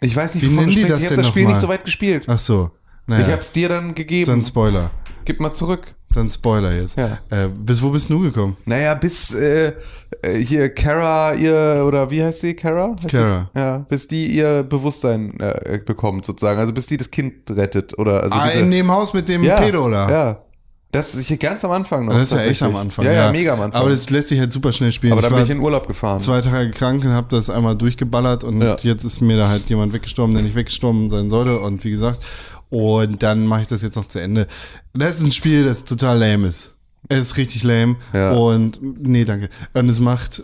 Ich 0.00 0.14
weiß 0.14 0.34
nicht, 0.34 0.44
Wie 0.44 0.50
wovon 0.52 0.66
du 0.66 0.72
sprichst. 0.72 0.90
das 0.90 0.98
Ich 1.00 1.06
habe 1.06 1.16
das 1.16 1.28
Spiel 1.28 1.46
nicht 1.46 1.60
so 1.60 1.68
weit 1.68 1.84
gespielt. 1.84 2.24
Ach 2.26 2.38
so. 2.38 2.70
Ich 3.02 3.08
Naja, 3.08 3.28
hab's 3.28 3.52
dir 3.52 3.68
dann 3.68 3.94
gegeben. 3.94 4.30
dann 4.30 4.44
Spoiler. 4.44 4.90
Gib 5.24 5.40
mal 5.40 5.52
zurück. 5.52 5.94
Dann 6.14 6.30
Spoiler 6.30 6.72
jetzt. 6.72 6.96
Ja. 6.96 7.18
Äh, 7.30 7.48
bis 7.48 7.82
wo 7.82 7.90
bist 7.90 8.08
du 8.08 8.20
gekommen? 8.20 8.56
Naja, 8.66 8.94
bis 8.94 9.34
äh, 9.34 9.72
äh, 10.22 10.38
hier 10.38 10.68
Kara 10.72 11.34
ihr, 11.34 11.84
oder 11.86 12.10
wie 12.10 12.22
heißt 12.22 12.40
sie? 12.40 12.54
Kara? 12.54 12.94
Heißt 13.02 13.14
Kara. 13.14 13.50
Sie? 13.52 13.60
Ja, 13.60 13.78
bis 13.88 14.06
die 14.08 14.26
ihr 14.28 14.62
Bewusstsein 14.62 15.38
äh, 15.40 15.80
bekommt 15.84 16.24
sozusagen. 16.24 16.58
Also 16.60 16.72
bis 16.72 16.86
die 16.86 16.96
das 16.96 17.10
Kind 17.10 17.50
rettet. 17.50 17.98
Oder 17.98 18.22
also 18.22 18.34
Ah, 18.36 18.46
diese, 18.48 18.60
in 18.64 18.70
dem 18.70 18.90
Haus 18.90 19.12
mit 19.12 19.28
dem 19.28 19.42
ja, 19.42 19.56
Pedo, 19.56 19.86
oder? 19.86 20.10
Ja. 20.10 20.40
Das 20.92 21.16
ist 21.16 21.26
hier 21.26 21.38
ganz 21.38 21.64
am 21.64 21.72
Anfang 21.72 22.04
noch. 22.04 22.12
Das 22.14 22.30
ist 22.30 22.34
ja 22.34 22.42
echt 22.44 22.62
am. 22.62 22.76
Anfang. 22.76 23.04
Ja, 23.04 23.12
ja, 23.12 23.32
mega 23.32 23.52
am 23.54 23.60
Anfang. 23.62 23.80
Aber 23.80 23.90
das 23.90 24.10
lässt 24.10 24.28
sich 24.28 24.38
halt 24.38 24.52
super 24.52 24.70
schnell 24.70 24.92
spielen. 24.92 25.12
Aber 25.14 25.26
ich 25.26 25.28
bin 25.34 25.42
ich 25.42 25.50
in 25.50 25.58
Urlaub 25.58 25.88
gefahren. 25.88 26.20
zwei 26.20 26.40
Tage 26.40 26.70
krank 26.70 27.04
und 27.04 27.10
habe 27.12 27.26
das 27.30 27.50
einmal 27.50 27.74
durchgeballert 27.74 28.44
und 28.44 28.62
Ja. 28.62 28.76
jetzt 28.78 29.02
ist 29.02 29.20
mir 29.20 29.36
da 29.36 29.48
halt 29.48 29.68
jemand 29.68 29.92
weggestorben, 29.92 30.34
der 30.34 30.44
nicht 30.44 30.54
weggestorben 30.54 31.10
sein 31.10 31.28
sollte. 31.30 31.58
Und 31.58 31.82
wie 31.82 31.90
gesagt, 31.90 32.20
und 32.74 33.22
dann 33.22 33.46
mache 33.46 33.62
ich 33.62 33.66
das 33.68 33.82
jetzt 33.82 33.94
noch 33.96 34.06
zu 34.06 34.20
Ende. 34.20 34.46
Das 34.94 35.16
ist 35.18 35.22
ein 35.22 35.32
Spiel, 35.32 35.64
das 35.64 35.84
total 35.84 36.18
lame 36.18 36.48
ist. 36.48 36.72
Es 37.08 37.20
ist 37.20 37.36
richtig 37.36 37.62
lame. 37.62 37.96
Ja. 38.12 38.32
Und 38.32 38.80
nee, 38.82 39.24
danke. 39.24 39.48
Und 39.74 39.88
es 39.88 40.00
macht 40.00 40.42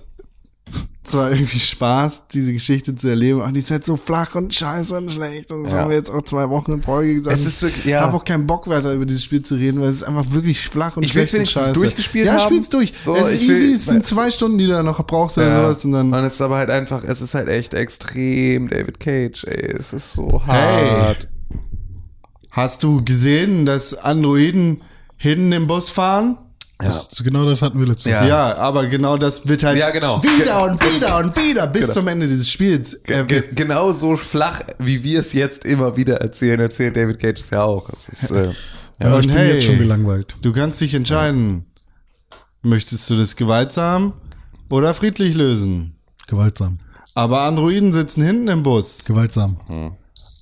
zwar 1.02 1.32
irgendwie 1.32 1.58
Spaß, 1.58 2.28
diese 2.28 2.52
Geschichte 2.52 2.94
zu 2.94 3.08
erleben, 3.08 3.40
aber 3.40 3.50
die 3.50 3.58
ist 3.60 3.70
halt 3.72 3.84
so 3.84 3.96
flach 3.96 4.34
und 4.36 4.54
scheiße 4.54 4.96
und 4.96 5.10
schlecht. 5.10 5.50
Und 5.50 5.64
das 5.64 5.72
Ja. 5.72 5.78
haben 5.80 5.88
wir 5.90 5.96
jetzt 5.96 6.10
auch 6.10 6.22
zwei 6.22 6.48
Wochen 6.50 6.72
in 6.72 6.82
Folge 6.82 7.14
gesagt. 7.14 7.34
Es 7.36 7.46
ist 7.46 7.62
wirklich- 7.62 7.86
ja. 7.86 7.98
Ich 7.98 8.04
habe 8.04 8.16
auch 8.16 8.24
keinen 8.24 8.46
Bock 8.46 8.68
weiter 8.68 8.92
über 8.92 9.06
dieses 9.06 9.24
Spiel 9.24 9.42
zu 9.42 9.56
reden, 9.56 9.80
weil 9.80 9.88
es 9.88 9.96
ist 9.96 10.02
einfach 10.04 10.30
wirklich 10.30 10.60
flach 10.68 10.96
und 10.96 11.02
Ich 11.04 11.10
schlecht 11.10 11.34
und 11.34 11.48
scheiße. 11.48 11.72
durchgespielt 11.72 12.26
ja, 12.26 12.34
haben. 12.34 12.44
spiel's 12.46 12.68
durch. 12.68 12.92
So, 12.96 13.16
es 13.16 13.30
ist 13.32 13.42
ich 13.42 13.48
will- 13.48 13.56
easy, 13.56 13.74
es 13.74 13.86
sind 13.86 14.06
zwei 14.06 14.30
Stunden, 14.30 14.58
die 14.58 14.66
du 14.66 14.72
da 14.72 14.82
noch 14.84 15.04
brauchst 15.04 15.38
oder 15.38 15.48
ja. 15.48 15.62
sowas. 15.62 15.84
Und 15.84 15.92
dann, 15.92 16.12
und 16.12 16.24
es 16.24 16.34
ist 16.34 16.42
aber 16.42 16.58
halt 16.58 16.70
einfach, 16.70 17.02
es 17.02 17.20
ist 17.20 17.34
halt 17.34 17.48
echt 17.48 17.74
extrem 17.74 18.68
David 18.68 19.00
Cage, 19.00 19.44
ey. 19.44 19.72
Es 19.76 19.92
ist 19.92 20.12
so 20.12 20.40
Hey. 20.46 21.16
Hast 22.50 22.82
du 22.82 23.04
gesehen, 23.04 23.64
dass 23.66 23.94
Androiden 23.94 24.82
hinten 25.16 25.52
im 25.52 25.66
Bus 25.66 25.90
fahren? 25.90 26.38
Das, 26.78 27.10
genau 27.22 27.44
das 27.44 27.60
hatten 27.60 27.78
wir 27.78 27.86
letztes 27.86 28.10
Ja. 28.10 28.20
Mal. 28.22 28.28
Ja, 28.28 28.56
aber 28.56 28.86
genau 28.86 29.18
das 29.18 29.46
wird 29.46 29.62
halt 29.62 29.76
Ja, 29.76 29.90
genau. 29.90 30.22
wieder 30.22 30.64
und 30.64 30.82
wieder 30.82 31.18
und 31.18 31.36
wieder 31.36 31.66
bis 31.66 31.82
Genau. 31.82 31.92
zum 31.92 32.08
Ende 32.08 32.26
dieses 32.26 32.50
Spiels. 32.50 32.98
Ge 33.04 33.28
wird, 33.28 33.54
genau 33.54 33.92
so 33.92 34.16
flach, 34.16 34.60
wie 34.78 35.04
wir 35.04 35.20
es 35.20 35.34
jetzt 35.34 35.66
immer 35.66 35.96
wieder 35.98 36.22
erzählen, 36.22 36.58
erzählt 36.58 36.96
David 36.96 37.18
Cage 37.20 37.38
es 37.38 37.50
ja 37.50 37.64
auch. 37.64 37.90
Es 37.90 38.08
ist, 38.08 38.30
äh, 38.30 38.52
Ja, 38.98 39.14
Und 39.14 39.20
ich 39.20 39.26
bin 39.28 39.36
hey. 39.36 39.54
jetzt 39.56 39.66
schon 39.66 39.78
gelangweilt. 39.78 40.34
du 40.40 40.52
kannst 40.52 40.80
dich 40.80 40.94
entscheiden. 40.94 41.66
Möchtest 42.62 43.08
du 43.10 43.16
das 43.16 43.36
gewaltsam 43.36 44.14
oder 44.70 44.92
friedlich 44.94 45.34
lösen? 45.34 45.96
Gewaltsam. 46.28 46.78
Aber 47.14 47.42
Androiden 47.42 47.92
sitzen 47.92 48.22
hinten 48.22 48.48
im 48.48 48.62
Bus. 48.62 49.04
Gewaltsam. 49.04 49.58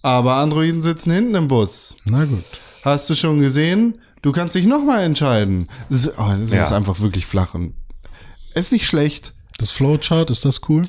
Aber 0.02 0.36
Androiden 0.36 0.82
sitzen 0.82 1.10
hinten 1.10 1.34
im 1.34 1.48
Bus. 1.48 1.94
Na 2.04 2.24
gut. 2.24 2.44
Hast 2.84 3.10
du 3.10 3.14
schon 3.14 3.40
gesehen? 3.40 4.00
Du 4.22 4.32
kannst 4.32 4.54
dich 4.54 4.66
nochmal 4.66 5.04
entscheiden. 5.04 5.68
Das, 5.90 6.06
ist, 6.06 6.12
oh, 6.18 6.34
das 6.38 6.50
Ja. 6.52 6.62
ist 6.64 6.72
einfach 6.72 7.00
wirklich 7.00 7.26
flach 7.26 7.54
und 7.54 7.74
ist 8.54 8.72
nicht 8.72 8.86
schlecht. 8.86 9.34
Das 9.58 9.70
Flowchart, 9.70 10.30
ist 10.30 10.44
das 10.44 10.60
cool? 10.68 10.82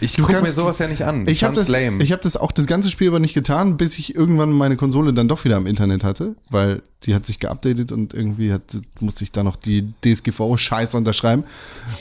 ich 0.00 0.12
Du 0.14 0.26
guck 0.26 0.42
mir 0.42 0.52
sowas 0.52 0.78
ja 0.78 0.88
nicht 0.88 1.02
an. 1.04 1.26
Ich 1.26 1.44
habe 1.44 1.54
das, 1.54 1.68
lame. 1.68 2.02
ich 2.02 2.12
hab 2.12 2.22
das 2.22 2.36
auch 2.36 2.52
das 2.52 2.66
ganze 2.66 2.90
Spiel 2.90 3.08
aber 3.08 3.20
nicht 3.20 3.34
getan, 3.34 3.76
bis 3.76 3.98
ich 3.98 4.14
irgendwann 4.14 4.52
meine 4.52 4.76
Konsole 4.76 5.12
dann 5.14 5.28
doch 5.28 5.44
wieder 5.44 5.56
im 5.56 5.66
Internet 5.66 6.04
hatte, 6.04 6.36
weil 6.50 6.82
die 7.04 7.14
hat 7.14 7.24
sich 7.26 7.38
geupdatet 7.38 7.92
und 7.92 8.12
irgendwie 8.14 8.52
hat, 8.52 8.62
musste 9.00 9.24
ich 9.24 9.32
da 9.32 9.42
noch 9.42 9.56
die 9.56 9.92
DSGVO-Scheiße 10.04 10.96
unterschreiben. 10.96 11.44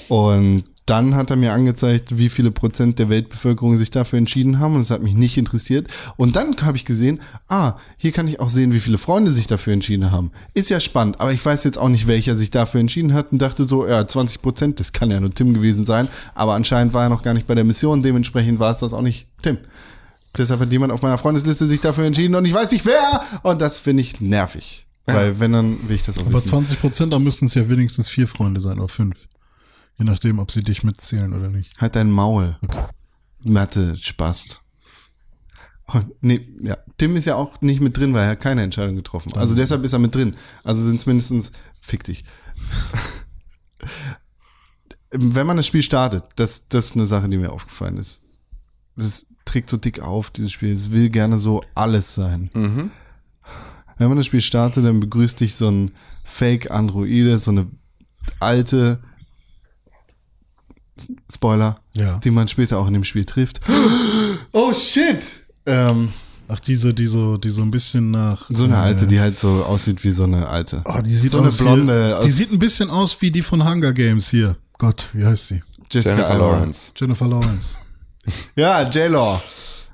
Und 0.10 0.64
dann 0.86 1.16
hat 1.16 1.30
er 1.30 1.36
mir 1.36 1.54
angezeigt, 1.54 2.18
wie 2.18 2.30
viele 2.30 2.52
Prozent 2.52 2.98
der 2.98 3.10
Weltbevölkerung 3.10 3.78
sich 3.78 3.92
dafür 3.92 4.18
entschieden 4.18 4.60
haben 4.60 4.76
und 4.76 4.82
es 4.82 4.90
hat 4.90 5.02
mich 5.02 5.14
nicht 5.14 5.38
interessiert. 5.38 5.88
Und 6.18 6.36
dann 6.36 6.56
habe 6.62 6.76
ich 6.76 6.86
gesehen, 6.86 7.22
ah, 7.48 7.74
hier 7.98 8.12
kann 8.12 8.28
ich 8.28 8.40
auch 8.40 8.50
sehen, 8.50 8.74
wie 8.74 8.80
viele 8.80 8.98
Freunde 8.98 9.32
sich 9.32 9.48
dafür 9.48 9.74
entschieden 9.74 10.12
haben. 10.12 10.32
Ist 10.54 10.70
ja 10.70 10.80
spannend, 10.80 11.22
aber 11.22 11.34
ich 11.34 11.46
weiß 11.46 11.64
jetzt 11.64 11.78
auch 11.78 11.90
nicht, 11.90 12.08
welcher 12.08 12.36
sich 12.36 12.50
dafür 12.50 12.80
entschieden 12.80 13.14
hat 13.14 13.32
und 13.32 13.42
dachte 13.42 13.66
so, 13.66 13.88
ja, 13.88 14.08
20 14.08 14.42
Prozent, 14.42 14.80
das 14.80 14.92
kann 14.92 15.12
ja 15.12 15.20
nur 15.20 15.32
Tim 15.32 15.54
gewesen 15.54 15.86
sein, 15.86 16.08
aber 16.34 16.54
anscheinend 16.54 16.94
war 16.94 17.04
er 17.04 17.10
noch 17.10 17.24
gar 17.24 17.36
nicht 17.36 17.48
bei 17.48 17.56
der 17.56 17.64
Mission, 17.64 18.02
dementsprechend 18.02 18.60
war 18.60 18.72
es 18.72 18.80
das 18.80 18.94
auch 18.94 19.04
nicht 19.04 19.28
Tim. 19.44 19.60
Deshalb 20.38 20.62
hat 20.62 20.72
jemand 20.72 20.94
auf 20.94 21.02
meiner 21.02 21.18
Freundesliste 21.18 21.68
sich 21.68 21.82
dafür 21.82 22.06
entschieden 22.06 22.36
und 22.36 22.46
ich 22.46 22.54
weiß 22.54 22.72
nicht 22.72 22.86
wer 22.86 23.22
und 23.44 23.62
das 23.62 23.80
finde 23.80 24.02
ich 24.02 24.20
nervig. 24.20 24.88
Weil 25.06 25.40
wenn, 25.40 25.52
dann 25.52 25.90
will 25.90 25.96
ich 25.96 26.04
das 26.04 26.18
auch 26.18 26.22
Aber 26.22 26.36
wissen. 26.36 26.48
20 26.48 26.80
Prozent, 26.80 27.14
da 27.14 27.20
müssten 27.20 27.48
es 27.48 27.56
ja 27.56 27.68
wenigstens 27.68 28.08
vier 28.08 28.28
Freunde 28.28 28.62
sein 28.62 28.78
oder 28.78 28.88
fünf. 28.88 29.28
Je 30.02 30.06
nachdem, 30.06 30.40
ob 30.40 30.50
sie 30.50 30.64
dich 30.64 30.84
mitzählen 30.84 31.32
oder 31.32 31.48
nicht. 31.50 31.80
Halt 31.80 31.96
dein 31.96 32.10
Maul. 32.10 32.58
Mathe, 33.44 33.96
Spaß. 33.96 34.60
Und, 35.86 36.08
nee, 36.22 36.50
ja. 36.64 36.76
Tim 36.98 37.16
ist 37.16 37.26
ja 37.26 37.36
auch 37.36 37.62
nicht 37.62 37.82
mit 37.82 37.96
drin, 37.98 38.12
weil 38.16 38.24
er 38.24 38.30
hat 38.32 38.42
keine 38.42 38.64
Entscheidung 38.64 38.96
getroffen. 38.96 39.32
Also 39.36 39.54
deshalb 39.54 39.84
ist 39.84 39.94
er 39.94 40.00
mit 40.00 40.16
drin. 40.16 40.36
Also 40.64 40.82
sind 40.82 40.96
es 41.00 41.06
mindestens, 41.06 41.52
fick 41.82 42.04
dich. 42.04 42.26
Wenn 45.12 45.46
man 45.46 45.58
das 45.58 45.68
Spiel 45.68 45.84
startet, 45.84 46.24
das, 46.36 46.68
das 46.68 46.88
ist 46.88 46.96
eine 46.96 47.06
Sache, 47.06 47.30
die 47.30 47.38
mir 47.38 47.52
aufgefallen 47.52 47.98
ist. 47.98 48.24
Das 48.96 49.28
trägt 49.46 49.70
so 49.70 49.78
dick 49.78 50.00
auf, 50.00 50.32
dieses 50.32 50.52
Spiel. 50.52 50.74
Es 50.74 50.90
will 50.90 51.12
gerne 51.12 51.38
so 51.38 51.62
alles 51.76 52.16
sein. 52.16 52.50
Mhm. 52.56 52.90
Wenn 54.00 54.08
man 54.08 54.18
das 54.18 54.26
Spiel 54.26 54.42
startet, 54.42 54.84
dann 54.84 55.00
begrüßt 55.00 55.40
dich 55.40 55.54
so 55.54 55.70
ein 55.70 55.92
Fake-Androide, 56.24 57.38
so 57.38 57.52
eine 57.52 57.68
alte 58.40 59.00
Spoiler, 61.34 61.80
Ja. 61.96 62.20
die 62.24 62.32
man 62.32 62.48
später 62.48 62.78
auch 62.80 62.88
in 62.88 62.94
dem 62.94 63.04
Spiel 63.04 63.26
trifft. 63.26 63.60
Oh 64.54 64.74
shit! 64.74 65.20
Ähm, 65.66 66.10
Ach, 66.50 66.60
diese, 66.60 66.94
die 66.94 67.08
so, 67.08 67.38
die 67.38 67.50
so 67.50 67.62
ein 67.62 67.72
bisschen 67.72 68.12
nach. 68.12 68.50
so 68.50 68.66
eine 68.66 68.74
äh, 68.76 68.80
alte, 68.80 69.08
die 69.08 69.20
halt 69.22 69.40
so 69.40 69.64
aussieht 69.64 70.04
wie 70.04 70.12
so 70.12 70.26
eine 70.26 70.50
alte. 70.50 70.82
Oh, 70.86 71.00
die 71.02 71.16
sieht 71.16 71.32
so 71.32 71.38
eine 71.38 71.48
aus 71.48 71.58
blonde. 71.58 72.08
Hier, 72.08 72.18
aus 72.18 72.26
die 72.26 72.32
sieht 72.32 72.52
ein 72.52 72.60
bisschen 72.60 72.90
aus 72.90 73.22
wie 73.22 73.32
die 73.32 73.42
von 73.42 73.66
Hunger 73.70 73.94
Games 73.94 74.30
hier. 74.30 74.58
Gott, 74.78 75.08
wie 75.14 75.26
heißt 75.26 75.48
sie? 75.48 75.64
Jessica 75.90 76.16
Jennifer 76.16 76.30
Alba. 76.32 76.46
Lawrence. 76.52 76.92
Jennifer 76.96 77.28
Lawrence. 77.28 77.76
Ja, 78.56 78.82
J-Law. 78.90 79.42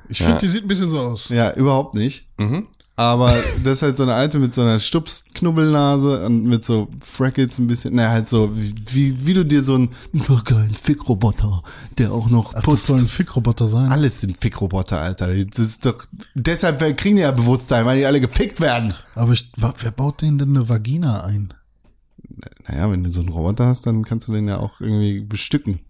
Ich 0.10 0.18
finde, 0.18 0.34
Ja. 0.34 0.38
die 0.39 0.47
sieht 0.47 0.64
ein 0.64 0.68
bisschen 0.68 0.89
so 0.89 0.99
aus. 0.99 1.30
Ja, 1.30 1.53
überhaupt 1.53 1.93
nicht. 1.93 2.26
Mhm. 2.38 2.68
Aber 2.99 3.31
das 3.63 3.75
ist 3.75 3.81
halt 3.83 3.97
so 3.97 4.03
eine 4.03 4.15
alte 4.15 4.39
mit 4.39 4.55
so 4.55 4.61
einer 4.61 4.79
Stups-Knubbelnase 4.79 6.25
und 6.25 6.45
mit 6.45 6.65
so 6.65 6.87
Freckles 6.99 7.59
ein 7.59 7.67
bisschen. 7.67 7.93
Na, 7.93 8.09
halt 8.09 8.27
so, 8.27 8.51
wie, 8.55 9.23
wie, 9.23 9.35
du 9.35 9.45
dir 9.45 9.61
so 9.61 9.75
einen 9.75 9.91
oh, 10.29 10.39
geilen 10.43 10.73
Fickroboter, 10.73 11.61
der 11.99 12.11
auch 12.11 12.27
noch 12.27 12.55
Ach, 12.55 12.63
das 12.63 12.87
soll 12.87 12.97
ein 12.97 13.07
Fickroboter 13.07 13.67
sein. 13.67 13.91
Alles 13.91 14.21
sind 14.21 14.41
Fickroboter, 14.41 14.99
Alter. 14.99 15.27
Das 15.27 15.59
ist 15.59 15.85
doch, 15.85 16.07
deshalb 16.33 16.79
kriegen 16.97 17.17
die 17.17 17.21
ja 17.21 17.29
Bewusstsein, 17.29 17.85
weil 17.85 17.99
die 17.99 18.05
alle 18.07 18.19
gefickt 18.19 18.59
werden. 18.59 18.95
Aber 19.13 19.31
ich, 19.31 19.51
wer 19.55 19.91
baut 19.91 20.23
denen 20.23 20.39
denn 20.39 20.57
eine 20.57 20.67
Vagina 20.67 21.23
ein? 21.23 21.53
Naja, 22.67 22.89
wenn 22.89 23.03
du 23.03 23.11
so 23.11 23.19
einen 23.19 23.29
Roboter 23.29 23.67
hast, 23.67 23.85
dann 23.85 24.05
kannst 24.05 24.27
du 24.27 24.33
den 24.33 24.47
ja 24.47 24.57
auch 24.57 24.81
irgendwie 24.81 25.19
bestücken. 25.19 25.81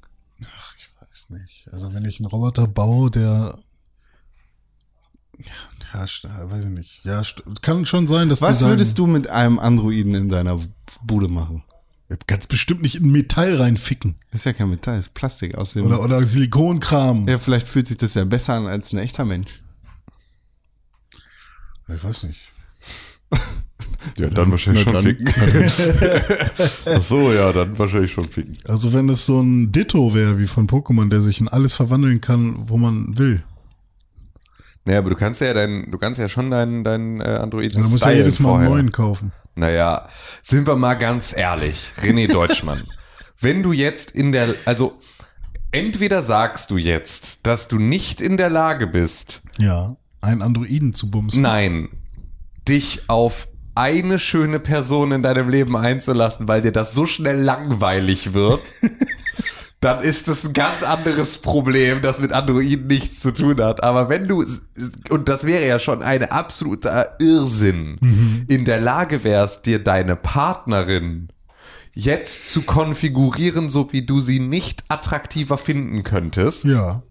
Ach, 0.44 0.74
ich 0.78 0.90
weiß 1.00 1.30
nicht. 1.30 1.70
Also 1.72 1.94
wenn 1.94 2.04
ich 2.04 2.20
einen 2.20 2.28
Roboter 2.28 2.68
baue, 2.68 3.10
der 3.10 3.60
ja, 6.00 6.04
st- 6.06 6.50
weiß 6.52 6.66
ich 6.66 6.70
nicht. 6.72 7.02
Ja, 7.06 7.22
kann 7.62 7.86
schon 7.86 8.08
sein, 8.08 8.30
dass 8.30 8.42
Was 8.42 8.60
sagen, 8.60 8.72
würdest 8.74 8.98
du 9.00 9.08
mit 9.08 9.28
einem 9.30 9.60
Androiden 9.60 10.16
in 10.16 10.30
deiner 10.30 10.60
Bude 11.04 11.28
machen? 11.28 11.64
ganz 12.28 12.48
bestimmt 12.48 12.84
nicht 12.84 12.96
in 12.96 13.12
Metall 13.12 13.56
reinficken 13.56 14.16
Das 14.32 14.42
ist 14.42 14.46
ja 14.46 14.54
kein 14.54 14.70
Metall, 14.70 14.96
das 14.98 15.08
ist 15.08 15.14
Plastik 15.14 15.56
aus 15.56 15.74
dem. 15.74 15.86
oder 15.86 16.02
oder 16.02 16.24
Silikonkram. 16.24 17.28
ja, 17.28 17.38
vielleicht 17.38 17.68
fühlt 17.68 17.86
sich 17.88 17.98
das 17.98 18.14
ja 18.14 18.24
besser 18.24 18.54
an 18.54 18.66
als 18.68 18.94
ein 18.94 18.98
echter 19.00 19.26
Mensch. 19.26 19.62
Ich 21.94 22.04
weiß 22.04 22.24
nicht. 22.24 22.40
Ja, 24.18 24.30
dann 24.30 24.52
wahrscheinlich 24.52 24.84
schon 24.84 25.02
ficken. 25.04 25.28
Ach 26.86 27.02
so, 27.02 27.32
ja, 27.34 27.52
dann 27.52 27.78
wahrscheinlich 27.78 28.12
schon 28.14 28.26
ficken. 28.26 28.58
Also 28.66 28.94
wenn 28.94 29.10
es 29.10 29.26
so 29.26 29.42
ein 29.42 29.72
Ditto 29.74 30.14
wäre 30.14 30.40
wie 30.40 30.48
von 30.48 30.68
Pokémon, 30.68 31.10
der 31.10 31.20
sich 31.22 31.42
in 31.42 31.48
alles 31.50 31.76
verwandeln 31.76 32.22
kann, 32.22 32.70
wo 32.70 32.78
man 32.78 33.18
will. 33.18 33.44
Naja, 34.88 35.00
aber 35.00 35.10
du 35.10 35.18
kannst 35.18 35.42
ja 35.42 35.54
dein, 35.54 35.92
du 35.92 35.98
kannst 35.98 36.18
ja 36.18 36.30
schon 36.30 36.50
deinen, 36.50 36.86
deinen 36.86 37.20
äh, 37.20 37.26
Androiden 37.26 37.82
Dann 37.82 37.92
muss 37.92 38.06
ja 38.06 38.12
jedes 38.12 38.40
Mal 38.40 38.56
einen 38.56 38.70
neuen 38.70 38.92
kaufen. 38.94 39.34
Naja, 39.54 40.08
sind 40.42 40.66
wir 40.66 40.78
mal 40.78 40.94
ganz 40.94 41.36
ehrlich, 41.36 41.92
René 42.02 42.32
Deutschmann. 42.32 42.84
wenn 43.40 43.64
du 43.64 43.74
jetzt 43.74 44.12
in 44.12 44.32
der, 44.32 44.48
also 44.64 44.98
entweder 45.72 46.24
sagst 46.24 46.72
du 46.72 46.78
jetzt, 46.78 47.46
dass 47.46 47.68
du 47.68 47.80
nicht 47.80 48.22
in 48.22 48.38
der 48.38 48.50
Lage 48.50 48.88
bist, 48.88 49.42
Ja. 49.58 49.98
Einen 50.22 50.42
Androiden 50.42 50.94
zu 50.94 51.12
bumsen. 51.12 51.42
nein, 51.42 51.90
dich 52.68 53.02
auf 53.10 53.50
eine 53.76 54.20
schöne 54.20 54.60
Person 54.60 55.12
in 55.12 55.22
deinem 55.22 55.50
Leben 55.50 55.76
einzulassen, 55.76 56.48
weil 56.48 56.62
dir 56.62 56.72
das 56.72 56.94
so 56.94 57.06
schnell 57.06 57.42
langweilig 57.42 58.34
wird, 58.34 58.62
dann 59.80 60.02
ist 60.02 60.28
das 60.28 60.44
ein 60.44 60.54
ganz 60.54 60.82
anderes 60.82 61.38
Problem, 61.38 62.02
das 62.02 62.20
mit 62.20 62.32
Androiden 62.34 62.88
nichts 62.88 63.20
zu 63.20 63.32
tun 63.32 63.62
hat. 63.62 63.84
Aber 63.84 64.10
wenn 64.10 64.28
du, 64.28 64.44
und 65.10 65.30
das 65.30 65.46
wäre 65.46 65.68
ja 65.68 65.78
schon 65.78 66.02
ein 66.02 66.24
absoluter 66.24 67.16
Irrsinn, 67.20 68.46
in 68.48 68.66
der 68.66 68.80
Lage 68.82 69.24
wärst, 69.24 69.68
dir 69.68 69.84
deine 69.84 70.16
Partnerin 70.16 71.28
jetzt 71.94 72.52
zu 72.52 72.64
konfigurieren, 72.64 73.70
so 73.70 73.92
wie 73.92 74.04
du 74.04 74.20
sie 74.20 74.40
nicht 74.40 74.84
attraktiver 74.88 75.58
finden 75.60 76.04
könntest, 76.04 76.66
Ja. 76.66 77.04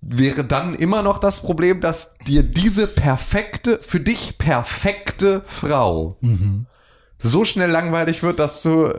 wäre 0.00 0.44
dann 0.44 0.74
immer 0.74 1.02
noch 1.02 1.18
das 1.18 1.40
Problem, 1.40 1.80
dass 1.80 2.16
dir 2.26 2.42
diese 2.42 2.86
perfekte, 2.86 3.78
für 3.82 4.00
dich 4.00 4.38
perfekte 4.38 5.42
Frau 5.46 6.16
so 7.18 7.44
schnell 7.44 7.70
langweilig 7.70 8.22
wird, 8.22 8.38
dass 8.38 8.62
du 8.62 8.92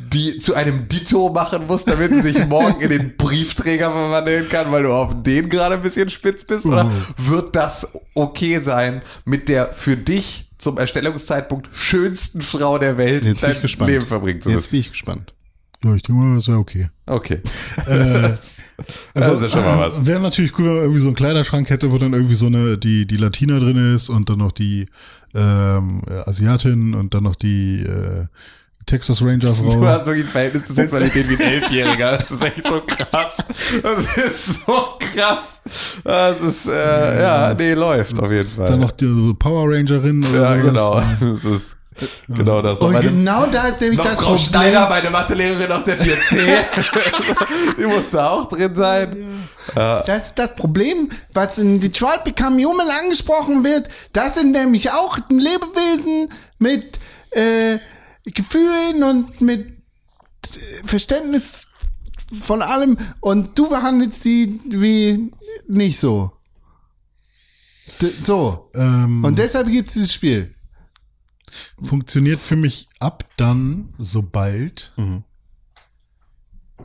die 0.00 0.38
zu 0.38 0.54
einem 0.54 0.88
Ditto 0.88 1.30
machen 1.30 1.66
musst, 1.66 1.88
damit 1.88 2.12
sie 2.14 2.20
sich 2.20 2.46
morgen 2.46 2.80
in 2.80 2.90
den 2.90 3.16
Briefträger 3.16 3.90
verwandeln 3.90 4.48
kann, 4.48 4.70
weil 4.72 4.82
du 4.84 4.92
auf 4.92 5.22
den 5.22 5.48
gerade 5.48 5.76
ein 5.76 5.82
bisschen 5.82 6.10
spitz 6.10 6.44
bist? 6.44 6.66
Oder 6.66 6.90
wird 7.16 7.54
das 7.56 7.88
okay 8.14 8.58
sein, 8.58 9.02
mit 9.24 9.48
der 9.48 9.72
für 9.72 9.96
dich 9.96 10.50
zum 10.58 10.78
Erstellungszeitpunkt 10.78 11.68
schönsten 11.72 12.40
Frau 12.40 12.78
der 12.78 12.96
Welt 12.96 13.24
Jetzt 13.24 13.40
bin 13.40 13.50
ich 13.50 13.54
dein 13.54 13.62
gespannt. 13.62 13.90
Leben 13.90 14.06
verbringen 14.06 14.40
zu 14.40 14.48
Jetzt 14.48 14.56
müssen? 14.56 14.70
bin 14.70 14.80
ich 14.80 14.90
gespannt. 14.90 15.34
Ja, 15.84 15.94
ich 15.96 16.02
denke 16.02 16.22
mal, 16.22 16.36
das 16.36 16.46
wäre 16.46 16.58
okay. 16.58 16.90
Okay. 17.06 17.40
Äh, 17.86 18.22
das 18.22 18.58
ist 18.58 18.64
ja 19.14 19.48
schon 19.48 19.64
mal 19.64 19.80
was. 19.80 20.06
Wäre 20.06 20.20
natürlich 20.20 20.56
cool, 20.58 20.66
wenn 20.66 20.74
man 20.74 20.82
irgendwie 20.82 21.00
so 21.00 21.08
einen 21.08 21.16
Kleiderschrank 21.16 21.70
hätte, 21.70 21.90
wo 21.90 21.98
dann 21.98 22.12
irgendwie 22.12 22.36
so 22.36 22.46
eine, 22.46 22.78
die, 22.78 23.06
die 23.06 23.16
Latina 23.16 23.58
drin 23.58 23.94
ist 23.94 24.08
und 24.08 24.30
dann 24.30 24.38
noch 24.38 24.52
die 24.52 24.86
ähm, 25.34 26.02
äh, 26.08 26.28
Asiatin 26.28 26.94
und 26.94 27.14
dann 27.14 27.24
noch 27.24 27.34
die 27.34 27.80
äh, 27.80 28.26
Texas 28.86 29.22
Ranger 29.22 29.54
Frau. 29.54 29.70
Du 29.70 29.86
hast 29.86 30.06
wirklich 30.06 30.26
ein 30.26 30.30
Verhältnis 30.30 30.64
zur 30.64 30.74
Sexualität 30.74 31.28
wie 31.28 31.42
ein 31.42 31.52
Elfjähriger. 31.52 32.16
Das 32.18 32.30
ist 32.30 32.42
echt 32.44 32.66
so 32.66 32.80
krass. 32.86 33.38
Das 33.82 34.16
ist 34.16 34.66
so 34.66 34.84
krass. 35.14 35.62
Das 36.04 36.40
ist, 36.40 36.66
äh, 36.68 37.22
ja, 37.22 37.54
nee, 37.54 37.74
läuft 37.74 38.18
auf 38.18 38.30
jeden 38.30 38.48
Fall. 38.48 38.66
dann 38.66 38.80
noch 38.80 38.92
die 38.92 39.34
Power 39.38 39.70
Rangerin 39.72 40.24
oder 40.24 40.42
ja, 40.42 40.54
sowas. 40.54 40.62
genau. 40.62 41.02
Das 41.20 41.44
ist 41.44 41.76
genau 42.28 42.62
das. 42.62 42.78
Und 42.78 42.92
Meine- 42.92 43.08
genau 43.08 43.46
da 43.46 43.68
ist 43.68 43.80
nämlich 43.80 44.00
das 44.00 44.14
Frau 44.14 44.20
Problem. 44.22 44.38
Steiner, 44.38 44.88
meine 44.88 45.10
Mathelehrerin 45.10 45.70
aus 45.72 45.84
der 45.84 45.98
4C. 45.98 46.64
Die 47.78 47.86
muss 47.86 48.10
da 48.10 48.30
auch 48.30 48.48
drin 48.48 48.74
sein. 48.74 49.46
Das 49.74 50.08
ist 50.08 50.32
das 50.36 50.56
Problem, 50.56 51.10
was 51.34 51.58
in 51.58 51.80
Detroit 51.80 52.24
Become 52.24 52.64
Human 52.64 52.88
angesprochen 52.88 53.62
wird. 53.62 53.88
Das 54.12 54.34
sind 54.34 54.52
nämlich 54.52 54.90
auch 54.90 55.18
Lebewesen 55.28 56.30
mit 56.58 56.98
äh, 57.30 57.78
Gefühlen 58.24 59.02
und 59.02 59.40
mit 59.40 59.66
äh, 59.66 60.86
Verständnis 60.86 61.66
von 62.32 62.62
allem. 62.62 62.96
Und 63.20 63.58
du 63.58 63.68
behandelst 63.68 64.24
die 64.24 64.60
wie 64.64 65.30
nicht 65.68 65.98
so. 65.98 66.32
D 68.00 68.12
so. 68.22 68.70
Ähm, 68.74 69.24
Und 69.24 69.38
deshalb 69.38 69.68
gibt 69.68 69.88
es 69.88 69.94
dieses 69.94 70.12
Spiel. 70.12 70.54
funktioniert 71.82 72.40
für 72.40 72.56
mich 72.56 72.88
ab 73.00 73.28
dann, 73.36 73.92
sobald. 73.98 74.92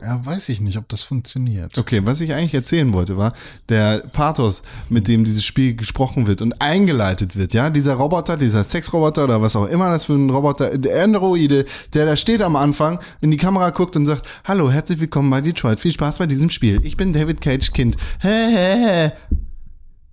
Ja, 0.00 0.24
weiß 0.24 0.48
ich 0.50 0.60
nicht, 0.60 0.76
ob 0.76 0.88
das 0.88 1.00
funktioniert. 1.00 1.76
Okay, 1.76 2.00
was 2.04 2.20
ich 2.20 2.32
eigentlich 2.32 2.54
erzählen 2.54 2.92
wollte, 2.92 3.16
war 3.16 3.32
der 3.68 3.98
Pathos, 3.98 4.62
mit 4.88 5.08
dem 5.08 5.24
dieses 5.24 5.44
Spiel 5.44 5.74
gesprochen 5.74 6.26
wird 6.26 6.40
und 6.42 6.60
eingeleitet 6.60 7.36
wird. 7.36 7.52
Ja, 7.54 7.70
dieser 7.70 7.94
Roboter, 7.94 8.36
dieser 8.36 8.64
Sexroboter 8.64 9.24
oder 9.24 9.42
was 9.42 9.56
auch 9.56 9.66
immer 9.66 9.90
das 9.90 10.04
für 10.04 10.14
ein 10.14 10.30
Roboter, 10.30 10.78
der 10.78 11.02
Androide, 11.02 11.64
der 11.94 12.06
da 12.06 12.16
steht 12.16 12.42
am 12.42 12.56
Anfang, 12.56 13.00
in 13.20 13.30
die 13.30 13.36
Kamera 13.36 13.70
guckt 13.70 13.96
und 13.96 14.06
sagt, 14.06 14.26
hallo, 14.44 14.70
herzlich 14.70 15.00
willkommen 15.00 15.30
bei 15.30 15.40
Detroit, 15.40 15.80
viel 15.80 15.92
Spaß 15.92 16.18
bei 16.18 16.26
diesem 16.26 16.50
Spiel. 16.50 16.80
Ich 16.84 16.96
bin 16.96 17.12
David 17.12 17.40
Cage 17.40 17.72
Kind. 17.72 17.96
Hä, 18.20 18.28
hä, 18.28 18.76
hä. 18.86 19.36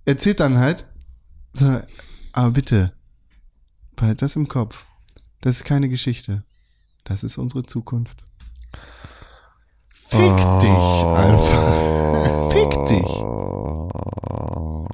Erzählt 0.04 0.40
dann 0.40 0.58
halt, 0.58 0.84
aber 2.32 2.50
bitte, 2.50 2.92
behalt 3.94 4.20
das 4.20 4.36
im 4.36 4.48
Kopf. 4.48 4.84
Das 5.40 5.56
ist 5.56 5.64
keine 5.64 5.88
Geschichte. 5.88 6.44
Das 7.04 7.22
ist 7.22 7.38
unsere 7.38 7.62
Zukunft. 7.62 8.25
Fick 10.08 10.36
dich 10.60 11.04
einfach. 11.16 11.72
Fick 12.52 12.86
dich. 12.86 13.10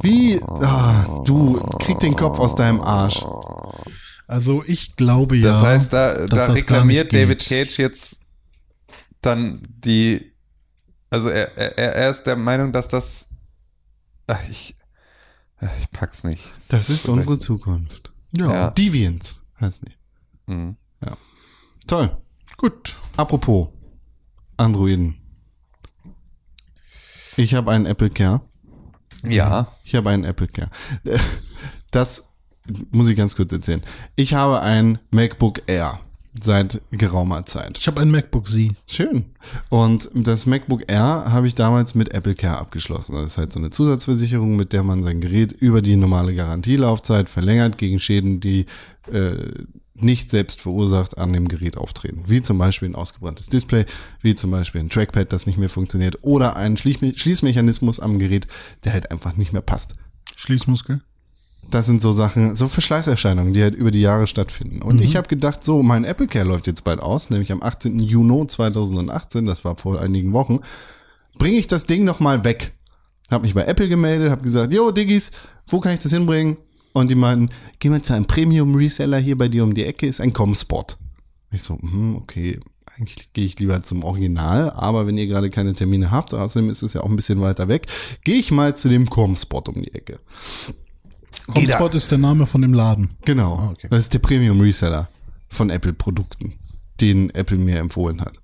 Wie, 0.02 0.42
ah, 0.42 1.22
du 1.24 1.60
krieg 1.78 1.98
den 2.00 2.16
Kopf 2.16 2.38
aus 2.38 2.54
deinem 2.54 2.80
Arsch. 2.80 3.24
Also 4.26 4.64
ich 4.66 4.96
glaube 4.96 5.36
ja. 5.36 5.50
Das 5.50 5.62
heißt, 5.62 5.92
da, 5.92 6.14
da 6.14 6.26
das 6.26 6.54
reklamiert 6.54 7.12
David. 7.12 7.44
Cage 7.46 7.78
jetzt 7.78 8.20
dann 9.20 9.60
die, 9.68 10.32
also 11.10 11.28
er, 11.28 11.56
er, 11.56 11.94
er 11.94 12.10
ist 12.10 12.24
der 12.24 12.36
Meinung, 12.36 12.72
dass 12.72 12.88
das, 12.88 13.28
ach, 14.26 14.40
ich, 14.50 14.76
ich 15.78 15.90
pack's 15.90 16.24
nicht. 16.24 16.42
Das 16.68 16.88
ist 16.88 17.08
unsere 17.08 17.38
Zukunft. 17.38 18.12
Ja. 18.36 18.52
Ja. 18.52 18.70
Deviants 18.70 19.44
heißt 19.60 19.84
nicht. 19.84 19.98
Mhm. 20.46 20.76
Toll. 21.86 22.16
Gut. 22.56 22.96
Apropos 23.16 23.68
Androiden. 24.56 25.16
Ich 27.36 27.54
habe 27.54 27.70
einen 27.70 27.86
Apple 27.86 28.10
Care. 28.10 28.42
Ja. 29.24 29.68
Ich 29.84 29.94
habe 29.94 30.10
einen 30.10 30.24
Apple 30.24 30.48
Care. 30.48 30.70
Das 31.90 32.24
muss 32.90 33.06
ich 33.08 33.18
ganz 33.18 33.36
kurz 33.36 33.52
erzählen. 33.52 33.82
Ich 34.16 34.32
habe 34.32 34.62
ein 34.62 34.98
MacBook 35.10 35.60
Air 35.66 36.00
seit 36.40 36.80
geraumer 36.90 37.44
Zeit. 37.44 37.76
Ich 37.76 37.86
habe 37.86 38.00
ein 38.00 38.10
MacBook 38.10 38.48
Z. 38.48 38.72
Schön. 38.86 39.26
Und 39.68 40.08
das 40.14 40.46
MacBook 40.46 40.90
Air 40.90 41.24
habe 41.28 41.46
ich 41.46 41.54
damals 41.54 41.94
mit 41.94 42.14
Apple 42.14 42.34
Care 42.34 42.58
abgeschlossen. 42.58 43.14
Das 43.14 43.32
ist 43.32 43.38
halt 43.38 43.52
so 43.52 43.58
eine 43.58 43.70
Zusatzversicherung, 43.70 44.56
mit 44.56 44.72
der 44.72 44.82
man 44.82 45.02
sein 45.02 45.20
Gerät 45.20 45.52
über 45.52 45.82
die 45.82 45.96
normale 45.96 46.34
Garantielaufzeit 46.34 47.28
verlängert 47.28 47.76
gegen 47.76 48.00
Schäden, 48.00 48.40
die 48.40 48.64
äh, 49.12 49.64
nicht 49.94 50.30
selbst 50.30 50.60
verursacht 50.60 51.18
an 51.18 51.32
dem 51.32 51.48
Gerät 51.48 51.76
auftreten. 51.76 52.24
Wie 52.26 52.42
zum 52.42 52.58
Beispiel 52.58 52.88
ein 52.88 52.94
ausgebranntes 52.94 53.48
Display, 53.48 53.84
wie 54.22 54.34
zum 54.34 54.50
Beispiel 54.50 54.80
ein 54.80 54.90
Trackpad, 54.90 55.32
das 55.32 55.46
nicht 55.46 55.58
mehr 55.58 55.68
funktioniert 55.68 56.18
oder 56.22 56.56
ein 56.56 56.76
Schließme 56.76 57.12
Schließmechanismus 57.16 58.00
am 58.00 58.18
Gerät, 58.18 58.46
der 58.84 58.92
halt 58.92 59.10
einfach 59.10 59.36
nicht 59.36 59.52
mehr 59.52 59.62
passt. 59.62 59.94
Schließmuskel. 60.36 61.02
Das 61.70 61.86
sind 61.86 62.02
so 62.02 62.12
Sachen, 62.12 62.56
so 62.56 62.68
Verschleißerscheinungen, 62.68 63.52
die 63.52 63.62
halt 63.62 63.74
über 63.74 63.90
die 63.90 64.00
Jahre 64.00 64.26
stattfinden. 64.26 64.82
Und 64.82 65.00
ich 65.00 65.14
habe 65.16 65.28
gedacht, 65.28 65.62
so, 65.62 65.82
mein 65.82 66.04
Apple 66.04 66.26
Care 66.26 66.44
läuft 66.44 66.66
jetzt 66.66 66.82
bald 66.84 67.00
aus, 67.00 67.30
nämlich 67.30 67.52
am 67.52 67.62
18. 67.62 68.00
Juni 68.00 68.46
2018, 68.46 69.46
das 69.46 69.64
war 69.64 69.76
vor 69.76 70.00
einigen 70.00 70.32
Wochen, 70.32 70.60
bringe 71.38 71.56
ich 71.56 71.68
das 71.68 71.86
Ding 71.86 72.04
noch 72.04 72.18
mal 72.18 72.42
weg. 72.44 72.72
Habe 73.30 73.44
mich 73.44 73.54
bei 73.54 73.64
Apple 73.64 73.88
gemeldet, 73.88 74.30
habe 74.30 74.42
gesagt, 74.42 74.72
jo, 74.72 74.90
Diggis, 74.90 75.30
wo 75.68 75.80
kann 75.80 75.94
ich 75.94 76.00
das 76.00 76.12
hinbringen? 76.12 76.56
Und 76.92 77.10
die 77.10 77.14
meinten, 77.14 77.48
geh 77.78 77.88
mal 77.88 78.02
zu 78.02 78.12
einem 78.12 78.26
Premium-Reseller 78.26 79.18
hier 79.18 79.38
bei 79.38 79.48
dir 79.48 79.64
um 79.64 79.74
die 79.74 79.84
Ecke, 79.84 80.06
ist 80.06 80.20
ein 80.20 80.32
Comspot. 80.32 80.98
Ich 81.50 81.62
so, 81.62 81.78
hm, 81.78 82.16
okay, 82.16 82.60
eigentlich 82.96 83.32
gehe 83.32 83.44
ich 83.44 83.58
lieber 83.58 83.82
zum 83.82 84.04
Original, 84.04 84.70
aber 84.70 85.06
wenn 85.06 85.16
ihr 85.16 85.26
gerade 85.26 85.50
keine 85.50 85.74
Termine 85.74 86.10
habt, 86.10 86.34
außerdem 86.34 86.70
ist 86.70 86.82
es 86.82 86.92
ja 86.92 87.02
auch 87.02 87.08
ein 87.08 87.16
bisschen 87.16 87.40
weiter 87.40 87.68
weg, 87.68 87.86
gehe 88.24 88.36
ich 88.36 88.50
mal 88.50 88.76
zu 88.76 88.88
dem 88.88 89.08
Comspot 89.08 89.68
um 89.68 89.82
die 89.82 89.94
Ecke. 89.94 90.20
HomeSpot 91.54 91.94
ist 91.94 92.10
der 92.10 92.18
Name 92.18 92.46
von 92.46 92.62
dem 92.62 92.72
Laden. 92.72 93.10
Genau. 93.24 93.56
Ah, 93.56 93.70
okay. 93.72 93.88
Das 93.90 94.00
ist 94.00 94.14
der 94.14 94.20
Premium 94.20 94.60
Reseller 94.60 95.08
von 95.48 95.70
Apple 95.70 95.92
Produkten, 95.92 96.54
den 97.00 97.30
Apple 97.30 97.58
mir 97.58 97.78
empfohlen 97.78 98.20
hat. 98.20 98.34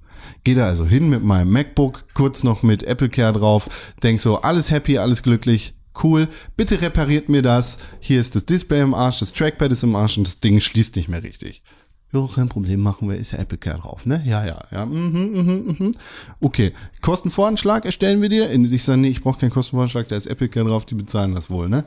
Geh 0.45 0.55
da 0.55 0.67
also 0.67 0.85
hin 0.85 1.09
mit 1.09 1.23
meinem 1.23 1.51
MacBook, 1.51 2.07
kurz 2.15 2.43
noch 2.43 2.63
mit 2.63 2.83
Apple 2.83 3.09
Care 3.09 3.33
drauf, 3.33 3.69
denk 4.03 4.21
so, 4.21 4.43
alles 4.43 4.71
happy, 4.71 4.99
alles 4.99 5.23
glücklich, 5.23 5.75
cool, 6.03 6.29
bitte 6.57 6.81
repariert 6.81 7.29
mir 7.29 7.43
das. 7.43 7.79
Hier 8.01 8.21
ist 8.21 8.35
das 8.35 8.45
Display 8.45 8.81
im 8.81 8.95
Arsch, 8.95 9.19
das 9.19 9.33
Trackpad 9.33 9.73
ist 9.73 9.83
im 9.83 9.97
Arsch 9.97 10.19
und 10.19 10.27
das 10.27 10.41
Ding 10.41 10.61
schließt 10.61 10.97
nicht 10.97 11.09
mehr 11.09 11.23
richtig. 11.23 11.63
Jo, 12.11 12.27
kein 12.27 12.49
Problem, 12.49 12.81
machen 12.81 13.09
wir, 13.09 13.17
ist 13.17 13.33
ja 13.33 13.39
Apple 13.39 13.59
Care 13.59 13.79
drauf, 13.79 14.07
ne? 14.07 14.23
Ja, 14.25 14.45
ja, 14.47 14.59
ja. 14.71 14.87
Mhm, 14.87 15.31
mhm, 15.33 15.77
mhm. 15.79 15.93
Okay, 16.41 16.73
Kostenvoranschlag 17.03 17.85
erstellen 17.85 18.23
wir 18.23 18.31
dir. 18.31 18.51
Ich 18.51 18.83
sage, 18.83 18.99
nee, 18.99 19.09
ich 19.09 19.23
brauche 19.23 19.39
keinen 19.39 19.51
Kostenvoranschlag, 19.51 20.09
da 20.09 20.17
ist 20.17 20.27
Apple 20.27 20.49
Care 20.49 20.67
drauf, 20.67 20.87
die 20.87 20.95
bezahlen 20.95 21.35
das 21.35 21.51
wohl, 21.51 21.69
ne? 21.69 21.85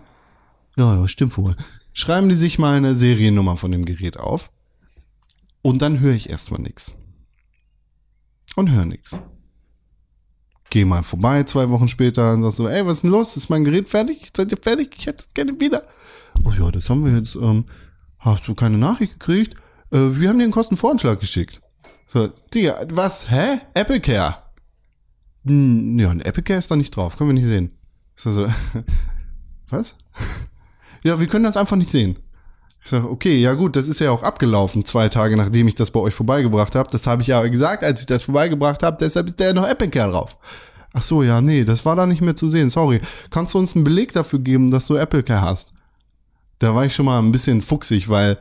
Ja, 0.77 0.95
ja, 0.95 1.07
stimmt 1.07 1.35
wohl. 1.37 1.55
Schreiben 1.93 2.29
die 2.29 2.35
sich 2.35 2.59
mal 2.59 2.77
eine 2.77 2.93
Seriennummer 2.93 3.57
von 3.57 3.71
dem 3.71 3.83
Gerät 3.83 4.19
auf. 4.19 4.51
Und 5.63 5.81
dann 5.81 5.99
höre 5.99 6.13
ich 6.13 6.29
erstmal 6.29 6.61
nix. 6.61 6.93
Und 8.55 8.69
höre 8.69 8.85
nix. 8.85 9.17
Geh 10.71 10.85
mal 10.85 11.03
vorbei, 11.03 11.43
zwei 11.43 11.69
Wochen 11.69 11.89
später, 11.89 12.33
und 12.33 12.43
sag 12.43 12.53
so, 12.53 12.67
ey, 12.69 12.85
was 12.85 12.97
ist 12.97 13.03
denn 13.03 13.11
los? 13.11 13.35
Ist 13.35 13.49
mein 13.49 13.65
Gerät 13.65 13.89
fertig? 13.89 14.31
Seid 14.35 14.51
ihr 14.51 14.57
fertig? 14.57 14.95
Ich 14.97 15.05
hätte 15.05 15.23
das 15.23 15.33
gerne 15.33 15.59
wieder. 15.59 15.83
Oh 16.45 16.51
ja, 16.57 16.71
das 16.71 16.89
haben 16.89 17.03
wir 17.03 17.11
jetzt, 17.13 17.35
ähm, 17.35 17.65
hast 18.19 18.47
du 18.47 18.55
keine 18.55 18.77
Nachricht 18.77 19.19
gekriegt? 19.19 19.55
Äh, 19.91 19.97
wir 20.17 20.29
haben 20.29 20.37
dir 20.37 20.45
einen 20.45 20.53
Kostenvoranschlag 20.53 21.19
geschickt. 21.19 21.61
So, 22.07 22.29
Digga, 22.53 22.85
was? 22.89 23.29
Hä? 23.29 23.59
Apple 23.73 23.99
Care? 23.99 24.37
Hm, 25.45 25.99
ja, 25.99 26.09
ein 26.09 26.21
Apple 26.21 26.43
Care 26.43 26.59
ist 26.59 26.71
da 26.71 26.77
nicht 26.77 26.95
drauf, 26.95 27.17
können 27.17 27.31
wir 27.31 27.33
nicht 27.33 27.47
sehen. 27.47 27.77
So, 28.15 28.31
so, 28.31 28.47
was? 29.69 29.95
Ja, 31.03 31.19
wir 31.19 31.25
können 31.25 31.45
das 31.45 31.57
einfach 31.57 31.77
nicht 31.77 31.89
sehen. 31.89 32.17
Ich 32.83 32.89
sage, 32.89 33.09
okay, 33.09 33.37
ja 33.37 33.53
gut, 33.53 33.75
das 33.75 33.87
ist 33.87 33.99
ja 33.99 34.09
auch 34.11 34.23
abgelaufen, 34.23 34.85
zwei 34.85 35.07
Tage 35.07 35.37
nachdem 35.37 35.67
ich 35.67 35.75
das 35.75 35.91
bei 35.91 35.99
euch 35.99 36.15
vorbeigebracht 36.15 36.75
habe. 36.75 36.89
Das 36.91 37.05
habe 37.05 37.21
ich 37.21 37.27
ja 37.27 37.45
gesagt, 37.47 37.83
als 37.83 38.01
ich 38.01 38.07
das 38.07 38.23
vorbeigebracht 38.23 38.81
habe, 38.81 38.97
deshalb 38.99 39.27
ist 39.27 39.39
der 39.39 39.53
noch 39.53 39.67
Apple 39.67 39.89
Care 39.89 40.11
drauf. 40.11 40.35
Ach 40.93 41.03
so, 41.03 41.23
ja, 41.23 41.41
nee, 41.41 41.63
das 41.63 41.85
war 41.85 41.95
da 41.95 42.05
nicht 42.05 42.21
mehr 42.21 42.35
zu 42.35 42.49
sehen, 42.49 42.69
sorry. 42.69 42.99
Kannst 43.29 43.53
du 43.53 43.59
uns 43.59 43.75
einen 43.75 43.83
Beleg 43.83 44.13
dafür 44.13 44.39
geben, 44.39 44.71
dass 44.71 44.87
du 44.87 44.95
Apple 44.95 45.23
Care 45.23 45.41
hast? 45.41 45.73
Da 46.59 46.75
war 46.75 46.85
ich 46.85 46.93
schon 46.93 47.05
mal 47.05 47.19
ein 47.19 47.31
bisschen 47.31 47.61
fuchsig, 47.61 48.09
weil 48.09 48.37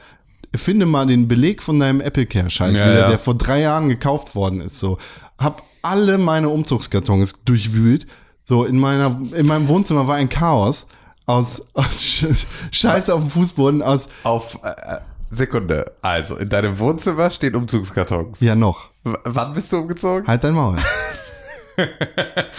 finde 0.54 0.86
mal 0.86 1.06
den 1.06 1.28
Beleg 1.28 1.62
von 1.62 1.78
deinem 1.78 2.00
Apple 2.00 2.26
Care 2.26 2.50
Scheiß 2.50 2.78
Ja, 2.78 2.86
wieder, 2.86 3.00
ja. 3.00 3.08
der 3.08 3.18
vor 3.18 3.34
drei 3.34 3.60
Jahren 3.60 3.88
gekauft 3.88 4.34
worden 4.34 4.60
ist. 4.60 4.80
So, 4.80 4.98
hab 5.38 5.62
alle 5.82 6.18
meine 6.18 6.48
Umzugskartons 6.48 7.34
durchwühlt. 7.44 8.06
So 8.42 8.64
in 8.64 8.78
meiner, 8.78 9.20
in 9.34 9.46
meinem 9.46 9.68
Wohnzimmer 9.68 10.06
war 10.08 10.16
ein 10.16 10.28
Chaos 10.28 10.86
aus, 11.30 11.62
aus 11.74 12.00
Sch- 12.02 12.44
Scheiße 12.72 13.14
auf 13.14 13.20
dem 13.20 13.30
Fußboden, 13.30 13.82
aus 13.82 14.08
Auf 14.24 14.58
äh, 14.62 14.98
Sekunde. 15.30 15.92
Also, 16.02 16.36
in 16.36 16.48
deinem 16.48 16.78
Wohnzimmer 16.78 17.30
stehen 17.30 17.54
Umzugskartons. 17.54 18.40
ja 18.40 18.54
noch. 18.54 18.90
W 19.04 19.14
wann 19.24 19.52
bist 19.54 19.72
du 19.72 19.78
umgezogen? 19.78 20.26
Halt 20.26 20.44
dein 20.44 20.54
Maul. 20.54 20.76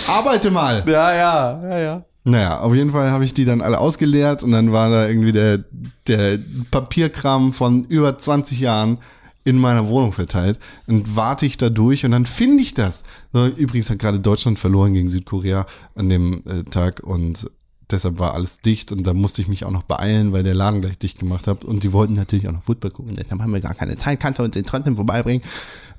Arbeite 0.10 0.52
mal. 0.52 0.84
Ja, 0.88 1.14
ja, 1.14 1.62
ja, 1.70 1.80
ja. 1.80 2.04
Naja, 2.24 2.60
auf 2.60 2.76
jeden 2.76 2.92
Fall 2.92 3.12
habe 3.12 3.26
ich 3.26 3.34
die 3.34 3.46
dann 3.46 3.62
alle 3.62 3.80
ausgeleert 3.80 4.44
und 4.44 4.52
dann 4.52 4.72
war 4.72 4.90
da 4.90 5.08
irgendwie 5.08 5.32
der, 5.32 5.60
der 6.08 6.38
Papierkram 6.70 7.52
von 7.52 7.86
über 7.86 8.18
20 8.18 8.60
Jahren 8.60 9.00
in 9.44 9.58
meiner 9.58 9.88
Wohnung 9.88 10.14
verteilt 10.14 10.60
und 10.86 11.16
warte 11.16 11.48
ich 11.48 11.58
da 11.58 11.70
durch 11.70 12.06
und 12.06 12.12
dann 12.12 12.28
finde 12.28 12.62
ich 12.62 12.76
das. 12.76 13.02
So, 13.34 13.48
übrigens 13.48 13.90
hat 13.90 13.98
gerade 13.98 14.20
Deutschland 14.20 14.60
verloren 14.60 14.94
gegen 14.94 15.10
Südkorea 15.10 15.66
an 15.96 16.10
dem 16.10 16.44
äh, 16.48 16.62
Tag 16.70 17.02
und 17.02 17.50
deshalb 17.92 18.20
war 18.20 18.34
alles 18.34 18.62
dicht 18.62 18.92
und 18.92 19.06
da 19.06 19.14
musste 19.14 19.42
ich 19.42 19.48
mich 19.48 19.66
auch 19.66 19.72
noch 19.72 19.84
beeilen, 19.84 20.34
weil 20.34 20.44
der 20.44 20.56
Laden 20.56 20.82
gleich 20.82 20.98
dicht 20.98 21.20
gemacht 21.20 21.48
hat 21.48 21.64
und 21.64 21.84
die 21.84 21.94
wollten 21.94 22.14
natürlich 22.14 22.48
auch 22.48 22.54
noch 22.54 22.64
Football 22.64 22.92
gucken. 22.92 23.16
Deshalb 23.16 23.42
haben 23.42 23.54
wir 23.54 23.62
gar 23.62 23.74
keine 23.74 23.98
Zeit, 23.98 24.20
kannst 24.20 24.40
du 24.40 24.44
uns 24.44 24.54
den 24.54 24.66
trotzdem 24.66 24.96
vorbeibringen. 24.96 25.44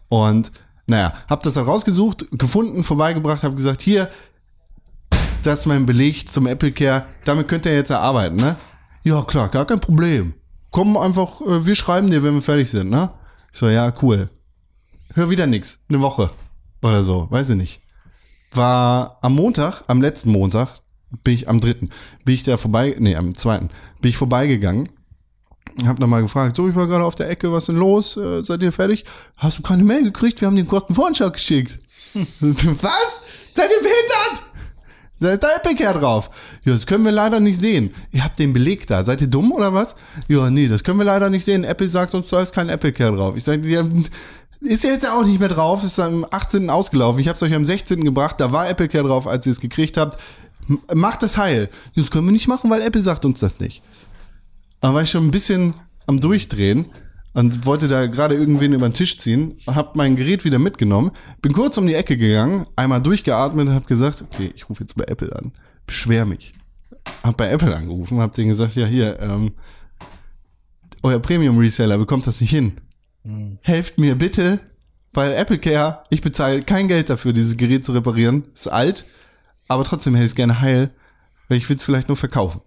Und 0.08 0.52
naja, 0.86 1.12
hab 1.28 1.42
das 1.42 1.54
dann 1.54 1.64
rausgesucht, 1.64 2.26
gefunden, 2.32 2.84
vorbeigebracht, 2.84 3.42
habe 3.44 3.54
gesagt, 3.54 3.82
hier, 3.82 4.10
das 5.42 5.60
ist 5.60 5.66
mein 5.66 5.86
Beleg 5.86 6.30
zum 6.30 6.46
Apple 6.46 6.72
Care. 6.72 7.06
Damit 7.24 7.48
könnt 7.48 7.66
ihr 7.66 7.74
jetzt 7.74 7.90
erarbeiten, 7.90 8.36
ne? 8.36 8.56
Ja, 9.02 9.22
klar, 9.22 9.48
gar 9.48 9.64
kein 9.64 9.80
Problem. 9.80 10.34
Komm 10.70 10.96
einfach, 10.96 11.40
äh, 11.40 11.66
wir 11.66 11.74
schreiben 11.74 12.10
dir, 12.10 12.22
wenn 12.22 12.34
wir 12.34 12.42
fertig 12.42 12.70
sind, 12.70 12.90
ne? 12.90 13.10
Ich 13.52 13.58
so, 13.58 13.68
ja, 13.68 13.92
cool. 14.02 14.30
Hör 15.14 15.30
wieder 15.30 15.46
nix. 15.46 15.80
Eine 15.88 16.00
Woche 16.00 16.30
oder 16.82 17.02
so, 17.02 17.26
weiß 17.30 17.50
ich 17.50 17.56
nicht. 17.56 17.80
War 18.52 19.18
am 19.22 19.34
Montag, 19.34 19.82
am 19.88 20.00
letzten 20.00 20.30
Montag, 20.30 20.81
bin 21.24 21.34
ich 21.34 21.48
am 21.48 21.60
dritten, 21.60 21.90
bin 22.24 22.34
ich 22.34 22.42
da 22.42 22.56
vorbei, 22.56 22.96
nee, 22.98 23.16
am 23.16 23.34
zweiten, 23.34 23.70
bin 24.00 24.10
ich 24.10 24.16
vorbeigegangen. 24.16 24.88
Hab 25.86 25.98
nochmal 25.98 26.22
gefragt, 26.22 26.56
so, 26.56 26.68
ich 26.68 26.74
war 26.74 26.86
gerade 26.86 27.04
auf 27.04 27.14
der 27.14 27.30
Ecke, 27.30 27.50
was 27.50 27.66
denn 27.66 27.76
los? 27.76 28.16
Äh, 28.16 28.42
seid 28.42 28.62
ihr 28.62 28.72
fertig? 28.72 29.04
Hast 29.36 29.58
du 29.58 29.62
keine 29.62 29.84
Mail 29.84 30.02
gekriegt? 30.02 30.40
Wir 30.40 30.46
haben 30.46 30.56
den 30.56 30.68
Kostenvoranschlag 30.68 31.32
geschickt. 31.32 31.78
was? 32.40 33.24
Seid 33.54 33.70
ihr 33.70 33.82
behindert? 33.82 34.52
Da 35.22 35.30
ist 35.30 35.42
der 35.42 35.56
Apple 35.56 36.00
drauf. 36.00 36.30
Ja, 36.64 36.72
das 36.72 36.84
können 36.84 37.04
wir 37.04 37.12
leider 37.12 37.38
nicht 37.38 37.60
sehen. 37.60 37.94
Ihr 38.10 38.24
habt 38.24 38.38
den 38.38 38.52
Beleg 38.52 38.88
da. 38.88 39.04
Seid 39.04 39.20
ihr 39.20 39.28
dumm 39.28 39.52
oder 39.52 39.72
was? 39.72 39.94
Ja, 40.26 40.50
nee, 40.50 40.66
das 40.66 40.82
können 40.82 40.98
wir 40.98 41.04
leider 41.04 41.30
nicht 41.30 41.44
sehen. 41.44 41.62
Apple 41.62 41.88
sagt 41.88 42.14
uns, 42.14 42.28
da 42.28 42.42
ist 42.42 42.52
kein 42.52 42.68
Apple 42.68 42.92
Care 42.92 43.16
drauf. 43.16 43.36
Ich 43.36 43.44
sage, 43.44 43.66
ja, 43.68 43.84
ist 44.60 44.82
jetzt 44.82 45.08
auch 45.08 45.24
nicht 45.24 45.38
mehr 45.38 45.48
drauf. 45.48 45.84
Ist 45.84 46.00
am 46.00 46.26
18. 46.28 46.70
ausgelaufen. 46.70 47.20
Ich 47.20 47.28
habe 47.28 47.36
es 47.36 47.42
euch 47.42 47.54
am 47.54 47.64
16. 47.64 48.04
gebracht. 48.04 48.40
Da 48.40 48.50
war 48.50 48.68
Apple 48.68 48.88
Care 48.88 49.06
drauf, 49.06 49.28
als 49.28 49.46
ihr 49.46 49.52
es 49.52 49.60
gekriegt 49.60 49.96
habt. 49.96 50.20
Macht 50.94 51.22
das 51.22 51.36
heil. 51.36 51.68
Das 51.96 52.10
können 52.10 52.26
wir 52.26 52.32
nicht 52.32 52.48
machen, 52.48 52.70
weil 52.70 52.82
Apple 52.82 53.02
sagt 53.02 53.24
uns 53.24 53.40
das 53.40 53.60
nicht. 53.60 53.82
Da 54.80 54.94
war 54.94 55.02
ich 55.02 55.10
schon 55.10 55.26
ein 55.26 55.30
bisschen 55.30 55.74
am 56.06 56.20
Durchdrehen 56.20 56.86
und 57.34 57.64
wollte 57.64 57.88
da 57.88 58.06
gerade 58.06 58.34
irgendwen 58.34 58.72
über 58.72 58.88
den 58.88 58.94
Tisch 58.94 59.18
ziehen, 59.18 59.58
hab 59.66 59.96
mein 59.96 60.16
Gerät 60.16 60.44
wieder 60.44 60.58
mitgenommen, 60.58 61.12
bin 61.40 61.52
kurz 61.52 61.78
um 61.78 61.86
die 61.86 61.94
Ecke 61.94 62.16
gegangen, 62.16 62.66
einmal 62.76 63.00
durchgeatmet 63.00 63.68
und 63.68 63.74
hab 63.74 63.86
gesagt, 63.86 64.22
okay, 64.22 64.52
ich 64.54 64.68
rufe 64.68 64.82
jetzt 64.82 64.96
bei 64.96 65.04
Apple 65.04 65.34
an, 65.34 65.52
beschwer 65.86 66.26
mich. 66.26 66.52
Hab 67.22 67.36
bei 67.36 67.50
Apple 67.50 67.74
angerufen, 67.74 68.18
hab 68.18 68.32
denen 68.32 68.50
gesagt, 68.50 68.74
ja 68.74 68.86
hier, 68.86 69.18
ähm, 69.20 69.52
euer 71.02 71.18
Premium 71.18 71.58
Reseller 71.58 71.98
bekommt 71.98 72.26
das 72.26 72.40
nicht 72.40 72.50
hin. 72.50 72.72
Helft 73.62 73.98
mir 73.98 74.16
bitte, 74.16 74.60
weil 75.12 75.32
Apple 75.34 75.58
Care, 75.58 76.04
ich 76.10 76.22
bezahle 76.22 76.62
kein 76.62 76.88
Geld 76.88 77.08
dafür, 77.08 77.32
dieses 77.32 77.56
Gerät 77.56 77.84
zu 77.84 77.92
reparieren, 77.92 78.44
ist 78.54 78.68
alt, 78.68 79.04
aber 79.72 79.84
trotzdem 79.84 80.14
hätte 80.14 80.26
ich 80.26 80.32
es 80.32 80.36
gerne 80.36 80.60
heil, 80.60 80.90
weil 81.48 81.58
ich 81.58 81.68
will 81.68 81.76
es 81.76 81.82
vielleicht 81.82 82.08
nur 82.08 82.16
verkaufen. 82.16 82.60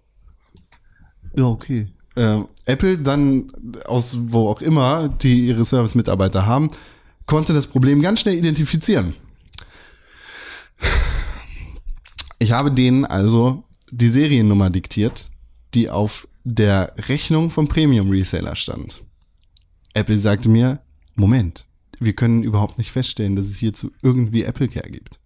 Ja, 1.36 1.44
okay. 1.44 1.88
Ähm, 2.16 2.48
Apple 2.64 2.98
dann 2.98 3.52
aus 3.84 4.16
wo 4.28 4.48
auch 4.48 4.62
immer, 4.62 5.08
die 5.08 5.46
ihre 5.46 5.64
Service-Mitarbeiter 5.64 6.46
haben, 6.46 6.70
konnte 7.26 7.52
das 7.52 7.66
Problem 7.66 8.00
ganz 8.00 8.20
schnell 8.20 8.36
identifizieren. 8.36 9.14
Ich 12.38 12.52
habe 12.52 12.70
denen 12.70 13.04
also 13.04 13.64
die 13.90 14.08
Seriennummer 14.08 14.70
diktiert, 14.70 15.30
die 15.74 15.90
auf 15.90 16.28
der 16.44 16.94
Rechnung 16.96 17.50
vom 17.50 17.68
Premium 17.68 18.10
Reseller 18.10 18.56
stand. 18.56 19.02
Apple 19.94 20.18
sagte 20.18 20.48
mir, 20.48 20.80
Moment, 21.14 21.66
wir 21.98 22.12
können 22.12 22.42
überhaupt 22.42 22.78
nicht 22.78 22.92
feststellen, 22.92 23.36
dass 23.36 23.46
es 23.46 23.56
hierzu 23.56 23.90
irgendwie 24.02 24.44
Apple 24.44 24.68
Care 24.68 24.90
gibt. 24.90 25.18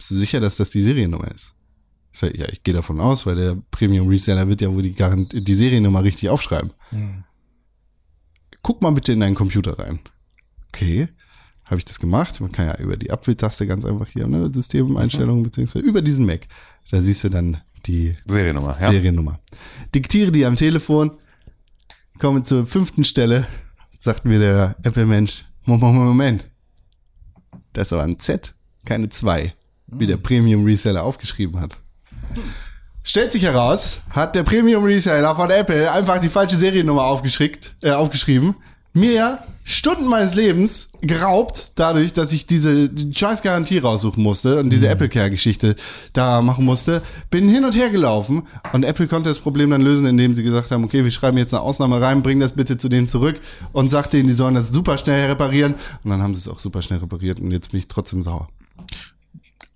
Bist 0.00 0.12
du 0.12 0.14
sicher, 0.14 0.40
dass 0.40 0.56
das 0.56 0.70
die 0.70 0.80
Seriennummer 0.80 1.30
ist? 1.30 1.52
Ich 2.10 2.20
sag, 2.20 2.34
ja, 2.34 2.48
ich 2.48 2.62
gehe 2.62 2.72
davon 2.72 3.00
aus, 3.00 3.26
weil 3.26 3.36
der 3.36 3.58
Premium 3.70 4.08
Reseller 4.08 4.48
wird 4.48 4.62
ja 4.62 4.72
wohl 4.72 4.80
die, 4.80 4.92
die 4.94 5.54
Seriennummer 5.54 6.02
richtig 6.02 6.30
aufschreiben. 6.30 6.72
Guck 8.62 8.80
mal 8.80 8.92
bitte 8.92 9.12
in 9.12 9.20
deinen 9.20 9.34
Computer 9.34 9.78
rein. 9.78 9.98
Okay, 10.68 11.08
habe 11.66 11.76
ich 11.76 11.84
das 11.84 12.00
gemacht. 12.00 12.40
Man 12.40 12.50
kann 12.50 12.68
ja 12.68 12.78
über 12.78 12.96
die 12.96 13.10
Abwähltaste 13.10 13.66
ganz 13.66 13.84
einfach 13.84 14.08
hier, 14.08 14.26
ne, 14.26 14.50
Systemeinstellungen, 14.50 15.42
beziehungsweise 15.42 15.84
über 15.84 16.00
diesen 16.00 16.24
Mac. 16.24 16.48
Da 16.90 17.02
siehst 17.02 17.22
du 17.24 17.28
dann 17.28 17.58
die 17.84 18.16
Seriennummer, 18.24 18.78
ja. 18.80 18.90
Seriennummer. 18.90 19.38
Diktiere 19.94 20.32
die 20.32 20.46
am 20.46 20.56
Telefon, 20.56 21.18
komme 22.18 22.42
zur 22.42 22.66
fünften 22.66 23.04
Stelle, 23.04 23.46
sagt 23.98 24.24
mir 24.24 24.38
der 24.38 24.76
Apple-Mensch, 24.82 25.44
Moment, 25.66 25.82
Moment, 25.82 26.06
Moment. 26.06 26.50
Das 27.74 27.88
ist 27.88 27.92
aber 27.92 28.04
ein 28.04 28.18
Z, 28.18 28.54
keine 28.86 29.10
zwei, 29.10 29.52
wie 29.92 30.06
der 30.06 30.16
Premium 30.16 30.64
Reseller 30.64 31.02
aufgeschrieben 31.02 31.60
hat. 31.60 31.76
Stellt 33.02 33.32
sich 33.32 33.42
heraus, 33.42 33.98
hat 34.10 34.34
der 34.34 34.42
Premium 34.42 34.84
Reseller 34.84 35.34
von 35.34 35.50
Apple 35.50 35.90
einfach 35.90 36.18
die 36.18 36.28
falsche 36.28 36.56
Seriennummer 36.56 37.04
aufgeschickt, 37.04 37.74
äh, 37.82 37.92
aufgeschrieben. 37.92 38.54
Mir 38.92 39.12
ja 39.12 39.44
Stunden 39.64 40.06
meines 40.06 40.34
Lebens 40.34 40.90
geraubt, 41.00 41.72
dadurch, 41.76 42.12
dass 42.12 42.32
ich 42.32 42.46
diese 42.46 42.90
scheiß 43.12 43.42
Garantie 43.42 43.78
raussuchen 43.78 44.22
musste 44.22 44.58
und 44.58 44.70
diese 44.70 44.88
Apple 44.88 45.08
Care 45.08 45.30
Geschichte 45.30 45.76
da 46.12 46.42
machen 46.42 46.64
musste. 46.64 47.00
Bin 47.30 47.48
hin 47.48 47.64
und 47.64 47.76
her 47.76 47.88
gelaufen 47.90 48.48
und 48.72 48.84
Apple 48.84 49.06
konnte 49.06 49.28
das 49.28 49.38
Problem 49.38 49.70
dann 49.70 49.82
lösen, 49.82 50.06
indem 50.06 50.34
sie 50.34 50.42
gesagt 50.42 50.72
haben, 50.72 50.82
okay, 50.82 51.04
wir 51.04 51.10
schreiben 51.12 51.38
jetzt 51.38 51.54
eine 51.54 51.62
Ausnahme 51.62 52.00
rein, 52.00 52.22
bring 52.22 52.40
das 52.40 52.52
bitte 52.52 52.78
zu 52.78 52.88
denen 52.88 53.06
zurück 53.06 53.40
und 53.72 53.90
sagt 53.90 54.12
denen, 54.12 54.28
die 54.28 54.34
sollen 54.34 54.56
das 54.56 54.70
super 54.70 54.98
schnell 54.98 55.28
reparieren. 55.28 55.76
Und 56.02 56.10
dann 56.10 56.20
haben 56.20 56.34
sie 56.34 56.40
es 56.40 56.48
auch 56.48 56.58
super 56.58 56.82
schnell 56.82 56.98
repariert 56.98 57.38
und 57.38 57.52
jetzt 57.52 57.70
bin 57.70 57.78
ich 57.78 57.86
trotzdem 57.86 58.22
sauer. 58.22 58.48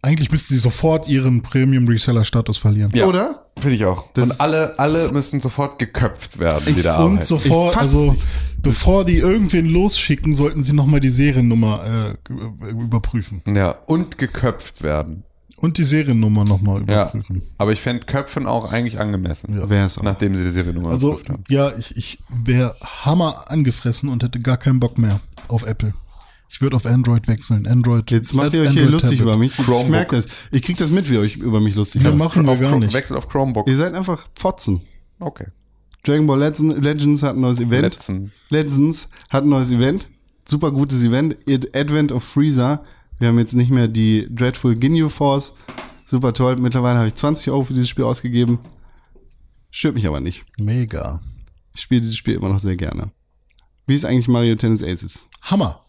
Eigentlich 0.05 0.31
müssten 0.31 0.53
sie 0.55 0.61
sofort 0.61 1.09
ihren 1.09 1.41
Premium 1.43 1.89
Reseller 1.89 2.25
Status 2.25 2.59
verlieren. 2.59 2.91
Ja. 2.95 3.07
Oder? 3.07 3.47
Finde 3.59 3.77
ich 3.77 3.85
auch. 3.87 4.13
Das- 4.13 4.25
Und 4.25 4.41
alle, 4.41 4.79
alle 4.79 5.11
müssen 5.13 5.41
sofort 5.41 5.79
geköpft 5.79 6.39
werden, 6.39 6.65
die 6.67 6.73
Ich- 6.73 6.83
da 6.83 7.03
Und 7.03 7.25
sofort, 7.25 7.77
also 7.77 8.13
nicht. 8.13 8.23
bevor 8.61 9.05
die 9.05 9.17
irgendwen 9.17 9.67
losschicken, 9.67 10.35
sollten 10.35 10.63
sie 10.63 10.73
nochmal 10.75 11.01
die 11.01 11.09
Seriennummer 11.09 12.15
äh, 12.29 12.71
überprüfen. 12.71 13.43
Ja, 13.47 13.71
und 13.87 14.19
geköpft 14.19 14.83
werden. 14.83 15.25
Und 15.57 15.79
die 15.79 15.85
Seriennummer 15.85 16.45
nochmal 16.45 16.81
Ja. 16.89 17.05
überprüfen. 17.05 17.41
Aber 17.57 17.73
ich 17.73 17.81
fände 17.81 18.05
Köpfen 18.05 18.47
auch 18.47 18.71
eigentlich 18.71 18.99
angemessen. 19.01 19.59
Ja. 19.59 19.71
Wäre 19.71 19.87
es 19.87 19.97
auch. 19.97 20.03
Nachdem 20.03 20.37
sie 20.37 20.45
die 20.45 20.51
Seriennummer 20.51 20.91
Also, 20.91 21.19
haben. 21.29 21.45
ja, 21.49 21.73
ich, 21.79 21.97
ich 21.97 22.19
wäre 22.29 22.77
hammer 23.05 23.45
angefressen 23.49 24.11
und 24.11 24.23
hätte 24.23 24.41
gar 24.41 24.59
keinen 24.59 24.81
Bock 24.81 24.99
mehr 24.99 25.21
auf 25.49 25.65
Apple. 25.67 25.95
Ich 26.55 26.61
würde 26.61 26.77
auf 26.77 26.87
Android 26.87 27.27
wechseln. 27.27 27.67
Android. 27.67 28.13
Jetzt 28.13 28.33
macht 28.33 28.53
ihr 28.53 28.63
euch 28.63 28.69
hier 28.69 28.87
lustig 28.89 29.19
Tablet. 29.19 29.21
über 29.23 29.37
mich. 29.37 29.59
Ich 29.59 29.65
Chromebook. 29.65 29.91
merke 29.91 30.15
das. 30.17 30.27
Ich 30.53 30.63
krieg 30.63 30.77
das 30.77 30.89
mit, 30.91 31.11
wie 31.11 31.15
ihr 31.15 31.21
euch 31.21 31.35
über 31.35 31.61
mich 31.61 31.75
lustig 31.75 32.05
macht. 32.05 32.17
machen 32.17 32.47
wir 32.47 32.57
gar 32.57 32.71
Chrome- 32.71 32.85
nicht. 32.85 32.95
Wechsel 32.95 33.17
auf 33.17 33.29
Chromebook. 33.29 33.67
Ihr 33.67 33.77
seid 33.77 33.93
einfach 33.93 34.25
Fotzen. 34.37 34.81
Okay. 35.19 35.47
Dragon 36.05 36.29
Ball 36.29 36.39
Legends, 36.39 36.77
Legends 36.79 37.23
hat 37.25 37.35
ein 37.35 37.41
neues 37.41 37.59
Event. 37.59 37.83
Letzten. 37.83 38.31
Legends 38.51 39.09
hat 39.31 39.43
ein 39.43 39.49
neues 39.49 39.73
Event. 39.73 40.09
Super 40.49 40.71
gutes 40.71 41.03
Event. 41.03 41.37
Ad- 41.49 41.71
Advent 41.75 42.13
of 42.13 42.23
Freezer. 42.23 42.85
Wir 43.19 43.29
haben 43.29 43.39
jetzt 43.41 43.55
nicht 43.55 43.71
mehr 43.73 43.89
die 43.89 44.29
Dreadful 44.31 44.77
Ginyu 44.77 45.09
Force. 45.09 45.53
Super 46.07 46.35
toll. 46.35 46.55
Mittlerweile 46.57 46.99
habe 46.99 47.09
ich 47.09 47.17
20 47.17 47.51
Euro 47.51 47.65
für 47.65 47.73
dieses 47.75 47.89
Spiel 47.89 48.05
ausgegeben. 48.05 48.61
Stört 49.73 49.97
mich 49.97 50.07
aber 50.07 50.21
nicht. 50.21 50.45
Mega. 50.57 51.21
Ich 51.75 51.81
spiele 51.81 52.03
dieses 52.03 52.17
Spiel 52.17 52.35
immer 52.35 52.49
noch 52.51 52.61
sehr 52.61 52.77
gerne. 52.77 53.11
Wie 53.89 53.95
ist 53.97 54.05
eigentlich 54.05 54.29
Mario 54.29 54.55
Tennis 54.55 54.85
Aces? 54.85 55.25
Hammer. 55.43 55.81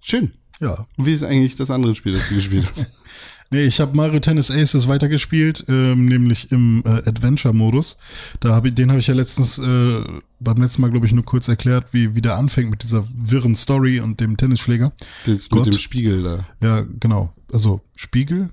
Schön. 0.00 0.32
Ja. 0.60 0.86
Und 0.96 1.06
wie 1.06 1.12
ist 1.12 1.22
eigentlich 1.22 1.56
das 1.56 1.70
andere 1.70 1.94
Spiel, 1.94 2.12
das 2.12 2.28
du 2.28 2.34
gespielt 2.34 2.66
hast? 2.76 2.98
Nee, 3.50 3.64
ich 3.64 3.80
habe 3.80 3.96
Mario 3.96 4.20
Tennis 4.20 4.50
Aces 4.50 4.88
weitergespielt, 4.88 5.64
ähm, 5.68 6.04
nämlich 6.04 6.52
im 6.52 6.82
äh, 6.84 7.08
Adventure-Modus. 7.08 7.96
Da 8.40 8.54
hab 8.54 8.66
ich, 8.66 8.74
den 8.74 8.90
habe 8.90 9.00
ich 9.00 9.06
ja 9.06 9.14
letztens 9.14 9.56
äh, 9.58 10.04
beim 10.38 10.60
letzten 10.60 10.82
Mal, 10.82 10.90
glaube 10.90 11.06
ich, 11.06 11.12
nur 11.12 11.24
kurz 11.24 11.48
erklärt, 11.48 11.94
wie, 11.94 12.14
wie 12.14 12.20
der 12.20 12.36
anfängt 12.36 12.68
mit 12.70 12.82
dieser 12.82 13.06
wirren 13.16 13.54
Story 13.54 14.00
und 14.00 14.20
dem 14.20 14.36
Tennisschläger. 14.36 14.92
Das 15.24 15.48
Gott. 15.48 15.64
mit 15.64 15.74
dem 15.74 15.78
Spiegel 15.78 16.22
da. 16.22 16.46
Ja, 16.60 16.84
genau. 17.00 17.32
Also 17.50 17.80
Spiegel? 17.96 18.50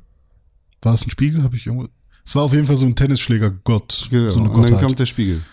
War 0.81 0.93
es 0.93 1.05
ein 1.05 1.11
Spiegel? 1.11 1.43
Habe 1.43 1.57
ich 1.57 1.65
irgendwo. 1.65 1.89
Es 2.23 2.33
war 2.35 2.43
auf 2.43 2.53
jeden 2.53 2.67
Fall 2.67 2.77
so 2.77 2.85
ein 2.85 2.95
Tennisschläger-Gott. 2.95 4.07
Genau. 4.11 4.31
So 4.31 4.39
Und 4.39 4.63
dann 4.63 4.79
kommt 4.79 4.99
der 4.99 5.07
Spiegel. 5.07 5.43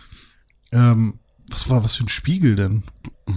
Ähm, 0.70 1.14
Was 1.48 1.68
war 1.68 1.82
was 1.82 1.96
für 1.96 2.04
ein 2.04 2.08
Spiegel 2.08 2.54
denn? 2.54 2.84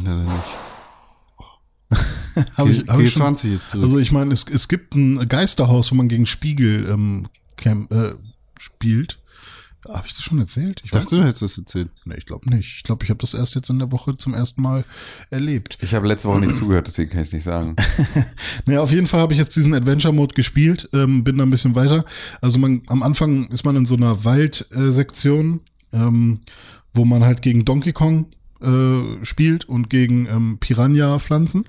Ja, 0.05 0.15
nicht. 0.17 1.99
Hab 2.57 2.67
ich, 2.67 2.87
hab 2.87 2.99
ich 2.99 3.13
schon, 3.13 3.35
G20 3.35 3.53
ist 3.53 3.69
zurück. 3.71 3.83
also 3.85 3.99
ich 3.99 4.11
meine, 4.11 4.33
es, 4.33 4.45
es 4.51 4.67
gibt 4.67 4.95
ein 4.95 5.27
Geisterhaus, 5.27 5.91
wo 5.91 5.95
man 5.95 6.07
gegen 6.07 6.25
Spiegel 6.25 6.87
ähm, 6.89 7.27
camp, 7.55 7.91
äh, 7.91 8.13
spielt. 8.59 9.19
Habe 9.87 10.07
ich 10.07 10.13
das 10.13 10.23
schon 10.23 10.39
erzählt? 10.39 10.79
Ich 10.79 10.85
ich 10.85 10.91
dachte, 10.91 11.15
du 11.15 11.23
hättest 11.23 11.43
das 11.43 11.57
erzählt. 11.59 11.89
Nee, 12.05 12.15
ich 12.17 12.25
glaube 12.25 12.49
nicht. 12.49 12.77
Ich 12.77 12.83
glaube, 12.83 13.03
ich 13.03 13.11
habe 13.11 13.19
das 13.19 13.35
erst 13.35 13.53
jetzt 13.53 13.69
in 13.69 13.77
der 13.77 13.91
Woche 13.91 14.17
zum 14.17 14.33
ersten 14.33 14.61
Mal 14.63 14.83
erlebt. 15.29 15.77
Ich 15.81 15.93
habe 15.93 16.07
letzte 16.07 16.27
Woche 16.27 16.39
nicht 16.39 16.55
zugehört, 16.55 16.87
deswegen 16.87 17.11
kann 17.11 17.21
ich 17.21 17.27
es 17.27 17.33
nicht 17.33 17.43
sagen. 17.43 17.75
Naja, 18.65 18.81
auf 18.81 18.91
jeden 18.91 19.05
Fall 19.05 19.21
habe 19.21 19.33
ich 19.33 19.39
jetzt 19.39 19.55
diesen 19.55 19.75
Adventure-Mode 19.75 20.33
gespielt, 20.33 20.89
ähm, 20.93 21.23
bin 21.23 21.37
da 21.37 21.43
ein 21.43 21.51
bisschen 21.51 21.75
weiter. 21.75 22.03
Also 22.41 22.57
man, 22.57 22.81
am 22.87 23.03
Anfang 23.03 23.47
ist 23.49 23.63
man 23.63 23.75
in 23.75 23.85
so 23.85 23.95
einer 23.95 24.23
Waldsektion, 24.25 25.59
ähm, 25.93 26.39
wo 26.93 27.05
man 27.05 27.23
halt 27.23 27.43
gegen 27.43 27.63
Donkey 27.63 27.93
Kong 27.93 28.27
äh, 28.61 29.23
spielt 29.23 29.65
und 29.65 29.89
gegen 29.91 30.25
ähm, 30.25 30.57
Piranha-Pflanzen. 30.59 31.65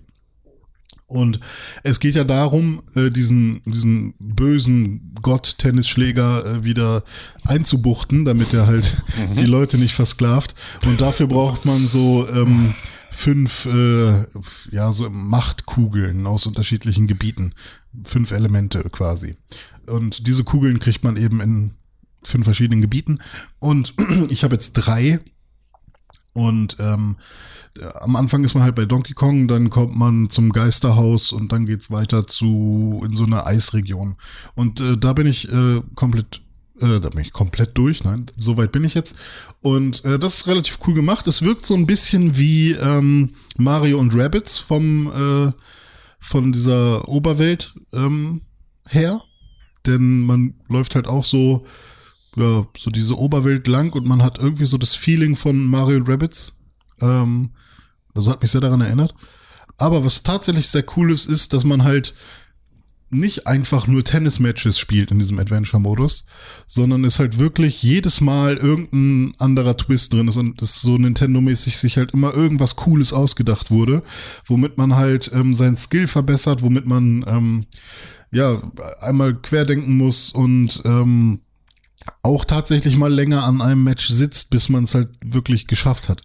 Und 1.06 1.38
es 1.84 2.00
geht 2.00 2.16
ja 2.16 2.24
darum, 2.24 2.82
äh, 2.96 3.10
diesen, 3.10 3.62
diesen 3.64 4.14
bösen 4.18 5.14
Gott-Tennisschläger 5.22 6.44
äh, 6.46 6.64
wieder 6.64 7.04
einzubuchten, 7.44 8.24
damit 8.24 8.52
er 8.52 8.66
halt 8.66 9.02
die 9.38 9.46
Leute 9.46 9.78
nicht 9.78 9.94
versklavt. 9.94 10.56
Und 10.84 11.00
dafür 11.00 11.28
braucht 11.28 11.64
man 11.64 11.86
so 11.86 12.28
ähm, 12.28 12.74
fünf, 13.10 13.66
äh, 13.66 14.26
ja, 14.72 14.92
so 14.92 15.08
Machtkugeln 15.08 16.26
aus 16.26 16.46
unterschiedlichen 16.46 17.06
Gebieten. 17.06 17.54
Fünf 18.04 18.32
Elemente 18.32 18.82
quasi. 18.90 19.36
Und 19.86 20.26
diese 20.26 20.42
Kugeln 20.42 20.80
kriegt 20.80 21.04
man 21.04 21.16
eben 21.16 21.40
in 21.40 21.74
fünf 22.24 22.44
verschiedenen 22.44 22.82
Gebieten. 22.82 23.20
Und 23.60 23.94
ich 24.28 24.44
habe 24.44 24.54
jetzt 24.56 24.72
drei. 24.72 25.20
Und 26.36 26.76
ähm, 26.80 27.16
am 28.00 28.14
Anfang 28.14 28.44
ist 28.44 28.52
man 28.52 28.62
halt 28.62 28.74
bei 28.74 28.84
Donkey 28.84 29.14
Kong, 29.14 29.48
dann 29.48 29.70
kommt 29.70 29.96
man 29.96 30.28
zum 30.28 30.52
Geisterhaus 30.52 31.32
und 31.32 31.50
dann 31.50 31.64
geht's 31.64 31.90
weiter 31.90 32.26
zu 32.26 33.02
in 33.08 33.16
so 33.16 33.24
eine 33.24 33.46
Eisregion. 33.46 34.16
Und 34.54 34.82
äh, 34.82 34.98
da 34.98 35.14
bin 35.14 35.26
ich 35.26 35.50
äh, 35.50 35.80
komplett, 35.94 36.42
äh, 36.82 37.00
da 37.00 37.08
bin 37.08 37.20
ich 37.20 37.32
komplett 37.32 37.78
durch. 37.78 38.04
Nein, 38.04 38.26
so 38.36 38.58
weit 38.58 38.70
bin 38.70 38.84
ich 38.84 38.92
jetzt. 38.92 39.16
Und 39.62 40.04
äh, 40.04 40.18
das 40.18 40.34
ist 40.34 40.46
relativ 40.46 40.78
cool 40.86 40.92
gemacht. 40.92 41.26
Es 41.26 41.40
wirkt 41.40 41.64
so 41.64 41.72
ein 41.72 41.86
bisschen 41.86 42.36
wie 42.36 42.72
ähm, 42.72 43.30
Mario 43.56 43.98
und 43.98 44.14
Rabbits 44.14 44.58
vom 44.58 45.06
äh, 45.06 45.52
von 46.20 46.52
dieser 46.52 47.08
Oberwelt 47.08 47.72
ähm, 47.94 48.42
her, 48.86 49.22
denn 49.86 50.20
man 50.20 50.54
läuft 50.68 50.96
halt 50.96 51.06
auch 51.06 51.24
so 51.24 51.64
ja, 52.36 52.66
so 52.76 52.90
diese 52.90 53.18
Oberwelt 53.18 53.66
lang 53.66 53.92
und 53.94 54.06
man 54.06 54.22
hat 54.22 54.38
irgendwie 54.38 54.66
so 54.66 54.78
das 54.78 54.94
Feeling 54.94 55.36
von 55.36 55.64
Mario 55.64 56.02
Rabbits. 56.06 56.52
Ähm, 57.00 57.50
das 58.14 58.28
hat 58.28 58.42
mich 58.42 58.50
sehr 58.50 58.60
daran 58.60 58.82
erinnert. 58.82 59.14
Aber 59.78 60.04
was 60.04 60.22
tatsächlich 60.22 60.68
sehr 60.68 60.84
cool 60.96 61.10
ist, 61.10 61.26
ist, 61.26 61.52
dass 61.52 61.64
man 61.64 61.84
halt 61.84 62.14
nicht 63.08 63.46
einfach 63.46 63.86
nur 63.86 64.02
Tennis-Matches 64.02 64.78
spielt 64.78 65.10
in 65.10 65.18
diesem 65.18 65.38
Adventure-Modus, 65.38 66.26
sondern 66.66 67.04
es 67.04 67.18
halt 67.18 67.38
wirklich 67.38 67.82
jedes 67.82 68.20
Mal 68.20 68.56
irgendein 68.56 69.34
anderer 69.38 69.76
Twist 69.76 70.12
drin 70.12 70.28
ist 70.28 70.36
und 70.36 70.60
es 70.60 70.80
so 70.80 70.96
Nintendo-mäßig 70.98 71.78
sich 71.78 71.96
halt 71.98 72.12
immer 72.12 72.34
irgendwas 72.34 72.74
Cooles 72.76 73.12
ausgedacht 73.12 73.70
wurde, 73.70 74.02
womit 74.44 74.76
man 74.76 74.96
halt 74.96 75.30
ähm, 75.32 75.54
seinen 75.54 75.76
Skill 75.76 76.08
verbessert, 76.08 76.62
womit 76.62 76.86
man 76.86 77.24
ähm, 77.28 77.66
ja 78.32 78.60
einmal 79.00 79.34
querdenken 79.34 79.96
muss 79.96 80.32
und 80.32 80.82
ähm, 80.84 81.40
auch 82.22 82.44
tatsächlich 82.44 82.96
mal 82.96 83.12
länger 83.12 83.44
an 83.44 83.60
einem 83.62 83.82
Match 83.84 84.08
sitzt, 84.08 84.50
bis 84.50 84.68
man 84.68 84.84
es 84.84 84.94
halt 84.94 85.10
wirklich 85.24 85.66
geschafft 85.66 86.08
hat. 86.08 86.22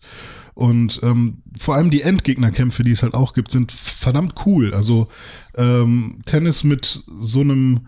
Und 0.53 0.99
ähm, 1.03 1.43
vor 1.57 1.75
allem 1.75 1.89
die 1.91 2.01
Endgegnerkämpfe, 2.01 2.83
die 2.83 2.91
es 2.91 3.03
halt 3.03 3.13
auch 3.13 3.33
gibt, 3.33 3.51
sind 3.51 3.71
verdammt 3.71 4.35
cool. 4.45 4.73
Also 4.73 5.07
ähm, 5.55 6.21
Tennis 6.25 6.63
mit 6.63 7.03
so 7.19 7.41
einem 7.41 7.87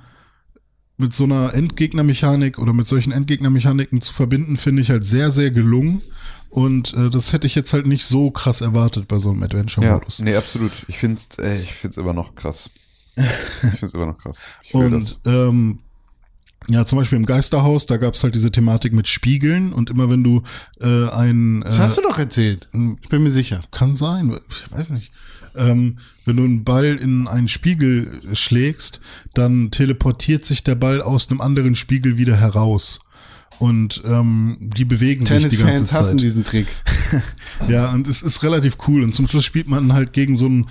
mit 0.96 1.14
so 1.14 1.24
einer 1.24 1.54
Endgegnermechanik 1.54 2.60
oder 2.60 2.72
mit 2.72 2.86
solchen 2.88 3.12
Endgegnermechaniken 3.12 4.00
zu 4.00 4.14
verbinden, 4.14 4.58
finde 4.58 4.84
ich 4.84 4.92
halt 4.92 5.06
sehr, 5.06 5.32
sehr 5.32 5.50
gelungen. 5.52 6.02
Und 6.50 6.94
äh, 6.94 7.10
das 7.10 7.34
hätte 7.34 7.48
ich 7.48 7.56
jetzt 7.56 7.74
halt 7.74 7.88
nicht 7.88 8.06
so 8.06 8.30
krass 8.30 8.62
erwartet 8.62 9.08
bei 9.08 9.18
so 9.18 9.32
einem 9.32 9.40
Ja, 9.40 9.46
Adventure-Modus. 9.46 10.20
nee, 10.20 10.36
absolut. 10.36 10.72
Ich 10.88 11.00
finde 11.00 11.20
es 11.20 11.40
äh, 11.40 11.60
ich 11.62 11.74
find's 11.74 11.98
immer 11.98 12.14
noch 12.14 12.36
krass. 12.36 12.70
Ich 13.16 13.24
finde 13.72 13.86
es 13.88 13.94
immer 13.94 14.06
noch 14.06 14.18
krass. 14.18 14.40
Und 14.72 15.20
ähm, 15.26 15.80
ja, 16.70 16.86
zum 16.86 16.98
Beispiel 16.98 17.18
im 17.18 17.26
Geisterhaus, 17.26 17.86
da 17.86 17.98
gab 17.98 18.14
es 18.14 18.24
halt 18.24 18.36
diese 18.36 18.52
Thematik 18.52 18.94
mit 18.94 19.08
Spiegeln 19.08 19.74
und 19.74 19.90
immer 19.90 20.10
wenn 20.10 20.24
du 20.24 20.44
äh, 20.80 21.10
ein 21.10 21.62
Das 21.62 21.80
äh, 21.80 21.84
hast 21.84 21.98
du 21.98 22.02
doch 22.02 22.18
erzählt. 22.18 22.70
Ich 23.02 23.10
bin 23.10 23.24
mir 23.24 23.32
sicher. 23.32 23.62
kann 23.72 23.96
sein, 23.96 24.38
ich 24.50 24.72
weiß 24.72 24.90
nicht. 24.92 25.12
Ähm, 25.56 26.00
wenn 26.26 26.38
du 26.38 26.44
einen 26.44 26.64
Ball 26.64 26.86
in 26.86 27.28
einen 27.28 27.48
Spiegel 27.48 28.08
schlägst, 28.34 29.02
dann 29.34 29.72
teleportiert 29.72 30.46
sich 30.46 30.64
der 30.64 30.76
Ball 30.76 31.02
aus 31.02 31.30
einem 31.30 31.42
anderen 31.42 31.76
Spiegel 31.76 32.18
wieder 32.18 32.36
heraus. 32.36 33.02
Und 33.60 34.02
ähm, 34.06 34.58
die 34.60 34.86
bewegen 34.86 35.26
sich 35.26 35.38
die 35.38 35.44
ganze 35.44 35.58
Tennisfans 35.58 35.90
Zeit. 35.90 36.00
hassen 36.00 36.18
diesen 36.18 36.44
Trick. 36.44 36.68
Ja, 37.70 37.92
und 37.92 38.08
es 38.08 38.22
ist 38.22 38.44
relativ 38.44 38.78
cool. 38.88 39.04
Und 39.04 39.14
zum 39.14 39.28
Schluss 39.28 39.46
spielt 39.46 39.68
man 39.68 39.94
halt 39.94 40.12
gegen 40.12 40.36
so 40.36 40.48
einen 40.48 40.66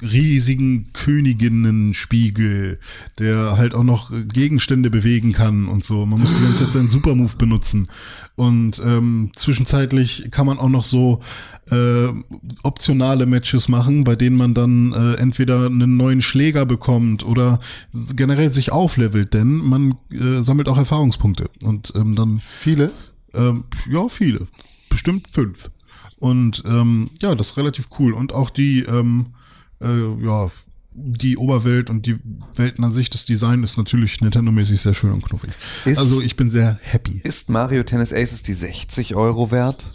riesigen 0.00 0.92
Königinnenspiegel, 0.92 2.78
der 3.18 3.56
halt 3.56 3.74
auch 3.74 3.82
noch 3.82 4.12
Gegenstände 4.32 4.88
bewegen 4.88 5.32
kann 5.32 5.66
und 5.66 5.84
so. 5.84 6.06
Man 6.06 6.20
muss 6.20 6.34
die 6.34 6.42
ganze 6.42 6.64
Zeit 6.64 6.72
seinen 6.72 6.88
Supermove 6.88 7.36
benutzen. 7.36 7.88
Und 8.36 8.80
ähm, 8.84 9.32
zwischenzeitlich 9.34 10.28
kann 10.30 10.46
man 10.46 10.58
auch 10.58 10.68
noch 10.68 10.84
so 10.84 11.20
äh, 11.70 12.08
optionale 12.62 13.26
Matches 13.26 13.68
machen, 13.68 14.04
bei 14.04 14.16
denen 14.16 14.36
man 14.36 14.54
dann 14.54 14.92
äh, 14.92 15.14
entweder 15.14 15.66
einen 15.66 15.96
neuen 15.96 16.22
Schläger 16.22 16.64
bekommt 16.64 17.26
oder 17.26 17.58
generell 18.14 18.52
sich 18.52 18.72
auflevelt, 18.72 19.34
denn 19.34 19.56
man 19.56 19.96
äh, 20.12 20.40
sammelt 20.40 20.68
auch 20.68 20.78
Erfahrungspunkte. 20.78 21.50
Und 21.64 21.92
ähm, 21.96 22.14
dann 22.14 22.27
Viele. 22.60 22.92
ähm, 23.34 23.64
ja, 23.90 24.08
viele. 24.08 24.46
Bestimmt 24.90 25.28
fünf. 25.32 25.70
Und 26.18 26.62
ähm, 26.66 27.10
ja, 27.20 27.34
das 27.34 27.48
ist 27.50 27.56
relativ 27.56 27.88
cool. 27.98 28.12
Und 28.12 28.32
auch 28.32 28.50
die, 28.50 28.80
ähm, 28.82 29.26
äh, 29.80 30.24
ja, 30.24 30.50
die 31.00 31.36
Oberwelt 31.36 31.90
und 31.90 32.06
die 32.06 32.16
Welten 32.56 32.82
an 32.84 32.90
sich, 32.90 33.08
das 33.10 33.24
Design 33.24 33.62
ist 33.62 33.76
natürlich 33.76 34.20
Nintendo-mäßig 34.20 34.80
sehr 34.80 34.94
schön 34.94 35.12
und 35.12 35.24
knuffig. 35.24 35.50
Ist- 35.84 35.98
also 35.98 36.20
ich 36.22 36.34
bin 36.34 36.50
sehr 36.50 36.78
happy. 36.82 37.20
Ist 37.22 37.50
Mario 37.50 37.84
Tennis 37.84 38.12
Aces 38.12 38.42
die 38.42 38.52
60 38.54 39.14
Euro 39.14 39.50
wert? 39.52 39.92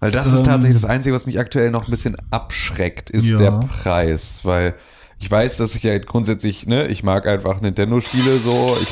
Weil 0.00 0.12
das 0.12 0.28
ist 0.28 0.38
Ähm. 0.38 0.44
tatsächlich 0.44 0.80
das 0.80 0.88
Einzige, 0.88 1.12
was 1.14 1.26
mich 1.26 1.40
aktuell 1.40 1.72
noch 1.72 1.86
ein 1.86 1.90
bisschen 1.90 2.16
abschreckt, 2.30 3.10
ist 3.10 3.26
Ja. 3.28 3.38
der 3.38 3.50
Preis. 3.66 4.40
Weil 4.44 4.76
ich 5.18 5.28
weiß, 5.28 5.56
dass 5.56 5.74
ich 5.74 5.82
ja 5.82 5.98
grundsätzlich, 5.98 6.66
ne, 6.68 6.86
ich 6.86 7.02
mag 7.02 7.26
einfach 7.26 7.60
Nintendo-Spiele 7.60 8.38
so. 8.38 8.76
Ich, 8.80 8.88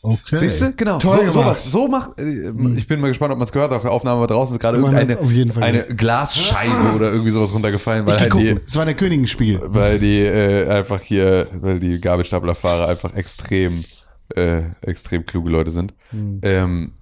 Okay. 0.00 0.36
Siehst 0.36 0.62
du? 0.62 0.72
Genau. 0.74 0.98
Toll 0.98 1.26
so, 1.26 1.32
sowas. 1.32 1.64
So 1.64 1.88
macht. 1.88 2.20
Äh, 2.20 2.52
Ich 2.76 2.86
bin 2.86 3.00
mal 3.00 3.08
gespannt, 3.08 3.32
ob 3.32 3.38
man 3.38 3.46
es 3.46 3.52
gehört 3.52 3.70
hat 3.70 3.76
auf 3.76 3.82
der 3.82 3.90
Aufnahme. 3.90 4.18
aber 4.18 4.26
Draußen 4.28 4.54
ist 4.54 4.60
gerade 4.60 4.78
Man 4.78 4.92
irgendeine 4.92 5.12
hat's 5.14 5.22
auf 5.22 5.32
jeden 5.32 5.52
Fall 5.52 5.62
eine. 5.64 5.84
Glasscheibe 5.86 6.92
oder 6.94 7.10
irgendwie 7.10 7.30
sowas 7.32 7.52
runtergefallen, 7.52 8.06
weil 8.06 8.14
Ich 8.16 8.22
halt 8.22 8.34
die. 8.34 8.60
Es 8.66 8.76
war 8.76 8.84
der 8.84 8.94
Königenspiel. 8.94 9.60
weil 9.64 9.98
die 9.98 10.20
äh, 10.20 10.68
einfach 10.68 11.00
hier, 11.00 11.48
weil 11.60 11.80
die 11.80 12.00
Gabelstaplerfahrer 12.00 12.88
einfach 12.88 13.12
extrem, 13.14 13.82
äh, 14.36 14.62
extrem 14.82 15.26
kluge 15.26 15.50
Leute 15.50 15.70
sind. 15.72 15.94
Ähm, 16.12 16.92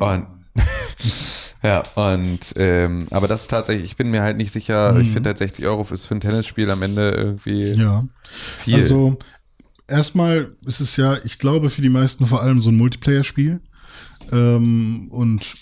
und, 0.00 0.26
ja, 1.62 1.82
und 1.94 2.40
ähm, 2.56 3.06
aber 3.10 3.28
das 3.28 3.42
ist 3.42 3.48
tatsächlich, 3.48 3.84
ich 3.84 3.96
bin 3.96 4.10
mir 4.10 4.22
halt 4.22 4.36
nicht 4.36 4.52
sicher, 4.52 4.96
ich 5.00 5.10
finde 5.10 5.28
halt 5.30 5.38
60 5.38 5.66
Euro 5.66 5.86
ist 5.92 6.06
für 6.06 6.14
ein 6.14 6.20
Tennisspiel 6.20 6.70
am 6.70 6.82
Ende 6.82 7.10
irgendwie 7.10 7.72
Ja. 7.72 8.04
viel. 8.58 8.76
Also 8.76 9.16
erstmal 9.88 10.56
ist 10.66 10.80
es 10.80 10.96
ja, 10.96 11.18
ich 11.24 11.38
glaube, 11.38 11.70
für 11.70 11.82
die 11.82 11.88
meisten 11.88 12.26
vor 12.26 12.42
allem 12.42 12.60
so 12.60 12.70
ein 12.70 12.76
Multiplayer-Spiel. 12.76 13.60
Ähm, 14.32 15.08
und 15.10 15.54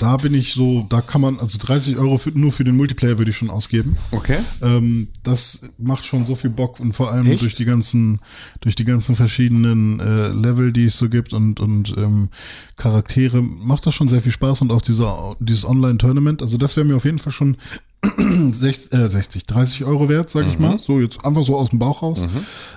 da 0.00 0.16
bin 0.16 0.32
ich 0.32 0.54
so, 0.54 0.86
da 0.88 1.02
kann 1.02 1.20
man, 1.20 1.38
also 1.38 1.58
30 1.58 1.98
Euro 1.98 2.16
für, 2.16 2.30
nur 2.30 2.52
für 2.52 2.64
den 2.64 2.76
Multiplayer 2.76 3.18
würde 3.18 3.30
ich 3.30 3.36
schon 3.36 3.50
ausgeben. 3.50 3.96
okay. 4.12 4.38
Ähm, 4.62 5.08
das 5.22 5.72
macht 5.76 6.06
schon 6.06 6.24
so 6.24 6.34
viel 6.34 6.48
Bock 6.48 6.80
und 6.80 6.94
vor 6.94 7.12
allem 7.12 7.26
Echt? 7.26 7.42
durch 7.42 7.54
die 7.54 7.66
ganzen, 7.66 8.18
durch 8.60 8.74
die 8.74 8.86
ganzen 8.86 9.14
verschiedenen 9.14 10.00
äh, 10.00 10.28
Level, 10.28 10.72
die 10.72 10.86
es 10.86 10.96
so 10.96 11.10
gibt 11.10 11.34
und 11.34 11.60
und 11.60 11.94
ähm, 11.98 12.30
Charaktere 12.76 13.42
macht 13.42 13.86
das 13.86 13.94
schon 13.94 14.08
sehr 14.08 14.22
viel 14.22 14.32
Spaß 14.32 14.62
und 14.62 14.72
auch 14.72 14.80
dieser 14.82 15.36
dieses 15.38 15.66
Online-Tournament. 15.66 16.40
Also 16.40 16.56
das 16.56 16.76
wäre 16.76 16.86
mir 16.86 16.96
auf 16.96 17.04
jeden 17.04 17.18
Fall 17.18 17.32
schon 17.32 17.58
60, 18.02 18.92
äh, 18.92 19.08
60 19.10 19.46
30 19.46 19.84
Euro 19.84 20.08
wert, 20.08 20.30
sage 20.30 20.48
ich 20.48 20.58
mal. 20.58 20.78
So 20.78 21.00
jetzt 21.00 21.24
einfach 21.24 21.44
so 21.44 21.56
aus 21.58 21.70
dem 21.70 21.78
Bauch 21.78 22.02
raus, 22.02 22.24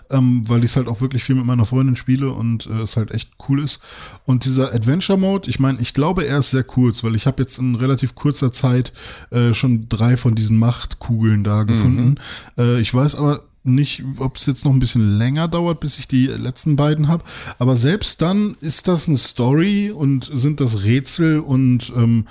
ähm, 0.10 0.44
weil 0.48 0.60
ich 0.60 0.72
es 0.72 0.76
halt 0.76 0.88
auch 0.88 1.00
wirklich 1.00 1.24
viel 1.24 1.36
mit 1.36 1.46
meiner 1.46 1.66
Freundin 1.66 1.96
spiele 1.96 2.32
und 2.32 2.66
äh, 2.68 2.82
es 2.82 2.98
halt 2.98 3.12
echt 3.12 3.30
cool 3.48 3.64
ist. 3.64 3.80
Und 4.26 4.46
dieser 4.46 4.74
Adventure 4.74 5.18
Mode, 5.18 5.50
ich 5.50 5.60
meine, 5.60 5.80
ich 5.80 5.94
glaube, 5.94 6.26
er 6.26 6.40
ist 6.40 6.52
sehr 6.52 6.64
kurz, 6.64 7.04
weil 7.04 7.16
ich 7.16 7.26
habe 7.26 7.42
jetzt 7.42 7.58
in 7.58 7.76
relativ 7.76 8.16
kurzer 8.16 8.52
Zeit 8.52 8.92
äh, 9.32 9.54
schon 9.54 9.88
drei 9.88 10.18
von 10.18 10.36
diesen 10.36 10.58
Machtkugeln 10.58 11.44
da 11.44 11.64
gefunden. 11.64 12.16
Äh, 12.58 12.82
ich 12.82 12.94
weiß 12.94 13.16
aber 13.16 13.44
nicht, 13.64 14.04
ob 14.18 14.36
es 14.36 14.46
jetzt 14.46 14.66
noch 14.66 14.74
ein 14.74 14.80
bisschen 14.80 15.18
länger 15.18 15.48
dauert, 15.48 15.80
bis 15.80 15.98
ich 15.98 16.08
die 16.08 16.28
letzten 16.28 16.76
beiden 16.76 17.08
habe. 17.08 17.24
Aber 17.60 17.78
selbst 17.78 18.22
dann 18.22 18.58
ist 18.60 18.90
das 18.90 19.08
eine 19.08 19.18
Story 19.18 19.90
und 19.90 20.30
sind 20.34 20.60
das 20.60 20.84
Rätsel 20.84 21.40
und 21.40 21.94
ähm, 21.96 22.28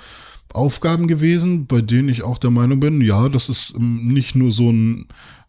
Aufgaben 0.53 1.07
gewesen, 1.07 1.67
bei 1.67 1.81
denen 1.81 2.09
ich 2.09 2.23
auch 2.23 2.37
der 2.37 2.51
Meinung 2.51 2.79
bin, 2.79 3.01
ja, 3.01 3.29
das 3.29 3.49
ist 3.49 3.73
ähm, 3.75 4.07
nicht 4.07 4.35
nur 4.35 4.51
so 4.51 4.69
ein 4.71 5.07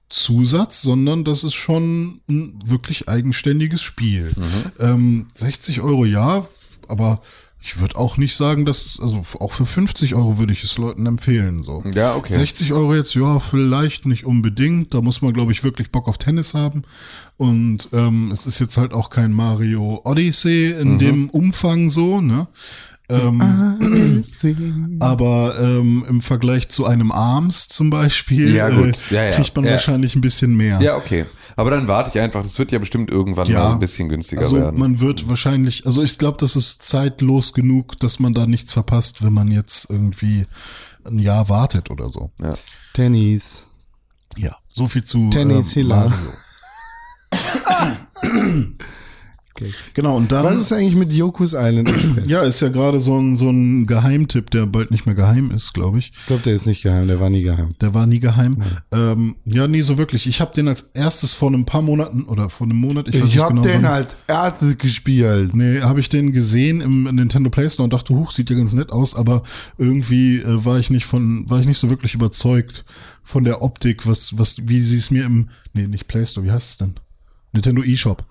Zusatz, 0.08 0.82
sondern 0.82 1.24
das 1.24 1.44
ist 1.44 1.54
schon 1.54 2.20
ein 2.28 2.58
wirklich 2.64 3.08
eigenständiges 3.08 3.82
Spiel. 3.82 4.32
Ähm, 4.78 5.26
60 5.34 5.80
Euro 5.80 6.04
ja, 6.04 6.46
aber 6.88 7.20
ich 7.60 7.80
würde 7.80 7.96
auch 7.96 8.18
nicht 8.18 8.36
sagen, 8.36 8.66
dass, 8.66 9.00
also 9.00 9.22
auch 9.40 9.52
für 9.52 9.64
50 9.64 10.14
Euro 10.14 10.36
würde 10.38 10.52
ich 10.52 10.62
es 10.62 10.76
Leuten 10.76 11.06
empfehlen. 11.06 11.62
So. 11.62 11.82
Ja, 11.94 12.14
okay. 12.14 12.34
60 12.34 12.74
Euro 12.74 12.94
jetzt, 12.94 13.14
ja, 13.14 13.38
vielleicht 13.40 14.04
nicht 14.04 14.26
unbedingt. 14.26 14.92
Da 14.92 15.00
muss 15.00 15.22
man, 15.22 15.32
glaube 15.32 15.50
ich, 15.52 15.64
wirklich 15.64 15.90
Bock 15.90 16.06
auf 16.06 16.18
Tennis 16.18 16.52
haben. 16.52 16.82
Und 17.38 17.88
ähm, 17.94 18.30
es 18.30 18.44
ist 18.44 18.58
jetzt 18.58 18.76
halt 18.76 18.92
auch 18.92 19.08
kein 19.08 19.32
Mario 19.32 20.02
Odyssey 20.04 20.74
Mhm. 20.74 20.80
in 20.82 20.98
dem 20.98 21.30
Umfang 21.30 21.88
so, 21.88 22.20
ne? 22.20 22.48
Ähm, 23.10 24.24
aber 25.00 25.56
ähm, 25.60 26.04
im 26.08 26.20
Vergleich 26.22 26.68
zu 26.70 26.86
einem 26.86 27.12
Arms 27.12 27.68
zum 27.68 27.90
Beispiel 27.90 28.54
Ja, 28.54 28.70
gut. 28.70 28.96
Äh, 29.10 29.14
Ja, 29.14 29.24
ja. 29.24 29.30
kriegt 29.36 29.54
man 29.56 29.64
Ja. 29.66 29.72
wahrscheinlich 29.72 30.14
ein 30.16 30.20
bisschen 30.22 30.56
mehr. 30.56 30.80
Ja, 30.80 30.96
okay. 30.96 31.26
Aber 31.56 31.70
dann 31.70 31.86
warte 31.86 32.10
ich 32.10 32.18
einfach. 32.20 32.42
Das 32.42 32.58
wird 32.58 32.72
ja 32.72 32.78
bestimmt 32.78 33.10
irgendwann 33.10 33.46
Ja. 33.48 33.64
mal 33.64 33.72
ein 33.74 33.78
bisschen 33.80 34.08
günstiger 34.08 34.40
Also 34.42 34.56
werden. 34.56 34.80
man 34.80 35.00
wird 35.00 35.28
wahrscheinlich, 35.28 35.84
also 35.86 36.02
ich 36.02 36.18
glaube, 36.18 36.38
das 36.40 36.56
ist 36.56 36.82
zeitlos 36.82 37.52
genug, 37.52 37.98
dass 38.00 38.18
man 38.20 38.32
da 38.34 38.46
nichts 38.46 38.72
verpasst, 38.72 39.22
wenn 39.22 39.32
man 39.34 39.48
jetzt 39.48 39.90
irgendwie 39.90 40.46
ein 41.04 41.18
Jahr 41.18 41.48
wartet 41.50 41.90
oder 41.90 42.08
so. 42.08 42.30
ja. 42.42 42.54
Tennis. 42.94 43.64
Ja, 44.36 44.56
so 44.68 44.86
viel 44.86 45.04
zu 45.04 45.28
Tennis 45.30 45.68
ähm, 45.76 45.82
Hiller. 45.82 46.12
Genau, 49.94 50.16
und 50.16 50.32
dann. 50.32 50.44
Was 50.44 50.60
ist 50.60 50.72
eigentlich 50.72 50.96
mit 50.96 51.12
Yoku's 51.12 51.52
Island 51.52 51.88
Express? 51.88 52.24
ja, 52.26 52.42
ist 52.42 52.60
ja 52.60 52.68
gerade 52.68 52.98
so 52.98 53.18
ein, 53.18 53.36
so 53.36 53.50
ein 53.50 53.86
Geheimtipp, 53.86 54.50
der 54.50 54.66
bald 54.66 54.90
nicht 54.90 55.06
mehr 55.06 55.14
geheim 55.14 55.50
ist, 55.50 55.72
glaube 55.72 55.98
ich. 55.98 56.12
Ich 56.18 56.26
glaube, 56.26 56.42
der 56.42 56.54
ist 56.54 56.66
nicht 56.66 56.82
geheim, 56.82 57.06
der 57.06 57.20
war 57.20 57.30
nie 57.30 57.42
geheim. 57.42 57.68
Der 57.80 57.94
war 57.94 58.06
nie 58.06 58.20
geheim. 58.20 58.56
Ähm, 58.90 59.36
ja, 59.44 59.68
nie 59.68 59.82
so 59.82 59.96
wirklich. 59.96 60.26
Ich 60.26 60.40
habe 60.40 60.52
den 60.54 60.66
als 60.66 60.82
erstes 60.94 61.32
vor 61.32 61.52
ein 61.52 61.64
paar 61.64 61.82
Monaten 61.82 62.24
oder 62.24 62.50
vor 62.50 62.66
einem 62.66 62.76
Monat, 62.78 63.08
ich 63.08 63.22
weiß 63.22 63.28
Ich 63.28 63.38
hab 63.38 63.50
genau 63.50 63.62
den 63.62 63.84
als 63.84 64.16
erstes 64.26 64.76
gespielt. 64.78 65.54
Nee, 65.54 65.80
habe 65.82 66.00
ich 66.00 66.08
den 66.08 66.32
gesehen 66.32 66.80
im 66.80 67.04
Nintendo 67.04 67.48
Play 67.50 67.70
Store 67.70 67.84
und 67.84 67.92
dachte, 67.92 68.14
huch, 68.14 68.32
sieht 68.32 68.50
ja 68.50 68.56
ganz 68.56 68.72
nett 68.72 68.90
aus, 68.90 69.14
aber 69.14 69.42
irgendwie 69.78 70.38
äh, 70.38 70.64
war 70.64 70.78
ich 70.78 70.90
nicht 70.90 71.06
von, 71.06 71.48
war 71.48 71.60
ich 71.60 71.66
nicht 71.66 71.78
so 71.78 71.90
wirklich 71.90 72.14
überzeugt 72.14 72.84
von 73.22 73.44
der 73.44 73.62
Optik, 73.62 74.06
was, 74.06 74.36
was, 74.38 74.56
wie 74.68 74.80
sie 74.80 74.98
es 74.98 75.10
mir 75.10 75.24
im, 75.24 75.48
nee, 75.72 75.86
nicht 75.86 76.08
Play 76.08 76.26
Store, 76.26 76.44
wie 76.44 76.50
heißt 76.50 76.70
es 76.70 76.76
denn? 76.76 76.94
Nintendo 77.52 77.82
eShop. 77.82 78.24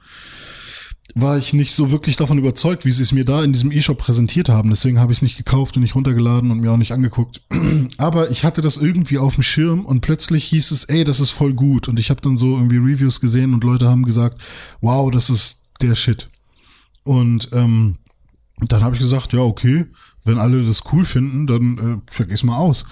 War 1.15 1.37
ich 1.37 1.53
nicht 1.53 1.73
so 1.73 1.91
wirklich 1.91 2.15
davon 2.15 2.39
überzeugt, 2.39 2.85
wie 2.85 2.91
sie 2.91 3.03
es 3.03 3.11
mir 3.11 3.25
da 3.25 3.43
in 3.43 3.53
diesem 3.53 3.71
eShop 3.71 3.99
präsentiert 3.99 4.49
haben. 4.49 4.69
Deswegen 4.69 4.99
habe 4.99 5.11
ich 5.11 5.19
es 5.19 5.21
nicht 5.21 5.37
gekauft 5.37 5.75
und 5.75 5.83
nicht 5.83 5.95
runtergeladen 5.95 6.49
und 6.49 6.61
mir 6.61 6.71
auch 6.71 6.77
nicht 6.77 6.91
angeguckt. 6.91 7.41
Aber 7.97 8.31
ich 8.31 8.43
hatte 8.43 8.61
das 8.61 8.77
irgendwie 8.77 9.19
auf 9.19 9.35
dem 9.35 9.43
Schirm 9.43 9.85
und 9.85 10.01
plötzlich 10.01 10.45
hieß 10.45 10.71
es, 10.71 10.85
ey, 10.85 11.03
das 11.03 11.19
ist 11.19 11.29
voll 11.29 11.53
gut. 11.53 11.87
Und 11.87 11.99
ich 11.99 12.09
habe 12.09 12.21
dann 12.21 12.35
so 12.35 12.55
irgendwie 12.55 12.77
Reviews 12.77 13.19
gesehen 13.19 13.53
und 13.53 13.63
Leute 13.63 13.87
haben 13.87 14.03
gesagt, 14.03 14.41
wow, 14.81 15.11
das 15.11 15.29
ist 15.29 15.61
der 15.81 15.95
Shit. 15.95 16.29
Und 17.03 17.49
ähm, 17.51 17.97
dann 18.57 18.81
habe 18.81 18.95
ich 18.95 19.01
gesagt, 19.01 19.33
ja, 19.33 19.41
okay, 19.41 19.85
wenn 20.23 20.37
alle 20.37 20.63
das 20.63 20.83
cool 20.91 21.05
finden, 21.05 21.47
dann 21.47 22.01
äh, 22.07 22.11
check 22.11 22.31
ich's 22.31 22.43
mal 22.43 22.57
aus. 22.57 22.85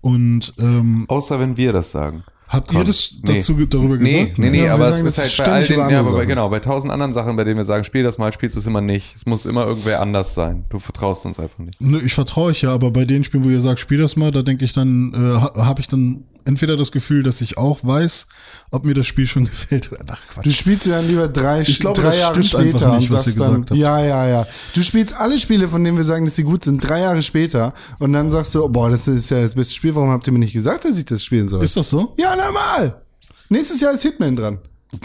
Und 0.00 0.52
ähm, 0.58 1.04
Außer 1.08 1.40
wenn 1.40 1.56
wir 1.56 1.72
das 1.72 1.90
sagen. 1.90 2.22
Habt 2.48 2.72
ihr 2.72 2.84
das 2.84 3.14
nee. 3.22 3.34
dazu 3.34 3.54
darüber 3.66 3.96
Nee, 3.96 4.24
gesagt? 4.24 4.38
nee, 4.38 4.50
nee, 4.50 4.62
wir 4.62 4.72
aber 4.74 4.90
es 4.90 5.02
ist 5.02 5.18
halt 5.18 5.36
bei 5.38 5.52
all 5.52 5.64
den, 5.64 5.90
ja, 5.90 6.00
aber 6.00 6.12
bei, 6.12 6.26
genau, 6.26 6.48
bei 6.48 6.60
tausend 6.60 6.92
anderen 6.92 7.12
Sachen, 7.12 7.36
bei 7.36 7.44
denen 7.44 7.56
wir 7.56 7.64
sagen, 7.64 7.84
spiel 7.84 8.02
das 8.02 8.18
mal, 8.18 8.32
spielst 8.32 8.56
du 8.56 8.60
es 8.60 8.66
immer 8.66 8.80
nicht. 8.80 9.14
Es 9.14 9.26
muss 9.26 9.46
immer 9.46 9.66
irgendwer 9.66 10.00
anders 10.00 10.34
sein. 10.34 10.64
Du 10.68 10.78
vertraust 10.78 11.26
uns 11.26 11.38
einfach 11.38 11.58
nicht. 11.58 11.80
Nö, 11.80 12.00
ich 12.04 12.14
vertraue 12.14 12.50
euch 12.50 12.62
ja, 12.62 12.72
aber 12.72 12.90
bei 12.90 13.04
den 13.04 13.24
Spielen, 13.24 13.44
wo 13.44 13.48
ihr 13.48 13.60
sagt, 13.60 13.80
spiel 13.80 13.98
das 13.98 14.16
mal, 14.16 14.30
da 14.30 14.42
denke 14.42 14.64
ich 14.64 14.72
dann, 14.72 15.12
äh, 15.14 15.40
ha, 15.40 15.52
habe 15.66 15.80
ich 15.80 15.88
dann 15.88 16.24
entweder 16.46 16.76
das 16.76 16.92
Gefühl, 16.92 17.22
dass 17.22 17.40
ich 17.40 17.58
auch 17.58 17.80
weiß, 17.82 18.28
ob 18.70 18.84
mir 18.84 18.94
das 18.94 19.06
Spiel 19.06 19.26
schon 19.26 19.44
gefällt 19.46 19.92
oder 19.92 20.04
ach 20.08 20.18
Quatsch. 20.28 20.46
Du 20.46 20.50
spielst 20.50 20.84
sie 20.84 20.90
dann 20.90 21.06
lieber 21.06 21.28
drei, 21.28 21.62
Ich 21.62 21.78
glaube, 21.80 22.00
drei 22.00 22.08
das 22.08 22.20
Jahre 22.20 22.42
stimmt 22.42 22.62
einfach 22.62 22.78
später 22.78 22.96
nicht, 22.98 23.10
und 23.10 23.16
was 23.16 23.24
sagst 23.24 23.36
ihr 23.36 23.42
dann, 23.42 23.52
gesagt 23.62 23.70
habt. 23.70 23.80
ja, 23.80 24.04
ja, 24.04 24.26
ja. 24.28 24.46
Du 24.74 24.82
spielst 24.82 25.14
alle 25.16 25.38
Spiele, 25.38 25.68
von 25.68 25.82
denen 25.84 25.96
wir 25.96 26.04
sagen, 26.04 26.24
dass 26.24 26.36
sie 26.36 26.44
gut 26.44 26.64
sind, 26.64 26.80
drei 26.80 27.00
Jahre 27.00 27.22
später 27.22 27.74
und 27.98 28.12
dann 28.12 28.30
sagst 28.30 28.54
du, 28.54 28.64
oh, 28.64 28.68
boah, 28.68 28.90
das 28.90 29.08
ist 29.08 29.30
ja 29.30 29.40
das 29.40 29.54
beste 29.54 29.74
Spiel, 29.74 29.94
warum 29.94 30.10
habt 30.10 30.26
ihr 30.26 30.32
mir 30.32 30.38
nicht 30.38 30.52
gesagt, 30.54 30.84
dass 30.84 30.98
ich 30.98 31.04
das 31.04 31.22
spielen 31.24 31.48
soll? 31.48 31.62
Ist 31.62 31.76
das 31.76 31.90
so? 31.90 32.14
ja, 32.16 32.34
normal. 32.36 33.02
Nächstes 33.48 33.80
Jahr 33.80 33.92
ist 33.92 34.02
Hitman 34.02 34.36
dran. 34.36 34.58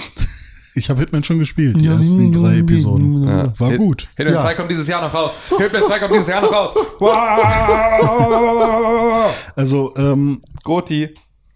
Ich 0.74 0.90
habe 0.90 1.02
Hitman 1.02 1.22
schon 1.22 1.38
gespielt, 1.38 1.76
die 1.76 1.84
Ja, 1.84 1.98
ersten 1.98 2.32
drei 2.32 2.54
ja, 2.54 2.60
Episoden. 2.60 3.28
Ja. 3.28 3.54
War 3.60 3.72
Hit- 3.72 3.78
gut. 3.78 4.08
Hitman 4.16 4.36
Ja. 4.36 4.42
2 4.42 4.54
kommt 4.56 4.72
dieses 4.72 4.88
Jahr 4.88 5.02
noch 5.02 5.14
raus. 5.14 5.32
Hitman 5.58 5.84
2 5.84 6.00
kommt 6.00 6.14
dieses 6.14 6.28
Jahr 6.28 6.40
noch 6.42 6.50
raus. 6.50 6.74
Also, 9.56 9.94
ähm, 9.98 10.42
Goti. 10.64 11.10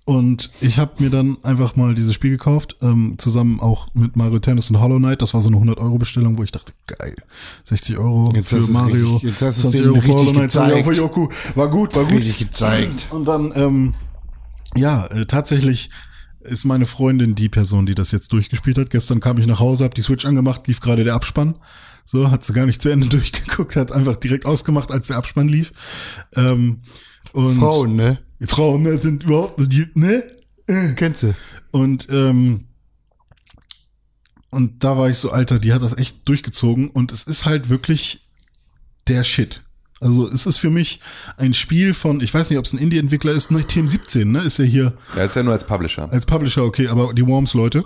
Und 0.07 0.51
ich 0.61 0.77
habe 0.77 1.01
mir 1.03 1.09
dann 1.09 1.37
einfach 1.43 1.75
mal 1.75 1.95
dieses 1.95 2.13
Spiel 2.13 2.29
gekauft, 2.29 2.75
ähm, 2.81 3.15
zusammen 3.17 3.59
auch 3.59 3.87
mit 3.95 4.15
Mario 4.15 4.37
Tennis 4.37 4.69
und 4.69 4.79
Hollow 4.79 4.97
Knight. 4.99 5.23
Das 5.23 5.33
war 5.33 5.41
so 5.41 5.49
eine 5.49 5.57
100-Euro-Bestellung, 5.57 6.37
wo 6.37 6.43
ich 6.43 6.51
dachte, 6.51 6.73
geil, 6.85 7.15
60 7.63 7.97
Euro 7.97 8.31
Jetzt 8.35 8.49
für 8.49 8.59
Mario, 8.71 9.13
richtig- 9.15 9.31
jetzt 9.31 9.41
hast 9.41 9.55
du's 9.63 9.71
20 9.71 9.79
denen 9.81 9.91
Euro 9.93 10.01
für 10.01 10.13
Hollow 10.13 10.31
Knight, 10.33 10.51
20 10.51 10.75
Euro 10.75 10.83
für. 10.83 10.93
Yoku. 10.95 11.27
War 11.55 11.67
gut, 11.69 11.95
war 11.95 12.03
gut. 12.03 12.13
Richtig 12.13 12.37
gezeigt. 12.37 13.07
Und 13.09 13.27
dann, 13.27 13.51
ähm, 13.55 13.93
ja, 14.75 15.07
äh, 15.07 15.25
tatsächlich 15.25 15.89
ist 16.41 16.65
meine 16.65 16.85
Freundin 16.85 17.33
die 17.33 17.49
Person, 17.49 17.87
die 17.87 17.95
das 17.95 18.11
jetzt 18.11 18.31
durchgespielt 18.31 18.77
hat. 18.77 18.91
Gestern 18.91 19.19
kam 19.19 19.39
ich 19.39 19.47
nach 19.47 19.59
Hause, 19.59 19.85
hab 19.85 19.95
die 19.95 20.03
Switch 20.03 20.25
angemacht, 20.25 20.67
lief 20.67 20.81
gerade 20.81 21.03
der 21.03 21.15
Abspann. 21.15 21.55
So, 22.07 22.29
hat 22.29 22.43
sie 22.43 22.53
gar 22.53 22.67
nicht 22.67 22.79
zu 22.83 22.89
Ende 22.89 23.07
durchgeguckt, 23.09 23.75
hat 23.75 23.91
einfach 23.91 24.17
direkt 24.17 24.45
ausgemacht, 24.45 24.91
als 24.91 25.07
der 25.07 25.17
Abspann 25.17 25.47
lief. 25.47 25.71
Ähm, 26.35 26.81
und 27.33 27.57
Frauen, 27.57 27.95
ne? 27.95 28.19
Frauen 28.41 28.81
ne, 28.81 28.97
sind 28.97 29.23
überhaupt, 29.23 29.59
ne? 29.95 30.23
Kennst 30.95 31.23
du? 31.23 31.35
Und 31.71 32.07
ähm, 32.09 32.65
und 34.51 34.83
da 34.83 34.97
war 34.97 35.09
ich 35.09 35.17
so, 35.17 35.31
Alter, 35.31 35.59
die 35.59 35.73
hat 35.73 35.81
das 35.81 35.97
echt 35.97 36.27
durchgezogen 36.29 36.89
und 36.89 37.11
es 37.11 37.23
ist 37.23 37.45
halt 37.45 37.69
wirklich 37.69 38.21
der 39.07 39.23
Shit. 39.25 39.61
Also 39.99 40.29
es 40.29 40.45
ist 40.45 40.57
für 40.57 40.69
mich 40.69 40.99
ein 41.37 41.53
Spiel 41.53 41.93
von, 41.93 42.21
ich 42.21 42.33
weiß 42.33 42.49
nicht, 42.49 42.59
ob 42.59 42.65
es 42.65 42.73
ein 42.73 42.79
Indie-Entwickler 42.79 43.31
ist, 43.31 43.51
ne, 43.51 43.63
Team 43.65 43.87
17, 43.87 44.31
ne, 44.31 44.39
ist 44.41 44.59
ja 44.59 44.65
hier 44.65 44.93
Ja, 45.15 45.23
ist 45.23 45.35
ja 45.35 45.43
nur 45.43 45.53
als 45.53 45.65
Publisher. 45.65 46.11
als 46.11 46.25
Publisher, 46.25 46.63
okay, 46.63 46.87
aber 46.87 47.13
die 47.13 47.25
Worms-Leute. 47.25 47.83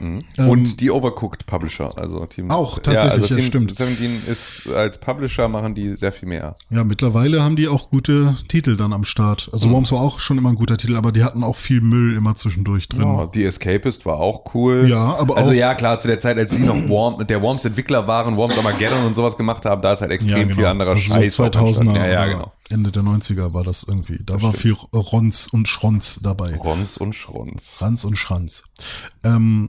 Und 0.00 0.80
die 0.80 0.90
Overcooked 0.90 1.46
Publisher. 1.46 1.96
Also 1.96 2.24
Team 2.26 2.50
Auch, 2.50 2.76
ja, 2.78 2.82
tatsächlich, 2.82 3.22
also 3.22 3.34
ja, 3.36 3.42
stimmt. 3.42 3.74
17 3.74 4.22
ist 4.26 4.68
als 4.68 4.98
Publisher 4.98 5.48
machen 5.48 5.74
die 5.74 5.96
sehr 5.96 6.12
viel 6.12 6.28
mehr. 6.28 6.56
Ja, 6.70 6.82
mittlerweile 6.84 7.42
haben 7.42 7.56
die 7.56 7.68
auch 7.68 7.90
gute 7.90 8.36
Titel 8.48 8.76
dann 8.76 8.92
am 8.92 9.04
Start. 9.04 9.50
Also 9.52 9.70
Worms 9.70 9.92
war 9.92 10.00
auch 10.00 10.18
schon 10.18 10.38
immer 10.38 10.48
ein 10.48 10.54
guter 10.56 10.76
Titel, 10.78 10.96
aber 10.96 11.12
die 11.12 11.22
hatten 11.24 11.44
auch 11.44 11.56
viel 11.56 11.80
Müll 11.80 12.16
immer 12.16 12.34
zwischendurch 12.34 12.88
drin. 12.88 13.02
Ja, 13.02 13.28
The 13.32 13.44
Escapist 13.44 14.06
war 14.06 14.16
auch 14.18 14.54
cool. 14.54 14.86
Ja, 14.88 15.16
aber 15.16 15.36
Also 15.36 15.50
auch- 15.50 15.54
ja, 15.54 15.74
klar, 15.74 15.98
zu 15.98 16.08
der 16.08 16.18
Zeit, 16.20 16.38
als 16.38 16.52
sie 16.52 16.62
noch 16.62 16.88
Worm, 16.88 17.26
der 17.26 17.42
Worms-Entwickler 17.42 18.06
waren, 18.08 18.36
Worms 18.36 18.56
Armageddon 18.56 19.04
und 19.04 19.14
sowas 19.14 19.36
gemacht 19.36 19.64
haben, 19.66 19.82
da 19.82 19.92
ist 19.92 20.00
halt 20.00 20.10
extrem 20.12 20.50
viel 20.50 20.64
anderer 20.64 20.90
Also 20.90 21.00
Scheiß. 21.02 21.34
So 21.34 21.44
auch 21.44 21.48
2000er, 21.48 21.66
entstanden. 21.66 21.94
Ja, 21.96 22.06
ja, 22.06 22.26
genau. 22.26 22.52
Ende 22.70 22.90
der 22.90 23.02
90er 23.02 23.52
war 23.52 23.64
das 23.64 23.84
irgendwie. 23.84 24.20
Da 24.24 24.40
war 24.40 24.52
viel 24.54 24.72
Rons 24.94 25.48
und 25.48 25.68
Schrons 25.68 26.20
dabei. 26.22 26.56
Rons 26.56 26.96
und 26.96 27.14
Schrons. 27.14 27.76
Ranz 27.80 28.04
und 28.04 28.16
Schranz. 28.16 28.64
Ähm, 29.24 29.68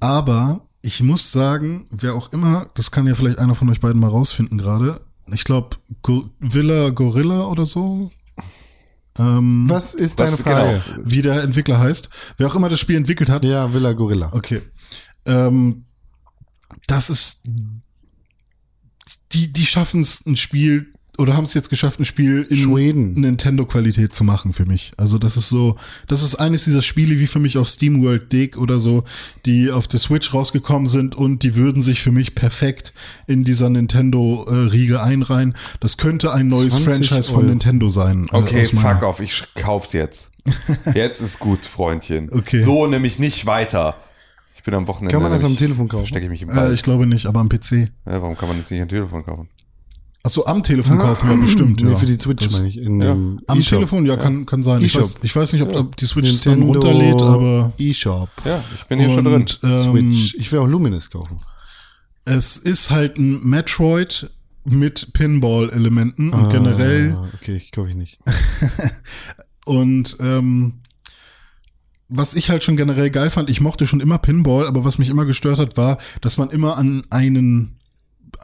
aber 0.00 0.66
ich 0.82 1.02
muss 1.02 1.32
sagen, 1.32 1.86
wer 1.90 2.14
auch 2.14 2.32
immer, 2.32 2.70
das 2.74 2.90
kann 2.90 3.06
ja 3.06 3.14
vielleicht 3.14 3.38
einer 3.38 3.54
von 3.54 3.68
euch 3.70 3.80
beiden 3.80 4.00
mal 4.00 4.08
rausfinden 4.08 4.58
gerade. 4.58 5.00
Ich 5.32 5.44
glaube, 5.44 5.76
Go 6.02 6.30
Villa 6.40 6.90
Gorilla 6.90 7.46
oder 7.46 7.66
so. 7.66 8.10
Ähm, 9.18 9.64
Was 9.68 9.94
ist 9.94 10.18
Was- 10.18 10.30
deine 10.30 10.42
Frage? 10.42 10.82
Wie 11.04 11.22
der 11.22 11.42
Entwickler 11.42 11.78
heißt. 11.78 12.08
Wer 12.36 12.46
auch 12.46 12.54
immer 12.54 12.68
das 12.68 12.80
Spiel 12.80 12.96
entwickelt 12.96 13.28
hat. 13.28 13.44
Ja, 13.44 13.72
Villa 13.74 13.92
Gorilla. 13.92 14.30
Okay. 14.32 14.62
Ähm, 15.26 15.84
das 16.86 17.10
ist. 17.10 17.42
Die, 19.32 19.52
die 19.52 19.66
schaffen 19.66 20.00
es, 20.00 20.24
ein 20.24 20.36
Spiel, 20.36 20.94
oder 21.18 21.36
haben 21.36 21.44
es 21.44 21.52
jetzt 21.54 21.68
geschafft, 21.68 21.98
ein 22.00 22.04
Spiel 22.04 22.46
in 22.48 22.56
Schweden. 22.58 23.12
Nintendo-Qualität 23.20 24.14
zu 24.14 24.24
machen 24.24 24.52
für 24.52 24.64
mich. 24.66 24.92
Also 24.96 25.18
das 25.18 25.36
ist 25.36 25.48
so, 25.48 25.76
das 26.06 26.22
ist 26.22 26.36
eines 26.36 26.64
dieser 26.64 26.80
Spiele 26.82 27.18
wie 27.18 27.26
für 27.26 27.40
mich 27.40 27.58
auf 27.58 27.68
SteamWorld 27.68 28.32
Dig 28.32 28.56
oder 28.56 28.78
so, 28.80 29.04
die 29.44 29.70
auf 29.70 29.88
der 29.88 29.98
Switch 30.00 30.32
rausgekommen 30.32 30.86
sind 30.86 31.14
und 31.16 31.42
die 31.42 31.56
würden 31.56 31.82
sich 31.82 32.00
für 32.00 32.12
mich 32.12 32.34
perfekt 32.34 32.92
in 33.26 33.44
dieser 33.44 33.68
Nintendo-Riege 33.68 35.02
einreihen. 35.02 35.54
Das 35.80 35.96
könnte 35.96 36.32
ein 36.32 36.48
neues 36.48 36.74
20 36.82 36.84
Franchise 37.08 37.28
von 37.30 37.40
Euro. 37.42 37.48
Nintendo 37.50 37.88
sein. 37.90 38.26
äh, 38.32 38.36
Okay, 38.36 38.66
meiner- 38.72 38.94
fuck 38.94 39.02
off, 39.02 39.20
ich 39.20 39.42
kauf's 39.54 39.92
jetzt. 39.92 40.30
Jetzt 40.94 41.20
ist 41.20 41.40
gut, 41.40 41.66
Freundchen. 41.66 42.30
Okay. 42.32 42.62
So 42.62 42.86
nämlich 42.86 43.18
nicht 43.18 43.44
weiter. 43.44 43.96
Ich 44.56 44.62
bin 44.62 44.72
am 44.72 44.86
Wochenende. 44.88 45.12
Kann 45.12 45.22
man 45.22 45.30
das 45.30 45.44
am 45.44 45.56
Telefon 45.56 45.88
kaufen? 45.88 46.06
Stecke 46.06 46.24
ich 46.24 46.30
mich 46.30 46.40
im 46.42 46.48
Äh, 46.50 46.54
Ball. 46.54 46.72
ich 46.74 46.82
glaube 46.82 47.06
nicht, 47.06 47.26
aber 47.26 47.40
am 47.40 47.48
PC. 47.50 47.72
ja, 48.06 48.22
warum 48.22 48.34
kann 48.36 48.48
man 48.48 48.56
das 48.58 48.70
nicht 48.70 48.80
am 48.80 48.88
Telefon 48.88 49.24
kaufen? 49.26 49.48
Achso, 50.24 50.44
am 50.44 50.62
Telefon 50.62 50.98
kaufen 50.98 51.30
wir 51.30 51.36
bestimmt, 51.38 51.80
Nee, 51.82 51.92
ja. 51.92 51.96
für 51.96 52.06
die 52.06 52.18
Switch 52.18 52.44
Das- 52.44 52.52
meine 52.52 52.68
ich. 52.68 52.76
In 52.78 53.00
Ja. 53.00 53.14
dem 53.14 53.40
Am 53.46 53.58
eShop. 53.58 53.78
Telefon, 53.78 54.04
ja, 54.06 54.16
kann, 54.16 54.44
kann 54.46 54.62
sein. 54.62 54.80
Ich 54.82 54.94
eShop. 54.94 55.02
weiß, 55.02 55.16
ich 55.22 55.36
weiß 55.36 55.52
nicht, 55.52 55.62
ob 55.62 55.72
da 55.72 55.82
die 55.82 56.06
Switch 56.06 56.28
es 56.30 56.42
dann 56.42 56.62
runterlädt, 56.62 57.22
aber 57.22 57.72
eShop. 57.78 58.28
Ja, 58.44 58.62
ich 58.76 58.84
bin 58.84 58.98
hier 58.98 59.10
schon 59.10 59.24
drin. 59.24 59.34
und, 59.34 59.60
ähm, 59.62 59.82
Switch. 59.82 60.34
Ich 60.34 60.50
will 60.52 60.58
auch 60.58 60.66
Luminous 60.66 61.08
kaufen. 61.10 61.38
es 62.24 62.56
ist 62.58 62.90
halt 62.90 63.16
ein 63.16 63.42
Metroid 63.42 64.30
mit 64.64 65.14
Pinball-Elementen 65.14 66.30
und 66.34 66.50
generell 66.50 67.12
Ah, 67.16 67.28
Okay, 67.40 67.54
ich 67.56 67.70
glaube 67.70 67.88
ich 67.88 67.94
nicht. 67.94 68.18
Und 69.64 70.16
ähm, 70.20 70.80
was 72.08 72.34
ich 72.34 72.48
halt 72.50 72.64
schon 72.64 72.76
generell 72.76 73.10
geil 73.10 73.28
fand, 73.30 73.50
ich 73.50 73.60
mochte 73.60 73.86
schon 73.86 74.00
immer 74.00 74.18
Pinball, 74.18 74.66
aber 74.66 74.84
was 74.84 74.96
mich 74.98 75.08
immer 75.10 75.24
gestört 75.26 75.58
hat, 75.58 75.76
war, 75.76 75.98
dass 76.22 76.38
man 76.38 76.48
immer 76.50 76.76
an 76.78 77.02
einen 77.10 77.76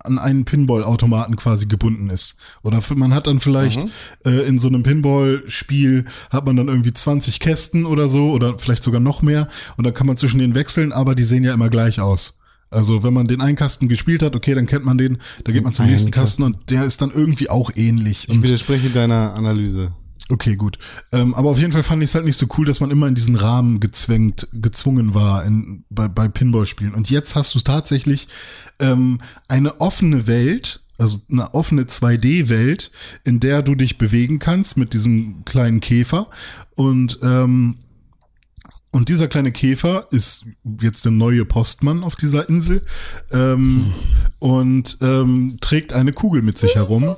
an 0.05 0.19
einen 0.19 0.45
Pinball-Automaten 0.45 1.37
quasi 1.37 1.67
gebunden 1.67 2.11
ist. 2.11 2.37
Oder 2.63 2.81
man 2.95 3.15
hat 3.15 3.27
dann 3.27 3.41
vielleicht 3.41 3.85
äh, 4.25 4.47
in 4.47 4.59
so 4.59 4.69
einem 4.69 4.83
Pinball-Spiel 4.83 6.05
hat 6.31 6.47
man 6.47 6.57
dann 6.57 6.69
irgendwie 6.69 6.93
20 6.93 7.41
Kästen 7.41 7.87
oder 7.87 8.09
so 8.09 8.31
oder 8.31 8.59
vielleicht 8.59 8.85
sogar 8.85 9.01
noch 9.01 9.23
mehr 9.23 9.49
und 9.77 9.85
dann 9.85 9.95
kann 9.95 10.07
man 10.07 10.17
zwischen 10.17 10.39
denen 10.39 10.55
wechseln, 10.55 10.93
aber 10.93 11.15
die 11.15 11.25
sehen 11.25 11.43
ja 11.43 11.55
immer 11.55 11.71
gleich 11.71 12.01
aus. 12.01 12.39
Also 12.71 13.03
wenn 13.03 13.15
man 13.15 13.29
den 13.29 13.41
einen 13.41 13.57
Kasten 13.57 13.89
gespielt 13.89 14.23
hat, 14.23 14.35
okay, 14.35 14.55
dann 14.55 14.67
kennt 14.67 14.85
man 14.85 14.99
den, 14.99 15.19
da 15.45 15.53
geht 15.53 15.63
man 15.63 15.73
zum 15.73 15.87
nächsten 15.87 16.11
Kasten 16.11 16.43
und 16.43 16.71
der 16.71 16.85
ist 16.85 17.01
dann 17.01 17.11
irgendwie 17.11 17.49
auch 17.49 17.71
ähnlich. 17.75 18.25
Ich 18.29 18.35
Und 18.35 18.43
widerspreche 18.43 18.91
deiner 18.91 19.35
Analyse. 19.35 19.93
Okay, 20.31 20.57
gut. 20.57 20.79
Ähm, 21.13 21.35
aber 21.35 21.51
auf 21.51 21.59
jeden 21.59 21.73
Fall 21.73 21.83
fand 21.83 22.03
ich 22.03 22.11
es 22.11 22.15
halt 22.15 22.25
nicht 22.25 22.39
so 22.39 22.47
cool, 22.57 22.65
dass 22.65 22.81
man 22.81 22.91
immer 22.91 23.07
in 23.07 23.15
diesen 23.15 23.37
Rahmen 23.37 23.79
gezwängt, 23.79 24.49
gezwungen 24.53 25.15
war 25.15 25.45
in, 25.45 25.85
bei, 25.91 26.09
bei 26.09 26.29
Pinball-Spielen. 26.29 26.95
Und 26.95 27.11
jetzt 27.11 27.35
hast 27.35 27.55
du 27.55 27.61
tatsächlich 27.61 28.29
ähm, 28.79 29.21
eine 29.49 29.81
offene 29.83 30.27
Welt, 30.27 30.81
also 30.97 31.19
eine 31.31 31.53
offene 31.53 31.83
2D-Welt, 31.83 32.91
in 33.25 33.39
der 33.39 33.61
du 33.63 33.75
dich 33.75 33.99
bewegen 33.99 34.39
kannst 34.39 34.79
mit 34.79 34.95
diesem 34.95 35.45
kleinen 35.45 35.81
Käfer. 35.81 36.31
Und 36.75 37.19
ähm, 37.23 37.79
und 38.95 39.09
dieser 39.09 39.27
kleine 39.27 39.51
Käfer 39.51 40.07
ist 40.13 40.45
jetzt 40.81 41.05
der 41.05 41.11
neue 41.11 41.45
Postmann 41.45 42.05
auf 42.05 42.15
dieser 42.15 42.49
Insel 42.49 42.83
ähm, 43.33 43.93
und 44.39 44.99
ähm, 45.01 45.57
trägt 45.61 45.93
eine 45.93 46.13
Kugel 46.13 46.43
mit 46.43 46.59
sich 46.59 46.77
herum. 46.77 47.13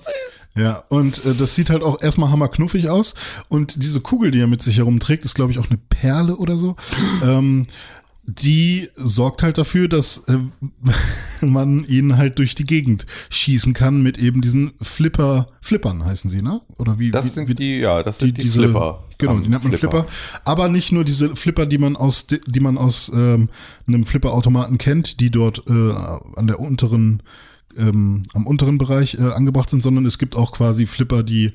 Ja, 0.56 0.82
und 0.88 1.24
äh, 1.24 1.34
das 1.34 1.54
sieht 1.54 1.70
halt 1.70 1.82
auch 1.82 2.00
erstmal 2.00 2.30
hammerknuffig 2.30 2.88
aus. 2.88 3.14
Und 3.48 3.82
diese 3.82 4.00
Kugel, 4.00 4.30
die 4.30 4.40
er 4.40 4.46
mit 4.46 4.62
sich 4.62 4.78
herumträgt, 4.78 5.24
ist, 5.24 5.34
glaube 5.34 5.52
ich, 5.52 5.58
auch 5.58 5.68
eine 5.68 5.78
Perle 5.88 6.36
oder 6.36 6.56
so. 6.56 6.76
ähm, 7.22 7.64
die 8.28 8.88
sorgt 8.96 9.44
halt 9.44 9.56
dafür, 9.56 9.86
dass 9.86 10.24
äh, 10.26 10.38
man 11.46 11.84
ihn 11.84 12.16
halt 12.16 12.38
durch 12.38 12.54
die 12.56 12.64
Gegend 12.64 13.06
schießen 13.30 13.72
kann 13.72 14.02
mit 14.02 14.18
eben 14.18 14.40
diesen 14.40 14.72
Flipper, 14.80 15.48
Flippern 15.60 16.04
heißen 16.04 16.28
sie, 16.28 16.42
ne? 16.42 16.60
Oder 16.76 16.98
wie? 16.98 17.10
Das 17.10 17.24
wie, 17.24 17.28
sind 17.28 17.48
wie, 17.48 17.54
die, 17.54 17.78
ja, 17.78 18.02
das 18.02 18.18
sind 18.18 18.36
die, 18.36 18.42
diese- 18.42 18.62
Flipper. 18.62 19.02
Genau, 19.18 19.38
die 19.38 19.48
nennt 19.48 19.64
man 19.64 19.72
Flipper. 19.72 20.06
Aber 20.44 20.68
nicht 20.68 20.92
nur 20.92 21.02
diese 21.02 21.34
Flipper, 21.36 21.64
die 21.64 21.78
man 21.78 21.96
aus, 21.96 22.26
die 22.26 22.60
man 22.60 22.76
aus 22.76 23.10
ähm, 23.14 23.48
einem 23.86 24.04
Flipper-Automaten 24.04 24.76
kennt, 24.76 25.20
die 25.20 25.30
dort 25.30 25.62
äh, 25.66 25.72
an 25.72 26.46
der 26.46 26.60
unteren, 26.60 27.22
ähm, 27.76 28.22
am 28.34 28.46
unteren 28.46 28.78
Bereich 28.78 29.14
äh, 29.14 29.22
angebracht 29.22 29.70
sind, 29.70 29.82
sondern 29.82 30.06
es 30.06 30.18
gibt 30.18 30.36
auch 30.36 30.52
quasi 30.52 30.86
Flipper, 30.86 31.22
die 31.22 31.52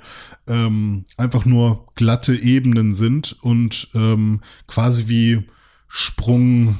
ähm, 0.47 1.05
einfach 1.17 1.45
nur 1.45 1.87
glatte 1.95 2.35
Ebenen 2.35 2.93
sind 2.93 3.37
und 3.41 3.89
ähm, 3.93 4.41
quasi 4.67 5.07
wie 5.07 5.47
Sprung 5.87 6.79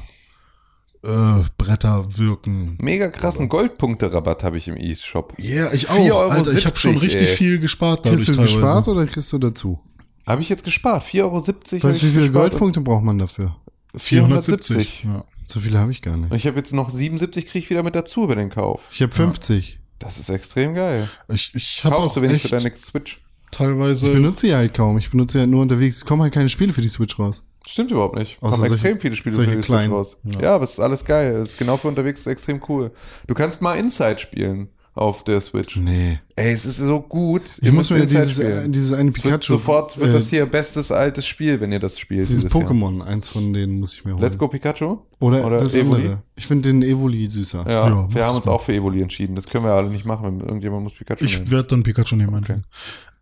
äh, 1.02 1.42
Bretter 1.58 2.16
wirken. 2.16 2.78
Mega 2.80 3.10
krassen 3.10 3.48
Goldpunkte-Rabatt 3.48 4.44
habe 4.44 4.56
ich 4.56 4.68
im 4.68 4.76
E-Shop. 4.76 5.34
Ja, 5.38 5.64
yeah, 5.64 5.74
ich 5.74 5.88
4,70 5.88 6.12
auch. 6.12 6.30
Alter, 6.30 6.52
ich 6.52 6.66
habe 6.66 6.78
schon 6.78 6.92
Euro, 6.92 7.00
richtig 7.00 7.28
ey. 7.28 7.36
viel 7.36 7.58
gespart 7.58 8.06
dadurch 8.06 8.24
Kriegst 8.24 8.28
du 8.28 8.32
teilweise. 8.34 8.54
gespart 8.54 8.88
oder 8.88 9.06
kriegst 9.06 9.32
du 9.32 9.38
dazu? 9.38 9.80
Habe 10.26 10.42
ich 10.42 10.48
jetzt 10.48 10.64
gespart. 10.64 11.04
4,70 11.04 11.22
Euro. 11.22 11.34
Weißt 11.42 12.02
du, 12.02 12.06
wie 12.06 12.10
viele. 12.10 12.30
Goldpunkte 12.30 12.80
braucht 12.80 13.02
man 13.02 13.18
dafür? 13.18 13.56
470. 13.96 15.04
Ja. 15.04 15.24
So 15.52 15.60
viele 15.60 15.78
habe 15.78 15.92
ich 15.92 16.00
gar 16.02 16.14
Und 16.14 16.22
nicht. 16.22 16.34
ich 16.34 16.46
habe 16.46 16.56
jetzt 16.56 16.72
noch 16.72 16.88
77, 16.90 17.46
kriege 17.46 17.64
ich 17.64 17.70
wieder 17.70 17.82
mit 17.82 17.94
dazu 17.94 18.24
über 18.24 18.34
den 18.36 18.48
Kauf. 18.50 18.82
Ich 18.90 19.02
habe 19.02 19.12
50. 19.12 19.78
Das 19.98 20.18
ist 20.18 20.28
extrem 20.30 20.74
geil. 20.74 21.08
Ich, 21.28 21.52
ich 21.54 21.84
habe 21.84 21.94
Kaufst 21.96 22.10
auch 22.12 22.14
du 22.14 22.22
wenig 22.22 22.42
für 22.42 22.56
echt 22.56 22.64
deine 22.66 22.76
Switch? 22.76 23.20
teilweise. 23.50 24.06
Ich 24.08 24.12
benutze 24.14 24.46
sie 24.46 24.54
halt 24.54 24.72
kaum. 24.74 24.96
Ich 24.98 25.10
benutze 25.10 25.34
sie 25.34 25.38
halt 25.40 25.50
nur 25.50 25.60
unterwegs. 25.62 25.98
Es 25.98 26.04
kommen 26.06 26.22
halt 26.22 26.32
keine 26.32 26.48
Spiele 26.48 26.72
für 26.72 26.80
die 26.80 26.88
Switch 26.88 27.18
raus. 27.18 27.42
Stimmt 27.68 27.90
überhaupt 27.90 28.16
nicht. 28.16 28.38
Außer 28.42 28.52
Kommen 28.56 28.68
solche- 28.68 28.74
extrem 28.74 29.00
viele 29.00 29.14
Spiele 29.14 29.34
solche 29.34 29.50
für 29.50 29.56
die 29.58 29.62
Switch 29.62 29.66
kleinen. 29.76 29.92
raus. 29.92 30.16
Ja. 30.40 30.54
aber 30.54 30.64
es 30.64 30.72
ist 30.72 30.80
alles 30.80 31.04
geil. 31.04 31.32
Es 31.36 31.50
ist 31.50 31.58
genau 31.58 31.76
für 31.76 31.86
unterwegs 31.88 32.20
ist 32.20 32.26
extrem 32.26 32.60
cool. 32.68 32.90
Du 33.26 33.34
kannst 33.34 33.60
mal 33.62 33.74
Inside 33.78 34.18
spielen 34.18 34.68
auf 34.94 35.24
der 35.24 35.40
Switch. 35.40 35.76
Nee. 35.76 36.20
Ey, 36.36 36.52
es 36.52 36.66
ist 36.66 36.76
so 36.76 37.00
gut. 37.00 37.58
Ich 37.62 37.72
muss 37.72 37.88
mir 37.90 38.00
dieses, 38.04 38.38
äh, 38.38 38.68
dieses 38.68 38.92
eine 38.92 39.08
Es 39.10 39.16
wird, 39.16 39.24
Pikachu. 39.24 39.52
sofort 39.54 39.98
wird 39.98 40.10
äh, 40.10 40.12
das 40.12 40.28
hier 40.28 40.44
bestes 40.44 40.92
altes 40.92 41.26
Spiel, 41.26 41.60
wenn 41.60 41.72
ihr 41.72 41.78
das 41.78 41.98
spielt. 41.98 42.28
Dieses 42.28 42.42
dieses 42.44 42.52
Jahr. 42.52 42.70
Pokémon, 42.70 43.00
eins 43.02 43.28
von 43.30 43.52
denen 43.54 43.80
muss 43.80 43.94
ich 43.94 44.04
mir 44.04 44.12
holen. 44.12 44.22
Let's 44.22 44.36
Go 44.36 44.48
Pikachu? 44.48 44.98
Oder, 45.20 45.46
Oder 45.46 45.60
das 45.60 45.72
Evoli? 45.74 46.02
andere. 46.02 46.22
Ich 46.36 46.46
finde 46.46 46.68
den 46.70 46.82
Evoli 46.82 47.28
süßer. 47.30 47.64
Ja, 47.66 47.88
Ja, 47.88 48.14
wir 48.14 48.24
haben 48.26 48.36
uns 48.36 48.44
mal. 48.46 48.52
auch 48.52 48.60
für 48.62 48.74
Evoli 48.74 49.00
entschieden. 49.00 49.34
Das 49.34 49.46
können 49.46 49.64
wir 49.64 49.72
alle 49.72 49.88
nicht 49.88 50.04
machen. 50.04 50.24
wenn 50.26 50.40
Irgendjemand 50.46 50.82
muss 50.82 50.92
Pikachu 50.94 51.24
Ich 51.24 51.38
nehmen. 51.38 51.50
werde 51.50 51.68
dann 51.68 51.82
Pikachu 51.82 52.16
nehmen. 52.16 52.34
Okay. 52.34 52.56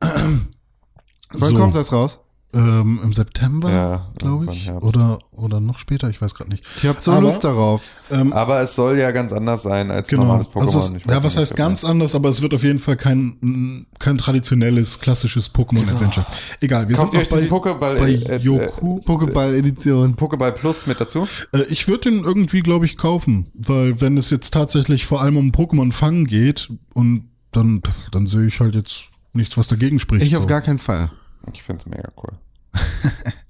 Wann 0.01 1.51
So. 1.51 1.55
kommt 1.55 1.75
das 1.77 1.93
raus? 1.93 2.19
Ähm, 2.53 2.99
Im 3.05 3.13
September, 3.13 3.71
Ja, 3.71 4.07
glaube 4.19 4.53
ich. 4.53 4.67
Herbst. 4.67 4.83
Oder, 4.83 5.21
oder 5.31 5.61
noch 5.61 5.79
später, 5.79 6.11
ich 6.11 6.21
weiß 6.21 6.35
gerade 6.35 6.51
nicht. 6.51 6.65
Ich 6.79 6.87
habe 6.87 7.01
so 7.01 7.13
Aber- 7.13 7.21
Lust 7.21 7.45
darauf. 7.45 7.83
Ähm, 8.11 8.33
Aber 8.33 8.61
es 8.61 8.75
soll 8.75 8.99
ja 8.99 9.13
ganz 9.13 9.33
anders 9.33 9.63
sein 9.63 9.91
als 9.93 10.09
genau. 10.09 10.25
normales 10.25 10.49
Pokémon. 10.51 10.61
Also 10.63 10.79
es, 10.79 11.05
ja, 11.05 11.23
was 11.23 11.37
heißt 11.37 11.55
ganz 11.55 11.85
anders, 11.85 12.17
aber 12.17 12.29
es 12.29 12.43
wird 12.43 12.53
auf 12.53 12.65
jeden 12.65 12.81
Fall 12.81 12.97
kein, 12.97 13.87
kein 14.01 14.19
traditionelles, 14.19 14.99
klassisches 14.99 15.55
Pokémon-Adventure. 15.55 16.27
Egal, 16.61 16.89
wir 16.89 16.97
Kauft 16.97 17.13
sind 17.13 17.23
noch 17.23 17.31
bei, 17.31 17.47
Pokéball, 17.47 17.99
bei 17.99 18.11
äh, 18.11 18.37
äh, 18.37 18.39
Yoku. 18.39 19.01
Pokéball-Edition. 19.03 20.17
Pokéball 20.17 20.51
Plus 20.51 20.87
mit 20.89 21.01
dazu? 21.01 21.29
Äh, 21.53 21.63
ich 21.69 21.87
würde 21.87 22.11
den 22.11 22.25
irgendwie, 22.25 22.63
glaube 22.63 22.85
ich, 22.85 22.97
kaufen, 22.97 23.47
weil 23.55 24.01
wenn 24.01 24.17
es 24.17 24.31
jetzt 24.31 24.53
tatsächlich 24.53 25.07
vor 25.07 25.21
allem 25.23 25.37
um 25.37 25.53
Pokémon-Fangen 25.53 26.27
geht 26.27 26.69
und 26.95 27.29
dann, 27.53 27.83
dann 28.11 28.27
sehe 28.27 28.47
ich 28.47 28.59
halt 28.59 28.75
jetzt 28.75 29.05
nichts, 29.33 29.57
was 29.57 29.69
dagegen 29.69 30.01
spricht. 30.01 30.25
Ich 30.27 30.37
auf 30.37 30.43
so. 30.43 30.49
gar 30.49 30.63
keinen 30.63 30.79
Fall. 30.81 31.11
Ich 31.53 31.63
find's 31.63 31.87
mega 31.87 32.11
cool. 32.17 32.39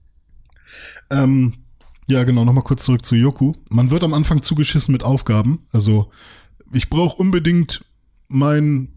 Ähm, 1.10 1.54
ja, 2.06 2.24
genau, 2.24 2.44
nochmal 2.44 2.64
kurz 2.64 2.84
zurück 2.84 3.04
zu 3.04 3.14
Yoku. 3.14 3.52
Man 3.68 3.90
wird 3.90 4.04
am 4.04 4.14
Anfang 4.14 4.42
zugeschissen 4.42 4.92
mit 4.92 5.02
Aufgaben. 5.02 5.66
Also, 5.72 6.10
ich 6.72 6.88
brauche 6.88 7.16
unbedingt 7.16 7.84
mein, 8.28 8.94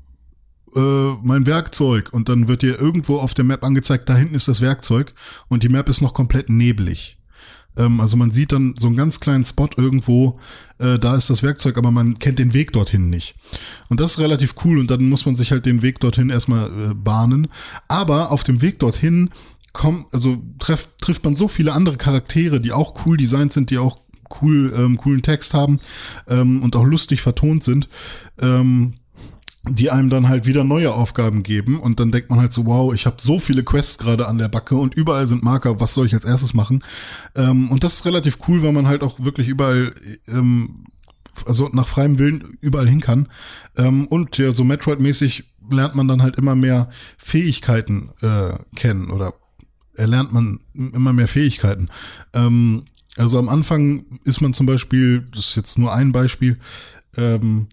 äh, 0.76 1.14
mein 1.22 1.46
Werkzeug. 1.46 2.10
Und 2.14 2.30
dann 2.30 2.48
wird 2.48 2.62
dir 2.62 2.80
irgendwo 2.80 3.18
auf 3.18 3.34
der 3.34 3.46
Map 3.46 3.64
angezeigt, 3.64 4.10
da 4.10 4.16
hinten 4.16 4.36
ist 4.36 4.48
das 4.48 4.62
Werkzeug. 4.62 5.14
Und 5.48 5.64
die 5.64 5.70
Map 5.70 5.90
ist 5.90 6.02
noch 6.02 6.14
komplett 6.14 6.50
neblig. 6.50 7.18
Ähm, 7.78 8.00
also 8.02 8.18
man 8.18 8.32
sieht 8.32 8.52
dann 8.52 8.76
so 8.78 8.88
einen 8.88 8.96
ganz 8.96 9.20
kleinen 9.20 9.46
Spot 9.46 9.70
irgendwo, 9.78 10.40
äh, 10.80 11.00
da 11.00 11.16
ist 11.16 11.30
das 11.30 11.44
Werkzeug, 11.44 11.78
aber 11.78 11.92
man 11.92 12.20
kennt 12.20 12.40
den 12.40 12.54
Weg 12.54 12.74
dorthin 12.74 13.10
nicht. 13.10 13.36
Und 13.90 14.00
das 14.00 14.12
ist 14.12 14.20
relativ 14.20 14.56
cool 14.64 14.80
und 14.80 14.92
dann 14.92 15.10
muss 15.10 15.26
man 15.26 15.36
sich 15.36 15.52
halt 15.52 15.66
den 15.66 15.82
Weg 15.82 16.00
dorthin 16.00 16.30
erstmal 16.30 16.68
äh, 16.68 16.94
bahnen. 16.94 17.48
Aber 17.88 18.32
auf 18.32 18.44
dem 18.44 18.62
Weg 18.62 18.80
dorthin 18.80 19.30
kommt, 19.74 20.14
also 20.14 20.38
treff, 20.60 20.90
trifft 21.02 21.24
man 21.24 21.36
so 21.36 21.48
viele 21.48 21.74
andere 21.74 21.98
Charaktere, 21.98 22.62
die 22.62 22.72
auch 22.72 23.06
cool 23.06 23.18
designt 23.18 23.54
sind, 23.54 23.70
die 23.70 23.78
auch 23.78 23.98
cool, 24.42 24.74
ähm, 24.76 24.98
coolen 24.98 25.22
Text 25.22 25.54
haben 25.54 25.80
ähm, 26.28 26.62
und 26.64 26.76
auch 26.76 26.84
lustig 26.84 27.22
vertont 27.22 27.64
sind. 27.64 27.90
Ähm, 28.40 28.96
die 29.70 29.90
einem 29.90 30.10
dann 30.10 30.28
halt 30.28 30.46
wieder 30.46 30.64
neue 30.64 30.94
Aufgaben 30.94 31.42
geben 31.42 31.80
und 31.80 32.00
dann 32.00 32.12
denkt 32.12 32.30
man 32.30 32.40
halt 32.40 32.52
so, 32.52 32.66
wow, 32.66 32.94
ich 32.94 33.06
habe 33.06 33.18
so 33.20 33.40
viele 33.40 33.64
Quests 33.64 33.98
gerade 33.98 34.28
an 34.28 34.38
der 34.38 34.50
Backe 34.50 34.76
und 34.76 34.94
überall 34.94 35.26
sind 35.26 35.42
Marker, 35.42 35.80
was 35.80 35.94
soll 35.94 36.06
ich 36.06 36.14
als 36.14 36.26
erstes 36.26 36.54
machen? 36.54 36.84
Ähm, 37.36 37.72
und 37.72 37.84
das 37.84 37.94
ist 37.94 38.06
relativ 38.06 38.40
cool, 38.48 38.62
weil 38.62 38.74
man 38.74 38.88
halt 38.88 39.04
auch 39.04 39.22
wirklich 39.22 39.48
überall, 39.48 39.94
ähm, 40.28 40.88
also 41.46 41.70
nach 41.72 41.88
freiem 41.88 42.20
Willen 42.20 42.58
überall 42.60 42.90
hin 42.90 43.00
kann. 43.00 43.30
Ähm, 43.78 44.06
und 44.08 44.38
ja, 44.38 44.52
so 44.52 44.64
Metroid-mäßig 44.64 45.46
lernt 45.72 45.96
man 45.96 46.10
dann 46.10 46.22
halt 46.22 46.36
immer 46.36 46.56
mehr 46.56 46.90
Fähigkeiten 47.18 48.12
äh, 48.22 48.56
kennen 48.76 49.12
oder 49.12 49.34
erlernt 49.96 50.34
man 50.34 50.60
immer 50.74 51.14
mehr 51.14 51.30
Fähigkeiten. 51.30 51.88
Ähm, 52.34 52.84
also 53.16 53.40
am 53.40 53.48
Anfang 53.48 54.20
ist 54.26 54.42
man 54.42 54.54
zum 54.54 54.66
Beispiel, 54.66 55.22
das 55.32 55.50
ist 55.50 55.56
jetzt 55.56 55.78
nur 55.78 55.94
ein 55.94 56.12
Beispiel, 56.12 56.58
ähm, 57.16 57.68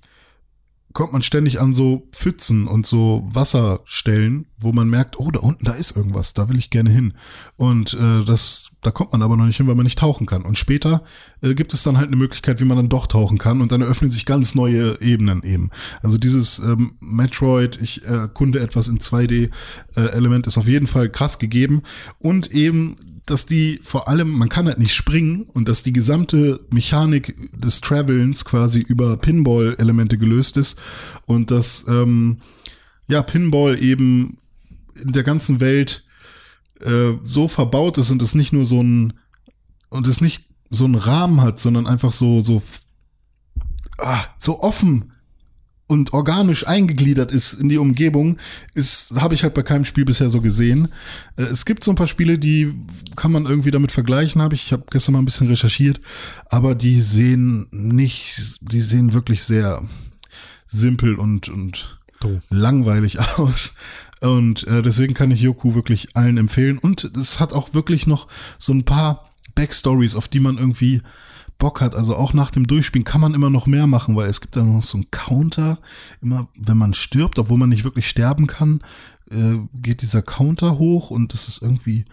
kommt 0.92 1.12
man 1.12 1.22
ständig 1.22 1.60
an 1.60 1.72
so 1.72 2.08
Pfützen 2.12 2.66
und 2.66 2.86
so 2.86 3.22
Wasserstellen, 3.24 4.46
wo 4.58 4.72
man 4.72 4.88
merkt, 4.88 5.18
oh, 5.18 5.30
da 5.30 5.40
unten, 5.40 5.64
da 5.64 5.72
ist 5.72 5.96
irgendwas, 5.96 6.34
da 6.34 6.48
will 6.48 6.58
ich 6.58 6.70
gerne 6.70 6.90
hin. 6.90 7.14
Und 7.56 7.94
äh, 7.94 8.24
das, 8.24 8.69
da 8.82 8.90
kommt 8.90 9.12
man 9.12 9.22
aber 9.22 9.36
noch 9.36 9.46
nicht 9.46 9.56
hin, 9.56 9.66
weil 9.66 9.74
man 9.74 9.84
nicht 9.84 9.98
tauchen 9.98 10.26
kann. 10.26 10.42
Und 10.42 10.58
später 10.58 11.02
äh, 11.42 11.54
gibt 11.54 11.74
es 11.74 11.82
dann 11.82 11.98
halt 11.98 12.08
eine 12.08 12.16
Möglichkeit, 12.16 12.60
wie 12.60 12.64
man 12.64 12.76
dann 12.76 12.88
doch 12.88 13.06
tauchen 13.06 13.38
kann 13.38 13.60
und 13.60 13.72
dann 13.72 13.82
eröffnen 13.82 14.10
sich 14.10 14.26
ganz 14.26 14.54
neue 14.54 15.00
Ebenen 15.00 15.42
eben. 15.42 15.70
Also 16.02 16.18
dieses 16.18 16.58
ähm, 16.58 16.92
Metroid, 17.00 17.78
ich 17.80 18.04
erkunde 18.04 18.60
etwas 18.60 18.88
in 18.88 18.98
2D-Element 18.98 20.46
ist 20.46 20.58
auf 20.58 20.66
jeden 20.66 20.86
Fall 20.86 21.10
krass 21.10 21.38
gegeben. 21.38 21.82
Und 22.18 22.52
eben 22.52 22.96
dass 23.26 23.46
die 23.46 23.78
vor 23.82 24.08
allem, 24.08 24.30
man 24.30 24.48
kann 24.48 24.66
halt 24.66 24.80
nicht 24.80 24.94
springen 24.94 25.42
und 25.42 25.68
dass 25.68 25.84
die 25.84 25.92
gesamte 25.92 26.66
Mechanik 26.70 27.36
des 27.52 27.80
Travelns 27.80 28.44
quasi 28.44 28.80
über 28.80 29.16
Pinball-Elemente 29.16 30.18
gelöst 30.18 30.56
ist 30.56 30.80
und 31.26 31.52
dass 31.52 31.86
ähm, 31.86 32.38
ja 33.06 33.22
Pinball 33.22 33.80
eben 33.80 34.38
in 35.00 35.12
der 35.12 35.22
ganzen 35.22 35.60
Welt 35.60 36.04
äh, 36.82 37.18
so 37.22 37.48
verbaut 37.48 37.98
ist 37.98 38.10
und 38.10 38.22
es 38.22 38.34
nicht 38.34 38.52
nur 38.52 38.66
so 38.66 38.82
ein 38.82 39.12
und 39.88 40.06
es 40.06 40.20
nicht 40.20 40.44
so 40.70 40.84
einen 40.84 40.94
Rahmen 40.94 41.40
hat, 41.40 41.58
sondern 41.60 41.86
einfach 41.86 42.12
so 42.12 42.40
so 42.40 42.62
ah, 43.98 44.24
so 44.36 44.60
offen 44.60 45.12
und 45.90 46.12
organisch 46.12 46.68
eingegliedert 46.68 47.32
ist 47.32 47.54
in 47.54 47.68
die 47.68 47.78
Umgebung, 47.78 48.38
ist 48.74 49.12
habe 49.20 49.34
ich 49.34 49.42
halt 49.42 49.54
bei 49.54 49.64
keinem 49.64 49.84
Spiel 49.84 50.04
bisher 50.04 50.30
so 50.30 50.40
gesehen. 50.40 50.88
Äh, 51.36 51.42
Es 51.42 51.64
gibt 51.64 51.82
so 51.82 51.90
ein 51.90 51.96
paar 51.96 52.06
Spiele, 52.06 52.38
die 52.38 52.72
kann 53.16 53.32
man 53.32 53.44
irgendwie 53.44 53.72
damit 53.72 53.90
vergleichen, 53.90 54.40
habe 54.40 54.54
ich. 54.54 54.66
Ich 54.66 54.72
habe 54.72 54.84
gestern 54.88 55.14
mal 55.14 55.18
ein 55.18 55.24
bisschen 55.24 55.48
recherchiert, 55.48 56.00
aber 56.46 56.76
die 56.76 57.00
sehen 57.00 57.66
nicht, 57.72 58.58
die 58.60 58.80
sehen 58.80 59.14
wirklich 59.14 59.42
sehr 59.42 59.82
simpel 60.64 61.16
und 61.16 61.48
und 61.48 61.98
langweilig 62.50 63.18
aus. 63.38 63.74
Und 64.20 64.66
äh, 64.66 64.82
deswegen 64.82 65.14
kann 65.14 65.30
ich 65.30 65.40
Yoku 65.40 65.74
wirklich 65.74 66.16
allen 66.16 66.36
empfehlen. 66.36 66.78
Und 66.78 67.04
es 67.16 67.40
hat 67.40 67.52
auch 67.52 67.74
wirklich 67.74 68.06
noch 68.06 68.28
so 68.58 68.72
ein 68.72 68.84
paar 68.84 69.30
Backstories, 69.54 70.14
auf 70.14 70.28
die 70.28 70.40
man 70.40 70.58
irgendwie 70.58 71.00
Bock 71.58 71.80
hat. 71.80 71.94
Also 71.94 72.16
auch 72.16 72.32
nach 72.32 72.50
dem 72.50 72.66
Durchspielen 72.66 73.04
kann 73.04 73.20
man 73.20 73.34
immer 73.34 73.50
noch 73.50 73.66
mehr 73.66 73.86
machen, 73.86 74.16
weil 74.16 74.28
es 74.28 74.40
gibt 74.40 74.56
dann 74.56 74.72
noch 74.72 74.82
so 74.82 74.98
einen 74.98 75.10
Counter. 75.10 75.78
Immer, 76.20 76.48
wenn 76.56 76.76
man 76.76 76.94
stirbt, 76.94 77.38
obwohl 77.38 77.58
man 77.58 77.68
nicht 77.68 77.84
wirklich 77.84 78.08
sterben 78.08 78.46
kann, 78.46 78.80
äh, 79.30 79.58
geht 79.74 80.02
dieser 80.02 80.22
Counter 80.22 80.78
hoch 80.78 81.10
und 81.10 81.32
das 81.32 81.48
ist 81.48 81.62
irgendwie 81.62 82.04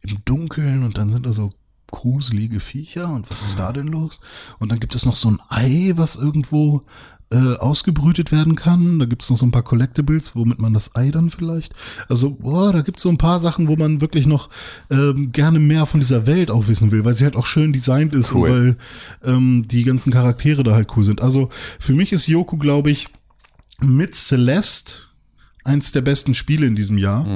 im 0.00 0.18
Dunkeln 0.24 0.82
und 0.84 0.96
dann 0.96 1.10
sind 1.10 1.26
da 1.26 1.32
so 1.32 1.52
gruselige 1.90 2.60
Viecher 2.60 3.12
und 3.12 3.30
was 3.30 3.42
ist 3.42 3.58
da 3.58 3.72
denn 3.72 3.88
los? 3.88 4.20
Und 4.58 4.70
dann 4.70 4.80
gibt 4.80 4.94
es 4.94 5.06
noch 5.06 5.16
so 5.16 5.30
ein 5.30 5.40
Ei, 5.48 5.92
was 5.96 6.16
irgendwo 6.16 6.82
äh, 7.30 7.56
ausgebrütet 7.56 8.32
werden 8.32 8.54
kann. 8.54 8.98
Da 8.98 9.04
gibt 9.04 9.22
es 9.22 9.30
noch 9.30 9.36
so 9.36 9.44
ein 9.44 9.50
paar 9.50 9.62
Collectibles, 9.62 10.34
womit 10.34 10.58
man 10.60 10.72
das 10.72 10.94
Ei 10.96 11.10
dann 11.10 11.28
vielleicht. 11.30 11.74
Also, 12.08 12.30
boah, 12.30 12.72
da 12.72 12.80
gibt 12.80 12.96
es 12.98 13.02
so 13.02 13.10
ein 13.10 13.18
paar 13.18 13.38
Sachen, 13.38 13.68
wo 13.68 13.76
man 13.76 14.00
wirklich 14.00 14.26
noch 14.26 14.48
ähm, 14.90 15.30
gerne 15.32 15.58
mehr 15.58 15.84
von 15.86 16.00
dieser 16.00 16.26
Welt 16.26 16.50
auch 16.50 16.68
wissen 16.68 16.90
will, 16.90 17.04
weil 17.04 17.14
sie 17.14 17.24
halt 17.24 17.36
auch 17.36 17.46
schön 17.46 17.72
designt 17.72 18.14
ist 18.14 18.32
Cool. 18.34 18.48
und 18.48 18.54
weil 18.54 18.76
ähm, 19.34 19.62
die 19.66 19.84
ganzen 19.84 20.12
Charaktere 20.12 20.62
da 20.62 20.72
halt 20.72 20.88
cool 20.96 21.04
sind. 21.04 21.20
Also 21.20 21.50
für 21.78 21.92
mich 21.94 22.12
ist 22.12 22.26
Yoku, 22.28 22.56
glaube 22.56 22.90
ich, 22.90 23.08
mit 23.80 24.14
Celeste 24.14 24.92
eins 25.64 25.92
der 25.92 26.00
besten 26.00 26.34
Spiele 26.34 26.66
in 26.66 26.76
diesem 26.76 26.96
Jahr. 26.98 27.26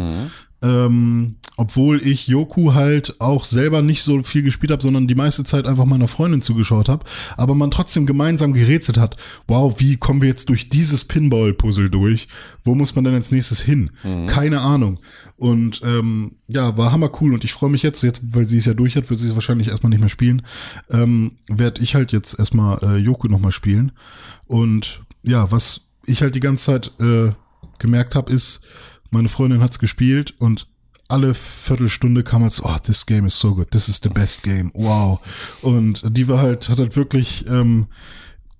Ähm, 0.62 1.36
obwohl 1.62 2.04
ich 2.04 2.26
Yoku 2.26 2.74
halt 2.74 3.20
auch 3.20 3.44
selber 3.44 3.82
nicht 3.82 4.02
so 4.02 4.20
viel 4.24 4.42
gespielt 4.42 4.72
habe, 4.72 4.82
sondern 4.82 5.06
die 5.06 5.14
meiste 5.14 5.44
Zeit 5.44 5.64
einfach 5.64 5.84
meiner 5.84 6.08
Freundin 6.08 6.42
zugeschaut 6.42 6.88
habe, 6.88 7.04
aber 7.36 7.54
man 7.54 7.70
trotzdem 7.70 8.04
gemeinsam 8.04 8.52
gerätselt 8.52 8.98
hat, 8.98 9.16
wow, 9.46 9.72
wie 9.78 9.96
kommen 9.96 10.22
wir 10.22 10.28
jetzt 10.28 10.48
durch 10.48 10.70
dieses 10.70 11.04
Pinball-Puzzle 11.04 11.88
durch? 11.88 12.26
Wo 12.64 12.74
muss 12.74 12.96
man 12.96 13.04
denn 13.04 13.14
als 13.14 13.30
nächstes 13.30 13.60
hin? 13.60 13.92
Keine 14.26 14.60
Ahnung. 14.60 14.98
Und 15.36 15.82
ähm, 15.84 16.32
ja, 16.48 16.76
war 16.76 16.90
hammer 16.90 17.12
cool 17.20 17.32
und 17.32 17.44
ich 17.44 17.52
freue 17.52 17.70
mich 17.70 17.84
jetzt, 17.84 18.02
jetzt, 18.02 18.34
weil 18.34 18.46
sie 18.46 18.58
es 18.58 18.66
ja 18.66 18.74
durch 18.74 18.96
hat, 18.96 19.08
wird 19.08 19.20
sie 19.20 19.28
es 19.28 19.34
wahrscheinlich 19.36 19.68
erstmal 19.68 19.90
nicht 19.90 20.00
mehr 20.00 20.08
spielen, 20.08 20.42
ähm, 20.90 21.38
werde 21.48 21.80
ich 21.80 21.94
halt 21.94 22.10
jetzt 22.10 22.40
erstmal 22.40 22.78
äh, 22.82 22.96
Yoku 22.96 23.28
nochmal 23.28 23.52
spielen. 23.52 23.92
Und 24.48 25.04
ja, 25.22 25.52
was 25.52 25.92
ich 26.06 26.22
halt 26.22 26.34
die 26.34 26.40
ganze 26.40 26.64
Zeit 26.64 26.92
äh, 26.98 27.30
gemerkt 27.78 28.16
habe, 28.16 28.32
ist, 28.32 28.62
meine 29.12 29.28
Freundin 29.28 29.60
hat's 29.60 29.78
gespielt 29.78 30.34
und 30.40 30.66
alle 31.12 31.34
Viertelstunde 31.34 32.24
kam 32.24 32.42
als, 32.42 32.64
oh, 32.64 32.76
this 32.82 33.06
game 33.06 33.26
is 33.26 33.38
so 33.38 33.54
good, 33.54 33.70
this 33.70 33.88
is 33.88 34.00
the 34.02 34.08
best 34.08 34.42
game, 34.42 34.70
wow. 34.74 35.20
Und 35.60 36.02
die 36.16 36.26
war 36.26 36.38
halt, 36.38 36.68
hat 36.68 36.78
halt 36.78 36.96
wirklich 36.96 37.46
ähm, 37.48 37.86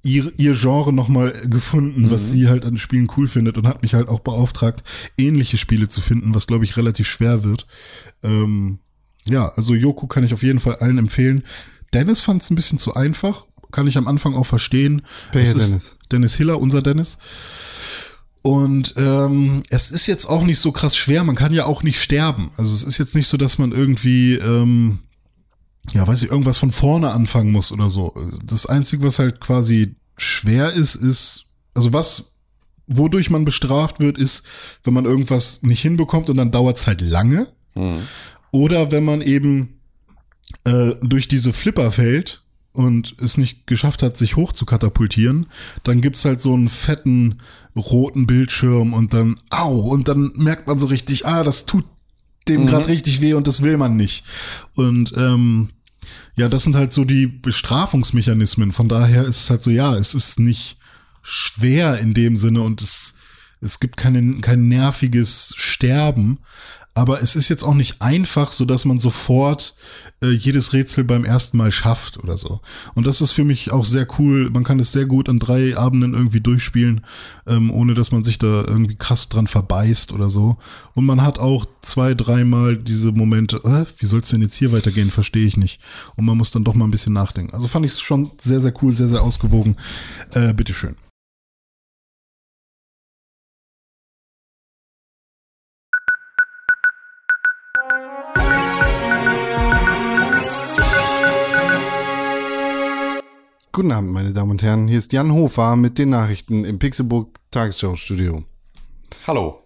ihr, 0.03 0.33
ihr 0.37 0.55
Genre 0.55 0.93
nochmal 0.93 1.33
gefunden, 1.49 2.11
was 2.11 2.31
sie 2.31 2.49
halt 2.49 2.65
an 2.65 2.79
Spielen 2.79 3.09
cool 3.17 3.27
findet 3.27 3.59
und 3.59 3.67
hat 3.67 3.83
mich 3.83 3.95
halt 3.95 4.09
auch 4.09 4.21
beauftragt, 4.21 4.83
ähnliche 5.17 5.57
Spiele 5.57 5.89
zu 5.89 6.01
finden, 6.01 6.35
was 6.35 6.47
glaube 6.47 6.65
ich 6.65 6.77
relativ 6.77 7.09
schwer 7.09 7.45
wird. 7.45 7.67
Ähm, 8.23 8.79
ja, 9.25 9.53
also 9.57 9.75
Yoku 9.75 10.07
kann 10.07 10.25
ich 10.25 10.33
auf 10.33 10.43
jeden 10.43 10.61
Fall 10.61 10.77
allen 10.77 10.99
empfehlen. 10.99 11.43
Dennis 11.95 12.23
fand 12.23 12.43
es 12.43 12.51
ein 12.51 12.57
bisschen 12.57 12.79
zu 12.79 12.95
einfach, 12.95 13.47
kann 13.71 13.87
ich 13.87 13.97
am 13.97 14.09
Anfang 14.09 14.35
auch 14.35 14.47
verstehen. 14.47 15.03
Ist 15.33 15.55
Dennis? 15.55 15.97
Dennis 16.11 16.35
Hiller, 16.35 16.61
unser 16.61 16.83
Dennis. 16.83 17.19
Und 18.43 18.95
ähm, 18.97 19.63
es 19.71 19.93
ist 19.93 20.09
jetzt 20.09 20.27
auch 20.27 20.43
nicht 20.43 20.59
so 20.59 20.73
krass 20.73 20.97
schwer, 20.97 21.23
man 21.23 21.37
kann 21.37 21.55
ja 21.55 21.65
auch 21.65 21.85
nicht 21.85 22.03
sterben. 22.03 22.51
Also 22.57 22.75
es 22.75 22.83
ist 22.83 22.99
jetzt 22.99 23.15
nicht 23.15 23.29
so, 23.29 23.37
dass 23.37 23.59
man 23.59 23.71
irgendwie, 23.71 24.35
ähm, 24.35 24.99
ja, 25.93 26.07
weiß 26.07 26.23
ich, 26.23 26.31
irgendwas 26.31 26.59
von 26.59 26.73
vorne 26.73 27.13
anfangen 27.13 27.53
muss 27.53 27.71
oder 27.71 27.89
so. 27.89 28.15
Das 28.45 28.67
Einzige, 28.67 29.05
was 29.05 29.21
halt 29.21 29.41
quasi 29.41 29.95
schwer 30.17 30.73
ist, 30.73 30.97
ist, 30.97 31.45
also 31.75 31.93
was, 31.93 32.39
wodurch 32.89 33.31
man 33.31 33.45
bestraft 33.45 34.01
wird, 34.01 34.19
ist, 34.19 34.43
wenn 34.83 34.95
man 34.95 35.05
irgendwas 35.05 35.63
nicht 35.63 35.81
hinbekommt 35.83 36.29
und 36.29 36.37
dann 36.37 36.51
dauert's 36.51 36.89
halt 36.89 37.01
lange. 37.01 37.47
Oder 38.51 38.91
wenn 38.91 39.05
man 39.05 39.23
eben 39.23 39.81
äh, 40.65 40.97
durch 41.01 41.29
diese 41.29 41.53
Flipper 41.53 41.93
fällt 41.93 42.42
und 42.73 43.17
es 43.21 43.37
nicht 43.37 43.67
geschafft 43.67 44.03
hat, 44.03 44.17
sich 44.17 44.37
hoch 44.37 44.53
zu 44.53 44.65
katapultieren, 44.65 45.47
dann 45.83 46.01
gibt's 46.01 46.25
halt 46.25 46.41
so 46.41 46.55
einen 46.55 46.69
fetten 46.69 47.39
roten 47.77 48.27
Bildschirm 48.27 48.95
und 48.95 49.13
dann, 49.13 49.39
au, 49.51 49.79
und 49.91 50.09
dann 50.09 50.33
merkt 50.37 50.67
man 50.67 50.79
so 50.79 50.87
richtig, 50.87 51.27
ah, 51.27 51.43
das 51.43 51.67
tut 51.67 51.85
dem 52.49 52.67
grad 52.67 52.89
richtig 52.89 53.21
weh 53.21 53.35
und 53.35 53.47
das 53.47 53.63
will 53.63 53.77
man 53.77 53.97
nicht. 53.97 54.25
Und 54.75 55.13
ähm, 55.17 55.69
ja, 56.35 56.49
das 56.49 56.65
sind 56.65 56.75
halt 56.75 56.93
so 56.93 57.05
die 57.05 57.27
Bestrafungsmechanismen. 57.27 58.73
Von 58.73 58.89
daher 58.89 59.25
ist 59.25 59.45
es 59.45 59.51
halt 59.51 59.63
so, 59.63 59.71
ja, 59.71 59.97
es 59.97 60.15
ist 60.15 60.41
nicht 60.41 60.79
schwer 61.23 61.99
in 61.99 62.15
dem 62.15 62.37
Sinne 62.37 62.63
und 62.63 62.83
es, 62.83 63.15
es 63.61 63.81
gibt 63.81 63.97
keine, 63.97 64.41
kein 64.41 64.69
nerviges 64.69 65.55
Sterben. 65.57 66.39
Aber 66.95 67.23
es 67.23 67.37
ist 67.37 67.49
jetzt 67.49 67.65
auch 67.65 67.75
nicht 67.75 68.03
einfach, 68.03 68.53
so 68.53 68.67
dass 68.67 68.85
man 68.85 68.99
sofort 68.99 69.75
äh, 70.21 70.29
jedes 70.29 70.75
Rätsel 70.75 71.05
beim 71.05 71.25
ersten 71.25 71.57
Mal 71.57 71.73
schafft 71.73 72.23
oder 72.23 72.37
so. 72.37 72.61
Und 72.95 73.07
das 73.07 73.23
ist 73.23 73.33
für 73.33 73.45
mich 73.45 73.73
auch 73.73 73.87
sehr 73.87 74.07
cool. 74.19 74.51
Man 74.51 74.63
kann 74.63 74.79
es 74.79 74.93
sehr 74.93 75.07
gut 75.07 75.29
an 75.31 75.39
drei 75.39 75.77
Abenden 75.77 76.13
irgendwie 76.13 76.41
durchspielen, 76.41 77.03
ähm, 77.47 77.71
ohne 77.71 77.95
dass 77.95 78.13
man 78.13 78.25
sich 78.25 78.39
da 78.39 78.65
irgendwie 78.67 78.97
krass 78.97 79.31
dran 79.31 79.47
verbeißt 79.47 80.13
oder 80.13 80.29
so. 80.29 80.59
Und 80.95 81.07
man 81.07 81.23
hat 81.23 81.39
auch 81.39 81.65
zwei, 81.81 82.13
dreimal 82.13 82.77
diese 82.77 83.11
Momente, 83.11 83.63
äh, 83.65 83.87
wie 83.99 84.07
soll 84.07 84.21
es 84.21 84.29
denn 84.29 84.43
jetzt 84.43 84.57
hier 84.57 84.73
weitergehen, 84.73 85.11
verstehe 85.11 85.47
ich 85.47 85.57
nicht. 85.57 85.81
Und 86.17 86.27
man 86.27 86.37
muss 86.37 86.51
dann 86.51 86.65
doch 86.65 86.75
mal 86.75 86.85
ein 86.85 86.91
bisschen 86.91 87.15
nachdenken. 87.15 87.55
Also 87.55 87.69
fand 87.69 87.87
ich 87.87 87.93
es 87.93 88.01
schon 88.01 88.33
sehr, 88.39 88.61
sehr 88.61 88.75
cool, 88.83 88.93
sehr, 88.93 89.09
sehr 89.09 89.23
ausgewogen. 89.23 89.77
Äh, 90.33 90.53
bitteschön. 90.53 90.97
Guten 103.73 103.91
Abend, 103.93 104.13
meine 104.13 104.33
Damen 104.33 104.51
und 104.51 104.63
Herren. 104.63 104.87
Hier 104.89 104.99
ist 104.99 105.13
Jan 105.13 105.33
Hofer 105.33 105.77
mit 105.77 105.97
den 105.99 106.11
Nachrichten 106.11 106.65
im 106.65 106.79
Pixelburg 106.79 107.39
Tagesschau 107.51 107.97
Studio. 107.97 108.45
Hallo. 109.27 109.63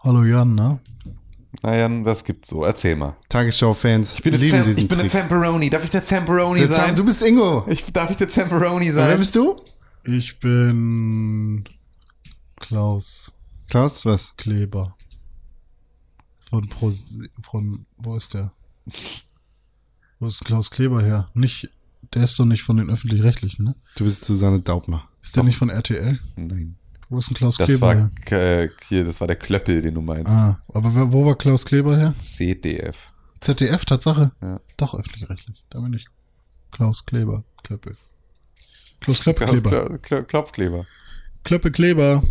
Hallo 0.00 0.24
Jan, 0.24 0.54
na? 0.54 0.80
Na 1.62 1.76
Jan, 1.76 2.04
was 2.04 2.24
gibt's 2.24 2.48
so? 2.48 2.64
Erzähl 2.64 2.96
mal. 2.96 3.16
Tagesschau-Fans 3.28 4.14
Ich 4.14 4.22
bin, 4.22 4.32
der 4.32 4.40
lieben 4.40 4.50
Zam 4.56 4.64
diesen 4.64 4.82
ich 4.84 4.88
bin 4.88 4.98
der. 4.98 5.08
Zamperoni. 5.08 5.68
Darf 5.70 5.84
ich 5.84 5.90
der 5.90 6.04
Zamperoni 6.04 6.60
Der 6.60 6.68
sein? 6.68 6.86
Zam- 6.88 6.96
du 6.96 7.04
bist 7.04 7.22
Ingo. 7.22 7.64
ich, 7.68 7.84
darf 7.92 8.10
ich 8.10 8.16
der 8.16 8.28
Zamperoni 8.28 8.88
Und 8.88 8.94
sein? 8.94 9.08
wer 9.08 9.18
bist 9.18 9.36
du? 9.36 9.56
Ich 10.04 10.38
bin 10.40 11.64
Klaus 12.56 13.32
Klaus, 13.68 14.04
was? 14.04 14.34
Kleber. 14.36 14.96
Von 16.50 16.68
Pro 16.68 16.90
von 17.42 17.86
wo 17.96 18.16
ist 18.16 18.32
der? 18.34 18.52
Wo 20.18 20.26
ist 20.26 20.44
Klaus 20.44 20.70
Kleber 20.70 21.02
her? 21.02 21.30
Nicht, 21.34 21.70
der 22.14 22.24
ist 22.24 22.38
doch 22.38 22.44
nicht 22.44 22.62
von 22.62 22.76
den 22.76 22.90
öffentlich-rechtlichen, 22.90 23.64
ne? 23.64 23.74
Du 23.96 24.04
bist 24.04 24.24
Susanne 24.24 24.60
Daubner. 24.60 25.08
Ist 25.22 25.36
der 25.36 25.42
nicht 25.44 25.56
von 25.56 25.68
RTL? 25.70 26.18
Nein. 26.36 26.76
Wo 27.10 27.18
ist 27.18 27.28
denn 27.28 27.36
Klaus 27.36 27.56
Das 27.56 27.66
Kleber 27.66 27.86
war, 27.88 28.10
her? 28.30 28.62
äh, 28.62 28.68
hier, 28.88 29.04
das 29.04 29.20
war 29.20 29.26
der 29.26 29.36
Klöppel, 29.36 29.82
den 29.82 29.94
du 29.94 30.00
meinst. 30.00 30.32
Ah, 30.32 30.60
aber 30.72 30.94
wer- 30.94 31.12
wo 31.12 31.26
war 31.26 31.36
Klaus 31.36 31.64
Kleber 31.64 31.96
her? 31.96 32.14
CDF. 32.18 33.12
ZDF, 33.40 33.84
Tatsache? 33.84 34.32
Ja. 34.40 34.60
Doch, 34.78 34.94
öffentlich-rechtlich. 34.94 35.62
Da 35.70 35.80
bin 35.80 35.92
ich. 35.92 36.06
Klaus 36.70 37.04
Kleber, 37.04 37.44
Klöppel. 37.62 37.96
Klaus 39.00 39.20
Klöppel 39.20 39.46
Kleber. 39.46 39.70
Klo- 39.70 39.98
Klo- 39.98 40.22
Klopfkleber. 40.22 40.86
Klöppe 41.44 41.70
Kleber. 41.70 42.22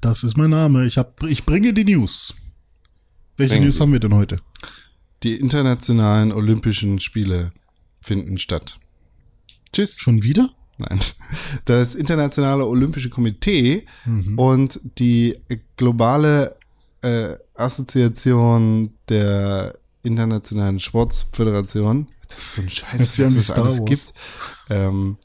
Das 0.00 0.22
ist 0.22 0.36
mein 0.36 0.50
Name. 0.50 0.86
Ich, 0.86 0.96
hab, 0.96 1.22
ich 1.24 1.44
bringe 1.44 1.72
die 1.72 1.84
News. 1.84 2.32
Welche 3.36 3.54
Bringen 3.54 3.64
News 3.66 3.76
Sie. 3.76 3.82
haben 3.82 3.92
wir 3.92 4.00
denn 4.00 4.14
heute? 4.14 4.40
Die 5.24 5.34
internationalen 5.34 6.30
Olympischen 6.32 7.00
Spiele 7.00 7.52
finden 8.00 8.38
statt. 8.38 8.78
Tschüss. 9.72 9.98
Schon 9.98 10.22
wieder? 10.22 10.50
Nein. 10.78 11.00
Das 11.64 11.94
Internationale 11.94 12.64
Olympische 12.64 13.10
Komitee 13.10 13.84
und 14.36 14.80
die 14.98 15.36
globale 15.76 16.56
äh, 17.02 17.34
Assoziation 17.54 18.94
der 19.08 19.76
Internationalen 20.02 20.78
Sportföderation, 20.78 22.08
das 22.28 22.38
ist 22.38 22.54
so 22.54 22.62
ein 22.62 22.70
Scheiß, 22.70 23.18
was 23.18 23.34
es 23.34 23.44
Star 23.46 23.64
alles 23.64 23.84
gibt, 23.84 24.14
ähm, 24.70 25.16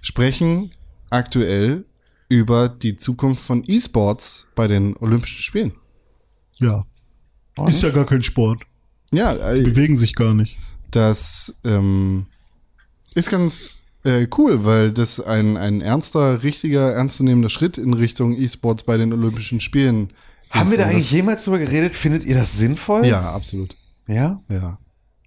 sprechen 0.00 0.70
aktuell 1.10 1.84
über 2.28 2.68
die 2.68 2.96
Zukunft 2.96 3.44
von 3.44 3.64
E-Sports 3.66 4.46
bei 4.54 4.66
den 4.66 4.96
Olympischen 4.96 5.42
Spielen. 5.42 5.72
Ja. 6.58 6.84
Ist 7.66 7.82
ja 7.82 7.90
gar 7.90 8.06
kein 8.06 8.22
Sport. 8.22 8.62
Ja, 9.12 9.52
äh, 9.52 9.62
Bewegen 9.62 9.96
sich 9.96 10.14
gar 10.14 10.34
nicht. 10.34 10.56
Das 10.94 11.54
ähm, 11.64 12.26
ist 13.14 13.30
ganz 13.30 13.84
äh, 14.04 14.26
cool, 14.38 14.64
weil 14.64 14.92
das 14.92 15.20
ein, 15.20 15.56
ein 15.56 15.80
ernster, 15.80 16.42
richtiger, 16.42 16.92
ernstzunehmender 16.92 17.48
Schritt 17.48 17.78
in 17.78 17.94
Richtung 17.94 18.36
E-Sports 18.36 18.84
bei 18.84 18.96
den 18.96 19.12
Olympischen 19.12 19.60
Spielen 19.60 20.12
Haben 20.50 20.66
ist. 20.66 20.70
wir 20.72 20.78
da 20.78 20.84
eigentlich 20.86 21.10
jemals 21.10 21.44
drüber 21.44 21.58
geredet? 21.58 21.94
Findet 21.94 22.24
ihr 22.24 22.34
das 22.34 22.56
sinnvoll? 22.56 23.06
Ja, 23.06 23.32
absolut. 23.32 23.74
Ja? 24.06 24.42
Ja. 24.48 24.78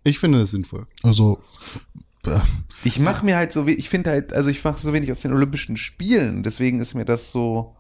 Ich 0.04 0.20
finde 0.20 0.40
das 0.40 0.52
sinnvoll. 0.52 0.86
Also, 1.04 1.42
äh, 2.26 2.40
Ich 2.84 3.00
mache 3.00 3.26
mir 3.26 3.36
halt 3.36 3.52
so, 3.52 3.66
ich 3.68 3.90
finde 3.90 4.12
halt, 4.12 4.34
also 4.34 4.50
ich 4.50 4.64
mache 4.64 4.80
so 4.80 4.94
wenig 4.94 5.12
aus 5.12 5.22
den 5.22 5.34
Olympischen 5.34 5.76
Spielen, 5.78 6.44
deswegen 6.44 6.80
ist 6.80 6.94
mir 6.94 7.06
das 7.06 7.32
so, 7.32 7.76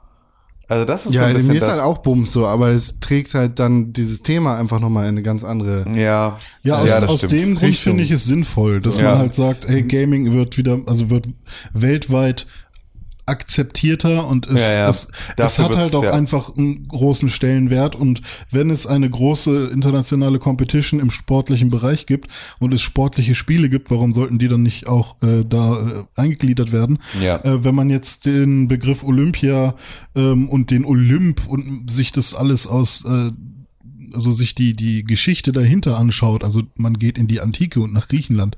also 0.69 0.85
das 0.85 1.05
ist 1.05 1.13
so 1.13 1.19
Ja, 1.19 1.25
ein 1.27 1.33
bisschen 1.33 1.53
mir 1.53 1.59
ist 1.59 1.67
halt 1.67 1.81
auch 1.81 1.99
Bums 1.99 2.31
so, 2.33 2.45
aber 2.45 2.69
es 2.69 2.99
trägt 2.99 3.33
halt 3.33 3.57
dann 3.59 3.93
dieses 3.93 4.21
Thema 4.21 4.57
einfach 4.57 4.79
nochmal 4.79 5.03
in 5.05 5.09
eine 5.09 5.23
ganz 5.23 5.43
andere. 5.43 5.85
ja, 5.95 6.37
ja, 6.63 6.79
aus, 6.79 6.89
das 6.89 7.09
aus 7.09 7.21
dem 7.21 7.55
Grund 7.55 7.61
Richtung. 7.61 7.91
finde 7.93 8.03
ich 8.03 8.11
es 8.11 8.25
sinnvoll, 8.25 8.79
dass 8.81 8.97
Ja. 8.97 9.03
man 9.11 9.17
halt 9.19 9.35
sagt, 9.35 9.67
hey, 9.67 9.83
Gaming 9.83 10.33
wird 10.33 10.57
wieder, 10.57 10.79
also 10.85 11.09
wird 11.09 11.27
weltweit 11.73 12.47
akzeptierter 13.27 14.27
und 14.27 14.47
es, 14.47 14.59
Ja, 14.59 14.77
ja. 14.79 14.89
es, 14.89 15.09
es 15.35 15.59
hat 15.59 15.75
halt 15.75 15.93
auch 15.93 16.03
ja. 16.03 16.11
einfach 16.11 16.55
einen 16.55 16.87
großen 16.87 17.29
Stellenwert 17.29 17.95
und 17.95 18.21
wenn 18.51 18.69
es 18.69 18.87
eine 18.87 19.09
große 19.09 19.67
internationale 19.67 20.39
Competition 20.39 20.99
im 20.99 21.11
sportlichen 21.11 21.69
Bereich 21.69 22.05
gibt 22.05 22.29
und 22.59 22.73
es 22.73 22.81
sportliche 22.81 23.35
Spiele 23.35 23.69
gibt, 23.69 23.91
warum 23.91 24.13
sollten 24.13 24.39
die 24.39 24.47
dann 24.47 24.63
nicht 24.63 24.87
auch 24.87 25.21
äh, 25.21 25.43
da 25.47 26.05
äh, 26.15 26.19
eingegliedert 26.19 26.71
werden? 26.71 26.99
Ja. 27.21 27.43
Äh, 27.43 27.63
wenn 27.63 27.75
man 27.75 27.89
jetzt 27.89 28.25
den 28.25 28.67
Begriff 28.67 29.03
Olympia 29.03 29.75
ähm, 30.15 30.49
und 30.49 30.71
den 30.71 30.85
Olymp 30.85 31.47
und 31.47 31.91
sich 31.91 32.11
das 32.11 32.33
alles 32.33 32.67
aus 32.67 33.05
äh, 33.05 33.31
also 34.13 34.31
sich 34.31 34.55
die, 34.55 34.73
die 34.73 35.03
Geschichte 35.03 35.51
dahinter 35.51 35.97
anschaut, 35.97 36.43
also 36.43 36.63
man 36.75 36.93
geht 36.93 37.17
in 37.17 37.27
die 37.27 37.41
Antike 37.41 37.81
und 37.81 37.93
nach 37.93 38.07
Griechenland, 38.07 38.55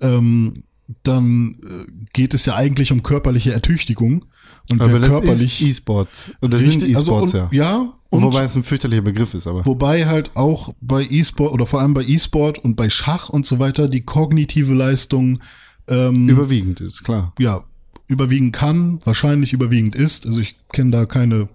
ähm, 0.00 0.64
dann 1.02 1.56
äh, 1.62 1.90
geht 2.12 2.34
es 2.34 2.46
ja 2.46 2.54
eigentlich 2.54 2.92
um 2.92 3.02
körperliche 3.02 3.52
Ertüchtigung. 3.52 4.24
Und 4.70 4.80
Aber 4.80 4.98
das 4.98 5.10
körperlich 5.10 5.60
ist 5.60 5.68
E-Sports. 5.68 6.30
Und 6.40 6.54
das 6.54 6.60
sind 6.60 6.82
richtig, 6.82 6.96
also 6.96 7.12
E-Sports, 7.12 7.34
und, 7.34 7.52
ja. 7.52 7.64
ja, 7.70 7.92
und 8.14 8.22
Wobei 8.22 8.44
es 8.44 8.54
ein 8.54 8.62
fürchterlicher 8.62 9.02
Begriff 9.02 9.34
ist, 9.34 9.46
aber. 9.46 9.66
Wobei 9.66 10.06
halt 10.06 10.30
auch 10.34 10.72
bei 10.80 11.02
E-Sport 11.02 11.52
oder 11.52 11.66
vor 11.66 11.80
allem 11.80 11.94
bei 11.94 12.04
E-Sport 12.04 12.58
und 12.58 12.76
bei 12.76 12.88
Schach 12.88 13.28
und 13.28 13.44
so 13.44 13.58
weiter 13.58 13.88
die 13.88 14.02
kognitive 14.02 14.72
Leistung 14.72 15.40
ähm, 15.88 16.28
Überwiegend 16.28 16.80
ist, 16.80 17.02
klar. 17.02 17.32
ja, 17.38 17.64
überwiegen 18.06 18.52
kann, 18.52 19.00
wahrscheinlich 19.04 19.52
überwiegend 19.52 19.96
ist. 19.96 20.26
Also 20.26 20.40
ich 20.40 20.56
kenne 20.72 20.92
da 20.92 21.06
keine, 21.06 21.48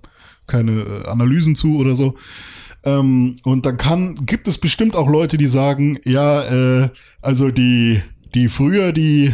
keine 0.48 0.82
äh, 0.82 1.08
Analysen 1.08 1.56
zu 1.56 1.78
oder 1.78 1.96
so. 1.96 2.16
Ähm, 2.84 3.38
und 3.44 3.66
dann 3.66 3.78
kann, 3.78 4.16
gibt 4.26 4.48
es 4.48 4.58
bestimmt 4.58 4.96
auch 4.96 5.10
Leute, 5.10 5.38
die 5.38 5.48
sagen, 5.48 6.00
ja, 6.06 6.44
äh, 6.44 6.90
also 7.22 7.52
die, 7.52 8.02
die 8.34 8.50
früher, 8.50 8.92
die 8.92 9.34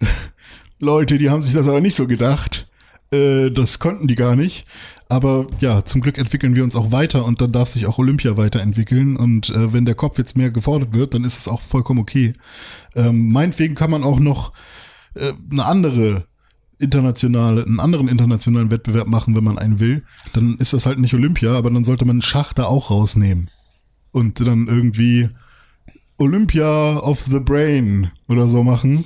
Leute, 0.78 1.18
die 1.18 1.30
haben 1.30 1.42
sich 1.42 1.52
das 1.52 1.68
aber 1.68 1.80
nicht 1.80 1.94
so 1.94 2.06
gedacht. 2.06 2.68
Äh, 3.10 3.50
das 3.50 3.78
konnten 3.78 4.06
die 4.06 4.14
gar 4.14 4.36
nicht. 4.36 4.66
Aber 5.08 5.46
ja, 5.60 5.84
zum 5.84 6.00
Glück 6.00 6.18
entwickeln 6.18 6.56
wir 6.56 6.64
uns 6.64 6.76
auch 6.76 6.90
weiter 6.90 7.24
und 7.24 7.40
dann 7.40 7.52
darf 7.52 7.68
sich 7.68 7.86
auch 7.86 7.98
Olympia 7.98 8.36
weiterentwickeln. 8.36 9.16
Und 9.16 9.50
äh, 9.50 9.72
wenn 9.72 9.84
der 9.84 9.94
Kopf 9.94 10.18
jetzt 10.18 10.36
mehr 10.36 10.50
gefordert 10.50 10.92
wird, 10.92 11.14
dann 11.14 11.24
ist 11.24 11.38
es 11.38 11.48
auch 11.48 11.60
vollkommen 11.60 12.00
okay. 12.00 12.34
Ähm, 12.94 13.30
meinetwegen 13.30 13.74
kann 13.74 13.90
man 13.90 14.02
auch 14.02 14.18
noch 14.18 14.52
äh, 15.14 15.32
eine 15.50 15.64
andere 15.64 16.26
internationale, 16.78 17.64
einen 17.64 17.80
anderen 17.80 18.08
internationalen 18.08 18.70
Wettbewerb 18.70 19.06
machen, 19.06 19.36
wenn 19.36 19.44
man 19.44 19.58
einen 19.58 19.80
will, 19.80 20.02
dann 20.32 20.56
ist 20.58 20.72
das 20.72 20.86
halt 20.86 20.98
nicht 20.98 21.14
Olympia, 21.14 21.54
aber 21.54 21.70
dann 21.70 21.84
sollte 21.84 22.04
man 22.04 22.22
Schach 22.22 22.52
da 22.52 22.64
auch 22.64 22.90
rausnehmen. 22.90 23.48
Und 24.10 24.40
dann 24.46 24.66
irgendwie 24.66 25.30
Olympia 26.18 26.98
of 26.98 27.22
the 27.22 27.40
Brain 27.40 28.10
oder 28.28 28.48
so 28.48 28.62
machen. 28.62 29.04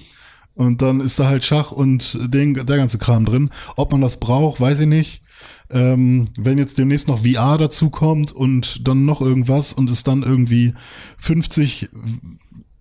Und 0.55 0.83
dann 0.83 1.01
ist 1.01 1.19
da 1.21 1.27
halt 1.29 1.45
Schach 1.45 1.71
und 1.71 2.19
den, 2.21 2.55
der 2.55 2.77
ganze 2.77 2.99
Kram 2.99 3.25
drin. 3.25 3.51
Ob 3.77 3.93
man 3.93 4.01
das 4.01 4.19
braucht, 4.19 4.61
weiß 4.61 4.81
ich 4.81 4.87
nicht. 4.87 5.23
Ähm, 5.71 6.29
wenn 6.37 6.59
jetzt 6.59 6.79
demnächst 6.79 7.07
noch 7.07 7.25
VR 7.25 7.59
dazu 7.59 7.91
kommt 7.91 8.33
und 8.33 8.81
dann 8.87 9.05
noch 9.05 9.21
irgendwas 9.21 9.73
und 9.73 9.89
es 9.89 10.03
dann 10.03 10.23
irgendwie 10.23 10.75
50 11.19 11.91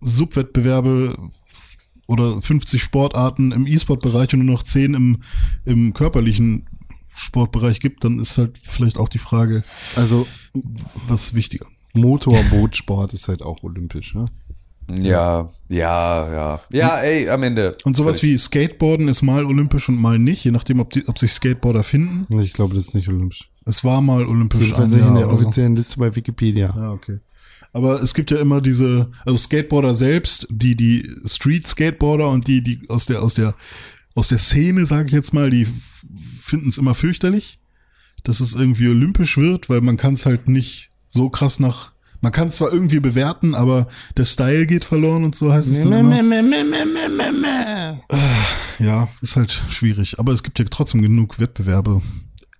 Subwettbewerbe 0.01 1.17
oder 2.07 2.41
50 2.41 2.81
Sportarten 2.81 3.51
im 3.51 3.67
E-Sport-Bereich 3.67 4.33
und 4.33 4.45
nur 4.45 4.55
noch 4.55 4.63
10 4.63 4.93
im, 4.93 5.17
im 5.65 5.93
körperlichen 5.93 6.65
Sportbereich 7.15 7.79
gibt, 7.79 8.03
dann 8.03 8.19
ist 8.19 8.37
halt 8.37 8.57
vielleicht 8.61 8.97
auch 8.97 9.09
die 9.09 9.17
Frage, 9.17 9.63
Also 9.95 10.25
was 11.07 11.33
wichtiger. 11.33 11.67
Motorbootsport 11.97 13.13
ist 13.13 13.27
halt 13.27 13.41
auch 13.41 13.63
olympisch, 13.63 14.15
ne? 14.15 14.25
Ja, 14.89 15.49
ja, 15.67 16.31
ja. 16.31 16.61
Ja, 16.71 16.97
ey, 16.99 17.29
am 17.29 17.43
Ende. 17.43 17.75
Und 17.83 17.97
sowas 17.97 18.23
wie 18.23 18.37
Skateboarden 18.37 19.09
ist 19.09 19.21
mal 19.21 19.45
olympisch 19.45 19.89
und 19.89 19.99
mal 19.99 20.17
nicht, 20.17 20.45
je 20.45 20.51
nachdem, 20.51 20.79
ob, 20.79 20.91
die, 20.91 21.05
ob 21.09 21.19
sich 21.19 21.33
Skateboarder 21.33 21.83
finden. 21.83 22.39
Ich 22.39 22.53
glaube, 22.53 22.73
das 22.73 22.87
ist 22.87 22.95
nicht 22.95 23.09
olympisch. 23.09 23.49
Es 23.65 23.83
war 23.83 24.01
mal 24.01 24.25
olympisch. 24.25 24.73
Ein 24.73 24.87
nicht 24.87 25.05
in 25.05 25.15
der 25.15 25.29
offiziellen 25.29 25.75
Liste 25.75 25.99
bei 25.99 26.15
Wikipedia. 26.15 26.73
Ja, 26.73 26.91
okay. 26.91 27.19
Aber 27.73 28.01
es 28.01 28.13
gibt 28.13 28.31
ja 28.31 28.37
immer 28.39 28.61
diese, 28.61 29.11
also 29.25 29.37
Skateboarder 29.37 29.93
selbst, 29.93 30.47
die 30.49 30.75
die 30.75 31.09
Street 31.25 31.67
Skateboarder 31.67 32.29
und 32.29 32.47
die 32.47 32.63
die 32.63 32.81
aus 32.87 33.05
der 33.07 33.21
aus 33.21 33.33
der 33.33 33.55
aus 34.15 34.29
der 34.29 34.37
Szene, 34.37 34.85
sage 34.85 35.07
ich 35.07 35.11
jetzt 35.11 35.33
mal, 35.33 35.49
die 35.49 35.67
finden 36.41 36.69
es 36.69 36.77
immer 36.77 36.93
fürchterlich, 36.93 37.59
dass 38.23 38.39
es 38.39 38.55
irgendwie 38.55 38.87
olympisch 38.87 39.37
wird, 39.37 39.69
weil 39.69 39.81
man 39.81 39.97
kann 39.97 40.13
es 40.13 40.25
halt 40.25 40.47
nicht 40.47 40.91
so 41.07 41.29
krass 41.29 41.59
nach 41.59 41.91
man 42.21 42.31
kann 42.31 42.47
es 42.47 42.55
zwar 42.55 42.73
irgendwie 42.73 42.99
bewerten, 42.99 43.53
aber 43.53 43.87
der 44.17 44.25
Style 44.25 44.65
geht 44.65 44.85
verloren 44.85 45.23
und 45.23 45.35
so 45.35 45.53
heißt 45.53 45.67
es 45.67 45.79
dann 45.83 45.93
immer. 45.93 46.09
Ja, 48.79 49.07
ist 49.21 49.35
halt 49.35 49.51
schwierig. 49.69 50.19
Aber 50.19 50.33
es 50.33 50.43
gibt 50.43 50.57
ja 50.59 50.65
trotzdem 50.69 51.01
genug 51.01 51.39
Wettbewerbe 51.39 52.01